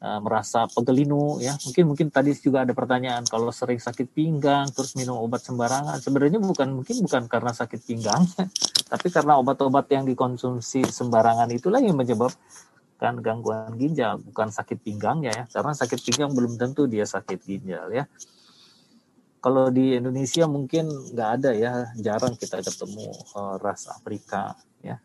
uh, 0.00 0.20
merasa 0.20 0.66
pegelinu 0.66 1.38
ya. 1.38 1.54
Mungkin 1.60 1.84
mungkin 1.92 2.06
tadi 2.08 2.32
juga 2.34 2.64
ada 2.64 2.72
pertanyaan 2.72 3.22
kalau 3.28 3.52
sering 3.52 3.78
sakit 3.78 4.10
pinggang 4.10 4.68
terus 4.72 4.96
minum 4.96 5.20
obat 5.20 5.44
sembarangan. 5.44 6.00
Sebenarnya 6.00 6.40
bukan 6.40 6.80
mungkin 6.80 6.96
bukan 7.04 7.22
karena 7.28 7.52
sakit 7.52 7.80
pinggang 7.84 8.24
tapi 8.92 9.06
karena 9.12 9.38
obat-obat 9.38 9.86
yang 9.92 10.04
dikonsumsi 10.08 10.88
sembarangan 10.88 11.46
itulah 11.54 11.78
yang 11.78 11.94
menyebabkan 11.94 13.20
gangguan 13.22 13.76
ginjal 13.76 14.18
bukan 14.18 14.48
sakit 14.50 14.80
pinggangnya 14.80 15.32
ya. 15.32 15.44
Karena 15.46 15.72
sakit 15.76 16.00
pinggang 16.00 16.32
belum 16.32 16.56
tentu 16.56 16.88
dia 16.88 17.04
sakit 17.04 17.38
ginjal 17.44 17.92
ya. 17.92 18.04
Kalau 19.40 19.72
di 19.72 19.96
Indonesia 19.96 20.44
mungkin 20.44 20.88
nggak 21.16 21.30
ada 21.40 21.50
ya. 21.56 21.72
Jarang 21.96 22.36
kita 22.36 22.60
ketemu 22.60 23.08
uh, 23.36 23.56
ras 23.56 23.88
Afrika 23.88 24.52
ya 24.84 25.00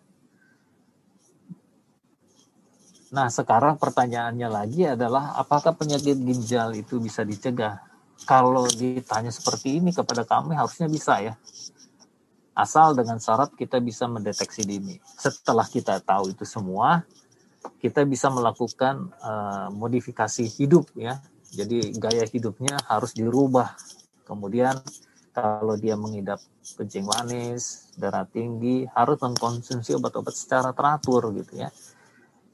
Nah, 3.14 3.30
sekarang 3.30 3.77
pertanyaannya 3.77 4.49
lagi 4.49 4.82
adalah 4.90 5.38
apakah 5.38 5.77
penyakit 5.77 6.18
ginjal 6.18 6.73
itu 6.73 6.98
bisa 6.98 7.22
dicegah? 7.22 7.77
Kalau 8.26 8.65
ditanya 8.65 9.30
seperti 9.30 9.77
ini 9.77 9.94
kepada 9.94 10.26
kami 10.26 10.57
harusnya 10.57 10.90
bisa 10.90 11.22
ya. 11.22 11.38
Asal 12.56 12.98
dengan 12.98 13.22
syarat 13.22 13.53
kita 13.53 13.77
bisa 13.84 14.10
mendeteksi 14.10 14.65
dini. 14.65 14.98
Setelah 15.19 15.68
kita 15.69 16.02
tahu 16.02 16.34
itu 16.34 16.48
semua, 16.48 17.06
kita 17.77 18.02
bisa 18.07 18.32
melakukan 18.34 19.11
uh, 19.22 19.69
modifikasi 19.69 20.41
hidup 20.57 20.90
ya. 20.98 21.22
Jadi 21.53 21.94
gaya 22.02 22.26
hidupnya 22.26 22.80
harus 22.90 23.14
dirubah. 23.14 23.76
Kemudian 24.26 24.82
kalau 25.36 25.77
dia 25.77 25.94
mengidap 25.99 26.41
kencing 26.80 27.06
manis, 27.06 27.91
darah 27.99 28.26
tinggi, 28.26 28.88
harus 28.98 29.19
mengkonsumsi 29.22 29.94
obat-obat 29.94 30.34
secara 30.34 30.73
teratur 30.73 31.30
gitu 31.36 31.61
ya 31.61 31.69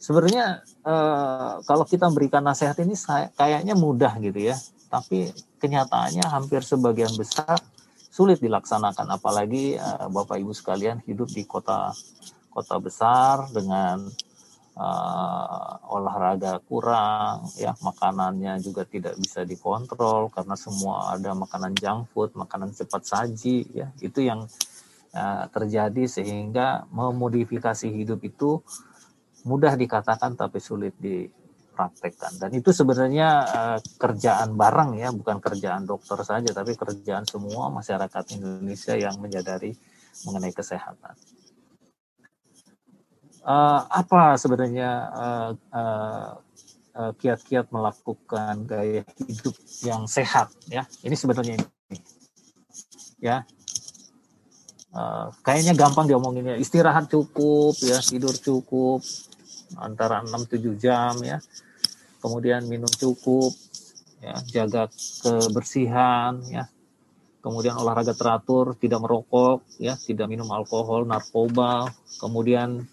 sebenarnya 0.02 0.66
uh, 0.82 1.62
kalau 1.62 1.86
kita 1.86 2.10
memberikan 2.10 2.42
nasihat 2.42 2.74
ini 2.82 2.98
kayaknya 3.38 3.78
mudah 3.78 4.18
gitu 4.18 4.50
ya, 4.50 4.58
tapi 4.90 5.30
kenyataannya 5.62 6.26
hampir 6.26 6.66
sebagian 6.66 7.14
besar 7.14 7.62
sulit 8.12 8.42
dilaksanakan, 8.42 9.08
apalagi 9.14 9.78
uh, 9.78 10.10
bapak 10.10 10.42
ibu 10.42 10.52
sekalian 10.52 11.00
hidup 11.06 11.30
di 11.30 11.46
kota 11.46 11.94
kota 12.52 12.76
besar 12.84 13.48
dengan 13.56 14.04
uh, 14.76 15.74
olahraga 15.96 16.60
kurang, 16.68 17.48
ya 17.56 17.72
makanannya 17.80 18.60
juga 18.60 18.84
tidak 18.84 19.16
bisa 19.16 19.48
dikontrol 19.48 20.28
karena 20.28 20.60
semua 20.60 21.16
ada 21.16 21.32
makanan 21.32 21.72
junk 21.80 22.12
food, 22.12 22.36
makanan 22.36 22.76
cepat 22.76 23.08
saji, 23.08 23.64
ya. 23.72 23.88
Itu 24.04 24.20
yang 24.20 24.52
uh, 25.16 25.46
terjadi 25.48 26.04
sehingga 26.12 26.84
memodifikasi 26.92 27.88
hidup 27.88 28.20
itu 28.28 28.60
mudah 29.48 29.74
dikatakan 29.78 30.38
tapi 30.38 30.62
sulit 30.62 30.96
dipraktekkan. 30.98 32.38
Dan 32.42 32.52
itu 32.58 32.70
sebenarnya 32.74 33.30
uh, 33.46 33.80
kerjaan 33.98 34.54
bareng 34.54 34.98
ya, 35.00 35.10
bukan 35.14 35.38
kerjaan 35.42 35.86
dokter 35.86 36.22
saja, 36.22 36.50
tapi 36.52 36.78
kerjaan 36.78 37.26
semua 37.26 37.70
masyarakat 37.70 38.24
Indonesia 38.38 38.94
yang 38.98 39.18
menyadari 39.18 39.74
mengenai 40.28 40.54
kesehatan. 40.54 41.16
Uh, 43.42 43.82
apa 43.90 44.38
sebenarnya 44.38 44.90
uh, 45.18 45.52
uh, 45.74 46.30
kiat-kiat 46.94 47.72
melakukan 47.72 48.68
gaya 48.68 49.02
hidup 49.26 49.56
yang 49.82 50.06
sehat 50.06 50.52
ya 50.68 50.84
ini 51.02 51.16
sebenarnya 51.16 51.58
ini 51.58 52.00
ya 53.22 53.48
uh, 54.92 55.32
kayaknya 55.46 55.74
gampang 55.78 56.10
diomonginnya 56.10 56.60
istirahat 56.60 57.08
cukup 57.08 57.78
ya 57.82 57.98
tidur 58.04 58.36
cukup 58.36 59.00
antara 59.78 60.26
6-7 60.26 60.76
jam 60.76 61.16
ya. 61.22 61.38
Kemudian 62.22 62.68
minum 62.70 62.90
cukup, 62.90 63.54
ya, 64.22 64.36
jaga 64.46 64.88
kebersihan 65.24 66.42
ya. 66.48 66.70
Kemudian 67.42 67.74
olahraga 67.74 68.14
teratur, 68.14 68.78
tidak 68.78 69.02
merokok 69.02 69.66
ya, 69.82 69.98
tidak 69.98 70.30
minum 70.30 70.46
alkohol, 70.54 71.10
narkoba. 71.10 71.90
Kemudian 72.22 72.86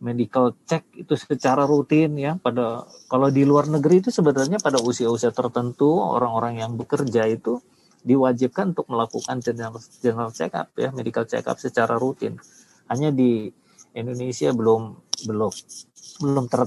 medical 0.00 0.56
check 0.64 0.88
itu 0.96 1.12
secara 1.20 1.68
rutin 1.68 2.16
ya. 2.16 2.40
Pada 2.40 2.88
kalau 3.12 3.28
di 3.28 3.44
luar 3.44 3.68
negeri 3.68 4.00
itu 4.00 4.08
sebenarnya 4.08 4.56
pada 4.56 4.80
usia-usia 4.80 5.36
tertentu 5.36 6.00
orang-orang 6.00 6.64
yang 6.64 6.72
bekerja 6.80 7.28
itu 7.28 7.60
diwajibkan 8.04 8.76
untuk 8.76 8.88
melakukan 8.88 9.40
general, 9.40 9.80
general 10.00 10.32
check 10.32 10.52
up 10.56 10.72
ya, 10.76 10.88
medical 10.92 11.28
check 11.28 11.44
up 11.44 11.60
secara 11.60 12.00
rutin. 12.00 12.40
Hanya 12.88 13.12
di 13.12 13.48
Indonesia 13.94 14.50
belum 14.50 14.82
belum 15.24 15.52
belum 16.22 16.44
ter 16.46 16.62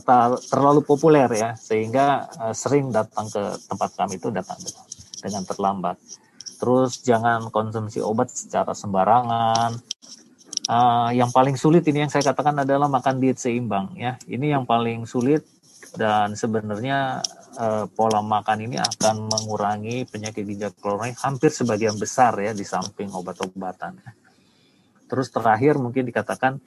terlalu 0.52 0.82
populer 0.84 1.28
ya 1.32 1.56
sehingga 1.56 2.28
uh, 2.40 2.56
sering 2.56 2.92
datang 2.92 3.32
ke 3.32 3.44
tempat 3.68 3.90
kami 3.96 4.20
itu 4.20 4.32
datang 4.32 4.60
dengan 5.24 5.44
terlambat. 5.44 5.96
Terus 6.58 7.04
jangan 7.06 7.48
konsumsi 7.54 8.02
obat 8.02 8.34
secara 8.34 8.74
sembarangan. 8.74 9.78
Uh, 10.68 11.16
yang 11.16 11.32
paling 11.32 11.56
sulit 11.56 11.88
ini 11.88 12.04
yang 12.04 12.12
saya 12.12 12.28
katakan 12.28 12.68
adalah 12.68 12.92
makan 12.92 13.24
diet 13.24 13.40
seimbang 13.40 13.96
ya. 13.96 14.20
Ini 14.28 14.60
yang 14.60 14.68
paling 14.68 15.08
sulit 15.08 15.48
dan 15.96 16.36
sebenarnya 16.36 17.24
uh, 17.56 17.86
pola 17.88 18.20
makan 18.20 18.68
ini 18.68 18.76
akan 18.76 19.32
mengurangi 19.32 20.04
penyakit 20.12 20.44
ginjal 20.44 20.76
kronik 20.76 21.16
hampir 21.24 21.56
sebagian 21.56 21.96
besar 21.96 22.36
ya 22.36 22.52
di 22.52 22.68
samping 22.68 23.16
obat-obatan. 23.16 23.96
Terus 25.08 25.32
terakhir 25.32 25.80
mungkin 25.80 26.04
dikatakan 26.04 26.60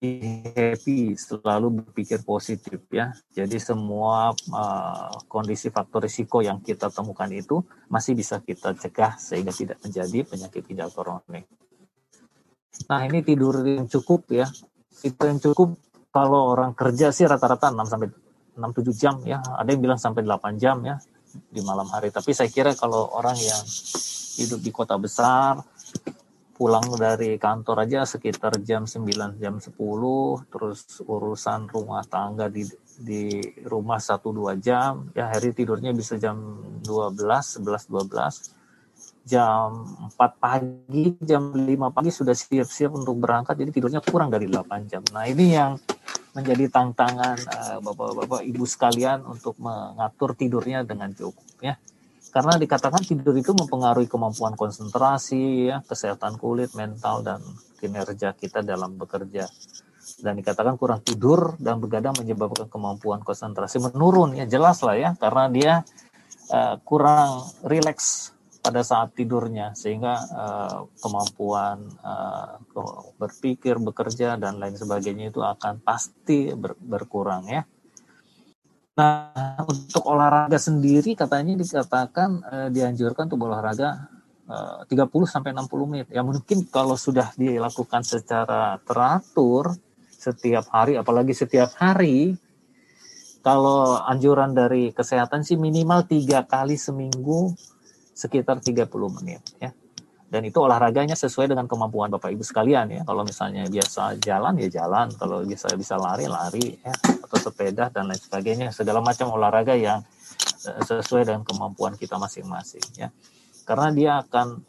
happy, 0.00 1.12
selalu 1.12 1.84
berpikir 1.84 2.24
positif 2.24 2.80
ya. 2.88 3.12
Jadi 3.36 3.60
semua 3.60 4.32
uh, 4.32 5.12
kondisi 5.28 5.68
faktor 5.68 6.08
risiko 6.08 6.40
yang 6.40 6.64
kita 6.64 6.88
temukan 6.88 7.28
itu 7.28 7.60
masih 7.92 8.16
bisa 8.16 8.40
kita 8.40 8.72
cegah 8.72 9.20
sehingga 9.20 9.52
tidak 9.52 9.78
menjadi 9.84 10.24
penyakit 10.24 10.62
ginjal 10.64 10.88
kronik. 10.88 11.44
Nah 12.88 13.00
ini 13.04 13.20
tidur 13.20 13.60
yang 13.60 13.86
cukup 13.92 14.24
ya. 14.32 14.48
Itu 15.04 15.20
yang 15.28 15.36
cukup 15.36 15.76
kalau 16.08 16.56
orang 16.56 16.72
kerja 16.72 17.12
sih 17.12 17.28
rata-rata 17.28 17.68
6 17.68 17.84
sampai 17.84 18.08
6 18.56 18.56
7 18.56 18.96
jam 18.96 19.14
ya. 19.28 19.44
Ada 19.44 19.68
yang 19.76 19.82
bilang 19.84 20.00
sampai 20.00 20.24
8 20.24 20.56
jam 20.56 20.80
ya 20.80 20.96
di 21.52 21.60
malam 21.60 21.84
hari. 21.92 22.08
Tapi 22.08 22.32
saya 22.32 22.48
kira 22.48 22.72
kalau 22.72 23.12
orang 23.12 23.36
yang 23.36 23.62
hidup 24.40 24.64
di 24.64 24.72
kota 24.72 24.96
besar 24.96 25.60
pulang 26.60 26.84
dari 27.00 27.40
kantor 27.40 27.88
aja 27.88 28.04
sekitar 28.04 28.60
jam 28.60 28.84
9 28.84 29.40
jam 29.40 29.56
10 29.56 29.72
terus 30.52 31.00
urusan 31.00 31.72
rumah 31.72 32.04
tangga 32.04 32.52
di 32.52 32.68
di 33.00 33.40
rumah 33.64 33.96
1 33.96 34.20
2 34.20 34.60
jam. 34.60 35.08
Ya 35.16 35.32
hari 35.32 35.56
tidurnya 35.56 35.96
bisa 35.96 36.20
jam 36.20 36.36
12 36.84 37.64
11 37.64 37.64
12 37.64 38.52
jam 39.24 39.88
4 40.12 40.20
pagi 40.36 41.16
jam 41.24 41.48
5 41.56 41.96
pagi 41.96 42.12
sudah 42.12 42.36
siap-siap 42.36 42.92
untuk 42.92 43.16
berangkat 43.16 43.56
jadi 43.56 43.72
tidurnya 43.72 44.04
kurang 44.04 44.28
dari 44.28 44.44
8 44.44 44.84
jam. 44.84 45.00
Nah 45.16 45.24
ini 45.24 45.56
yang 45.56 45.80
menjadi 46.36 46.68
tantangan 46.68 47.40
uh, 47.40 47.78
bapak-bapak 47.80 48.44
ibu 48.44 48.68
sekalian 48.68 49.24
untuk 49.24 49.56
mengatur 49.56 50.36
tidurnya 50.36 50.84
dengan 50.84 51.08
cukup 51.16 51.42
ya 51.64 51.80
karena 52.30 52.54
dikatakan 52.56 53.02
tidur 53.02 53.34
itu 53.34 53.50
mempengaruhi 53.50 54.06
kemampuan 54.06 54.54
konsentrasi, 54.54 55.70
ya, 55.70 55.82
kesehatan 55.82 56.38
kulit, 56.38 56.72
mental, 56.78 57.26
dan 57.26 57.42
kinerja 57.82 58.34
kita 58.38 58.62
dalam 58.62 58.94
bekerja. 58.96 59.50
dan 60.20 60.36
dikatakan 60.36 60.76
kurang 60.76 61.00
tidur 61.00 61.56
dan 61.56 61.80
begadang 61.80 62.12
menyebabkan 62.12 62.68
kemampuan 62.68 63.24
konsentrasi 63.24 63.80
menurun 63.80 64.36
ya 64.36 64.44
jelas 64.44 64.84
lah 64.84 64.92
ya 64.92 65.10
karena 65.16 65.44
dia 65.48 65.72
uh, 66.52 66.76
kurang 66.84 67.46
rileks 67.64 68.34
pada 68.60 68.84
saat 68.84 69.16
tidurnya 69.16 69.72
sehingga 69.72 70.14
uh, 70.20 70.78
kemampuan 71.00 71.88
uh, 72.04 72.60
berpikir 73.16 73.80
bekerja 73.80 74.36
dan 74.36 74.60
lain 74.60 74.76
sebagainya 74.76 75.32
itu 75.32 75.40
akan 75.40 75.80
pasti 75.80 76.52
ber, 76.52 76.76
berkurang 76.76 77.48
ya. 77.48 77.64
Nah 79.00 79.56
untuk 79.64 80.04
olahraga 80.04 80.60
sendiri 80.60 81.16
katanya 81.16 81.56
dikatakan 81.56 82.30
uh, 82.44 82.68
dianjurkan 82.68 83.32
untuk 83.32 83.48
olahraga 83.48 84.20
30 84.50 84.90
sampai 85.30 85.54
60 85.54 85.90
menit. 85.90 86.06
Ya 86.10 86.26
mungkin 86.26 86.66
kalau 86.66 86.98
sudah 86.98 87.30
dilakukan 87.38 88.02
secara 88.02 88.82
teratur 88.82 89.78
setiap 90.10 90.66
hari, 90.74 90.98
apalagi 90.98 91.32
setiap 91.32 91.70
hari, 91.78 92.34
kalau 93.40 93.96
anjuran 94.04 94.52
dari 94.52 94.90
kesehatan 94.90 95.46
sih 95.46 95.54
minimal 95.54 96.02
tiga 96.04 96.42
kali 96.44 96.74
seminggu 96.74 97.54
sekitar 98.12 98.58
30 98.60 98.90
menit 99.22 99.40
ya. 99.62 99.70
Dan 100.30 100.46
itu 100.46 100.62
olahraganya 100.62 101.18
sesuai 101.18 101.50
dengan 101.50 101.66
kemampuan 101.66 102.06
Bapak 102.06 102.30
Ibu 102.30 102.46
sekalian 102.46 102.86
ya. 102.94 103.02
Kalau 103.02 103.26
misalnya 103.26 103.66
biasa 103.66 104.14
jalan 104.22 104.62
ya 104.62 104.68
jalan, 104.70 105.10
kalau 105.18 105.42
bisa 105.42 105.66
bisa 105.74 105.98
lari 105.98 106.30
lari 106.30 106.78
ya 106.78 106.94
atau 107.26 107.34
sepeda 107.50 107.90
dan 107.90 108.06
lain 108.06 108.22
sebagainya, 108.22 108.70
segala 108.70 109.02
macam 109.02 109.34
olahraga 109.34 109.74
yang 109.74 110.06
eh, 110.70 110.82
sesuai 110.86 111.26
dengan 111.26 111.42
kemampuan 111.42 111.98
kita 111.98 112.14
masing-masing 112.14 112.86
ya. 112.94 113.10
Karena 113.66 113.90
dia 113.90 114.22
akan 114.22 114.62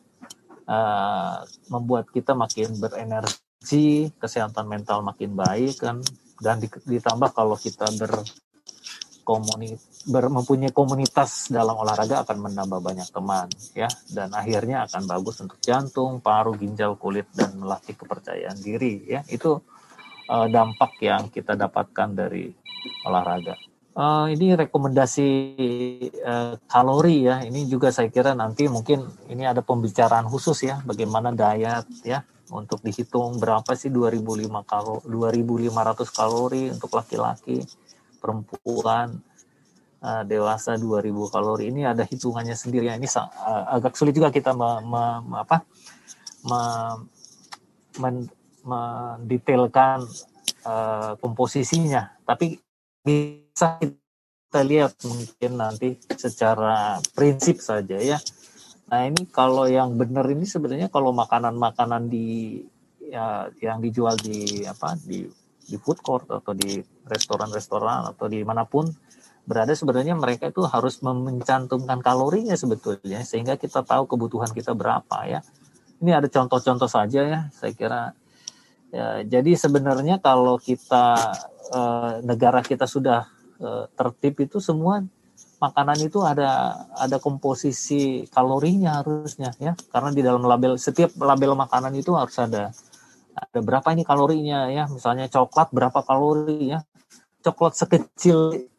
uh, 0.70 1.42
membuat 1.74 2.10
kita 2.14 2.38
makin 2.38 2.78
berenergi 2.78 4.14
kesehatan 4.18 4.66
mental 4.70 5.02
makin 5.02 5.34
baik 5.34 5.82
kan 5.82 6.02
dan 6.42 6.62
ditambah 6.62 7.34
kalau 7.34 7.58
kita 7.58 7.86
berkomunit 7.98 9.82
ber, 10.08 10.32
mempunyai 10.32 10.74
komunitas 10.74 11.52
dalam 11.52 11.78
olahraga 11.78 12.26
akan 12.26 12.50
menambah 12.50 12.80
banyak 12.82 13.10
teman 13.10 13.48
ya 13.78 13.90
dan 14.10 14.34
akhirnya 14.34 14.88
akan 14.90 15.04
bagus 15.06 15.42
untuk 15.42 15.60
jantung, 15.62 16.24
paru, 16.24 16.56
ginjal, 16.58 16.98
kulit 16.98 17.30
dan 17.36 17.58
melatih 17.58 17.94
kepercayaan 17.94 18.58
diri 18.58 19.06
ya 19.06 19.22
itu 19.30 19.62
uh, 20.30 20.48
dampak 20.48 20.98
yang 21.04 21.28
kita 21.28 21.54
dapatkan 21.54 22.10
dari 22.16 22.50
olahraga. 23.06 23.58
Uh, 23.92 24.32
ini 24.32 24.56
rekomendasi 24.56 25.28
uh, 26.24 26.56
kalori 26.64 27.28
ya. 27.28 27.44
Ini 27.44 27.68
juga 27.68 27.92
saya 27.92 28.08
kira 28.08 28.32
nanti 28.32 28.72
mungkin 28.72 29.04
ini 29.28 29.44
ada 29.44 29.60
pembicaraan 29.60 30.32
khusus 30.32 30.64
ya 30.64 30.80
bagaimana 30.88 31.36
diet 31.36 31.86
ya 32.08 32.24
untuk 32.52 32.80
dihitung 32.84 33.40
berapa 33.40 33.72
sih 33.76 33.92
2005 33.92 34.48
kalori 34.68 35.04
2500 35.08 36.08
kalori 36.12 36.64
untuk 36.72 36.92
laki-laki 36.96 37.64
perempuan 38.20 39.20
uh, 40.02 40.24
dewasa 40.26 40.76
2000 40.76 41.34
kalori 41.34 41.70
ini 41.70 41.86
ada 41.86 42.04
hitungannya 42.04 42.58
sendiri. 42.58 42.90
Ya 42.90 42.98
ini 42.98 43.08
uh, 43.08 43.30
agak 43.72 43.96
sulit 43.96 44.18
juga 44.18 44.34
kita 44.34 44.52
me, 44.58 44.82
me, 44.84 45.04
me, 45.24 45.36
apa? 45.46 45.64
Me, 46.46 46.62
men, 48.02 48.16
mendetailkan 48.66 50.06
uh, 50.66 51.14
komposisinya. 51.22 52.18
Tapi 52.26 52.58
bisa 53.02 53.82
kita 53.82 54.62
lihat 54.68 54.94
mungkin 55.06 55.52
nanti 55.58 55.98
secara 56.18 57.00
prinsip 57.16 57.62
saja 57.62 57.98
ya. 57.98 58.20
Nah 58.92 59.08
ini 59.08 59.24
kalau 59.32 59.66
yang 59.72 59.96
benar 59.96 60.28
ini 60.28 60.44
sebenarnya 60.44 60.92
kalau 60.92 61.16
makanan-makanan 61.16 62.12
di 62.12 62.60
ya, 63.00 63.48
yang 63.64 63.80
dijual 63.80 64.20
di 64.20 64.68
apa 64.68 65.00
di 65.00 65.24
di 65.72 65.80
food 65.80 66.04
court 66.04 66.28
atau 66.28 66.52
di 66.52 66.84
restoran-restoran 67.08 68.12
atau 68.12 68.28
di 68.28 68.44
mana 68.44 68.68
pun 68.68 68.92
berada 69.52 69.76
sebenarnya 69.76 70.16
mereka 70.16 70.48
itu 70.48 70.64
harus 70.64 71.04
mencantumkan 71.04 72.00
kalorinya 72.00 72.56
sebetulnya 72.56 73.28
sehingga 73.28 73.60
kita 73.60 73.84
tahu 73.84 74.08
kebutuhan 74.08 74.56
kita 74.56 74.72
berapa 74.72 75.28
ya. 75.28 75.44
Ini 76.00 76.16
ada 76.16 76.32
contoh-contoh 76.32 76.88
saja 76.88 77.22
ya 77.28 77.40
saya 77.52 77.76
kira. 77.76 78.16
Ya, 78.92 79.24
jadi 79.24 79.56
sebenarnya 79.60 80.24
kalau 80.24 80.56
kita 80.56 81.16
eh, 81.76 82.14
negara 82.24 82.64
kita 82.64 82.88
sudah 82.88 83.28
eh, 83.60 83.86
tertib 84.00 84.40
itu 84.48 84.64
semua 84.64 85.04
makanan 85.62 85.98
itu 86.02 86.26
ada 86.26 86.74
ada 86.98 87.22
komposisi 87.22 88.26
kalorinya 88.34 88.98
harusnya 88.98 89.54
ya 89.62 89.78
karena 89.94 90.10
di 90.10 90.26
dalam 90.26 90.42
label 90.42 90.74
setiap 90.82 91.14
label 91.22 91.54
makanan 91.54 91.94
itu 91.94 92.18
harus 92.18 92.34
ada 92.42 92.74
ada 93.38 93.60
berapa 93.62 93.86
ini 93.94 94.02
kalorinya 94.02 94.74
ya 94.74 94.90
misalnya 94.90 95.30
coklat 95.30 95.70
berapa 95.70 96.02
kalori 96.02 96.74
ya 96.74 96.82
coklat 97.46 97.78
sekecil 97.78 98.71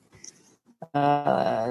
uh, 0.95 1.69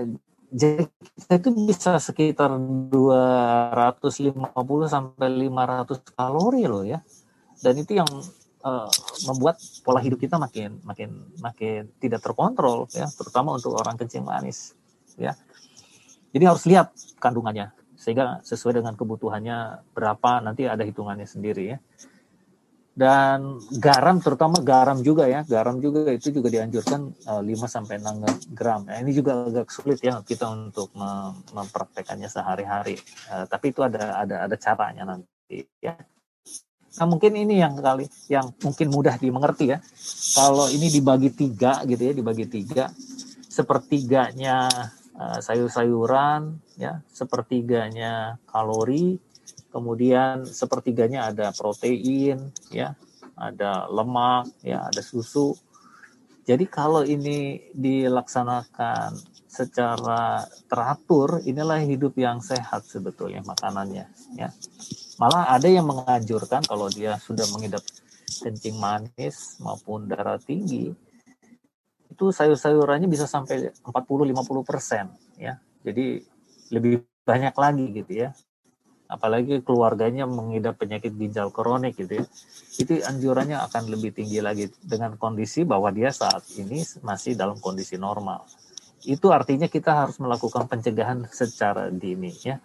jadi 0.51 0.83
kita 1.15 1.33
itu 1.39 1.49
bisa 1.63 1.95
sekitar 1.95 2.51
250 2.91 4.51
sampai 4.85 5.27
500 5.47 6.17
kalori 6.17 6.63
loh 6.67 6.83
ya 6.83 6.99
dan 7.63 7.73
itu 7.79 7.95
yang 7.95 8.09
uh, 8.65 8.89
membuat 9.29 9.61
pola 9.85 10.01
hidup 10.01 10.19
kita 10.21 10.37
makin 10.37 10.81
makin 10.83 11.33
makin 11.39 11.87
tidak 12.01 12.21
terkontrol 12.25 12.89
ya 12.91 13.07
terutama 13.13 13.55
untuk 13.57 13.77
orang 13.77 13.97
kencing 13.97 14.25
manis 14.25 14.75
ya. 15.19 15.35
Jadi 16.31 16.43
harus 16.47 16.63
lihat 16.63 16.95
kandungannya 17.19 17.75
sehingga 17.99 18.41
sesuai 18.41 18.81
dengan 18.81 18.97
kebutuhannya 18.97 19.85
berapa 19.93 20.41
nanti 20.41 20.65
ada 20.65 20.81
hitungannya 20.81 21.27
sendiri 21.27 21.75
ya. 21.75 21.77
Dan 22.91 23.63
garam 23.79 24.19
terutama 24.19 24.59
garam 24.59 24.99
juga 24.99 25.23
ya, 25.23 25.47
garam 25.47 25.79
juga 25.79 26.11
itu 26.11 26.27
juga 26.27 26.51
dianjurkan 26.51 27.01
uh, 27.23 27.39
eh, 27.39 27.55
5 27.55 27.63
sampai 27.71 27.95
6 28.03 28.51
gram. 28.51 28.83
Nah, 28.83 28.99
ini 28.99 29.15
juga 29.15 29.47
agak 29.47 29.71
sulit 29.71 30.03
ya 30.03 30.19
kita 30.19 30.51
untuk 30.51 30.91
mem 30.91 31.39
mempraktekannya 31.55 32.27
sehari-hari. 32.27 32.99
Uh, 33.31 33.47
tapi 33.47 33.71
itu 33.71 33.79
ada 33.79 34.27
ada 34.27 34.35
ada 34.43 34.55
caranya 34.59 35.07
nanti 35.07 35.63
ya. 35.79 35.95
Nah 36.91 37.07
mungkin 37.07 37.31
ini 37.39 37.63
yang 37.63 37.79
kali 37.79 38.11
yang 38.27 38.51
mungkin 38.59 38.91
mudah 38.91 39.15
dimengerti 39.15 39.71
ya. 39.71 39.79
Kalau 40.35 40.67
ini 40.67 40.91
dibagi 40.91 41.31
tiga 41.31 41.79
gitu 41.87 42.03
ya, 42.03 42.11
dibagi 42.11 42.45
tiga, 42.51 42.91
sepertiganya 43.47 44.67
Eh, 45.21 45.39
sayur-sayuran, 45.43 46.57
ya, 46.81 46.97
sepertiganya 47.13 48.41
kalori, 48.49 49.21
kemudian 49.71 50.45
sepertiganya 50.45 51.31
ada 51.31 51.55
protein, 51.55 52.51
ya, 52.69 52.93
ada 53.33 53.87
lemak, 53.87 54.51
ya, 54.61 54.91
ada 54.91 55.01
susu. 55.01 55.55
Jadi 56.45 56.67
kalau 56.67 57.01
ini 57.07 57.71
dilaksanakan 57.71 59.15
secara 59.47 60.43
teratur, 60.67 61.43
inilah 61.43 61.79
hidup 61.83 62.15
yang 62.19 62.43
sehat 62.43 62.83
sebetulnya 62.87 63.41
makanannya, 63.47 64.05
ya. 64.35 64.49
Malah 65.17 65.55
ada 65.55 65.67
yang 65.71 65.87
menganjurkan 65.87 66.65
kalau 66.67 66.91
dia 66.91 67.15
sudah 67.21 67.47
mengidap 67.55 67.83
kencing 68.41 68.75
manis 68.75 69.59
maupun 69.61 70.09
darah 70.09 70.41
tinggi, 70.41 70.91
itu 72.11 72.29
sayur-sayurannya 72.29 73.09
bisa 73.09 73.25
sampai 73.25 73.73
40-50 73.81 74.61
persen 74.61 75.09
ya. 75.41 75.57
Jadi 75.81 76.21
lebih 76.69 77.01
banyak 77.25 77.55
lagi 77.57 77.85
gitu 77.97 78.11
ya. 78.27 78.29
Apalagi 79.11 79.59
keluarganya 79.59 80.23
mengidap 80.23 80.79
penyakit 80.79 81.11
ginjal 81.11 81.51
kronik 81.51 81.99
gitu 81.99 82.23
ya. 82.23 82.25
Itu 82.79 83.03
anjurannya 83.03 83.59
akan 83.59 83.91
lebih 83.91 84.15
tinggi 84.15 84.39
lagi 84.39 84.71
dengan 84.79 85.19
kondisi 85.19 85.67
bahwa 85.67 85.91
dia 85.91 86.15
saat 86.15 86.47
ini 86.55 86.79
masih 87.03 87.35
dalam 87.35 87.59
kondisi 87.59 87.99
normal. 87.99 88.47
Itu 89.03 89.35
artinya 89.35 89.67
kita 89.67 90.07
harus 90.07 90.15
melakukan 90.23 90.71
pencegahan 90.71 91.27
secara 91.27 91.91
dini 91.91 92.31
ya. 92.39 92.63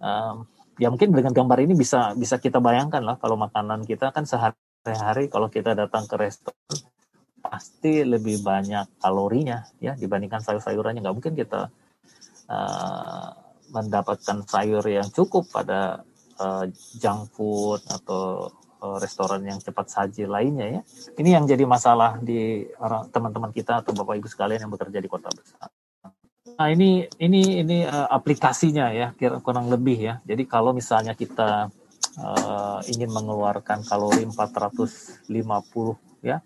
Um, 0.00 0.48
ya 0.78 0.88
mungkin 0.88 1.10
dengan 1.10 1.34
gambar 1.34 1.58
ini 1.68 1.74
bisa 1.74 2.14
bisa 2.14 2.38
kita 2.38 2.62
bayangkan 2.62 3.02
lah 3.02 3.18
kalau 3.18 3.34
makanan 3.34 3.82
kita 3.82 4.14
kan 4.14 4.24
sehari-hari 4.24 5.26
kalau 5.26 5.50
kita 5.50 5.74
datang 5.74 6.06
ke 6.06 6.14
restoran 6.14 6.78
pasti 7.42 8.06
lebih 8.06 8.46
banyak 8.46 8.86
kalorinya 9.02 9.66
ya 9.82 9.98
dibandingkan 9.98 10.38
sayur-sayurannya 10.38 11.02
nggak 11.02 11.16
mungkin 11.18 11.34
kita 11.34 11.74
uh, 12.46 13.28
mendapatkan 13.72 14.44
sayur 14.48 14.84
yang 14.86 15.08
cukup 15.12 15.48
pada 15.52 16.02
uh, 16.40 16.64
junk 16.96 17.32
food 17.34 17.82
atau 17.88 18.52
uh, 18.80 18.96
restoran 19.02 19.44
yang 19.44 19.58
cepat 19.60 19.86
saji 19.88 20.24
lainnya 20.24 20.80
ya. 20.80 20.80
Ini 21.18 21.40
yang 21.40 21.44
jadi 21.44 21.64
masalah 21.68 22.18
di 22.22 22.66
teman-teman 23.12 23.52
kita 23.52 23.82
atau 23.84 23.92
bapak 23.92 24.22
ibu 24.22 24.28
sekalian 24.30 24.66
yang 24.66 24.72
bekerja 24.72 24.98
di 24.98 25.08
kota 25.10 25.28
besar. 25.30 25.68
Nah 26.58 26.68
ini 26.74 27.06
ini 27.22 27.62
ini 27.62 27.78
uh, 27.86 28.08
aplikasinya 28.10 28.90
ya 28.90 29.14
kira 29.14 29.38
kurang 29.38 29.70
lebih 29.70 29.98
ya. 29.98 30.14
Jadi 30.26 30.42
kalau 30.48 30.74
misalnya 30.74 31.14
kita 31.14 31.70
uh, 32.18 32.80
ingin 32.90 33.10
mengeluarkan 33.14 33.86
kalori 33.86 34.26
450 34.26 35.30
ya 36.26 36.42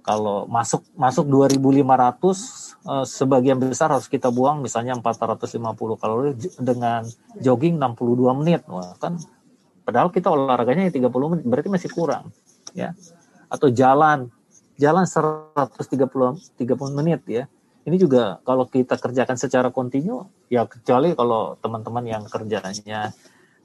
kalau 0.00 0.48
masuk 0.48 0.84
masuk 0.96 1.28
2500 1.28 1.76
eh, 1.80 3.04
sebagian 3.06 3.58
besar 3.60 3.92
harus 3.92 4.08
kita 4.08 4.32
buang 4.32 4.64
misalnya 4.64 4.96
450 4.96 6.00
kalori 6.00 6.32
dengan 6.60 7.04
jogging 7.38 7.76
62 7.76 8.40
menit. 8.40 8.62
Wah, 8.66 8.96
kan 8.96 9.20
padahal 9.84 10.08
kita 10.12 10.32
olahraganya 10.32 10.88
30 10.88 11.10
menit 11.32 11.44
berarti 11.44 11.68
masih 11.68 11.90
kurang 11.92 12.32
ya. 12.76 12.94
atau 13.50 13.66
jalan 13.66 14.30
jalan 14.78 15.04
130 15.04 15.76
30 15.76 16.98
menit 16.98 17.20
ya. 17.28 17.44
Ini 17.80 17.96
juga 17.96 18.38
kalau 18.44 18.68
kita 18.68 19.00
kerjakan 19.00 19.40
secara 19.40 19.68
kontinu 19.72 20.28
ya 20.52 20.68
kecuali 20.68 21.16
kalau 21.16 21.56
teman-teman 21.58 22.04
yang 22.04 22.22
kerjanya 22.28 23.10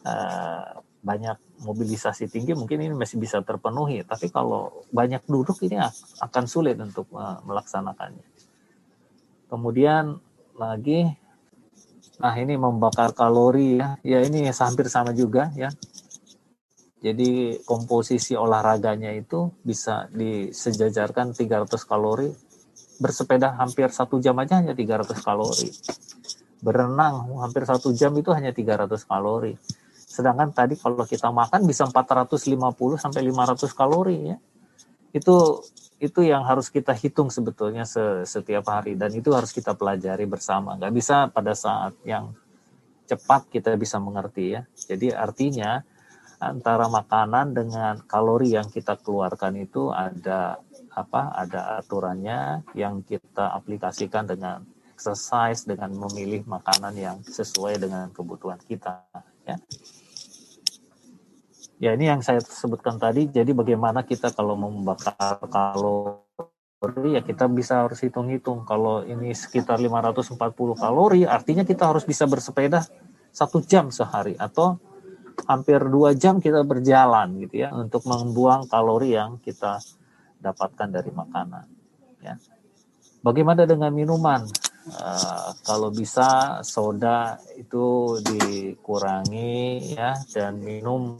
uh, 0.08 0.82
banyak 1.06 1.38
mobilisasi 1.62 2.26
tinggi 2.34 2.58
mungkin 2.58 2.82
ini 2.82 2.98
masih 2.98 3.22
bisa 3.22 3.38
terpenuhi 3.46 4.02
tapi 4.02 4.34
kalau 4.34 4.84
banyak 4.90 5.22
duduk 5.30 5.62
ini 5.62 5.78
akan 6.18 6.44
sulit 6.50 6.82
untuk 6.82 7.06
uh, 7.14 7.38
melaksanakannya. 7.46 8.26
Kemudian 9.46 10.18
lagi 10.58 11.06
nah 12.18 12.34
ini 12.34 12.58
membakar 12.58 13.14
kalori 13.14 13.78
ya. 13.78 14.02
Ya 14.02 14.26
ini 14.26 14.50
hampir 14.50 14.90
sama 14.90 15.14
juga 15.14 15.54
ya. 15.54 15.70
Jadi 17.06 17.62
komposisi 17.70 18.34
olahraganya 18.34 19.14
itu 19.14 19.54
bisa 19.62 20.10
disejajarkan 20.10 21.38
300 21.38 21.70
kalori. 21.86 22.34
Bersepeda 22.98 23.54
hampir 23.62 23.94
satu 23.94 24.18
jam 24.18 24.34
aja 24.42 24.58
hanya 24.58 24.74
300 24.74 25.14
kalori. 25.22 25.70
Berenang 26.66 27.30
hampir 27.46 27.62
satu 27.70 27.94
jam 27.94 28.10
itu 28.18 28.34
hanya 28.34 28.50
300 28.50 29.06
kalori. 29.06 29.54
Sedangkan 30.16 30.56
tadi 30.56 30.80
kalau 30.80 31.04
kita 31.04 31.28
makan 31.28 31.68
bisa 31.68 31.84
450 31.84 32.48
sampai 32.96 33.22
500 33.28 33.76
kalori 33.76 34.32
ya. 34.32 34.38
Itu 35.12 35.60
itu 36.00 36.24
yang 36.24 36.48
harus 36.48 36.72
kita 36.72 36.96
hitung 36.96 37.28
sebetulnya 37.28 37.84
setiap 38.24 38.68
hari 38.72 38.96
dan 38.96 39.12
itu 39.12 39.36
harus 39.36 39.52
kita 39.52 39.76
pelajari 39.76 40.24
bersama. 40.24 40.80
Nggak 40.80 40.94
bisa 40.96 41.28
pada 41.28 41.52
saat 41.52 42.00
yang 42.08 42.32
cepat 43.12 43.52
kita 43.52 43.76
bisa 43.76 44.00
mengerti 44.00 44.56
ya. 44.56 44.64
Jadi 44.76 45.12
artinya 45.12 45.84
antara 46.40 46.88
makanan 46.88 47.52
dengan 47.52 47.96
kalori 48.08 48.56
yang 48.56 48.68
kita 48.72 48.96
keluarkan 49.00 49.56
itu 49.60 49.92
ada 49.92 50.60
apa 50.96 51.36
ada 51.36 51.80
aturannya 51.84 52.64
yang 52.72 53.04
kita 53.04 53.52
aplikasikan 53.52 54.28
dengan 54.28 54.64
exercise 54.96 55.68
dengan 55.68 55.92
memilih 55.92 56.48
makanan 56.48 56.96
yang 56.96 57.18
sesuai 57.24 57.84
dengan 57.84 58.08
kebutuhan 58.16 58.60
kita 58.64 59.04
ya 59.44 59.60
ya 61.80 61.92
ini 61.96 62.08
yang 62.08 62.22
saya 62.24 62.40
sebutkan 62.40 62.96
tadi 62.96 63.28
jadi 63.28 63.52
bagaimana 63.52 64.08
kita 64.08 64.32
kalau 64.32 64.56
membakar 64.56 65.40
kalori 65.52 67.10
ya 67.16 67.22
kita 67.24 67.52
bisa 67.52 67.84
harus 67.88 68.00
hitung-hitung 68.00 68.64
kalau 68.64 69.04
ini 69.04 69.36
sekitar 69.36 69.80
540 69.82 70.36
kalori 70.76 71.28
artinya 71.28 71.68
kita 71.68 71.92
harus 71.92 72.08
bisa 72.08 72.24
bersepeda 72.30 72.88
satu 73.36 73.60
jam 73.60 73.92
sehari 73.92 74.40
atau 74.40 74.80
hampir 75.44 75.84
dua 75.92 76.16
jam 76.16 76.40
kita 76.40 76.64
berjalan 76.64 77.36
gitu 77.44 77.68
ya 77.68 77.76
untuk 77.76 78.08
membuang 78.08 78.72
kalori 78.72 79.20
yang 79.20 79.36
kita 79.44 79.84
dapatkan 80.40 80.88
dari 80.88 81.12
makanan. 81.12 81.68
Ya. 82.24 82.40
Bagaimana 83.20 83.68
dengan 83.68 83.92
minuman? 83.92 84.48
Uh, 84.86 85.50
kalau 85.66 85.90
bisa 85.90 86.62
soda 86.62 87.42
itu 87.58 88.22
dikurangi 88.22 89.98
ya 89.98 90.14
dan 90.30 90.62
minum 90.62 91.18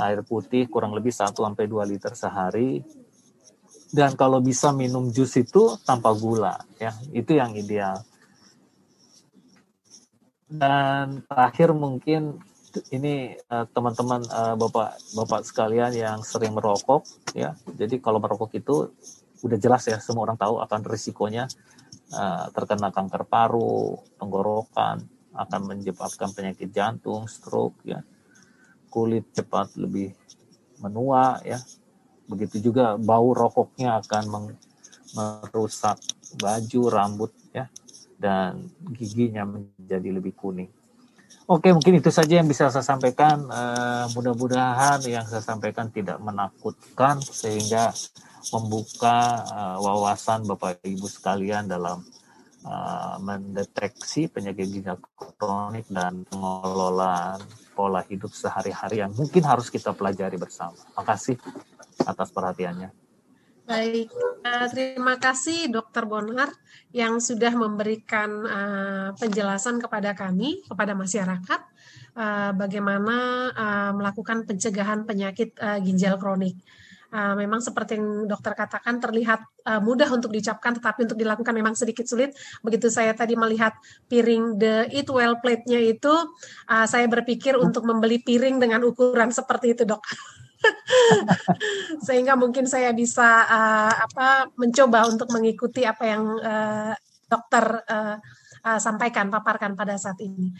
air 0.00 0.20
putih 0.24 0.68
kurang 0.68 0.92
lebih 0.92 1.12
1 1.12 1.32
sampai 1.32 1.64
2 1.64 1.90
liter 1.90 2.12
sehari. 2.12 2.80
Dan 3.86 4.18
kalau 4.18 4.42
bisa 4.42 4.74
minum 4.74 5.08
jus 5.14 5.32
itu 5.38 5.78
tanpa 5.86 6.10
gula 6.12 6.58
ya, 6.76 6.92
itu 7.14 7.38
yang 7.38 7.54
ideal. 7.54 8.02
Dan 10.46 11.22
terakhir 11.26 11.74
mungkin 11.74 12.38
ini 12.92 13.36
uh, 13.48 13.64
teman-teman 13.72 14.20
uh, 14.28 14.54
bapak 14.58 15.00
bapak 15.16 15.40
sekalian 15.46 15.92
yang 15.96 16.18
sering 16.20 16.52
merokok 16.52 17.08
ya 17.32 17.56
jadi 17.72 17.96
kalau 18.02 18.20
merokok 18.20 18.52
itu 18.56 18.92
udah 19.44 19.58
jelas 19.60 19.88
ya 19.88 19.96
semua 20.00 20.28
orang 20.28 20.36
tahu 20.36 20.60
akan 20.60 20.80
risikonya 20.84 21.48
uh, 22.12 22.52
terkena 22.52 22.92
kanker 22.92 23.24
paru 23.24 23.96
tenggorokan 24.20 25.00
akan 25.36 25.60
menyebabkan 25.68 26.32
penyakit 26.32 26.72
jantung 26.72 27.28
stroke 27.28 27.80
ya 27.84 28.00
kulit 28.96 29.28
cepat 29.36 29.76
lebih 29.76 30.16
menua 30.80 31.44
ya 31.44 31.60
begitu 32.32 32.72
juga 32.72 32.96
bau 32.96 33.36
rokoknya 33.36 34.00
akan 34.00 34.56
merusak 35.12 36.00
baju 36.40 36.80
rambut 36.88 37.32
ya 37.52 37.68
dan 38.16 38.72
giginya 38.96 39.44
menjadi 39.44 40.08
lebih 40.16 40.32
kuning 40.32 40.72
Oke, 41.46 41.70
mungkin 41.70 42.02
itu 42.02 42.10
saja 42.10 42.42
yang 42.42 42.50
bisa 42.50 42.74
saya 42.74 42.82
sampaikan. 42.82 43.46
Uh, 43.46 44.10
mudah-mudahan 44.18 44.98
yang 45.06 45.22
saya 45.30 45.38
sampaikan 45.38 45.86
tidak 45.94 46.18
menakutkan 46.18 47.22
sehingga 47.22 47.94
membuka 48.50 49.46
uh, 49.46 49.78
wawasan 49.78 50.42
Bapak 50.42 50.82
Ibu 50.82 51.06
sekalian 51.06 51.70
dalam 51.70 52.02
uh, 52.66 53.16
mendeteksi 53.22 54.26
penyakit 54.26 54.66
ginjal 54.66 54.98
kronik 55.38 55.86
dan 55.86 56.26
pengelolaan 56.26 57.38
pola 57.78 58.02
hidup 58.10 58.34
sehari-hari 58.34 59.00
yang 59.00 59.14
mungkin 59.14 59.46
harus 59.46 59.70
kita 59.70 59.94
pelajari 59.94 60.34
bersama. 60.34 60.74
Terima 60.74 61.04
kasih 61.06 61.36
atas 62.02 62.28
perhatiannya. 62.34 62.90
Baik, 63.66 64.10
uh, 64.46 64.66
terima 64.70 65.18
kasih 65.18 65.70
Dokter 65.70 66.06
Bonar 66.06 66.50
yang 66.94 67.18
sudah 67.18 67.50
memberikan 67.54 68.30
uh, 68.46 69.08
penjelasan 69.18 69.78
kepada 69.78 70.14
kami, 70.14 70.66
kepada 70.66 70.94
masyarakat, 70.94 71.60
bagaimana 72.56 73.16
melakukan 73.92 74.48
pencegahan 74.48 75.04
penyakit 75.04 75.52
ginjal 75.84 76.16
kronik. 76.16 76.56
Uh, 77.06 77.38
memang 77.38 77.62
seperti 77.62 77.96
yang 77.96 78.26
dokter 78.26 78.52
katakan 78.52 78.98
terlihat 78.98 79.40
uh, 79.62 79.78
mudah 79.78 80.10
untuk 80.10 80.34
dicapkan, 80.34 80.74
tetapi 80.74 81.06
untuk 81.06 81.18
dilakukan 81.18 81.54
memang 81.54 81.78
sedikit 81.78 82.02
sulit. 82.02 82.34
Begitu 82.66 82.90
saya 82.90 83.14
tadi 83.14 83.38
melihat 83.38 83.78
piring 84.10 84.58
the 84.58 84.90
eat 84.90 85.06
well 85.06 85.38
plate-nya 85.38 85.78
itu, 85.78 86.14
uh, 86.66 86.86
saya 86.86 87.06
berpikir 87.06 87.54
untuk 87.54 87.86
membeli 87.86 88.18
piring 88.18 88.58
dengan 88.58 88.82
ukuran 88.82 89.30
seperti 89.30 89.78
itu, 89.78 89.82
dok. 89.86 90.02
sehingga 92.06 92.34
mungkin 92.34 92.66
saya 92.66 92.90
bisa 92.90 93.46
uh, 93.46 93.92
apa 94.02 94.50
mencoba 94.58 95.06
untuk 95.06 95.30
mengikuti 95.30 95.86
apa 95.86 96.04
yang 96.04 96.22
uh, 96.42 96.94
dokter 97.26 97.64
uh, 97.86 98.16
uh, 98.66 98.78
sampaikan 98.82 99.30
paparkan 99.30 99.78
pada 99.78 99.94
saat 99.94 100.18
ini. 100.22 100.50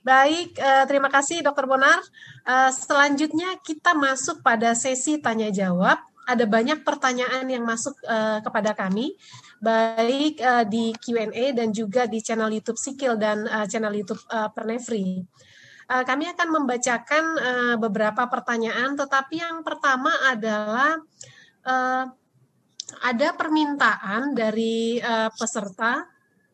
Baik, 0.00 0.56
uh, 0.56 0.88
terima 0.88 1.12
kasih 1.12 1.44
Dokter 1.44 1.68
Bonar. 1.68 2.00
Uh, 2.48 2.72
selanjutnya 2.72 3.60
kita 3.60 3.92
masuk 3.92 4.40
pada 4.40 4.72
sesi 4.72 5.20
tanya 5.20 5.52
jawab. 5.52 6.00
Ada 6.24 6.48
banyak 6.48 6.88
pertanyaan 6.88 7.44
yang 7.44 7.68
masuk 7.68 7.92
uh, 8.08 8.40
kepada 8.40 8.72
kami, 8.72 9.12
baik 9.60 10.40
di 10.72 10.96
Q&A 10.96 11.52
dan 11.52 11.68
juga 11.74 12.08
di 12.08 12.22
channel 12.24 12.48
YouTube 12.48 12.80
Sikil 12.80 13.20
dan 13.20 13.44
channel 13.68 13.92
YouTube 13.92 14.24
uh, 14.32 14.48
Pernefri. 14.48 15.20
Uh, 15.90 16.06
kami 16.06 16.32
akan 16.32 16.48
membacakan 16.48 17.24
beberapa 17.76 18.24
pertanyaan, 18.30 18.96
tetapi 18.96 19.42
yang 19.42 19.60
pertama 19.66 20.14
adalah 20.32 20.96
ada 23.04 23.28
permintaan 23.36 24.32
dari 24.32 25.02
peserta 25.34 26.06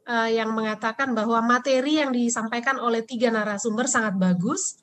uh, 0.06 0.30
yang 0.30 0.54
mengatakan 0.54 1.12
bahwa 1.12 1.42
materi 1.42 2.00
yang 2.00 2.14
disampaikan 2.14 2.78
oleh 2.78 3.02
tiga 3.02 3.28
narasumber 3.28 3.90
sangat 3.90 4.14
bagus. 4.16 4.80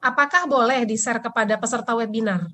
Apakah 0.00 0.46
boleh 0.46 0.86
di-share 0.86 1.18
kepada 1.18 1.58
peserta 1.58 1.92
webinar? 1.98 2.46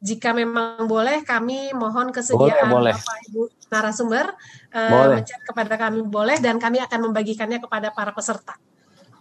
Jika 0.00 0.32
memang 0.32 0.88
boleh, 0.88 1.22
kami 1.22 1.76
mohon 1.76 2.08
kesediaan 2.08 2.72
boleh, 2.72 2.92
boleh. 2.92 2.94
Bapak 2.96 3.18
Ibu 3.30 3.42
narasumber 3.70 4.26
uh, 4.74 5.20
kepada 5.22 5.74
kami 5.76 6.02
boleh 6.02 6.40
dan 6.40 6.56
kami 6.58 6.80
akan 6.82 7.12
membagikannya 7.12 7.60
kepada 7.60 7.92
para 7.94 8.10
peserta. 8.10 8.56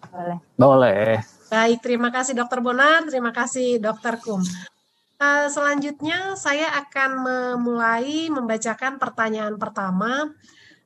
Boleh. 0.10 0.38
Boleh. 0.56 1.14
Baik, 1.52 1.84
terima 1.84 2.10
kasih 2.10 2.34
Dokter 2.34 2.64
Bonar, 2.64 3.06
terima 3.06 3.36
kasih 3.36 3.78
Dokter 3.78 4.18
Kum. 4.24 4.42
Uh, 5.20 5.52
selanjutnya 5.52 6.40
saya 6.40 6.72
akan 6.80 7.28
memulai 7.28 8.32
membacakan 8.32 8.96
pertanyaan 8.96 9.60
pertama 9.60 10.32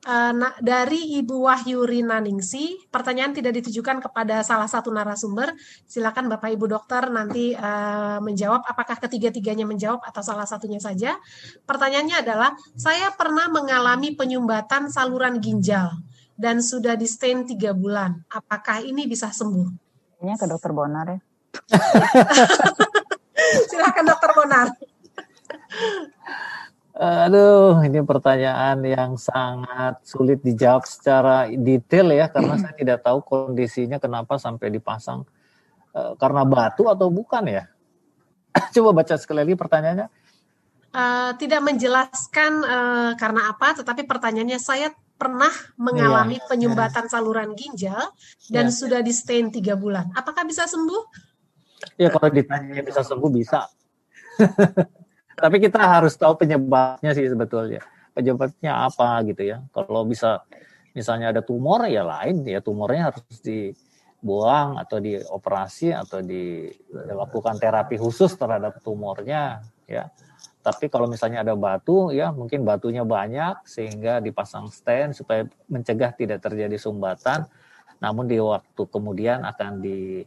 uh, 0.04 0.32
dari 0.60 1.18
Ibu 1.20 1.48
Wahyu 1.48 1.84
Rinaningsi. 1.84 2.88
Pertanyaan 2.88 3.32
tidak 3.32 3.60
ditujukan 3.60 4.04
kepada 4.04 4.44
salah 4.44 4.68
satu 4.68 4.92
narasumber. 4.92 5.56
Silakan 5.88 6.28
Bapak 6.28 6.52
Ibu 6.54 6.66
dokter 6.68 7.08
nanti 7.10 7.56
uh, 7.56 8.20
menjawab 8.20 8.62
apakah 8.64 9.00
ketiga-tiganya 9.00 9.64
menjawab 9.64 10.04
atau 10.04 10.22
salah 10.22 10.46
satunya 10.46 10.78
saja. 10.78 11.16
Pertanyaannya 11.64 12.16
adalah 12.20 12.50
saya 12.76 13.10
pernah 13.16 13.48
mengalami 13.50 14.14
penyumbatan 14.14 14.92
saluran 14.92 15.40
ginjal 15.40 15.90
dan 16.36 16.60
sudah 16.60 16.94
di 16.94 17.08
stain 17.08 17.48
tiga 17.48 17.74
bulan. 17.74 18.22
Apakah 18.30 18.84
ini 18.84 19.08
bisa 19.08 19.32
sembuh? 19.32 19.68
Ini 20.22 20.38
ke 20.38 20.46
dokter 20.46 20.70
Bonar 20.72 21.06
ya. 21.08 21.20
Silakan 23.70 24.04
dokter 24.06 24.30
Bonar. 24.32 24.68
Aduh, 27.04 27.84
ini 27.84 28.00
pertanyaan 28.00 28.80
yang 28.80 29.20
sangat 29.20 30.00
sulit 30.08 30.40
dijawab 30.40 30.88
secara 30.88 31.52
detail 31.52 32.08
ya, 32.08 32.32
karena 32.32 32.56
saya 32.56 32.72
tidak 32.72 33.04
tahu 33.04 33.20
kondisinya 33.20 34.00
kenapa 34.00 34.40
sampai 34.40 34.72
dipasang 34.72 35.28
e, 35.92 36.00
karena 36.16 36.48
batu 36.48 36.88
atau 36.88 37.12
bukan 37.12 37.44
ya. 37.44 37.68
Coba 38.74 39.04
baca 39.04 39.20
sekali 39.20 39.44
lagi 39.44 39.52
pertanyaannya. 39.52 40.08
uh, 40.94 41.34
tidak 41.36 41.60
menjelaskan 41.60 42.52
uh, 42.64 43.12
karena 43.20 43.52
apa, 43.52 43.76
tetapi 43.84 44.08
pertanyaannya 44.08 44.56
saya 44.62 44.88
pernah 45.20 45.52
mengalami 45.76 46.40
yeah. 46.40 46.46
penyumbatan 46.48 47.04
yeah. 47.04 47.12
saluran 47.12 47.50
ginjal 47.52 48.00
dan 48.48 48.70
yeah. 48.70 48.74
sudah 48.74 49.00
di 49.04 49.12
stain 49.12 49.52
tiga 49.52 49.76
bulan. 49.76 50.08
Apakah 50.16 50.48
bisa 50.48 50.64
sembuh? 50.64 51.02
Ya 52.00 52.08
kalau 52.08 52.32
ditanya 52.32 52.80
bisa 52.80 53.04
sembuh 53.04 53.30
bisa. 53.34 53.68
Tapi 55.34 55.56
kita 55.58 55.80
harus 55.82 56.14
tahu 56.14 56.38
penyebabnya 56.38 57.10
sih 57.14 57.26
sebetulnya. 57.26 57.82
Penyebabnya 58.14 58.86
apa 58.86 59.22
gitu 59.26 59.42
ya. 59.42 59.58
Kalau 59.74 60.06
bisa 60.06 60.46
misalnya 60.94 61.34
ada 61.34 61.42
tumor 61.42 61.82
ya 61.90 62.06
lain 62.06 62.46
ya 62.46 62.62
tumornya 62.62 63.10
harus 63.10 63.42
dibuang 63.42 64.78
atau 64.78 65.02
dioperasi 65.02 65.90
atau 65.90 66.22
dilakukan 66.22 67.58
terapi 67.58 67.98
khusus 67.98 68.38
terhadap 68.38 68.78
tumornya 68.80 69.66
ya. 69.90 70.08
Tapi 70.64 70.88
kalau 70.88 71.04
misalnya 71.04 71.44
ada 71.44 71.52
batu, 71.52 72.08
ya 72.08 72.32
mungkin 72.32 72.64
batunya 72.64 73.04
banyak 73.04 73.68
sehingga 73.68 74.24
dipasang 74.24 74.72
stand 74.72 75.12
supaya 75.12 75.44
mencegah 75.68 76.16
tidak 76.16 76.40
terjadi 76.40 76.80
sumbatan. 76.80 77.44
Namun 78.00 78.24
di 78.24 78.40
waktu 78.40 78.82
kemudian 78.88 79.44
akan 79.44 79.84
di 79.84 80.24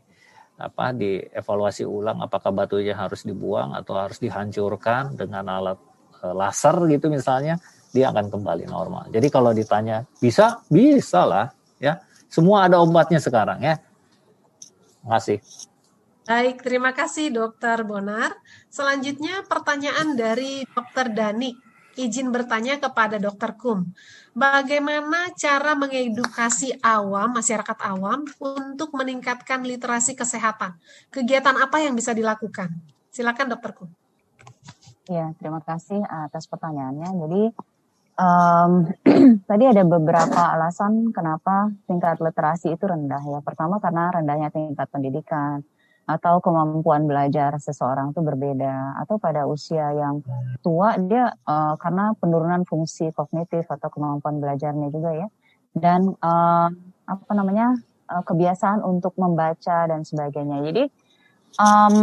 apa 0.58 0.90
dievaluasi 0.90 1.86
ulang 1.86 2.26
apakah 2.26 2.50
batunya 2.50 2.98
harus 2.98 3.22
dibuang 3.22 3.78
atau 3.78 3.94
harus 3.94 4.18
dihancurkan 4.18 5.14
dengan 5.14 5.46
alat 5.46 5.78
e, 6.18 6.26
laser 6.34 6.74
gitu 6.90 7.14
misalnya 7.14 7.62
dia 7.94 8.10
akan 8.10 8.34
kembali 8.34 8.66
normal. 8.66 9.14
Jadi 9.14 9.28
kalau 9.30 9.54
ditanya 9.54 10.04
bisa 10.18 10.66
bisa 10.68 11.24
lah 11.30 11.46
ya 11.78 12.02
semua 12.28 12.66
ada 12.66 12.82
obatnya 12.82 13.22
sekarang 13.22 13.62
ya. 13.62 13.78
Kasih. 15.08 15.40
Baik, 16.28 16.60
terima 16.60 16.92
kasih 16.92 17.32
Dokter 17.32 17.88
Bonar. 17.88 18.36
Selanjutnya 18.68 19.48
pertanyaan 19.48 20.20
dari 20.20 20.68
Dokter 20.68 21.08
Dani. 21.08 21.67
Izin 21.98 22.30
bertanya 22.30 22.78
kepada 22.78 23.18
Dokter 23.18 23.58
Kum. 23.58 23.90
Bagaimana 24.38 25.34
cara 25.34 25.74
mengedukasi 25.74 26.78
awam, 26.86 27.34
masyarakat 27.34 27.78
awam 27.90 28.22
untuk 28.38 28.94
meningkatkan 28.94 29.66
literasi 29.66 30.14
kesehatan? 30.14 30.78
Kegiatan 31.10 31.58
apa 31.58 31.82
yang 31.82 31.98
bisa 31.98 32.14
dilakukan? 32.14 32.70
Silakan 33.10 33.50
Dokter 33.50 33.74
Kum. 33.74 33.90
Ya, 35.10 35.34
terima 35.42 35.58
kasih 35.66 35.98
atas 36.06 36.46
pertanyaannya. 36.46 37.10
Jadi 37.18 37.42
um, 38.22 38.72
tadi 39.50 39.64
ada 39.66 39.82
beberapa 39.82 40.54
alasan 40.54 41.10
kenapa 41.10 41.74
tingkat 41.90 42.22
literasi 42.22 42.78
itu 42.78 42.86
rendah 42.86 43.26
ya. 43.26 43.40
Pertama 43.42 43.82
karena 43.82 44.14
rendahnya 44.14 44.54
tingkat 44.54 44.86
pendidikan 44.94 45.66
atau 46.08 46.40
kemampuan 46.40 47.04
belajar 47.04 47.60
seseorang 47.60 48.16
itu 48.16 48.24
berbeda. 48.24 48.96
Atau 49.04 49.20
pada 49.20 49.44
usia 49.44 49.92
yang 49.92 50.24
tua 50.64 50.96
dia 50.96 51.36
uh, 51.44 51.76
karena 51.76 52.16
penurunan 52.16 52.64
fungsi 52.64 53.12
kognitif 53.12 53.68
atau 53.68 53.92
kemampuan 53.92 54.40
belajarnya 54.40 54.88
juga 54.88 55.12
ya. 55.14 55.28
Dan 55.76 56.16
uh, 56.24 56.68
apa 57.06 57.32
namanya 57.36 57.76
uh, 58.08 58.24
kebiasaan 58.24 58.82
untuk 58.88 59.20
membaca 59.20 59.84
dan 59.86 60.08
sebagainya. 60.08 60.64
Jadi 60.72 60.84
um, 61.60 61.96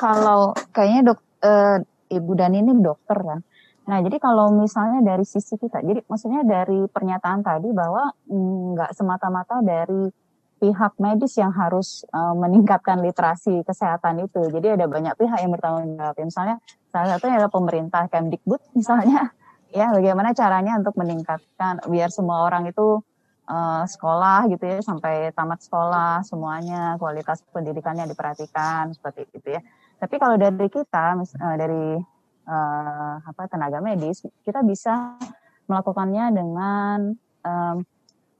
kalau 0.00 0.56
kayaknya 0.72 1.12
dok 1.12 1.20
uh, 1.44 1.78
ibu 2.08 2.32
dan 2.32 2.56
ini 2.56 2.72
dokter 2.80 3.20
kan. 3.20 3.40
Nah, 3.88 4.04
jadi 4.04 4.20
kalau 4.20 4.52
misalnya 4.52 5.00
dari 5.00 5.24
sisi 5.24 5.56
kita, 5.56 5.80
jadi 5.80 6.04
maksudnya 6.04 6.44
dari 6.44 6.84
pernyataan 6.92 7.40
tadi 7.40 7.72
bahwa 7.72 8.12
mm, 8.28 8.76
nggak 8.76 8.90
mm, 8.92 8.96
semata-mata 9.00 9.64
dari 9.64 10.12
pihak 10.58 10.98
medis 10.98 11.38
yang 11.38 11.54
harus 11.54 12.02
uh, 12.10 12.34
meningkatkan 12.34 12.98
literasi 13.00 13.62
kesehatan 13.62 14.26
itu. 14.26 14.42
Jadi 14.50 14.74
ada 14.74 14.84
banyak 14.90 15.14
pihak 15.14 15.38
yang 15.40 15.54
bertanggung 15.54 15.96
jawab. 15.96 16.18
Misalnya 16.18 16.56
salah 16.90 17.08
satunya 17.16 17.34
adalah 17.38 17.52
pemerintah 17.52 18.02
Kemdikbud 18.10 18.60
misalnya 18.78 19.32
ya 19.68 19.92
bagaimana 19.92 20.32
caranya 20.32 20.80
untuk 20.80 20.96
meningkatkan 20.96 21.84
biar 21.92 22.08
semua 22.08 22.48
orang 22.48 22.72
itu 22.72 23.04
uh, 23.48 23.84
sekolah 23.84 24.48
gitu 24.48 24.64
ya 24.64 24.78
sampai 24.80 25.30
tamat 25.36 25.60
sekolah 25.60 26.24
semuanya 26.24 26.96
kualitas 26.96 27.44
pendidikannya 27.52 28.08
diperhatikan 28.08 28.92
seperti 28.96 29.28
itu 29.32 29.48
ya. 29.56 29.60
Tapi 29.98 30.14
kalau 30.16 30.40
dari 30.40 30.68
kita 30.70 31.18
uh, 31.20 31.56
dari 31.58 32.00
uh, 32.48 33.14
apa 33.20 33.42
tenaga 33.50 33.78
medis 33.84 34.24
kita 34.42 34.64
bisa 34.64 35.20
melakukannya 35.68 36.32
dengan 36.32 36.98
um, 37.44 37.76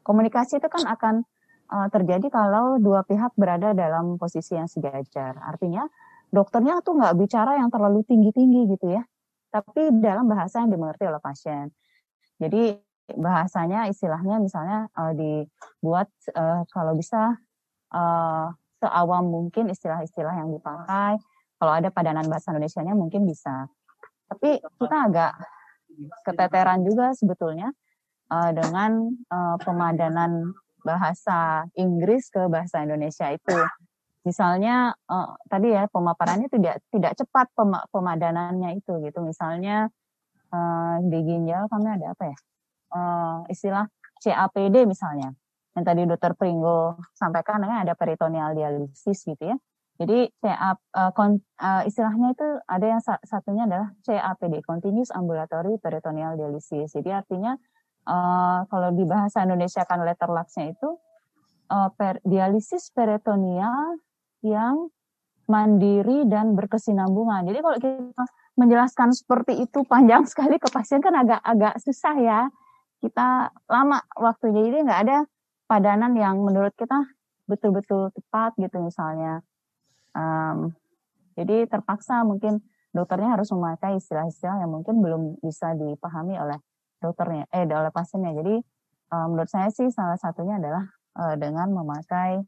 komunikasi 0.00 0.56
itu 0.56 0.68
kan 0.72 0.88
akan 0.88 1.14
uh, 1.72 1.88
terjadi 1.92 2.26
kalau 2.32 2.80
dua 2.80 3.04
pihak 3.04 3.32
berada 3.36 3.72
dalam 3.76 4.16
posisi 4.16 4.56
yang 4.56 4.68
sejajar. 4.68 5.36
Artinya 5.40 5.86
dokternya 6.28 6.80
tuh 6.84 6.96
nggak 6.98 7.14
bicara 7.16 7.56
yang 7.56 7.72
terlalu 7.72 8.04
tinggi-tinggi 8.04 8.60
gitu 8.76 8.86
ya, 8.92 9.02
tapi 9.52 9.92
dalam 10.00 10.28
bahasa 10.28 10.64
yang 10.64 10.72
dimengerti 10.72 11.04
oleh 11.08 11.20
pasien. 11.20 11.72
Jadi 12.38 12.76
bahasanya 13.16 13.88
istilahnya 13.88 14.36
misalnya 14.36 14.92
uh, 14.92 15.12
dibuat 15.16 16.12
uh, 16.36 16.64
kalau 16.68 16.92
bisa 16.92 17.40
uh, 17.96 18.52
seawam 18.78 19.24
mungkin 19.28 19.72
istilah-istilah 19.72 20.34
yang 20.36 20.52
dipakai. 20.52 21.16
Kalau 21.58 21.72
ada 21.74 21.90
padanan 21.90 22.22
bahasa 22.30 22.54
Indonesia-nya 22.54 22.94
mungkin 22.94 23.26
bisa. 23.26 23.66
Tapi 24.30 24.62
kita 24.62 24.96
agak 25.10 25.32
keteteran 26.22 26.86
juga 26.86 27.10
sebetulnya 27.16 27.74
uh, 28.30 28.50
dengan 28.54 29.10
uh, 29.32 29.56
pemadanan 29.58 30.54
bahasa 30.84 31.66
Inggris 31.74 32.30
ke 32.30 32.46
bahasa 32.46 32.82
Indonesia 32.82 33.28
itu. 33.30 33.56
Misalnya 34.26 34.92
uh, 35.08 35.38
tadi 35.48 35.72
ya 35.72 35.88
pemaparannya 35.88 36.52
tidak 36.52 36.84
tidak 36.92 37.16
cepat 37.16 37.48
pem, 37.56 37.72
pemadanannya 37.94 38.76
itu 38.76 39.00
gitu. 39.00 39.18
Misalnya 39.24 39.88
uh, 40.52 40.96
di 41.00 41.18
ginjal 41.24 41.70
kami 41.72 41.88
ada 41.88 42.12
apa 42.12 42.24
ya? 42.28 42.38
Uh, 42.88 43.38
istilah 43.48 43.88
CAPD 44.20 44.84
misalnya. 44.84 45.32
Yang 45.76 45.84
tadi 45.84 46.02
Dokter 46.10 46.32
Pringgo 46.34 46.98
sampaikan 47.14 47.62
kan 47.62 47.86
ada 47.86 47.94
peritoneal 47.94 48.52
dialisis 48.52 49.22
gitu 49.22 49.54
ya. 49.54 49.56
Jadi 49.98 50.30
CA 50.38 50.78
uh, 50.78 51.10
kon, 51.10 51.42
uh, 51.58 51.82
istilahnya 51.82 52.30
itu 52.30 52.46
ada 52.70 52.86
yang 52.86 53.02
satunya 53.02 53.66
adalah 53.66 53.90
CAPD, 54.06 54.62
Continuous 54.62 55.10
Ambulatory 55.10 55.74
Peritoneal 55.82 56.38
Dialysis. 56.38 56.94
Jadi 56.94 57.10
artinya 57.10 57.58
uh, 58.08 58.64
kalau 58.72 58.90
di 58.96 59.04
bahasa 59.04 59.44
Indonesia 59.44 59.84
kan 59.84 60.00
letter 60.00 60.32
lucksnya 60.32 60.72
itu 60.72 60.96
uh, 61.68 61.92
per, 61.92 62.24
dialisis 62.24 62.88
peritoneal 62.96 64.00
yang 64.40 64.88
mandiri 65.48 66.28
dan 66.28 66.56
berkesinambungan. 66.56 67.48
Jadi 67.48 67.58
kalau 67.60 67.76
kita 67.80 68.24
menjelaskan 68.56 69.12
seperti 69.12 69.64
itu 69.64 69.84
panjang 69.84 70.24
sekali 70.30 70.56
ke 70.56 70.68
pasien 70.72 71.04
kan 71.04 71.14
agak-agak 71.14 71.76
susah 71.84 72.16
ya. 72.18 72.40
Kita 72.98 73.52
lama 73.70 74.02
waktunya 74.18 74.66
jadi 74.66 74.78
nggak 74.82 75.00
ada 75.06 75.18
padanan 75.70 76.12
yang 76.18 76.42
menurut 76.42 76.74
kita 76.74 77.06
betul-betul 77.46 78.10
tepat 78.12 78.56
gitu 78.58 78.82
misalnya. 78.82 79.40
Um, 80.12 80.74
jadi 81.38 81.70
terpaksa 81.70 82.26
mungkin 82.26 82.58
dokternya 82.90 83.38
harus 83.38 83.54
memakai 83.54 84.02
istilah-istilah 84.02 84.66
yang 84.66 84.72
mungkin 84.74 84.98
belum 84.98 85.38
bisa 85.38 85.78
dipahami 85.78 86.34
oleh 86.34 86.58
dokternya 86.98 87.46
eh 87.50 87.64
oleh 87.64 87.92
pasiennya. 87.94 88.32
Jadi 88.38 88.54
uh, 89.14 89.26
menurut 89.30 89.50
saya 89.50 89.70
sih 89.72 89.88
salah 89.90 90.18
satunya 90.18 90.58
adalah 90.58 90.84
uh, 91.18 91.34
dengan 91.38 91.70
memakai 91.72 92.42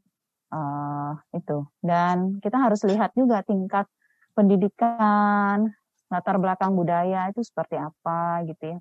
uh, 0.51 1.13
itu. 1.35 1.65
Dan 1.81 2.39
kita 2.43 2.57
harus 2.59 2.83
lihat 2.85 3.15
juga 3.15 3.41
tingkat 3.43 3.87
pendidikan 4.35 5.71
latar 6.11 6.35
belakang 6.39 6.75
budaya 6.75 7.31
itu 7.31 7.43
seperti 7.43 7.79
apa 7.79 8.43
gitu 8.47 8.75
ya. 8.75 8.79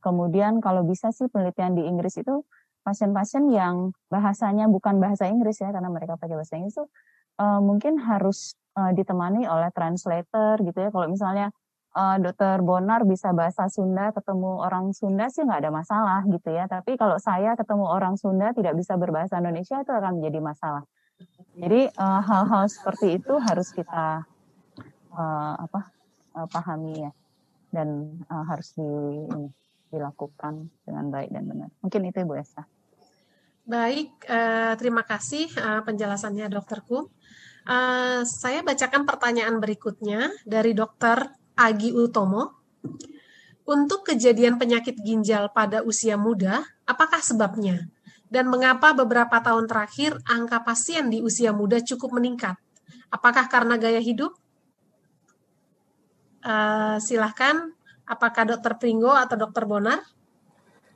Kemudian 0.00 0.64
kalau 0.64 0.80
bisa 0.84 1.12
sih 1.12 1.28
penelitian 1.28 1.76
di 1.76 1.84
Inggris 1.84 2.16
itu 2.16 2.40
pasien-pasien 2.80 3.44
yang 3.52 3.92
bahasanya 4.08 4.64
bukan 4.72 4.96
bahasa 4.96 5.28
Inggris 5.28 5.60
ya 5.60 5.68
karena 5.68 5.92
mereka 5.92 6.16
pakai 6.16 6.40
bahasa 6.40 6.56
Inggris 6.56 6.80
itu 6.80 6.88
uh, 7.36 7.60
mungkin 7.60 8.00
harus 8.00 8.56
uh, 8.80 8.96
ditemani 8.96 9.44
oleh 9.44 9.68
translator 9.76 10.56
gitu 10.64 10.78
ya. 10.80 10.88
Kalau 10.88 11.06
misalnya 11.12 11.52
uh, 11.94 12.16
dokter 12.22 12.62
Bonar 12.62 13.02
bisa 13.06 13.34
bahasa 13.34 13.66
Sunda 13.66 14.14
ketemu 14.14 14.62
orang 14.62 14.94
Sunda 14.94 15.26
sih 15.30 15.42
nggak 15.42 15.66
ada 15.66 15.72
masalah 15.72 16.20
gitu 16.26 16.50
ya. 16.50 16.70
Tapi 16.70 16.94
kalau 16.94 17.18
saya 17.18 17.54
ketemu 17.58 17.86
orang 17.86 18.14
Sunda 18.14 18.54
tidak 18.54 18.78
bisa 18.78 18.94
berbahasa 18.94 19.38
Indonesia 19.38 19.82
itu 19.82 19.92
akan 19.92 20.20
menjadi 20.20 20.40
masalah. 20.42 20.84
Jadi 21.52 21.92
eh, 21.92 22.20
hal-hal 22.24 22.64
uh, 22.64 22.70
seperti 22.70 23.20
itu 23.20 23.36
harus 23.36 23.68
kita 23.76 24.24
uh, 25.12 25.54
apa 25.60 25.92
uh, 26.32 26.48
pahami 26.48 27.04
ya 27.04 27.12
dan 27.68 28.18
uh, 28.32 28.44
harus 28.48 28.72
di, 28.72 28.88
ini, 29.28 29.52
dilakukan 29.92 30.72
dengan 30.88 31.12
baik 31.12 31.28
dan 31.28 31.44
benar. 31.44 31.68
Mungkin 31.84 32.08
itu 32.08 32.24
Ibu 32.24 32.34
Esa. 32.40 32.64
Baik, 33.68 34.24
uh, 34.26 34.72
terima 34.80 35.04
kasih 35.04 35.52
uh, 35.60 35.84
penjelasannya 35.84 36.48
dokterku. 36.48 37.12
Saya 38.24 38.64
bacakan 38.66 39.04
pertanyaan 39.04 39.60
berikutnya 39.60 40.32
dari 40.48 40.72
dokter 40.74 41.28
Agi 41.60 41.92
Utomo. 41.92 42.56
Untuk 43.68 44.08
kejadian 44.08 44.56
penyakit 44.56 44.96
ginjal 45.04 45.52
pada 45.52 45.84
usia 45.84 46.16
muda, 46.16 46.64
apakah 46.88 47.20
sebabnya? 47.20 47.86
Dan 48.26 48.48
mengapa 48.48 48.96
beberapa 48.96 49.38
tahun 49.38 49.68
terakhir 49.68 50.16
angka 50.24 50.64
pasien 50.64 51.12
di 51.12 51.20
usia 51.20 51.52
muda 51.52 51.78
cukup 51.84 52.16
meningkat? 52.16 52.56
Apakah 53.12 53.46
karena 53.46 53.76
gaya 53.76 54.00
hidup? 54.00 54.34
Uh, 56.40 56.96
silahkan, 56.98 57.74
apakah 58.08 58.48
Dokter 58.48 58.80
Pringgo 58.80 59.12
atau 59.12 59.36
Dokter 59.36 59.68
Bonar? 59.68 60.00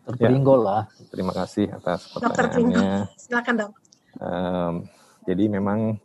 Dokter 0.08 0.32
Pringgo 0.32 0.56
lah. 0.56 0.88
Terima 1.12 1.30
kasih 1.36 1.68
atas 1.74 2.10
pertanyaannya. 2.10 2.26
Dokter 2.26 2.46
Pringgo, 2.50 2.82
silakan 3.20 3.54
dok. 3.60 3.72
Um, 4.18 4.74
jadi 5.26 5.44
memang 5.46 5.98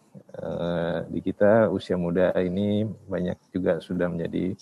di 1.10 1.20
kita 1.24 1.68
usia 1.74 1.98
muda 2.00 2.32
ini 2.40 2.86
banyak 2.86 3.52
juga 3.52 3.80
sudah 3.84 4.08
menjadi 4.08 4.56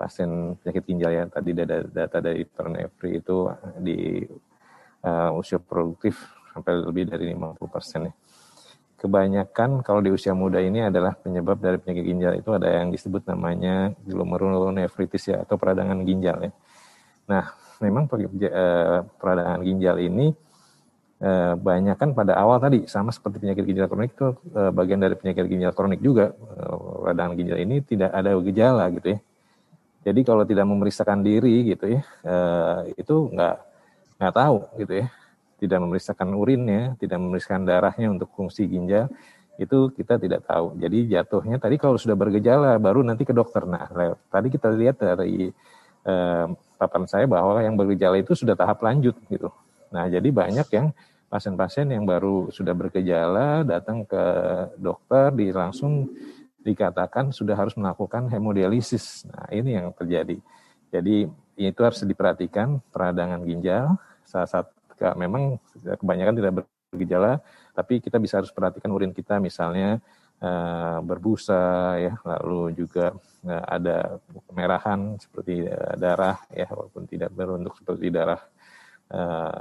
pasien 0.00 0.56
penyakit 0.56 0.84
ginjal 0.88 1.12
ya. 1.12 1.24
Tadi 1.28 1.50
data, 1.52 1.76
data 1.84 2.18
dari 2.24 2.48
Pernevri 2.48 3.20
itu 3.20 3.52
di 3.76 4.24
uh, 5.04 5.30
usia 5.36 5.60
produktif 5.60 6.16
sampai 6.56 6.80
lebih 6.80 7.12
dari 7.12 7.36
50 7.36 7.68
persen 7.68 8.00
ya. 8.08 8.14
Kebanyakan 9.00 9.80
kalau 9.80 10.04
di 10.04 10.12
usia 10.12 10.36
muda 10.36 10.60
ini 10.60 10.84
adalah 10.84 11.16
penyebab 11.16 11.56
dari 11.56 11.80
penyakit 11.80 12.04
ginjal 12.04 12.32
itu 12.36 12.50
ada 12.52 12.68
yang 12.68 12.92
disebut 12.92 13.24
namanya 13.28 13.96
glomerulonefritis 14.04 15.32
ya 15.32 15.36
atau 15.40 15.56
peradangan 15.56 16.04
ginjal 16.04 16.36
ya. 16.44 16.52
Nah, 17.32 17.48
memang 17.80 18.04
eh, 18.12 19.00
peradangan 19.16 19.64
ginjal 19.64 19.96
ini 20.04 20.36
eh, 21.20 21.54
banyak 21.54 21.96
kan 22.00 22.10
pada 22.16 22.36
awal 22.36 22.58
tadi 22.58 22.88
sama 22.90 23.14
seperti 23.14 23.40
penyakit 23.40 23.64
ginjal 23.64 23.86
kronik 23.86 24.12
itu 24.16 24.34
eh, 24.56 24.72
bagian 24.72 25.00
dari 25.00 25.14
penyakit 25.16 25.44
ginjal 25.46 25.72
kronik 25.76 26.00
juga 26.00 26.32
peradangan 27.00 27.34
ginjal 27.36 27.58
ini 27.60 27.76
tidak 27.84 28.10
ada 28.10 28.36
gejala 28.40 28.84
gitu 28.96 29.08
ya. 29.16 29.18
Jadi 30.00 30.20
kalau 30.24 30.48
tidak 30.48 30.64
memeriksakan 30.64 31.20
diri 31.20 31.76
gitu 31.76 31.92
ya 31.92 32.00
itu 32.96 33.16
nggak 33.36 33.56
nggak 34.16 34.34
tahu 34.34 34.58
gitu 34.80 34.94
ya. 35.04 35.06
Tidak 35.60 35.76
memeriksakan 35.76 36.32
urinnya, 36.32 36.96
tidak 36.96 37.20
memeriksakan 37.20 37.68
darahnya 37.68 38.08
untuk 38.08 38.32
fungsi 38.32 38.64
ginjal 38.64 39.12
itu 39.60 39.92
kita 39.92 40.16
tidak 40.16 40.48
tahu. 40.48 40.72
Jadi 40.80 41.12
jatuhnya 41.12 41.60
tadi 41.60 41.76
kalau 41.76 42.00
sudah 42.00 42.16
bergejala 42.16 42.80
baru 42.80 43.04
nanti 43.04 43.28
ke 43.28 43.36
dokter. 43.36 43.68
Nah, 43.68 44.16
tadi 44.32 44.48
kita 44.48 44.72
lihat 44.72 44.96
dari 44.96 45.52
eh, 46.08 46.44
paparan 46.80 47.04
saya 47.04 47.28
bahwa 47.28 47.60
yang 47.60 47.76
bergejala 47.76 48.16
itu 48.16 48.32
sudah 48.32 48.56
tahap 48.56 48.80
lanjut 48.80 49.12
gitu. 49.28 49.52
Nah, 49.92 50.08
jadi 50.08 50.24
banyak 50.32 50.64
yang 50.72 50.96
pasien-pasien 51.30 51.86
yang 51.94 52.02
baru 52.02 52.50
sudah 52.50 52.74
bergejala 52.74 53.62
datang 53.62 54.02
ke 54.02 54.24
dokter 54.74 55.30
di 55.30 55.54
langsung 55.54 56.10
dikatakan 56.60 57.30
sudah 57.30 57.54
harus 57.54 57.78
melakukan 57.78 58.26
hemodialisis. 58.28 59.24
Nah, 59.30 59.46
ini 59.54 59.78
yang 59.78 59.94
terjadi. 59.94 60.36
Jadi 60.90 61.30
itu 61.56 61.80
harus 61.80 62.02
diperhatikan 62.02 62.82
peradangan 62.90 63.46
ginjal. 63.46 63.94
Saat 64.26 64.50
saat 64.52 64.66
memang 65.16 65.56
kebanyakan 65.80 66.34
tidak 66.36 66.52
bergejala, 66.92 67.40
tapi 67.72 68.02
kita 68.02 68.18
bisa 68.18 68.42
harus 68.42 68.52
perhatikan 68.52 68.90
urin 68.92 69.14
kita 69.14 69.38
misalnya 69.40 70.02
uh, 70.42 70.98
berbusa 71.00 71.96
ya, 71.96 72.14
lalu 72.26 72.74
juga 72.74 73.14
uh, 73.46 73.64
ada 73.70 74.20
kemerahan 74.50 75.16
seperti 75.16 75.64
uh, 75.64 75.94
darah 75.96 76.42
ya 76.52 76.68
walaupun 76.68 77.06
tidak 77.08 77.32
berbentuk 77.32 77.78
seperti 77.80 78.12
darah 78.12 78.42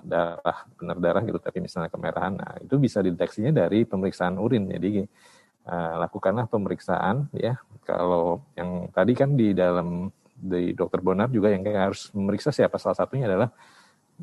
darah 0.05 0.59
benar 0.77 0.97
darah 1.01 1.23
gitu 1.25 1.41
tapi 1.41 1.57
misalnya 1.57 1.89
kemerahan 1.89 2.37
nah 2.37 2.53
itu 2.61 2.77
bisa 2.77 3.01
dideteksinya 3.01 3.65
dari 3.65 3.81
pemeriksaan 3.81 4.37
urin. 4.37 4.69
Jadi 4.69 5.01
uh, 5.69 5.93
lakukanlah 6.05 6.45
pemeriksaan 6.49 7.29
ya. 7.33 7.57
Kalau 7.85 8.45
yang 8.53 8.93
tadi 8.93 9.13
kan 9.17 9.33
di 9.33 9.57
dalam 9.57 10.13
di 10.39 10.71
dokter 10.71 11.01
Bonar 11.01 11.27
juga 11.33 11.51
yang 11.51 11.65
harus 11.65 12.13
memeriksa 12.15 12.53
siapa 12.53 12.79
salah 12.79 12.95
satunya 12.95 13.25
adalah 13.27 13.49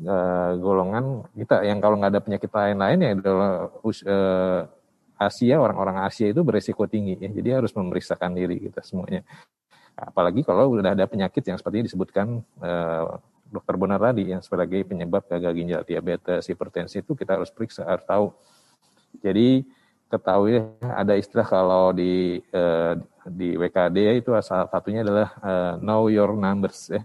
uh, 0.07 0.51
golongan 0.57 1.27
kita. 1.35 1.63
Yang 1.67 1.79
kalau 1.83 1.95
nggak 1.99 2.11
ada 2.15 2.21
penyakit 2.23 2.49
lain-lain 2.51 2.97
ya 3.03 3.09
adalah 3.19 3.51
uh, 3.83 4.61
Asia 5.17 5.55
orang-orang 5.57 6.05
Asia 6.05 6.29
itu 6.29 6.41
beresiko 6.45 6.85
tinggi 6.85 7.17
ya. 7.17 7.29
Jadi 7.29 7.49
harus 7.51 7.71
memeriksakan 7.73 8.31
diri 8.37 8.63
kita 8.63 8.81
semuanya. 8.85 9.25
Apalagi 9.97 10.45
kalau 10.45 10.77
sudah 10.77 10.93
ada 10.93 11.09
penyakit 11.09 11.41
yang 11.41 11.57
seperti 11.57 11.89
disebutkan 11.89 12.45
uh, 12.61 13.17
dokter 13.49 13.75
Bonar 13.79 13.99
tadi 14.01 14.31
yang 14.31 14.41
sebagai 14.43 14.83
penyebab 14.83 15.25
gagal 15.27 15.53
ginjal 15.55 15.81
diabetes 15.87 16.47
hipertensi 16.47 17.01
itu 17.01 17.15
kita 17.15 17.39
harus 17.39 17.49
periksa 17.51 17.87
harus 17.87 18.05
tahu 18.05 18.35
jadi 19.23 19.63
ketahui 20.07 20.63
ada 20.79 21.13
istilah 21.19 21.47
kalau 21.47 21.91
di 21.91 22.39
uh, 22.55 22.95
di 23.27 23.59
WKD 23.59 24.23
itu 24.23 24.31
salah 24.39 24.71
satunya 24.71 25.03
adalah 25.03 25.29
uh, 25.43 25.73
know 25.83 26.07
your 26.07 26.31
numbers 26.31 26.91
ya 26.91 27.03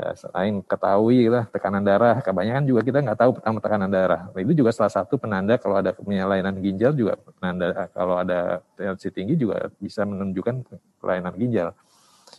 Ya, 0.00 0.16
selain 0.16 0.64
ketahui 0.64 1.28
lah 1.28 1.44
tekanan 1.52 1.84
darah, 1.84 2.24
kebanyakan 2.24 2.64
juga 2.64 2.80
kita 2.80 3.04
nggak 3.04 3.20
tahu 3.20 3.30
pertama 3.36 3.60
tekanan 3.60 3.90
darah. 3.92 4.32
Itu 4.32 4.56
juga 4.56 4.72
salah 4.72 4.88
satu 4.88 5.20
penanda 5.20 5.60
kalau 5.60 5.76
ada 5.76 5.92
penyelainan 5.92 6.56
ginjal 6.56 6.96
juga 6.96 7.20
penanda 7.36 7.90
kalau 7.92 8.16
ada 8.16 8.64
tensi 8.80 9.12
tinggi 9.12 9.36
juga 9.36 9.68
bisa 9.76 10.08
menunjukkan 10.08 10.64
kelainan 11.04 11.36
ginjal. 11.36 11.76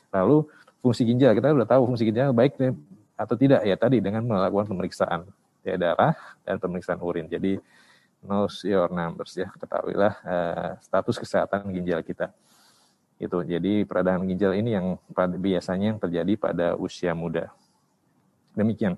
Lalu 0.10 0.50
fungsi 0.82 1.06
ginjal 1.06 1.38
kita 1.38 1.54
sudah 1.54 1.70
tahu 1.70 1.82
fungsi 1.94 2.04
ginjal 2.10 2.34
baik 2.34 2.58
atau 3.22 3.38
tidak? 3.38 3.62
Ya 3.62 3.78
tadi 3.78 4.02
dengan 4.02 4.26
melakukan 4.26 4.66
pemeriksaan 4.66 5.30
ya 5.62 5.78
darah 5.78 6.18
dan 6.42 6.58
pemeriksaan 6.58 6.98
urin. 6.98 7.30
Jadi 7.30 7.62
know 8.26 8.50
your 8.66 8.90
numbers 8.90 9.38
ya. 9.38 9.54
Ketahuilah 9.54 10.14
uh, 10.26 10.70
status 10.82 11.22
kesehatan 11.22 11.70
ginjal 11.70 12.02
kita. 12.02 12.34
Itu. 13.22 13.46
Jadi 13.46 13.86
peradangan 13.86 14.26
ginjal 14.26 14.58
ini 14.58 14.74
yang 14.74 14.98
biasanya 15.38 15.94
yang 15.94 16.00
terjadi 16.02 16.34
pada 16.42 16.74
usia 16.74 17.14
muda. 17.14 17.54
Demikian. 18.58 18.98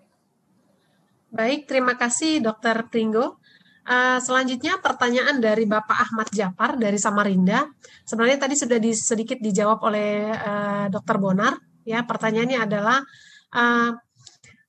Baik 1.34 1.68
terima 1.68 2.00
kasih 2.00 2.40
dokter 2.40 2.88
Pringgo 2.88 3.44
Uh, 3.84 4.16
selanjutnya 4.24 4.80
pertanyaan 4.80 5.44
dari 5.44 5.68
Bapak 5.68 6.08
Ahmad 6.08 6.32
Japar 6.32 6.80
dari 6.80 6.96
Samarinda. 6.96 7.68
Sebenarnya 8.08 8.40
tadi 8.40 8.56
sudah 8.56 8.80
di, 8.80 8.96
sedikit 8.96 9.44
dijawab 9.44 9.84
oleh 9.84 10.32
uh, 10.32 10.88
Dokter 10.88 11.20
Bonar. 11.20 11.60
Ya, 11.84 12.00
pertanyaannya 12.08 12.64
adalah 12.64 13.04
uh, 13.52 13.92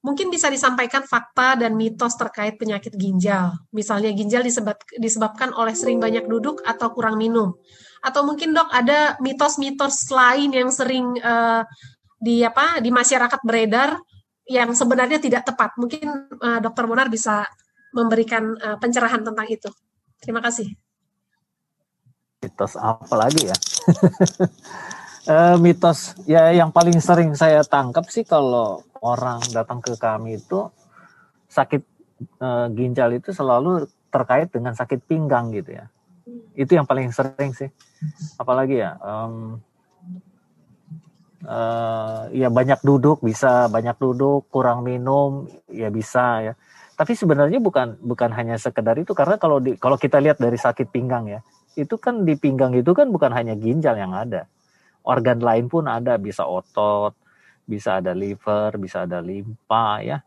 mungkin 0.05 0.29
bisa 0.29 0.53
disampaikan 0.53 1.09
fakta 1.09 1.57
dan 1.57 1.73
mitos 1.75 2.15
terkait 2.21 2.61
penyakit 2.61 2.93
ginjal. 2.93 3.57
Misalnya 3.73 4.13
ginjal 4.13 4.45
disebab, 4.45 4.77
disebabkan 5.01 5.57
oleh 5.57 5.73
sering 5.73 5.97
banyak 5.97 6.29
duduk 6.29 6.61
atau 6.63 6.93
kurang 6.93 7.17
minum 7.17 7.57
atau 8.05 8.21
mungkin 8.21 8.53
dok 8.53 8.69
ada 8.69 9.17
mitos-mitos 9.25 10.13
lain 10.13 10.53
yang 10.53 10.69
sering 10.69 11.17
uh, 11.25 11.65
di 12.21 12.45
apa 12.45 12.85
di 12.85 12.93
masyarakat 12.93 13.41
beredar 13.41 13.97
yang 14.45 14.77
sebenarnya 14.77 15.17
tidak 15.17 15.49
tepat. 15.49 15.73
Mungkin 15.81 16.37
uh, 16.37 16.61
dokter 16.61 16.85
Monar 16.85 17.09
bisa 17.09 17.49
memberikan 17.97 18.53
uh, 18.61 18.77
pencerahan 18.77 19.25
tentang 19.25 19.49
itu. 19.49 19.73
Terima 20.21 20.45
kasih. 20.45 20.69
Mitos 22.45 22.77
apa 22.77 23.15
lagi 23.17 23.49
ya? 23.49 23.57
uh, 25.33 25.57
mitos 25.65 26.13
ya 26.29 26.53
yang 26.53 26.69
paling 26.69 27.01
sering 27.01 27.33
saya 27.33 27.65
tangkap 27.65 28.05
sih 28.13 28.29
kalau 28.29 28.85
orang 29.05 29.45
datang 29.53 29.85
ke 29.85 29.93
kami 30.01 30.41
itu 30.41 30.73
sakit 31.53 31.85
uh, 32.41 32.73
ginjal 32.73 33.13
itu 33.13 33.37
selalu 33.37 33.85
terkait 34.09 34.49
dengan 34.49 34.73
sakit 34.73 35.05
pinggang 35.05 35.53
gitu 35.53 35.77
ya. 35.77 35.93
Itu 36.57 36.73
yang 36.73 36.89
paling 36.89 37.13
sering 37.13 37.53
sih. 37.53 37.69
Apalagi 38.41 38.81
ya 38.81 38.97
um, 39.05 39.61
uh, 41.45 42.33
ya 42.33 42.49
banyak 42.49 42.81
duduk 42.81 43.21
bisa 43.21 43.69
banyak 43.69 44.01
duduk 44.01 44.49
kurang 44.49 44.89
minum 44.89 45.45
ya 45.69 45.93
bisa 45.93 46.41
ya. 46.41 46.53
Tapi 46.95 47.13
sebenarnya 47.13 47.59
bukan 47.59 48.01
bukan 48.01 48.31
hanya 48.33 48.57
sekedar 48.57 48.97
itu 48.97 49.13
karena 49.13 49.37
kalau 49.37 49.61
di 49.61 49.77
kalau 49.77 50.01
kita 50.01 50.17
lihat 50.23 50.41
dari 50.41 50.57
sakit 50.57 50.89
pinggang 50.95 51.27
ya 51.29 51.41
itu 51.75 51.99
kan 51.99 52.23
di 52.23 52.39
pinggang 52.39 52.71
itu 52.73 52.95
kan 52.95 53.11
bukan 53.11 53.35
hanya 53.35 53.53
ginjal 53.59 53.99
yang 53.99 54.17
ada. 54.17 54.47
Organ 55.05 55.45
lain 55.45 55.69
pun 55.69 55.85
ada 55.85 56.17
bisa 56.17 56.49
otot 56.49 57.13
bisa 57.65 58.01
ada 58.01 58.13
liver 58.13 58.77
bisa 58.77 59.09
ada 59.09 59.25
limpa 59.25 60.01
ya 60.05 60.19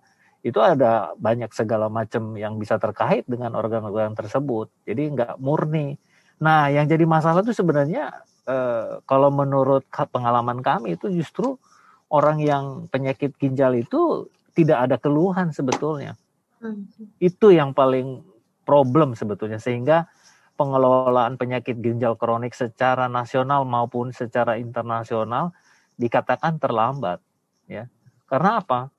itu 0.46 0.60
ada 0.64 1.12
banyak 1.20 1.52
segala 1.52 1.92
macam 1.92 2.38
yang 2.40 2.56
bisa 2.56 2.80
terkait 2.80 3.28
dengan 3.28 3.52
organ-organ 3.58 4.16
tersebut. 4.16 4.72
Jadi 4.88 5.12
nggak 5.12 5.44
murni. 5.44 6.00
Nah, 6.40 6.72
yang 6.72 6.88
jadi 6.88 7.04
masalah 7.04 7.44
itu 7.44 7.52
sebenarnya 7.52 8.24
eh, 8.48 9.04
kalau 9.04 9.28
menurut 9.28 9.84
pengalaman 9.92 10.64
kami 10.64 10.96
itu 10.96 11.12
justru 11.12 11.60
orang 12.08 12.40
yang 12.40 12.88
penyakit 12.88 13.36
ginjal 13.36 13.76
itu 13.76 14.32
tidak 14.56 14.88
ada 14.88 14.96
keluhan 14.96 15.52
sebetulnya. 15.52 16.16
Hmm. 16.64 16.88
Itu 17.20 17.52
yang 17.52 17.76
paling 17.76 18.24
problem 18.64 19.20
sebetulnya 19.20 19.60
sehingga 19.60 20.08
pengelolaan 20.56 21.36
penyakit 21.36 21.78
ginjal 21.84 22.16
kronik 22.16 22.56
secara 22.56 23.12
nasional 23.12 23.68
maupun 23.68 24.16
secara 24.16 24.58
internasional 24.58 25.54
dikatakan 26.00 26.58
terlambat 26.58 27.22
ya. 27.68 27.86
Karena 28.28 28.60
apa? 28.60 28.92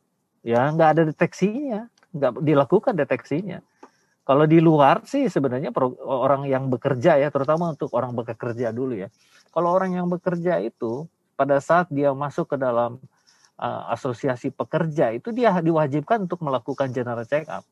ya 0.49 0.71
nggak 0.73 0.89
ada 0.97 1.03
deteksinya, 1.13 1.81
nggak 2.15 2.33
dilakukan 2.41 2.95
deteksinya. 2.97 3.61
Kalau 4.25 4.45
di 4.45 4.61
luar 4.61 5.09
sih 5.09 5.25
sebenarnya 5.33 5.73
orang 6.05 6.45
yang 6.45 6.69
bekerja 6.69 7.17
ya, 7.17 7.29
terutama 7.33 7.73
untuk 7.73 7.89
orang 7.97 8.13
bekerja 8.13 8.73
dulu 8.73 8.97
ya. 8.97 9.09
Kalau 9.49 9.73
orang 9.73 9.97
yang 9.97 10.07
bekerja 10.09 10.61
itu 10.61 11.09
pada 11.33 11.61
saat 11.65 11.89
dia 11.89 12.13
masuk 12.13 12.53
ke 12.53 12.57
dalam 12.61 13.01
uh, 13.57 13.83
asosiasi 13.93 14.53
pekerja 14.53 15.17
itu 15.17 15.33
dia 15.33 15.57
diwajibkan 15.57 16.29
untuk 16.29 16.45
melakukan 16.45 16.93
general 16.93 17.25
check 17.25 17.49
up. 17.49 17.65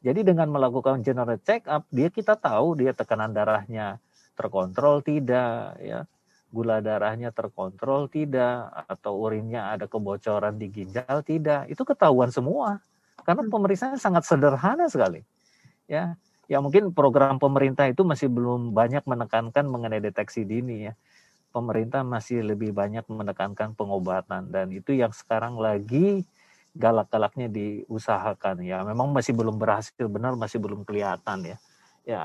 Jadi 0.00 0.24
dengan 0.24 0.48
melakukan 0.48 1.04
general 1.04 1.36
check 1.44 1.68
up 1.68 1.84
dia 1.92 2.08
kita 2.08 2.36
tahu 2.40 2.80
dia 2.80 2.96
tekanan 2.96 3.36
darahnya 3.36 4.00
terkontrol 4.34 5.04
tidak 5.04 5.76
ya 5.84 6.08
gula 6.54 6.78
darahnya 6.78 7.34
terkontrol 7.34 8.06
tidak 8.06 8.70
atau 8.86 9.18
urinnya 9.18 9.74
ada 9.74 9.90
kebocoran 9.90 10.54
di 10.54 10.70
ginjal 10.70 11.26
tidak 11.26 11.66
itu 11.66 11.82
ketahuan 11.82 12.30
semua. 12.30 12.78
Karena 13.26 13.42
hmm. 13.42 13.50
pemeriksaan 13.50 13.98
sangat 13.98 14.22
sederhana 14.22 14.86
sekali 14.86 15.26
ya. 15.90 16.14
Ya 16.46 16.60
mungkin 16.62 16.92
program 16.94 17.40
pemerintah 17.42 17.88
itu 17.90 18.06
masih 18.06 18.28
belum 18.30 18.76
banyak 18.76 19.02
menekankan 19.02 19.66
mengenai 19.66 19.98
deteksi 19.98 20.46
dini 20.46 20.86
ya. 20.86 20.94
Pemerintah 21.50 22.06
masih 22.06 22.46
lebih 22.46 22.70
banyak 22.70 23.02
menekankan 23.10 23.74
pengobatan 23.74 24.50
dan 24.54 24.70
itu 24.70 24.94
yang 24.94 25.10
sekarang 25.10 25.58
lagi 25.58 26.22
galak-galaknya 26.76 27.50
diusahakan 27.50 28.62
ya. 28.62 28.86
Memang 28.86 29.10
masih 29.10 29.34
belum 29.34 29.58
berhasil 29.58 30.06
benar 30.06 30.38
masih 30.38 30.62
belum 30.62 30.86
kelihatan 30.86 31.54
ya. 31.54 31.56
Ya 32.04 32.22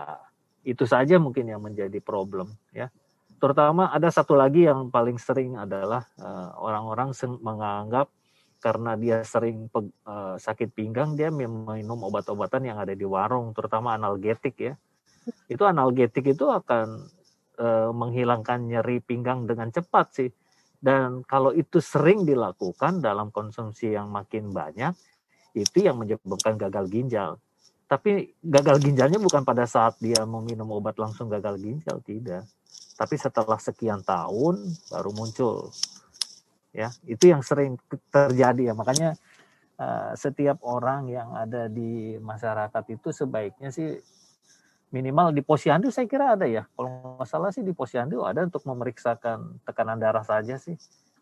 itu 0.67 0.83
saja 0.83 1.15
mungkin 1.15 1.47
yang 1.47 1.63
menjadi 1.63 2.03
problem 2.03 2.51
ya 2.75 2.91
terutama 3.39 3.89
ada 3.89 4.11
satu 4.11 4.35
lagi 4.35 4.67
yang 4.67 4.91
paling 4.91 5.15
sering 5.15 5.55
adalah 5.55 6.03
eh, 6.19 6.49
orang-orang 6.59 7.15
uh, 7.15 7.39
menganggap 7.39 8.07
karena 8.59 8.99
dia 8.99 9.23
sering 9.23 9.71
pe, 9.71 9.87
uh, 10.03 10.35
sakit 10.35 10.75
pinggang 10.75 11.15
dia 11.15 11.31
minum 11.31 11.99
obat-obatan 12.03 12.67
yang 12.67 12.77
ada 12.77 12.91
di 12.91 13.07
warung 13.07 13.55
terutama 13.55 13.95
analgetik 13.95 14.59
ya. 14.59 14.73
Itu 15.47 15.63
analgetik 15.63 16.35
itu 16.35 16.43
akan 16.43 17.07
uh, 17.55 17.91
menghilangkan 17.95 18.67
nyeri 18.67 18.99
pinggang 18.99 19.47
dengan 19.47 19.71
cepat 19.71 20.07
sih. 20.11 20.29
Dan 20.79 21.23
kalau 21.23 21.55
itu 21.55 21.79
sering 21.79 22.27
dilakukan 22.27 22.99
dalam 22.99 23.31
konsumsi 23.31 23.95
yang 23.95 24.11
makin 24.11 24.51
banyak 24.51 24.91
itu 25.55 25.87
yang 25.87 25.95
menyebabkan 25.95 26.59
gagal 26.59 26.91
ginjal. 26.91 27.39
Tapi 27.87 28.35
gagal 28.43 28.83
ginjalnya 28.83 29.17
bukan 29.23 29.47
pada 29.47 29.63
saat 29.63 29.95
dia 30.03 30.27
meminum 30.27 30.67
obat 30.75 30.99
langsung 30.99 31.31
gagal 31.31 31.57
ginjal 31.57 32.03
tidak 32.03 32.43
tapi 32.99 33.15
setelah 33.15 33.55
sekian 33.55 34.03
tahun 34.03 34.75
baru 34.91 35.15
muncul. 35.15 35.71
Ya 36.75 36.91
itu 37.07 37.31
yang 37.31 37.39
sering 37.39 37.79
terjadi 38.11 38.69
ya. 38.69 38.73
Makanya 38.75 39.15
uh, 39.79 40.11
setiap 40.19 40.59
orang 40.67 41.07
yang 41.07 41.31
ada 41.31 41.71
di 41.71 42.19
masyarakat 42.19 42.83
itu 42.91 43.15
sebaiknya 43.15 43.71
sih 43.71 44.03
minimal 44.91 45.31
di 45.31 45.39
posyandu 45.39 45.87
saya 45.95 46.11
kira 46.11 46.35
ada 46.35 46.43
ya. 46.43 46.67
Kalau 46.75 47.15
nggak 47.15 47.29
salah 47.31 47.55
sih 47.55 47.63
di 47.63 47.71
posyandu 47.71 48.27
ada 48.27 48.43
untuk 48.43 48.67
memeriksakan 48.67 49.63
tekanan 49.63 49.95
darah 49.95 50.27
saja 50.27 50.59
sih 50.59 50.75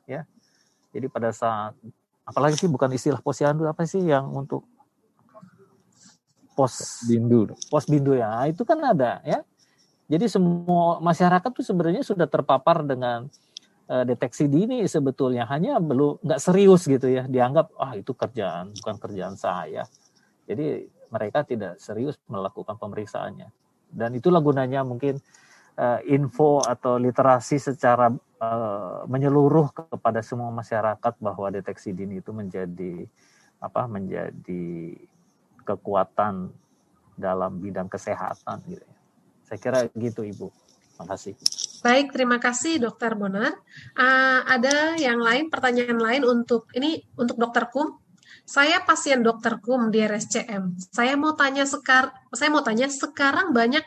ya. 0.09 0.25
Jadi 0.89 1.05
pada 1.13 1.29
saat 1.29 1.77
apalagi 2.25 2.57
sih 2.57 2.65
bukan 2.65 2.89
istilah 2.89 3.21
posyandu 3.21 3.69
apa 3.69 3.85
sih 3.85 4.01
yang 4.01 4.33
untuk 4.33 4.65
pos 6.57 7.05
bindu. 7.05 7.53
pos 7.69 7.85
bindu 7.85 8.17
ya? 8.17 8.49
Itu 8.49 8.65
kan 8.65 8.81
ada 8.81 9.21
ya 9.21 9.45
jadi 10.07 10.25
semua 10.31 11.03
masyarakat 11.03 11.51
tuh 11.51 11.67
sebenarnya 11.67 12.03
sudah 12.03 12.31
terpapar 12.31 12.87
dengan 12.87 13.27
uh, 13.91 14.03
deteksi 14.07 14.47
dini 14.47 14.87
sebetulnya 14.87 15.43
hanya 15.51 15.83
belum 15.83 16.23
nggak 16.23 16.39
serius 16.39 16.87
gitu 16.87 17.11
ya 17.11 17.27
dianggap 17.27 17.75
ah 17.75 17.91
itu 17.91 18.15
kerjaan 18.15 18.71
bukan 18.79 18.95
kerjaan 19.03 19.35
saya. 19.35 19.83
Jadi 20.47 20.87
mereka 21.11 21.43
tidak 21.43 21.75
serius 21.83 22.15
melakukan 22.31 22.79
pemeriksaannya 22.79 23.51
dan 23.91 24.09
itulah 24.15 24.39
gunanya 24.39 24.83
mungkin 24.87 25.19
uh, 25.79 25.99
info 26.07 26.63
atau 26.63 26.95
literasi 26.99 27.59
secara 27.59 28.11
uh, 28.39 29.03
menyeluruh 29.07 29.71
kepada 29.75 30.23
semua 30.23 30.51
masyarakat 30.51 31.13
bahwa 31.19 31.47
deteksi 31.51 31.91
dini 31.91 32.19
itu 32.19 32.31
menjadi 32.31 33.07
apa 33.59 33.91
menjadi 33.91 34.95
kekuatan 35.67 36.51
dalam 37.17 37.59
bidang 37.59 37.89
kesehatan 37.89 38.63
gitu 38.71 38.85
ya. 38.85 38.96
Saya 39.47 39.59
kira 39.63 39.79
gitu 39.95 40.27
Ibu. 40.27 40.51
Terima 40.97 41.05
kasih. 41.13 41.33
Baik, 41.85 42.07
terima 42.11 42.37
kasih 42.41 42.83
Dokter 42.83 43.15
Bonar. 43.15 43.55
Uh, 43.95 44.41
ada 44.43 44.99
yang 44.99 45.21
lain, 45.23 45.47
pertanyaan 45.47 46.01
lain 46.01 46.27
untuk 46.27 46.67
ini 46.75 46.99
untuk 47.15 47.39
Dokter 47.39 47.71
Kum. 47.71 47.95
Saya 48.43 48.83
pasien 48.83 49.23
Dokter 49.23 49.61
Kum 49.63 49.87
di 49.87 50.03
RSCM. 50.03 50.75
Saya 50.91 51.13
mau 51.15 51.37
tanya 51.37 51.63
sekar, 51.63 52.11
saya 52.33 52.49
mau 52.51 52.65
tanya 52.65 52.91
sekarang 52.91 53.53
banyak 53.53 53.85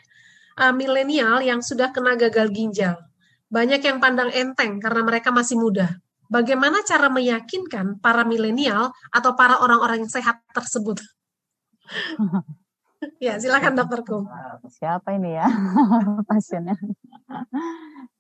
uh, 0.57 0.73
milenial 0.73 1.45
yang 1.45 1.61
sudah 1.61 1.91
kena 1.91 2.17
gagal 2.17 2.49
ginjal. 2.55 2.97
Banyak 3.51 3.83
yang 3.83 3.99
pandang 3.99 4.31
enteng 4.31 4.79
karena 4.79 5.03
mereka 5.03 5.35
masih 5.35 5.59
muda. 5.59 5.99
Bagaimana 6.31 6.87
cara 6.87 7.11
meyakinkan 7.11 7.99
para 7.99 8.23
milenial 8.23 8.95
atau 9.11 9.35
para 9.35 9.59
orang-orang 9.61 10.07
yang 10.07 10.13
sehat 10.15 10.41
tersebut? 10.55 11.03
Ya, 13.17 13.41
silakan 13.41 13.81
dokter 13.81 14.01
Kum. 14.05 14.29
Siapa 14.69 15.17
ini 15.17 15.33
ya 15.33 15.49
pasiennya? 16.29 16.77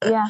Iya. 0.01 0.25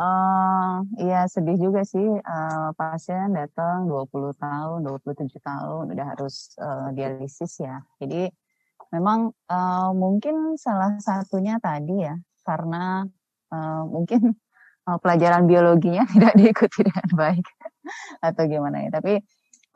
Uh, 0.00 0.86
iya 1.02 1.26
sedih 1.26 1.56
juga 1.56 1.82
sih 1.84 2.04
uh, 2.04 2.70
pasien 2.76 3.30
datang 3.34 3.86
20 3.86 4.36
tahun, 4.38 4.78
27 4.86 5.40
tahun 5.40 5.84
udah 5.92 6.06
harus 6.16 6.54
uh, 6.58 6.90
dialisis 6.94 7.62
ya. 7.62 7.82
Jadi 8.02 8.26
memang 8.90 9.30
uh, 9.50 9.90
mungkin 9.94 10.58
salah 10.58 10.98
satunya 10.98 11.62
tadi 11.62 12.06
ya 12.06 12.14
karena 12.42 13.06
uh, 13.54 13.82
mungkin 13.86 14.34
uh, 14.88 14.98
pelajaran 14.98 15.46
biologinya 15.46 16.06
tidak 16.14 16.34
diikuti 16.38 16.86
dengan 16.86 17.08
baik 17.14 17.46
atau 18.18 18.42
gimana 18.50 18.86
ya. 18.86 18.90
Tapi 18.94 19.14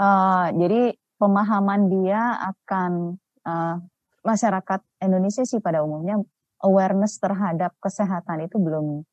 uh, 0.03 0.47
jadi 0.51 0.95
pemahaman 1.19 1.81
dia 1.91 2.43
akan 2.55 3.23
uh, 3.45 3.77
masyarakat 4.25 4.81
Indonesia 5.05 5.45
sih 5.45 5.61
pada 5.61 5.85
umumnya 5.85 6.21
awareness 6.65 7.21
terhadap 7.21 7.77
kesehatan 7.79 8.49
itu 8.49 8.57
belum 8.57 9.05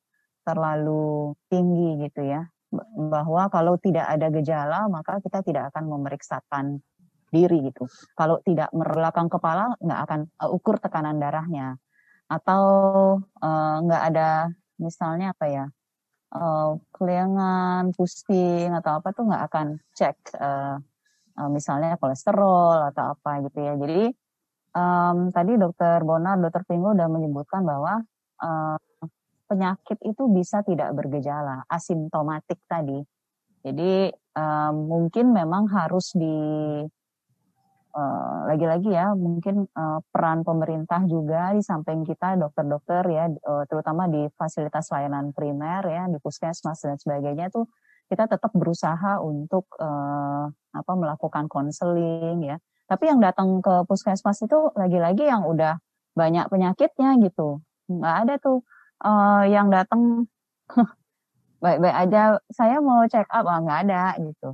terlalu 0.48 1.36
tinggi 1.52 2.08
gitu 2.08 2.24
ya. 2.26 2.48
Bahwa 2.96 3.52
kalau 3.52 3.76
tidak 3.76 4.08
ada 4.08 4.32
gejala 4.32 4.88
maka 4.88 5.20
kita 5.20 5.44
tidak 5.44 5.76
akan 5.76 5.92
memeriksakan 5.92 6.80
diri 7.32 7.72
gitu. 7.72 7.88
Kalau 8.16 8.40
tidak 8.44 8.72
merelakang 8.76 9.28
kepala 9.32 9.76
nggak 9.80 10.00
akan 10.08 10.20
uh, 10.40 10.50
ukur 10.52 10.80
tekanan 10.80 11.20
darahnya. 11.20 11.80
Atau 12.32 12.64
uh, 13.44 13.76
nggak 13.84 14.04
ada 14.16 14.52
misalnya 14.80 15.36
apa 15.36 15.46
ya 15.52 15.66
uh, 16.36 16.80
kelengan 16.96 17.92
pusing 17.96 18.72
atau 18.72 19.00
apa 19.00 19.12
tuh 19.12 19.28
nggak 19.28 19.44
akan 19.52 19.68
cek 19.96 20.18
uh, 20.40 20.76
uh, 21.38 21.50
misalnya 21.52 22.00
kolesterol 22.00 22.92
atau 22.92 23.16
apa 23.16 23.32
gitu 23.48 23.60
ya. 23.60 23.74
Jadi 23.76 24.02
um, 24.76 25.32
tadi 25.32 25.56
dokter 25.56 26.04
Bonar, 26.04 26.40
dokter 26.40 26.64
Pingo 26.68 26.96
udah 26.96 27.08
menyebutkan 27.08 27.64
bahwa 27.64 28.04
uh, 28.44 28.78
penyakit 29.52 30.00
itu 30.08 30.32
bisa 30.32 30.64
tidak 30.64 30.96
bergejala, 30.96 31.68
asimptomatik 31.68 32.60
tadi. 32.72 33.04
Jadi 33.62 34.10
um, 34.36 34.74
mungkin 34.90 35.36
memang 35.36 35.70
harus 35.70 36.16
di 36.16 36.38
lagi-lagi 38.48 38.88
uh, 38.88 38.96
ya 38.96 39.08
mungkin 39.12 39.68
uh, 39.76 40.00
peran 40.16 40.48
pemerintah 40.48 41.04
juga 41.12 41.52
di 41.52 41.60
samping 41.60 42.08
kita 42.08 42.40
dokter-dokter 42.40 43.04
ya 43.12 43.28
uh, 43.28 43.68
terutama 43.68 44.08
di 44.08 44.32
fasilitas 44.40 44.88
layanan 44.96 45.36
primer 45.36 45.84
ya 45.92 46.08
di 46.08 46.16
puskesmas 46.24 46.80
dan 46.80 46.96
sebagainya 46.96 47.52
itu 47.52 47.68
kita 48.08 48.32
tetap 48.32 48.52
berusaha 48.56 49.20
untuk 49.20 49.68
uh, 49.76 50.48
apa 50.72 50.94
melakukan 50.96 51.52
konseling 51.52 52.40
ya 52.48 52.56
tapi 52.88 53.10
yang 53.10 53.20
datang 53.24 53.60
ke 53.64 53.86
puskesmas 53.88 54.42
itu 54.44 54.74
lagi-lagi 54.76 55.28
yang 55.28 55.46
udah 55.48 55.80
banyak 56.16 56.46
penyakitnya 56.52 57.18
gitu. 57.24 57.64
Nggak 57.88 58.16
ada 58.28 58.34
tuh 58.40 58.60
uh, 59.04 59.44
yang 59.48 59.72
datang 59.72 60.28
baik-baik 61.64 61.96
aja. 62.08 62.40
Saya 62.52 62.84
mau 62.84 63.04
check 63.08 63.28
up, 63.32 63.46
ah, 63.48 63.60
nggak 63.64 63.80
ada 63.88 64.04
gitu. 64.20 64.50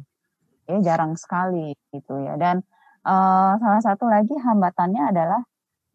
Ya 0.68 0.78
jarang 0.84 1.16
sekali 1.16 1.74
gitu 1.96 2.14
ya. 2.22 2.36
Dan 2.36 2.62
uh, 3.08 3.56
salah 3.58 3.82
satu 3.82 4.06
lagi 4.06 4.36
hambatannya 4.36 5.04
adalah 5.16 5.42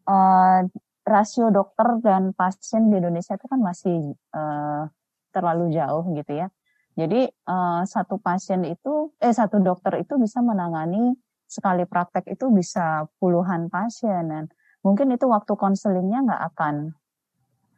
uh, 0.09 0.59
rasio 1.03 1.51
dokter 1.51 1.99
dan 1.99 2.31
pasien 2.31 2.87
di 2.87 2.97
Indonesia 2.99 3.35
itu 3.35 3.45
kan 3.47 3.59
masih 3.59 4.15
uh, 4.33 4.87
terlalu 5.35 5.75
jauh 5.75 6.03
gitu 6.15 6.33
ya. 6.33 6.47
Jadi 6.93 7.25
uh, 7.49 7.81
satu 7.89 8.21
pasien 8.21 8.61
itu, 8.69 9.09
eh 9.17 9.33
satu 9.33 9.57
dokter 9.57 10.05
itu 10.05 10.13
bisa 10.21 10.45
menangani 10.45 11.17
sekali 11.53 11.85
praktek 11.85 12.25
itu 12.33 12.49
bisa 12.49 13.05
puluhan 13.21 13.69
pasien 13.69 14.33
dan 14.33 14.49
mungkin 14.81 15.13
itu 15.13 15.29
waktu 15.29 15.53
konselingnya 15.53 16.25
nggak 16.25 16.43
akan 16.53 16.97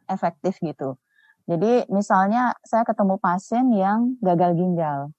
efektif 0.08 0.56
gitu. 0.64 0.96
Jadi 1.46 1.86
misalnya 1.92 2.56
saya 2.66 2.82
ketemu 2.82 3.22
pasien 3.22 3.70
yang 3.70 4.18
gagal 4.18 4.58
ginjal, 4.58 5.14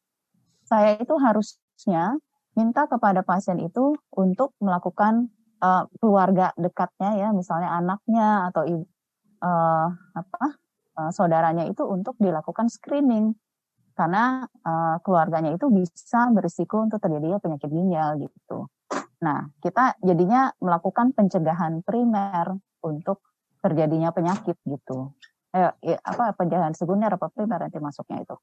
saya 0.68 1.00
itu 1.00 1.16
harusnya 1.16 2.20
minta 2.58 2.84
kepada 2.90 3.24
pasien 3.24 3.64
itu 3.64 3.96
untuk 4.12 4.52
melakukan 4.60 5.32
uh, 5.64 5.88
keluarga 6.04 6.52
dekatnya 6.60 7.16
ya, 7.16 7.30
misalnya 7.32 7.72
anaknya 7.80 8.52
atau 8.52 8.68
uh, 9.40 9.88
apa 9.94 10.46
uh, 11.00 11.12
saudaranya 11.16 11.64
itu 11.70 11.88
untuk 11.88 12.20
dilakukan 12.20 12.68
screening 12.68 13.38
karena 13.98 14.46
uh, 14.46 15.02
keluarganya 15.02 15.58
itu 15.58 15.74
bisa 15.74 16.30
berisiko 16.30 16.86
untuk 16.86 17.02
terjadinya 17.02 17.42
penyakit 17.42 17.66
ginjal 17.66 18.22
gitu. 18.22 18.70
Nah, 19.26 19.50
kita 19.58 19.98
jadinya 20.06 20.54
melakukan 20.62 21.18
pencegahan 21.18 21.82
primer 21.82 22.54
untuk 22.86 23.26
terjadinya 23.66 24.14
penyakit 24.14 24.54
gitu. 24.70 25.18
eh, 25.58 25.74
ya, 25.82 25.98
apa 26.06 26.38
penjagaan 26.38 26.78
sekunder 26.78 27.10
apa 27.10 27.34
primer 27.34 27.66
nanti 27.66 27.82
masuknya 27.82 28.22
itu. 28.22 28.38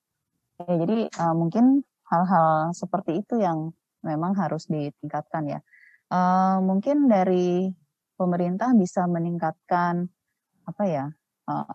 Ya, 0.59 0.75
jadi 0.83 0.99
uh, 1.23 1.35
mungkin 1.39 1.87
hal-hal 2.11 2.75
seperti 2.75 3.23
itu 3.23 3.39
yang 3.39 3.71
memang 4.03 4.35
harus 4.35 4.67
ditingkatkan 4.67 5.47
ya. 5.47 5.61
Uh, 6.11 6.59
mungkin 6.61 7.07
dari 7.07 7.71
pemerintah 8.19 8.75
bisa 8.75 9.07
meningkatkan 9.07 10.11
apa 10.65 10.85
ya 10.87 11.05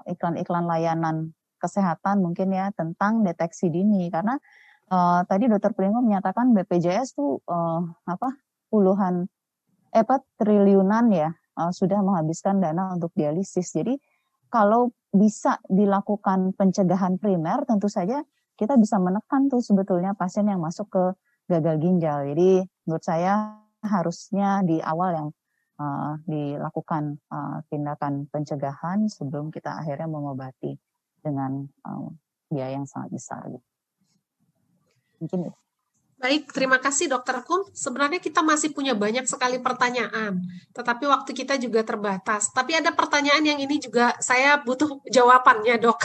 iklan-iklan 0.10 0.65
uh, 0.65 0.69
layanan 0.69 1.15
kesehatan 1.60 2.23
mungkin 2.23 2.56
ya 2.56 2.72
tentang 2.73 3.22
deteksi 3.27 3.68
dini 3.68 4.07
karena 4.07 4.40
uh, 4.90 5.22
tadi 5.27 5.45
dokter 5.52 5.76
Pringgo 5.76 6.02
menyatakan 6.02 6.56
BPJS 6.56 7.19
tuh 7.19 7.44
uh, 7.45 7.84
apa 8.07 8.34
puluhan 8.72 9.30
eh 9.90 10.06
triliunan 10.38 11.06
ya 11.11 11.30
uh, 11.57 11.72
sudah 11.73 11.99
menghabiskan 12.02 12.61
dana 12.61 12.94
untuk 12.94 13.14
dialisis. 13.18 13.73
Jadi 13.73 13.98
kalau 14.49 14.94
bisa 15.10 15.57
dilakukan 15.69 16.53
pencegahan 16.53 17.18
primer 17.18 17.65
tentu 17.65 17.90
saja 17.90 18.22
kita 18.53 18.76
bisa 18.77 18.99
menekan 18.99 19.48
tuh 19.48 19.64
sebetulnya 19.64 20.14
pasien 20.14 20.45
yang 20.45 20.61
masuk 20.61 20.91
ke 20.91 21.03
gagal 21.49 21.76
ginjal. 21.81 22.27
Jadi 22.27 22.61
menurut 22.86 23.03
saya 23.06 23.57
harusnya 23.81 24.61
di 24.68 24.84
awal 24.84 25.10
yang 25.15 25.30
uh, 25.80 26.14
dilakukan 26.27 27.18
uh, 27.31 27.64
tindakan 27.72 28.27
pencegahan 28.30 29.07
sebelum 29.07 29.49
kita 29.49 29.80
akhirnya 29.80 30.11
mengobati 30.11 30.76
dengan 31.23 31.67
uh, 31.85 32.09
biaya 32.49 32.79
yang 32.79 32.87
sangat 32.87 33.13
besar. 33.13 33.45
Mungkin 35.19 35.51
itu. 35.51 35.59
Baik, 36.19 36.51
terima 36.51 36.83
kasih 36.83 37.07
Dokter 37.07 37.39
Kun. 37.47 37.63
Sebenarnya 37.71 38.19
kita 38.19 38.43
masih 38.43 38.75
punya 38.75 38.91
banyak 38.91 39.23
sekali 39.23 39.55
pertanyaan, 39.63 40.35
tetapi 40.75 41.07
waktu 41.07 41.31
kita 41.31 41.55
juga 41.55 41.79
terbatas. 41.87 42.51
Tapi 42.51 42.75
ada 42.75 42.91
pertanyaan 42.91 43.39
yang 43.39 43.55
ini 43.55 43.79
juga 43.79 44.11
saya 44.19 44.59
butuh 44.59 44.99
jawabannya, 45.07 45.79
Dok. 45.79 45.99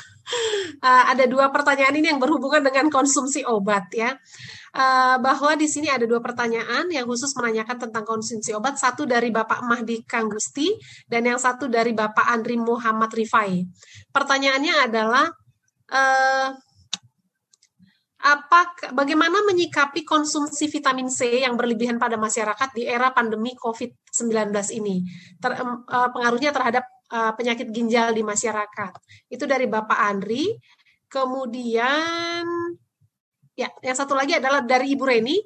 Uh, 0.78 1.04
ada 1.12 1.26
dua 1.26 1.50
pertanyaan 1.50 1.98
ini 1.98 2.14
yang 2.14 2.22
berhubungan 2.22 2.62
dengan 2.62 2.86
konsumsi 2.94 3.42
obat 3.42 3.90
ya. 3.90 4.14
Uh, 4.70 5.18
bahwa 5.18 5.58
di 5.58 5.66
sini 5.66 5.90
ada 5.90 6.06
dua 6.06 6.22
pertanyaan 6.22 6.86
yang 6.94 7.10
khusus 7.10 7.34
menanyakan 7.34 7.90
tentang 7.90 8.06
konsumsi 8.06 8.54
obat. 8.54 8.78
Satu 8.78 9.10
dari 9.10 9.34
Bapak 9.34 9.66
Mahdi 9.66 10.06
Kanggusti 10.06 10.78
dan 11.10 11.26
yang 11.26 11.42
satu 11.42 11.66
dari 11.66 11.90
Bapak 11.90 12.30
Andri 12.30 12.54
Muhammad 12.54 13.10
Rifai. 13.10 13.66
Pertanyaannya 14.14 14.74
adalah 14.78 15.26
uh, 15.90 16.48
apa 18.24 18.72
bagaimana 18.96 19.44
menyikapi 19.44 20.00
konsumsi 20.00 20.72
vitamin 20.72 21.12
C 21.12 21.44
yang 21.44 21.60
berlebihan 21.60 22.00
pada 22.00 22.16
masyarakat 22.16 22.72
di 22.72 22.88
era 22.88 23.12
pandemi 23.12 23.52
COVID-19 23.52 24.48
ini? 24.80 25.04
Ter, 25.36 25.52
uh, 25.60 26.08
pengaruhnya 26.08 26.48
terhadap 26.56 26.88
uh, 27.12 27.36
penyakit 27.36 27.68
ginjal 27.68 28.16
di 28.16 28.24
masyarakat. 28.24 28.92
Itu 29.28 29.44
dari 29.44 29.68
Bapak 29.68 30.00
Andri. 30.00 30.56
Kemudian 31.04 32.48
ya 33.52 33.68
yang 33.84 33.96
satu 33.96 34.16
lagi 34.16 34.40
adalah 34.40 34.64
dari 34.64 34.96
Ibu 34.96 35.04
Reni. 35.04 35.36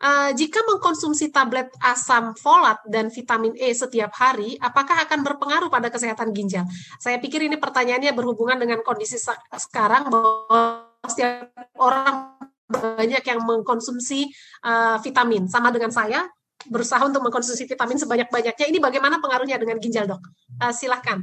Uh, 0.00 0.34
jika 0.34 0.58
mengkonsumsi 0.64 1.30
tablet 1.30 1.70
asam 1.80 2.34
folat 2.34 2.82
dan 2.88 3.14
vitamin 3.14 3.54
E 3.54 3.70
setiap 3.70 4.10
hari 4.16 4.58
apakah 4.58 5.06
akan 5.06 5.22
berpengaruh 5.22 5.68
pada 5.68 5.92
kesehatan 5.92 6.32
ginjal? 6.32 6.64
Saya 6.98 7.20
pikir 7.20 7.46
ini 7.46 7.60
pertanyaannya 7.60 8.10
berhubungan 8.16 8.58
dengan 8.58 8.82
kondisi 8.82 9.16
sekarang 9.54 10.10
bahwa 10.10 10.83
setiap 11.08 11.52
orang 11.78 12.36
banyak 12.68 13.22
yang 13.22 13.40
mengkonsumsi 13.44 14.28
uh, 14.64 14.96
vitamin. 15.00 15.46
Sama 15.46 15.68
dengan 15.70 15.92
saya 15.92 16.24
berusaha 16.64 17.04
untuk 17.04 17.20
mengkonsumsi 17.20 17.68
vitamin 17.68 18.00
sebanyak-banyaknya. 18.00 18.66
Ini 18.72 18.78
bagaimana 18.80 19.20
pengaruhnya 19.20 19.60
dengan 19.60 19.76
ginjal 19.78 20.08
dok? 20.08 20.22
Uh, 20.58 20.72
silahkan 20.72 21.20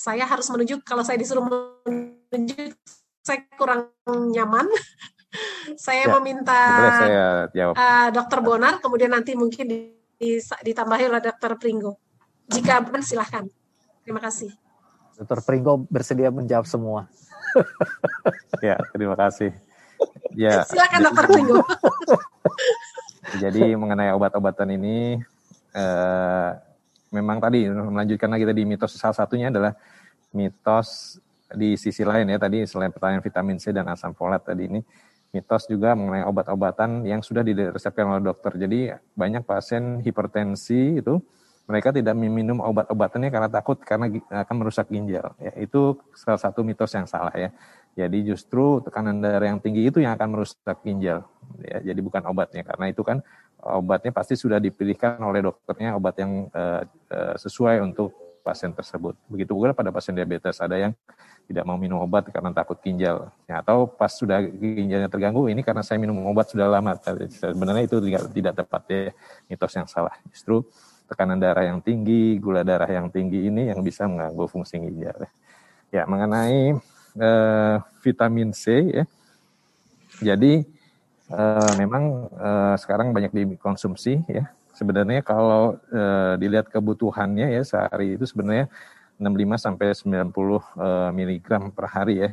saya 0.00 0.24
harus 0.24 0.48
menunjuk 0.48 0.80
kalau 0.80 1.04
saya 1.04 1.20
disuruh 1.20 1.44
menunjuk 1.44 2.72
saya 3.20 3.44
kurang 3.54 3.92
nyaman. 4.06 4.66
Saya 5.78 6.10
ya, 6.10 6.18
meminta 6.18 6.58
saya 6.98 7.46
jawab. 7.54 7.78
Uh, 7.78 8.08
dokter 8.10 8.38
Bonar 8.42 8.82
kemudian 8.82 9.14
nanti 9.14 9.38
mungkin 9.38 9.94
ditambahi 10.66 11.06
oleh 11.06 11.22
dokter 11.22 11.54
Pringgo. 11.54 11.94
Jika 12.50 12.82
benar 12.82 13.06
silahkan 13.06 13.46
terima 14.02 14.18
kasih. 14.18 14.50
Dokter 15.14 15.38
Pringgo 15.46 15.86
bersedia 15.86 16.34
menjawab 16.34 16.66
semua 16.66 17.06
ya, 18.66 18.76
terima 18.92 19.16
kasih. 19.18 19.50
Ya. 20.34 20.64
Silakan 20.64 21.00
dokter 21.10 21.26
Minggu. 21.34 21.58
jadi 23.42 23.76
mengenai 23.76 24.10
obat-obatan 24.16 24.74
ini 24.74 25.20
eh, 25.76 26.50
memang 27.12 27.38
tadi 27.38 27.68
melanjutkan 27.68 28.30
lagi 28.32 28.46
tadi 28.48 28.62
mitos 28.64 28.96
salah 28.96 29.14
satunya 29.14 29.52
adalah 29.52 29.76
mitos 30.34 31.20
di 31.50 31.74
sisi 31.74 32.06
lain 32.06 32.30
ya 32.30 32.38
tadi 32.38 32.62
selain 32.62 32.94
pertanyaan 32.94 33.22
vitamin 33.22 33.58
C 33.58 33.74
dan 33.74 33.90
asam 33.90 34.14
folat 34.14 34.42
tadi 34.46 34.70
ini 34.70 34.80
mitos 35.30 35.66
juga 35.70 35.94
mengenai 35.94 36.26
obat-obatan 36.26 37.06
yang 37.06 37.22
sudah 37.22 37.46
diresepkan 37.46 38.06
oleh 38.06 38.22
dokter. 38.22 38.54
Jadi 38.58 38.90
banyak 39.14 39.46
pasien 39.46 40.02
hipertensi 40.02 40.98
itu 40.98 41.22
mereka 41.70 41.94
tidak 41.94 42.18
meminum 42.18 42.58
obat-obatannya 42.58 43.30
karena 43.30 43.46
takut 43.46 43.78
karena 43.78 44.10
akan 44.28 44.54
merusak 44.58 44.90
ginjal. 44.90 45.38
Ya, 45.38 45.54
itu 45.54 45.94
salah 46.18 46.42
satu 46.42 46.66
mitos 46.66 46.90
yang 46.90 47.06
salah 47.06 47.30
ya. 47.38 47.54
Jadi 47.94 48.34
justru 48.34 48.82
tekanan 48.82 49.22
darah 49.22 49.50
yang 49.54 49.62
tinggi 49.62 49.86
itu 49.86 50.02
yang 50.02 50.18
akan 50.18 50.34
merusak 50.34 50.78
ginjal. 50.82 51.22
Ya, 51.62 51.78
jadi 51.94 52.00
bukan 52.02 52.26
obatnya 52.26 52.66
karena 52.66 52.90
itu 52.90 53.06
kan 53.06 53.22
obatnya 53.62 54.10
pasti 54.10 54.34
sudah 54.34 54.58
dipilihkan 54.58 55.22
oleh 55.22 55.46
dokternya 55.46 55.94
obat 55.94 56.18
yang 56.18 56.50
uh, 56.50 56.82
sesuai 57.38 57.78
untuk 57.86 58.10
pasien 58.40 58.72
tersebut. 58.72 59.14
Begitu 59.28 59.52
juga 59.52 59.76
pada 59.76 59.92
pasien 59.92 60.16
diabetes 60.16 60.58
ada 60.58 60.74
yang 60.74 60.92
tidak 61.44 61.66
mau 61.66 61.76
minum 61.76 62.00
obat 62.00 62.30
karena 62.30 62.50
takut 62.54 62.78
ginjal. 62.80 63.30
Ya, 63.46 63.60
atau 63.60 63.86
pas 63.86 64.10
sudah 64.10 64.42
ginjalnya 64.42 65.10
terganggu 65.10 65.50
ini 65.50 65.60
karena 65.62 65.82
saya 65.82 65.98
minum 65.98 66.18
obat 66.26 66.50
sudah 66.50 66.66
lama. 66.66 66.96
Sebenarnya 67.30 67.84
itu 67.86 67.98
tidak, 68.00 68.22
tidak 68.32 68.54
tepat 68.64 68.82
ya 68.90 69.00
mitos 69.50 69.72
yang 69.74 69.86
salah. 69.90 70.14
Justru 70.30 70.62
tekanan 71.10 71.42
darah 71.42 71.66
yang 71.66 71.82
tinggi, 71.82 72.38
gula 72.38 72.62
darah 72.62 72.86
yang 72.86 73.10
tinggi 73.10 73.50
ini 73.50 73.66
yang 73.66 73.82
bisa 73.82 74.06
mengganggu 74.06 74.46
fungsi 74.46 74.78
ginjal. 74.78 75.26
Ya, 75.90 76.06
mengenai 76.06 76.78
uh, 77.18 77.76
vitamin 77.98 78.54
C 78.54 78.94
ya. 78.94 79.04
Jadi 80.22 80.62
uh, 81.34 81.72
memang 81.74 82.30
uh, 82.38 82.74
sekarang 82.78 83.10
banyak 83.10 83.34
dikonsumsi 83.34 84.22
ya. 84.30 84.46
Sebenarnya 84.70 85.20
kalau 85.26 85.76
uh, 85.90 86.34
dilihat 86.38 86.70
kebutuhannya 86.70 87.58
ya 87.58 87.62
sehari 87.66 88.14
itu 88.14 88.24
sebenarnya 88.24 88.70
65 89.18 89.60
sampai 89.60 89.86
90 89.92 90.30
uh, 90.32 91.10
miligram 91.10 91.74
per 91.74 91.90
hari 91.90 92.22
ya. 92.22 92.30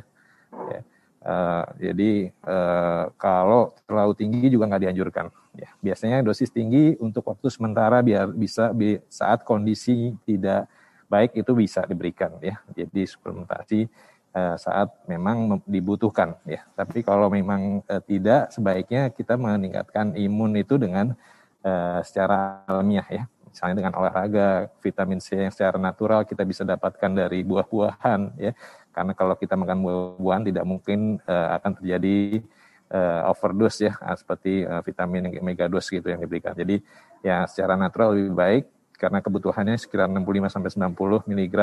ya. 0.70 0.80
Uh, 1.18 1.66
jadi 1.82 2.30
uh, 2.46 3.10
kalau 3.18 3.74
terlalu 3.90 4.14
tinggi 4.14 4.46
juga 4.54 4.70
nggak 4.70 4.82
dianjurkan. 4.86 5.26
Ya, 5.58 5.74
biasanya 5.82 6.22
dosis 6.22 6.54
tinggi 6.54 6.94
untuk 7.02 7.26
waktu 7.26 7.50
sementara 7.50 7.98
biar 7.98 8.30
bisa 8.30 8.70
bi 8.70 9.02
saat 9.10 9.42
kondisi 9.42 10.14
tidak 10.22 10.70
baik 11.10 11.34
itu 11.34 11.50
bisa 11.58 11.82
diberikan 11.82 12.38
ya. 12.38 12.62
Jadi 12.70 13.02
suplementasi 13.10 13.90
uh, 14.38 14.54
saat 14.54 14.94
memang 15.10 15.58
dibutuhkan 15.66 16.38
ya. 16.46 16.62
Tapi 16.78 17.02
kalau 17.02 17.26
memang 17.26 17.82
uh, 17.90 18.02
tidak 18.06 18.54
sebaiknya 18.54 19.10
kita 19.10 19.34
meningkatkan 19.34 20.14
imun 20.14 20.54
itu 20.54 20.78
dengan 20.78 21.18
uh, 21.66 21.98
secara 22.06 22.62
alamiah 22.70 23.08
ya. 23.10 23.24
Misalnya 23.48 23.82
dengan 23.82 23.98
olahraga, 23.98 24.70
vitamin 24.78 25.18
C 25.18 25.34
yang 25.34 25.50
secara 25.50 25.80
natural 25.80 26.22
kita 26.22 26.46
bisa 26.46 26.62
dapatkan 26.62 27.10
dari 27.10 27.42
buah-buahan 27.42 28.38
ya 28.38 28.54
karena 28.98 29.14
kalau 29.14 29.38
kita 29.38 29.54
makan 29.54 29.78
buah-buahan 29.78 30.42
tidak 30.50 30.64
mungkin 30.66 31.22
uh, 31.22 31.54
akan 31.62 31.78
terjadi 31.78 32.42
uh, 32.90 33.30
overdose 33.30 33.86
ya 33.86 33.94
ah, 34.02 34.18
seperti 34.18 34.66
uh, 34.66 34.82
vitamin 34.82 35.30
yang 35.30 35.46
megadose 35.46 35.86
gitu 35.86 36.10
yang 36.10 36.18
diberikan. 36.18 36.50
Jadi 36.50 36.82
ya 37.22 37.46
secara 37.46 37.78
natural 37.78 38.18
lebih 38.18 38.34
baik 38.34 38.64
karena 38.98 39.22
kebutuhannya 39.22 39.78
sekitar 39.78 40.10
65 40.10 40.50
sampai 40.50 40.70
90 40.90 41.30
mg 41.30 41.56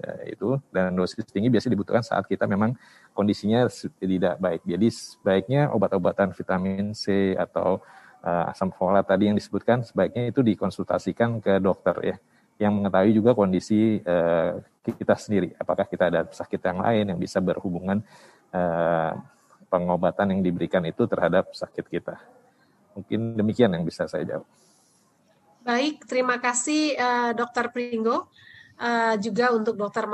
ya, 0.00 0.12
itu 0.24 0.56
dan 0.72 0.96
dosis 0.96 1.20
tinggi 1.28 1.52
biasanya 1.52 1.76
dibutuhkan 1.76 2.00
saat 2.00 2.24
kita 2.24 2.48
memang 2.48 2.72
kondisinya 3.12 3.68
tidak 4.00 4.40
baik. 4.40 4.64
Jadi 4.64 4.88
sebaiknya 4.88 5.68
obat-obatan 5.76 6.32
vitamin 6.32 6.96
C 6.96 7.36
atau 7.36 7.84
uh, 8.24 8.48
asam 8.48 8.72
folat 8.72 9.04
tadi 9.04 9.28
yang 9.28 9.36
disebutkan 9.36 9.84
sebaiknya 9.84 10.32
itu 10.32 10.40
dikonsultasikan 10.40 11.44
ke 11.44 11.60
dokter 11.60 11.92
ya 12.00 12.16
yang 12.60 12.76
mengetahui 12.76 13.16
juga 13.16 13.32
kondisi 13.32 14.04
uh, 14.04 14.60
kita 14.84 15.16
sendiri. 15.16 15.56
Apakah 15.56 15.88
kita 15.88 16.12
ada 16.12 16.28
sakit 16.28 16.60
yang 16.60 16.84
lain 16.84 17.04
yang 17.08 17.18
bisa 17.18 17.40
berhubungan 17.40 18.04
uh, 18.52 19.16
pengobatan 19.72 20.36
yang 20.36 20.40
diberikan 20.44 20.84
itu 20.84 21.08
terhadap 21.08 21.48
sakit 21.56 21.86
kita. 21.88 22.20
Mungkin 22.92 23.38
demikian 23.38 23.72
yang 23.72 23.86
bisa 23.86 24.04
saya 24.04 24.26
jawab. 24.26 24.48
Baik, 25.64 26.04
terima 26.04 26.36
kasih 26.36 26.98
uh, 27.00 27.32
Dokter 27.32 27.72
Pringgo. 27.72 28.28
Uh, 28.80 29.14
juga 29.20 29.52
untuk 29.52 29.76
Dokter 29.76 30.08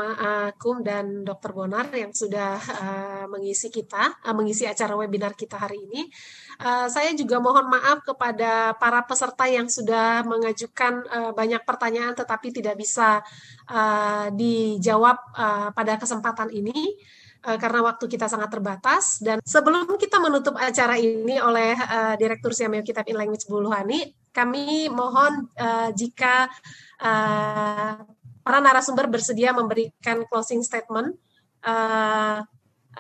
Kum 0.59 0.83
dan 0.83 1.23
Dokter 1.23 1.55
Bonar 1.55 1.87
yang 1.95 2.11
sudah 2.11 2.59
uh, 2.59 3.25
mengisi 3.31 3.71
kita, 3.71 4.19
uh, 4.27 4.35
mengisi 4.35 4.67
acara 4.67 4.99
webinar 4.99 5.39
kita 5.39 5.57
hari 5.57 5.87
ini. 5.87 6.11
Uh, 6.59 6.91
saya 6.91 7.15
juga 7.15 7.39
mohon 7.39 7.71
maaf 7.71 8.03
kepada 8.03 8.75
para 8.77 9.01
peserta 9.07 9.47
yang 9.47 9.71
sudah 9.71 10.27
mengajukan 10.27 11.07
uh, 11.07 11.33
banyak 11.33 11.63
pertanyaan 11.63 12.13
tetapi 12.19 12.51
tidak 12.51 12.75
bisa 12.75 13.23
uh, 13.71 14.27
dijawab 14.35 15.17
uh, 15.33 15.69
pada 15.71 15.97
kesempatan 15.97 16.51
ini 16.51 16.99
karena 17.47 17.79
waktu 17.79 18.11
kita 18.11 18.27
sangat 18.27 18.51
terbatas 18.51 19.23
dan 19.23 19.39
sebelum 19.47 19.87
kita 19.95 20.19
menutup 20.19 20.59
acara 20.59 20.99
ini 20.99 21.39
oleh 21.39 21.79
uh, 21.79 22.19
Direktur 22.19 22.51
Siameo 22.51 22.83
Kitab 22.83 23.07
in 23.07 23.15
Language 23.15 23.47
Buluhani, 23.47 24.11
kami 24.35 24.91
mohon 24.91 25.47
uh, 25.55 25.95
jika 25.95 26.51
uh, 26.99 28.03
para 28.47 28.63
narasumber 28.63 29.11
bersedia 29.11 29.51
memberikan 29.51 30.23
closing 30.31 30.63
statement 30.63 31.19
uh, 31.67 32.47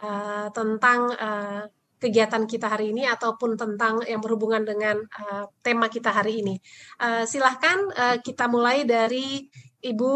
uh, 0.03 0.47
tentang 0.51 1.15
uh, 1.15 1.71
kegiatan 2.03 2.51
kita 2.51 2.67
hari 2.67 2.91
ini 2.91 3.07
ataupun 3.07 3.55
tentang 3.55 4.03
yang 4.11 4.19
berhubungan 4.19 4.67
dengan 4.67 4.99
uh, 5.07 5.47
tema 5.63 5.87
kita 5.87 6.11
hari 6.11 6.43
ini. 6.43 6.59
Uh, 6.99 7.23
silahkan 7.31 7.79
uh, 7.95 8.19
kita 8.19 8.51
mulai 8.51 8.83
dari 8.83 9.47
Ibu 9.87 10.13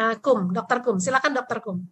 uh, 0.00 0.16
Kum, 0.24 0.48
Dokter 0.48 0.80
Kum. 0.80 0.96
Silahkan 0.96 1.36
Dokter 1.36 1.60
Kum. 1.60 1.84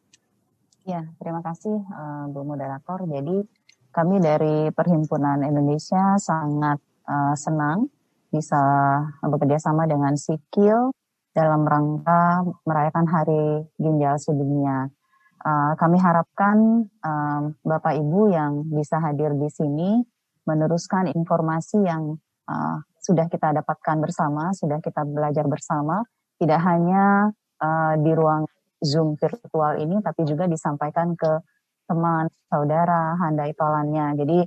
Ya, 0.89 1.05
terima 1.21 1.45
kasih 1.45 1.85
uh, 1.93 2.25
Bu 2.33 2.41
Moderator. 2.49 3.05
Jadi 3.05 3.45
kami 3.93 4.17
dari 4.17 4.73
Perhimpunan 4.73 5.45
Indonesia 5.45 6.17
sangat 6.17 6.81
uh, 7.05 7.37
senang 7.37 7.93
bisa 8.33 8.61
bekerja 9.21 9.61
sama 9.61 9.85
dengan 9.85 10.17
Sikil 10.17 10.89
dalam 11.33 11.65
rangka 11.65 12.45
merayakan 12.65 13.07
Hari 13.09 13.45
Ginjal 13.79 14.17
Sedunia. 14.21 14.89
Uh, 15.39 15.73
kami 15.79 16.03
harapkan 16.03 16.89
um, 16.91 17.43
Bapak 17.63 17.95
Ibu 17.95 18.35
yang 18.35 18.67
bisa 18.75 18.99
hadir 18.99 19.33
di 19.39 19.47
sini 19.47 20.03
meneruskan 20.49 21.15
informasi 21.15 21.79
yang 21.87 22.19
uh, 22.51 22.77
sudah 22.99 23.31
kita 23.31 23.55
dapatkan 23.55 23.97
bersama, 24.03 24.51
sudah 24.51 24.83
kita 24.83 25.07
belajar 25.07 25.47
bersama, 25.47 26.03
tidak 26.43 26.59
hanya 26.67 27.31
uh, 27.63 27.95
di 28.03 28.11
ruang 28.13 28.51
Zoom 28.83 29.15
virtual 29.15 29.79
ini, 29.79 30.03
tapi 30.03 30.27
juga 30.27 30.51
disampaikan 30.51 31.15
ke 31.15 31.39
teman, 31.87 32.27
saudara, 32.51 33.15
handai 33.23 33.55
tolannya. 33.55 34.19
Jadi 34.19 34.39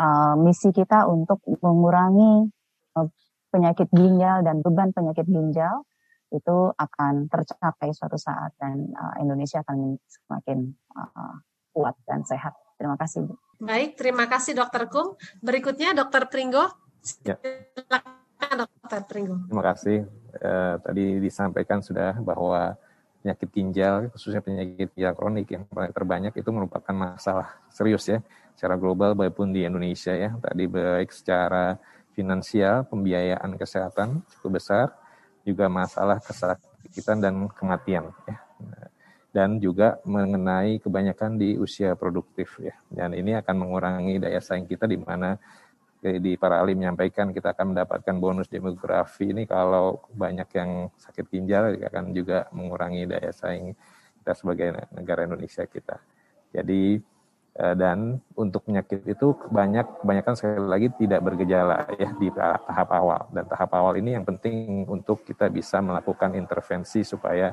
uh, 0.00 0.34
misi 0.40 0.72
kita 0.72 1.04
untuk 1.04 1.44
mengurangi 1.60 2.48
uh, 2.96 3.08
penyakit 3.52 3.92
ginjal 3.92 4.40
dan 4.40 4.64
beban 4.64 4.94
penyakit 4.94 5.28
ginjal 5.28 5.84
itu 6.30 6.56
akan 6.74 7.26
tercapai 7.26 7.90
suatu 7.90 8.14
saat 8.14 8.54
dan 8.58 8.90
uh, 8.94 9.14
Indonesia 9.18 9.62
akan 9.66 9.98
semakin 10.06 10.58
uh, 10.94 11.34
kuat 11.74 11.94
dan 12.06 12.22
sehat. 12.22 12.54
Terima 12.78 12.96
kasih, 12.96 13.26
Bu. 13.26 13.34
Baik, 13.60 13.98
terima 14.00 14.24
kasih 14.24 14.56
Dokter 14.56 14.88
Kum. 14.88 15.18
Berikutnya 15.44 15.92
Dokter 15.92 16.30
Pringgo. 16.32 16.64
Ya. 17.26 17.36
Silakan 17.36 18.54
Dokter 18.64 19.00
Pringgo. 19.04 19.36
Terima 19.50 19.64
kasih. 19.74 19.98
Uh, 20.40 20.74
tadi 20.80 21.20
disampaikan 21.20 21.84
sudah 21.84 22.16
bahwa 22.22 22.78
penyakit 23.20 23.48
ginjal, 23.52 24.08
khususnya 24.16 24.40
penyakit 24.40 24.96
ginjal 24.96 25.12
kronik 25.12 25.44
yang 25.52 25.68
paling 25.68 25.92
terbanyak 25.92 26.32
itu 26.32 26.48
merupakan 26.48 26.94
masalah 26.96 27.52
serius 27.68 28.08
ya, 28.08 28.24
secara 28.56 28.80
global 28.80 29.12
maupun 29.12 29.52
di 29.52 29.68
Indonesia 29.68 30.16
ya. 30.16 30.32
Tadi 30.40 30.64
baik 30.64 31.12
secara 31.12 31.76
finansial, 32.16 32.88
pembiayaan 32.88 33.60
kesehatan 33.60 34.24
cukup 34.36 34.56
besar, 34.56 34.96
juga 35.50 35.66
masalah 35.66 36.22
kesakitan 36.22 37.18
dan 37.18 37.34
kematian 37.50 38.14
ya. 38.24 38.38
Dan 39.30 39.62
juga 39.62 40.02
mengenai 40.02 40.82
kebanyakan 40.82 41.38
di 41.38 41.54
usia 41.54 41.94
produktif 41.94 42.58
ya. 42.58 42.74
Dan 42.90 43.14
ini 43.14 43.38
akan 43.38 43.54
mengurangi 43.62 44.18
daya 44.18 44.42
saing 44.42 44.66
kita 44.66 44.90
di 44.90 44.98
mana 44.98 45.38
eh, 46.02 46.18
di 46.18 46.34
para 46.34 46.58
ahli 46.58 46.74
menyampaikan 46.74 47.30
kita 47.30 47.54
akan 47.54 47.74
mendapatkan 47.74 48.16
bonus 48.18 48.50
demografi 48.50 49.30
ini 49.30 49.46
kalau 49.46 50.02
banyak 50.10 50.50
yang 50.54 50.70
sakit 50.98 51.26
ginjal 51.30 51.78
akan 51.78 52.10
juga 52.10 52.50
mengurangi 52.50 53.06
daya 53.06 53.30
saing 53.30 53.74
kita 54.18 54.32
sebagai 54.34 54.68
negara 54.92 55.24
Indonesia 55.30 55.62
kita. 55.64 55.96
Jadi 56.50 56.98
dan 57.50 58.22
untuk 58.38 58.64
penyakit 58.64 59.04
itu 59.04 59.34
banyak 59.50 59.84
kebanyakan 60.00 60.34
sekali 60.38 60.64
lagi 60.70 60.88
tidak 60.96 61.20
bergejala 61.20 61.84
ya 61.98 62.08
di 62.16 62.30
tahap 62.32 62.88
awal. 62.94 63.26
Dan 63.34 63.44
tahap 63.50 63.70
awal 63.74 63.98
ini 63.98 64.16
yang 64.16 64.24
penting 64.24 64.86
untuk 64.86 65.26
kita 65.26 65.50
bisa 65.50 65.82
melakukan 65.82 66.38
intervensi 66.38 67.02
supaya 67.02 67.52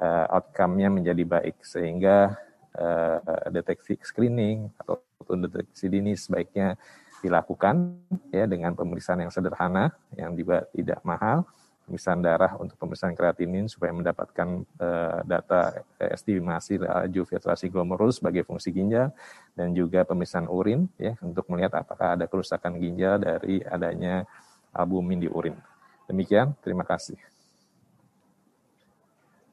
uh, 0.00 0.26
outcome-nya 0.40 0.88
menjadi 0.90 1.22
baik. 1.22 1.60
Sehingga 1.60 2.34
uh, 2.74 3.18
deteksi 3.52 4.00
screening 4.02 4.72
atau 4.80 4.98
deteksi 5.28 5.86
dini 5.92 6.16
sebaiknya 6.18 6.74
dilakukan 7.24 7.96
ya 8.28 8.44
dengan 8.44 8.76
pemeriksaan 8.76 9.24
yang 9.24 9.32
sederhana 9.32 9.96
yang 10.12 10.36
juga 10.36 10.68
tidak 10.76 11.00
mahal 11.00 11.48
pemeriksaan 11.84 12.24
darah 12.24 12.56
untuk 12.56 12.80
pemeriksaan 12.80 13.12
kreatinin 13.12 13.68
supaya 13.68 13.92
mendapatkan 13.92 14.64
uh, 14.80 15.20
data 15.28 15.84
estimasi 16.00 16.80
laju 16.80 17.22
filtrasi 17.28 17.68
glomerul 17.68 18.08
sebagai 18.08 18.42
fungsi 18.48 18.72
ginjal 18.72 19.12
dan 19.52 19.76
juga 19.76 20.02
pemeriksaan 20.08 20.48
urin 20.48 20.88
ya 20.96 21.14
untuk 21.20 21.44
melihat 21.52 21.84
apakah 21.84 22.16
ada 22.16 22.24
kerusakan 22.24 22.80
ginjal 22.80 23.20
dari 23.20 23.60
adanya 23.60 24.24
albumin 24.72 25.20
di 25.20 25.28
urin. 25.28 25.54
Demikian, 26.08 26.56
terima 26.64 26.84
kasih. 26.84 27.16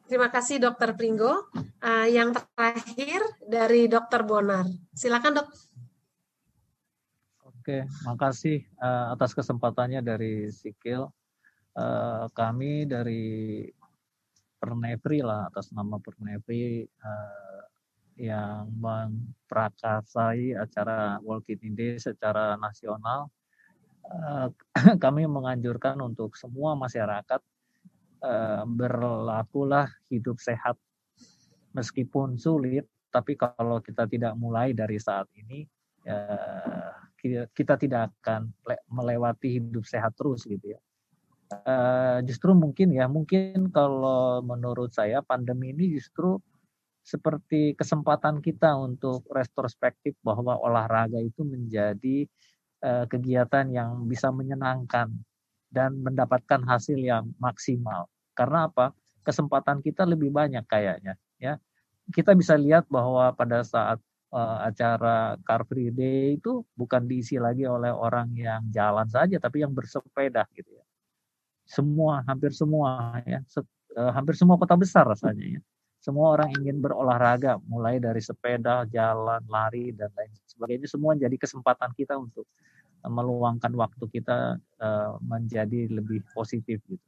Terima 0.07 0.27
kasih 0.27 0.59
Dokter 0.59 0.91
Pringgo. 0.91 1.47
Uh, 1.79 2.07
yang 2.11 2.35
terakhir 2.35 3.23
dari 3.47 3.87
Dokter 3.87 4.27
Bonar. 4.27 4.67
Silakan 4.91 5.39
dok. 5.39 5.47
Oke, 7.47 7.87
makasih 8.03 8.65
uh, 8.81 9.15
atas 9.15 9.31
kesempatannya 9.37 10.03
dari 10.03 10.51
Sikil 10.51 11.07
uh, 11.77 12.25
kami 12.33 12.87
dari 12.89 13.65
Pernevri 14.61 15.25
lah 15.25 15.49
atas 15.49 15.73
nama 15.73 15.97
Pernevri 15.97 16.85
uh, 16.85 17.63
yang 18.21 18.69
memprakarsai 18.77 20.53
acara 20.53 21.17
World 21.25 21.49
Kidney 21.49 21.73
Day 21.73 21.97
secara 21.97 22.53
nasional. 22.61 23.33
Uh, 24.05 24.53
kami 25.03 25.25
menganjurkan 25.25 25.97
untuk 26.05 26.37
semua 26.37 26.77
masyarakat 26.77 27.41
uh, 28.21 28.63
berlakulah 28.69 29.89
hidup 30.13 30.37
sehat 30.37 30.77
meskipun 31.73 32.37
sulit, 32.37 32.85
tapi 33.09 33.33
kalau 33.33 33.81
kita 33.81 34.05
tidak 34.05 34.35
mulai 34.35 34.75
dari 34.75 34.99
saat 34.99 35.25
ini, 35.39 35.63
kita 37.55 37.77
tidak 37.79 38.11
akan 38.19 38.51
melewati 38.91 39.61
hidup 39.61 39.85
sehat 39.87 40.11
terus 40.17 40.43
gitu 40.43 40.75
ya 40.75 40.81
uh, 41.51 42.19
justru 42.25 42.55
mungkin 42.55 42.95
ya 42.95 43.05
mungkin 43.11 43.69
kalau 43.69 44.39
menurut 44.41 44.91
saya 44.95 45.19
pandemi 45.21 45.75
ini 45.75 45.95
justru 45.99 46.39
seperti 47.01 47.73
kesempatan 47.73 48.39
kita 48.39 48.77
untuk 48.77 49.25
retrospektif 49.33 50.15
bahwa 50.21 50.57
olahraga 50.61 51.17
itu 51.17 51.41
menjadi 51.41 52.29
uh, 52.85 53.05
kegiatan 53.09 53.67
yang 53.73 54.05
bisa 54.05 54.29
menyenangkan 54.29 55.11
dan 55.71 55.97
mendapatkan 56.03 56.61
hasil 56.67 56.99
yang 56.99 57.31
maksimal. 57.41 58.05
Karena 58.37 58.69
apa? 58.69 58.93
Kesempatan 59.21 59.81
kita 59.85 60.05
lebih 60.05 60.33
banyak 60.33 60.65
kayaknya 60.65 61.17
ya. 61.37 61.57
Kita 62.11 62.33
bisa 62.33 62.57
lihat 62.57 62.89
bahwa 62.89 63.31
pada 63.37 63.61
saat 63.63 64.01
uh, 64.33 64.57
acara 64.65 65.37
Car 65.45 65.63
Free 65.67 65.93
Day 65.93 66.39
itu 66.41 66.65
bukan 66.75 67.05
diisi 67.05 67.37
lagi 67.37 67.67
oleh 67.67 67.93
orang 67.93 68.33
yang 68.35 68.63
jalan 68.73 69.05
saja 69.07 69.37
tapi 69.37 69.61
yang 69.63 69.71
bersepeda 69.71 70.47
gitu 70.55 70.71
ya 70.75 70.85
semua 71.71 72.19
hampir 72.27 72.51
semua 72.51 73.15
ya. 73.23 73.39
Se, 73.47 73.63
uh, 73.95 74.11
hampir 74.11 74.35
semua 74.35 74.59
kota 74.59 74.75
besar 74.75 75.07
rasanya 75.07 75.55
ya. 75.55 75.61
Semua 76.01 76.35
orang 76.35 76.51
ingin 76.59 76.81
berolahraga 76.83 77.61
mulai 77.63 78.01
dari 78.01 78.19
sepeda 78.19 78.83
jalan 78.89 79.39
lari 79.47 79.95
dan 79.95 80.11
lain 80.17 80.33
sebagainya. 80.49 80.89
Semua 80.89 81.15
jadi 81.15 81.37
kesempatan 81.37 81.93
kita 81.95 82.17
untuk 82.19 82.49
meluangkan 83.05 83.71
waktu 83.77 84.05
kita 84.09 84.57
uh, 84.81 85.11
menjadi 85.21 85.87
lebih 85.89 86.25
positif 86.35 86.81
gitu. 86.89 87.05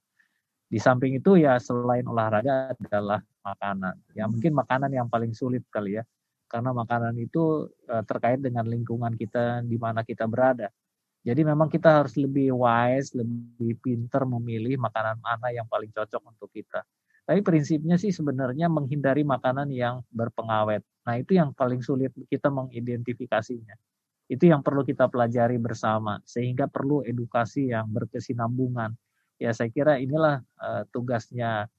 Di 0.70 0.82
samping 0.82 1.18
itu 1.18 1.38
ya 1.38 1.58
selain 1.62 2.06
olahraga 2.06 2.74
adalah 2.74 3.22
makanan. 3.46 3.94
Ya 4.18 4.26
mungkin 4.26 4.58
makanan 4.58 4.90
yang 4.94 5.10
paling 5.10 5.34
sulit 5.36 5.66
kali 5.70 6.00
ya. 6.00 6.04
Karena 6.50 6.70
makanan 6.70 7.18
itu 7.18 7.66
uh, 7.90 8.04
terkait 8.06 8.42
dengan 8.42 8.66
lingkungan 8.70 9.18
kita 9.18 9.66
di 9.66 9.78
mana 9.82 10.06
kita 10.06 10.30
berada 10.30 10.70
jadi 11.24 11.42
memang 11.48 11.72
kita 11.72 12.04
harus 12.04 12.20
lebih 12.20 12.52
wise, 12.52 13.16
lebih 13.16 13.80
pinter 13.80 14.28
memilih 14.28 14.76
makanan 14.76 15.24
mana 15.24 15.56
yang 15.56 15.64
paling 15.72 15.88
cocok 15.88 16.20
untuk 16.20 16.52
kita. 16.52 16.84
Tapi 17.24 17.40
prinsipnya 17.40 17.96
sih 17.96 18.12
sebenarnya 18.12 18.68
menghindari 18.68 19.24
makanan 19.24 19.72
yang 19.72 20.04
berpengawet. 20.12 20.84
Nah 21.08 21.16
itu 21.16 21.40
yang 21.40 21.56
paling 21.56 21.80
sulit 21.80 22.12
kita 22.28 22.52
mengidentifikasinya. 22.52 23.80
Itu 24.28 24.52
yang 24.52 24.60
perlu 24.60 24.84
kita 24.84 25.08
pelajari 25.08 25.56
bersama. 25.64 26.20
Sehingga 26.28 26.68
perlu 26.68 27.08
edukasi 27.08 27.72
yang 27.72 27.88
berkesinambungan. 27.88 28.92
Ya 29.40 29.56
saya 29.56 29.72
kira 29.72 30.04
inilah 30.04 30.44
uh, 30.60 30.84
tugasnya 30.92 31.72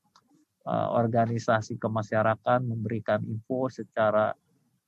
uh, 0.64 0.89
organisasi 0.97 1.76
kemasyarakatan 1.76 2.64
memberikan 2.64 3.20
info 3.28 3.68
secara 3.68 4.32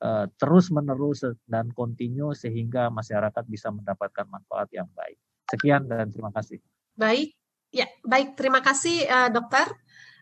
uh, 0.03 0.27
terus-menerus 0.37 1.25
dan 1.49 1.73
kontinu 1.73 2.37
sehingga 2.37 2.93
masyarakat 2.93 3.45
bisa 3.49 3.73
mendapatkan 3.73 4.27
manfaat 4.29 4.69
yang 4.73 4.89
baik. 4.93 5.17
Sekian 5.47 5.87
dan 5.87 6.11
terima 6.11 6.35
kasih. 6.35 6.59
Baik, 6.97 7.37
ya 7.71 7.87
baik 8.03 8.35
terima 8.35 8.61
kasih 8.61 9.07
uh, 9.07 9.31
dokter. 9.31 9.69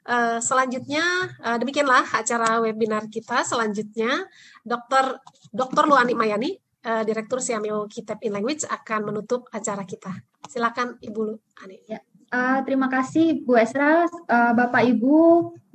Uh, 0.05 0.37
selanjutnya 0.37 1.01
uh, 1.41 1.57
demikianlah 1.57 2.05
acara 2.13 2.61
webinar 2.61 3.09
kita. 3.09 3.41
Selanjutnya 3.41 4.29
Dokter 4.61 5.17
Dokter 5.49 5.89
Luani 5.89 6.13
Mayani, 6.13 6.53
uh, 6.85 7.01
Direktur 7.09 7.41
Siamio 7.41 7.89
Kitab 7.89 8.21
in 8.21 8.37
Language 8.37 8.69
akan 8.69 9.01
menutup 9.09 9.49
acara 9.49 9.89
kita. 9.89 10.13
Silakan 10.45 11.01
Ibu 11.01 11.41
Ani. 11.65 11.81
Ya. 11.89 12.05
Uh, 12.29 12.61
terima 12.69 12.93
kasih 12.93 13.47
Bu 13.49 13.57
Esra, 13.57 14.05
uh, 14.05 14.53
Bapak 14.53 14.85
Ibu 14.93 15.17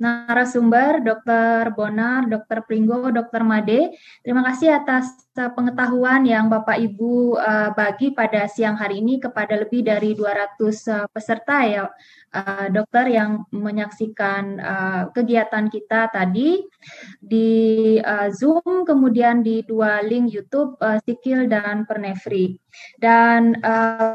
narasumber, 0.00 1.04
Dr. 1.04 1.76
Bonar, 1.76 2.24
Dr. 2.24 2.64
Pringgo, 2.64 3.12
Dr. 3.12 3.44
Made. 3.44 3.92
Terima 4.24 4.40
kasih 4.48 4.80
atas 4.80 5.12
uh, 5.36 5.52
pengetahuan 5.52 6.24
yang 6.24 6.48
Bapak 6.48 6.80
Ibu 6.80 7.36
uh, 7.36 7.70
bagi 7.76 8.16
pada 8.16 8.48
siang 8.48 8.80
hari 8.80 9.04
ini 9.04 9.20
kepada 9.20 9.60
lebih 9.60 9.84
dari 9.84 10.16
200 10.16 10.56
uh, 10.56 11.06
peserta 11.12 11.68
ya 11.68 11.84
dokter 12.70 13.10
yang 13.10 13.42
menyaksikan 13.50 14.62
kegiatan 15.10 15.66
kita 15.66 16.14
tadi 16.14 16.62
di 17.18 17.98
Zoom, 18.30 18.86
kemudian 18.86 19.42
di 19.42 19.66
dua 19.66 19.98
link 20.06 20.30
YouTube, 20.30 20.78
Sikil 21.02 21.50
dan 21.50 21.90
Pernefri. 21.90 22.54
Dan 22.94 23.58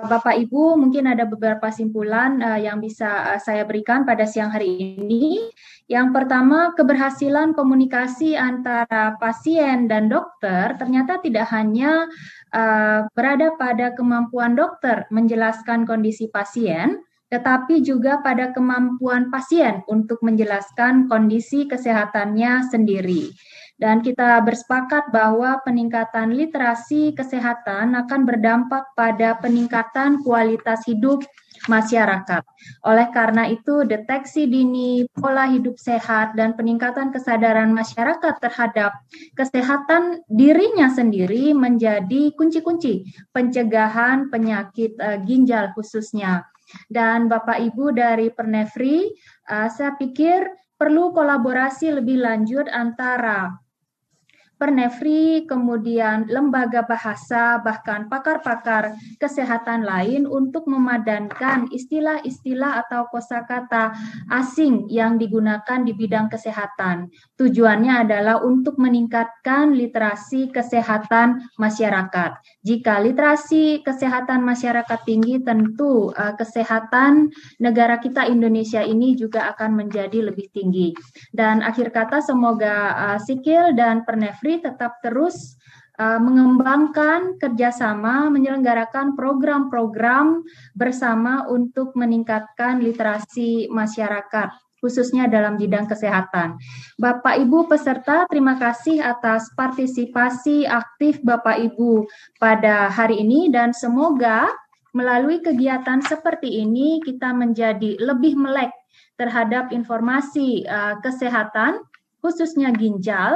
Bapak 0.08 0.32
Ibu 0.32 0.80
mungkin 0.80 1.12
ada 1.12 1.28
beberapa 1.28 1.68
simpulan 1.76 2.40
yang 2.56 2.80
bisa 2.80 3.36
saya 3.44 3.68
berikan 3.68 4.08
pada 4.08 4.24
siang 4.24 4.48
hari 4.48 4.96
ini. 4.96 5.52
Yang 5.86 6.18
pertama, 6.18 6.74
keberhasilan 6.74 7.54
komunikasi 7.54 8.34
antara 8.34 9.14
pasien 9.22 9.86
dan 9.86 10.10
dokter 10.10 10.74
ternyata 10.82 11.22
tidak 11.22 11.46
hanya 11.54 12.10
uh, 12.50 13.06
berada 13.14 13.54
pada 13.54 13.94
kemampuan 13.94 14.58
dokter 14.58 15.06
menjelaskan 15.14 15.86
kondisi 15.86 16.26
pasien, 16.34 17.06
tetapi 17.30 17.86
juga 17.86 18.18
pada 18.26 18.50
kemampuan 18.50 19.30
pasien 19.30 19.86
untuk 19.86 20.26
menjelaskan 20.26 21.06
kondisi 21.06 21.70
kesehatannya 21.70 22.66
sendiri. 22.66 23.30
Dan 23.78 24.02
kita 24.02 24.42
bersepakat 24.42 25.14
bahwa 25.14 25.62
peningkatan 25.62 26.34
literasi 26.34 27.14
kesehatan 27.14 27.94
akan 27.94 28.22
berdampak 28.26 28.90
pada 28.98 29.38
peningkatan 29.38 30.24
kualitas 30.26 30.82
hidup 30.90 31.22
masyarakat. 31.68 32.44
Oleh 32.86 33.08
karena 33.12 33.50
itu, 33.50 33.84
deteksi 33.84 34.46
dini, 34.46 35.06
pola 35.12 35.50
hidup 35.50 35.78
sehat, 35.78 36.34
dan 36.38 36.54
peningkatan 36.54 37.12
kesadaran 37.12 37.72
masyarakat 37.74 38.40
terhadap 38.42 38.96
kesehatan 39.34 40.24
dirinya 40.30 40.90
sendiri 40.92 41.52
menjadi 41.52 42.34
kunci-kunci 42.34 43.06
pencegahan 43.36 44.30
penyakit 44.30 44.96
uh, 45.02 45.20
ginjal 45.24 45.74
khususnya. 45.74 46.46
Dan 46.90 47.30
Bapak 47.30 47.62
Ibu 47.62 47.94
dari 47.94 48.34
Pernefri, 48.34 49.06
uh, 49.50 49.70
saya 49.70 49.94
pikir 49.98 50.50
perlu 50.76 51.16
kolaborasi 51.16 51.94
lebih 52.04 52.20
lanjut 52.20 52.68
antara 52.68 53.65
Pernefri, 54.56 55.44
kemudian 55.44 56.32
lembaga 56.32 56.88
bahasa, 56.88 57.60
bahkan 57.60 58.08
pakar-pakar 58.08 58.96
kesehatan 59.20 59.84
lain 59.84 60.24
untuk 60.24 60.64
memadankan 60.72 61.68
istilah-istilah 61.76 62.88
atau 62.88 63.04
kosakata 63.12 63.92
asing 64.32 64.88
yang 64.88 65.20
digunakan 65.20 65.84
di 65.84 65.92
bidang 65.92 66.32
kesehatan. 66.32 67.12
Tujuannya 67.36 68.08
adalah 68.08 68.48
untuk 68.48 68.80
meningkatkan 68.80 69.76
literasi 69.76 70.48
kesehatan 70.56 71.44
masyarakat. 71.60 72.40
Jika 72.64 73.04
literasi 73.04 73.84
kesehatan 73.84 74.40
masyarakat 74.40 75.00
tinggi, 75.04 75.44
tentu 75.44 76.16
uh, 76.16 76.32
kesehatan 76.40 77.28
negara 77.60 78.00
kita 78.00 78.24
Indonesia 78.32 78.80
ini 78.80 79.20
juga 79.20 79.52
akan 79.52 79.84
menjadi 79.84 80.32
lebih 80.32 80.48
tinggi. 80.56 80.96
Dan 81.36 81.60
akhir 81.60 81.92
kata 81.92 82.24
semoga 82.24 82.96
uh, 82.96 83.20
Sikil 83.20 83.76
dan 83.76 84.08
Pernefri 84.46 84.62
tetap 84.62 85.02
terus 85.02 85.58
uh, 85.98 86.22
mengembangkan 86.22 87.42
kerjasama, 87.42 88.30
menyelenggarakan 88.30 89.18
program-program 89.18 90.46
bersama 90.78 91.50
untuk 91.50 91.98
meningkatkan 91.98 92.78
literasi 92.78 93.66
masyarakat 93.74 94.54
khususnya 94.78 95.26
dalam 95.26 95.58
bidang 95.58 95.90
kesehatan. 95.90 96.62
Bapak 97.02 97.42
Ibu 97.42 97.66
peserta, 97.66 98.30
terima 98.30 98.54
kasih 98.62 99.02
atas 99.02 99.50
partisipasi 99.58 100.70
aktif 100.70 101.26
Bapak 101.26 101.58
Ibu 101.58 102.06
pada 102.38 102.94
hari 102.94 103.26
ini 103.26 103.50
dan 103.50 103.74
semoga 103.74 104.46
melalui 104.94 105.42
kegiatan 105.42 106.06
seperti 106.06 106.62
ini 106.62 107.02
kita 107.02 107.34
menjadi 107.34 107.98
lebih 107.98 108.38
melek 108.38 108.70
terhadap 109.18 109.74
informasi 109.74 110.70
uh, 110.70 111.02
kesehatan 111.02 111.82
khususnya 112.22 112.70
ginjal 112.78 113.34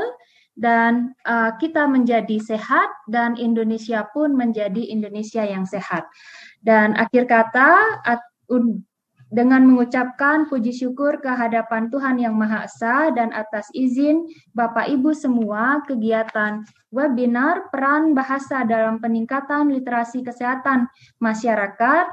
dan 0.59 1.15
uh, 1.23 1.55
kita 1.55 1.87
menjadi 1.87 2.35
sehat 2.43 2.91
dan 3.07 3.39
Indonesia 3.39 4.03
pun 4.11 4.35
menjadi 4.35 4.91
Indonesia 4.91 5.47
yang 5.47 5.63
sehat. 5.63 6.03
Dan 6.59 6.99
akhir 6.99 7.31
kata 7.31 8.03
at, 8.03 8.19
un, 8.51 8.83
dengan 9.31 9.63
mengucapkan 9.63 10.51
puji 10.51 10.75
syukur 10.75 11.23
kehadapan 11.23 11.87
Tuhan 11.87 12.19
Yang 12.19 12.35
Maha 12.35 12.59
Esa 12.67 13.13
dan 13.15 13.31
atas 13.31 13.71
izin 13.71 14.27
Bapak 14.51 14.91
Ibu 14.91 15.15
semua 15.15 15.79
kegiatan 15.87 16.67
webinar 16.91 17.71
peran 17.71 18.11
bahasa 18.11 18.67
dalam 18.67 18.99
peningkatan 18.99 19.71
literasi 19.71 20.27
kesehatan 20.27 20.91
masyarakat 21.23 22.09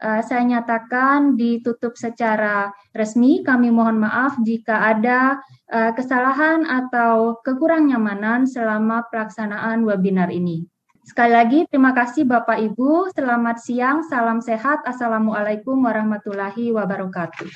uh, 0.00 0.20
saya 0.24 0.42
nyatakan 0.42 1.36
ditutup 1.36 1.94
secara 1.94 2.72
resmi. 2.96 3.44
Kami 3.44 3.68
mohon 3.68 4.00
maaf 4.00 4.40
jika 4.40 4.90
ada 4.90 5.38
uh, 5.68 5.92
kesalahan 5.92 6.64
atau 6.64 7.38
kekurang 7.44 7.92
nyamanan 7.92 8.48
selama 8.48 9.06
pelaksanaan 9.12 9.84
webinar 9.84 10.32
ini. 10.32 10.64
Sekali 11.04 11.32
lagi, 11.32 11.60
terima 11.68 11.90
kasih 11.96 12.28
Bapak 12.28 12.60
Ibu. 12.60 13.10
Selamat 13.12 13.58
siang, 13.58 14.04
salam 14.06 14.38
sehat. 14.38 14.84
Assalamualaikum 14.84 15.80
warahmatullahi 15.80 16.70
wabarakatuh. 16.70 17.48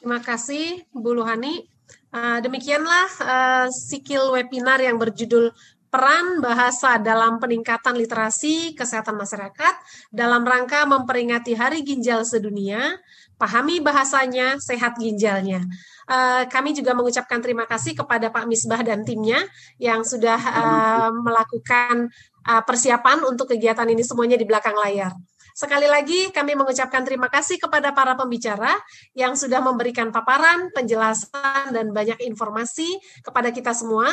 Terima 0.00 0.22
kasih, 0.22 0.86
Bu 0.94 1.12
Luhani. 1.18 1.66
Uh, 2.14 2.38
demikianlah 2.40 3.08
uh, 3.20 3.66
sikil 3.68 4.32
webinar 4.32 4.80
yang 4.80 4.96
berjudul 4.96 5.52
peran 5.96 6.44
bahasa 6.44 7.00
dalam 7.00 7.40
peningkatan 7.40 7.96
literasi 7.96 8.76
kesehatan 8.76 9.16
masyarakat 9.16 9.80
dalam 10.12 10.44
rangka 10.44 10.84
memperingati 10.84 11.56
Hari 11.56 11.80
Ginjal 11.80 12.20
Sedunia. 12.28 13.00
Pahami 13.40 13.80
bahasanya, 13.80 14.60
sehat 14.60 15.00
ginjalnya. 15.00 15.64
Uh, 16.04 16.44
kami 16.52 16.76
juga 16.76 16.92
mengucapkan 16.92 17.40
terima 17.40 17.64
kasih 17.64 17.96
kepada 17.96 18.28
Pak 18.28 18.44
Misbah 18.44 18.84
dan 18.84 19.08
timnya 19.08 19.40
yang 19.80 20.04
sudah 20.04 20.36
uh, 20.36 21.10
melakukan 21.16 22.12
uh, 22.44 22.60
persiapan 22.60 23.24
untuk 23.24 23.56
kegiatan 23.56 23.88
ini 23.88 24.04
semuanya 24.04 24.36
di 24.36 24.44
belakang 24.44 24.76
layar. 24.76 25.16
Sekali 25.56 25.88
lagi 25.88 26.28
kami 26.28 26.52
mengucapkan 26.52 27.00
terima 27.08 27.32
kasih 27.32 27.56
kepada 27.56 27.88
para 27.96 28.12
pembicara 28.12 28.76
yang 29.16 29.32
sudah 29.32 29.64
memberikan 29.64 30.12
paparan, 30.12 30.68
penjelasan, 30.76 31.72
dan 31.72 31.96
banyak 31.96 32.20
informasi 32.28 33.00
kepada 33.24 33.48
kita 33.48 33.72
semua. 33.72 34.12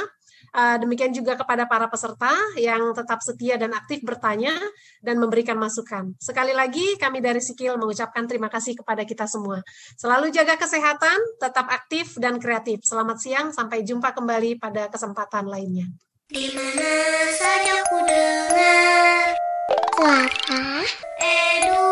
Uh, 0.54 0.78
demikian 0.78 1.10
juga 1.10 1.34
kepada 1.34 1.66
para 1.66 1.90
peserta 1.90 2.30
yang 2.62 2.94
tetap 2.94 3.26
setia 3.26 3.58
dan 3.58 3.74
aktif 3.74 4.06
bertanya 4.06 4.54
dan 5.02 5.18
memberikan 5.18 5.58
masukan. 5.58 6.14
Sekali 6.22 6.54
lagi 6.54 6.94
kami 7.02 7.26
dari 7.26 7.42
Sikil 7.42 7.74
mengucapkan 7.82 8.30
terima 8.30 8.54
kasih 8.54 8.78
kepada 8.78 9.02
kita 9.02 9.26
semua. 9.26 9.66
Selalu 9.98 10.30
jaga 10.30 10.54
kesehatan, 10.54 11.18
tetap 11.42 11.66
aktif 11.74 12.14
dan 12.22 12.38
kreatif. 12.38 12.86
Selamat 12.86 13.18
siang, 13.18 13.50
sampai 13.50 13.82
jumpa 13.82 14.14
kembali 14.14 14.62
pada 14.62 14.94
kesempatan 14.94 15.50
lainnya. 15.50 15.90
Di 16.30 16.54
saja 17.34 17.76
ku 17.90 17.98
dengar 18.06 19.34
suara 19.98 20.86
edu 21.18 21.90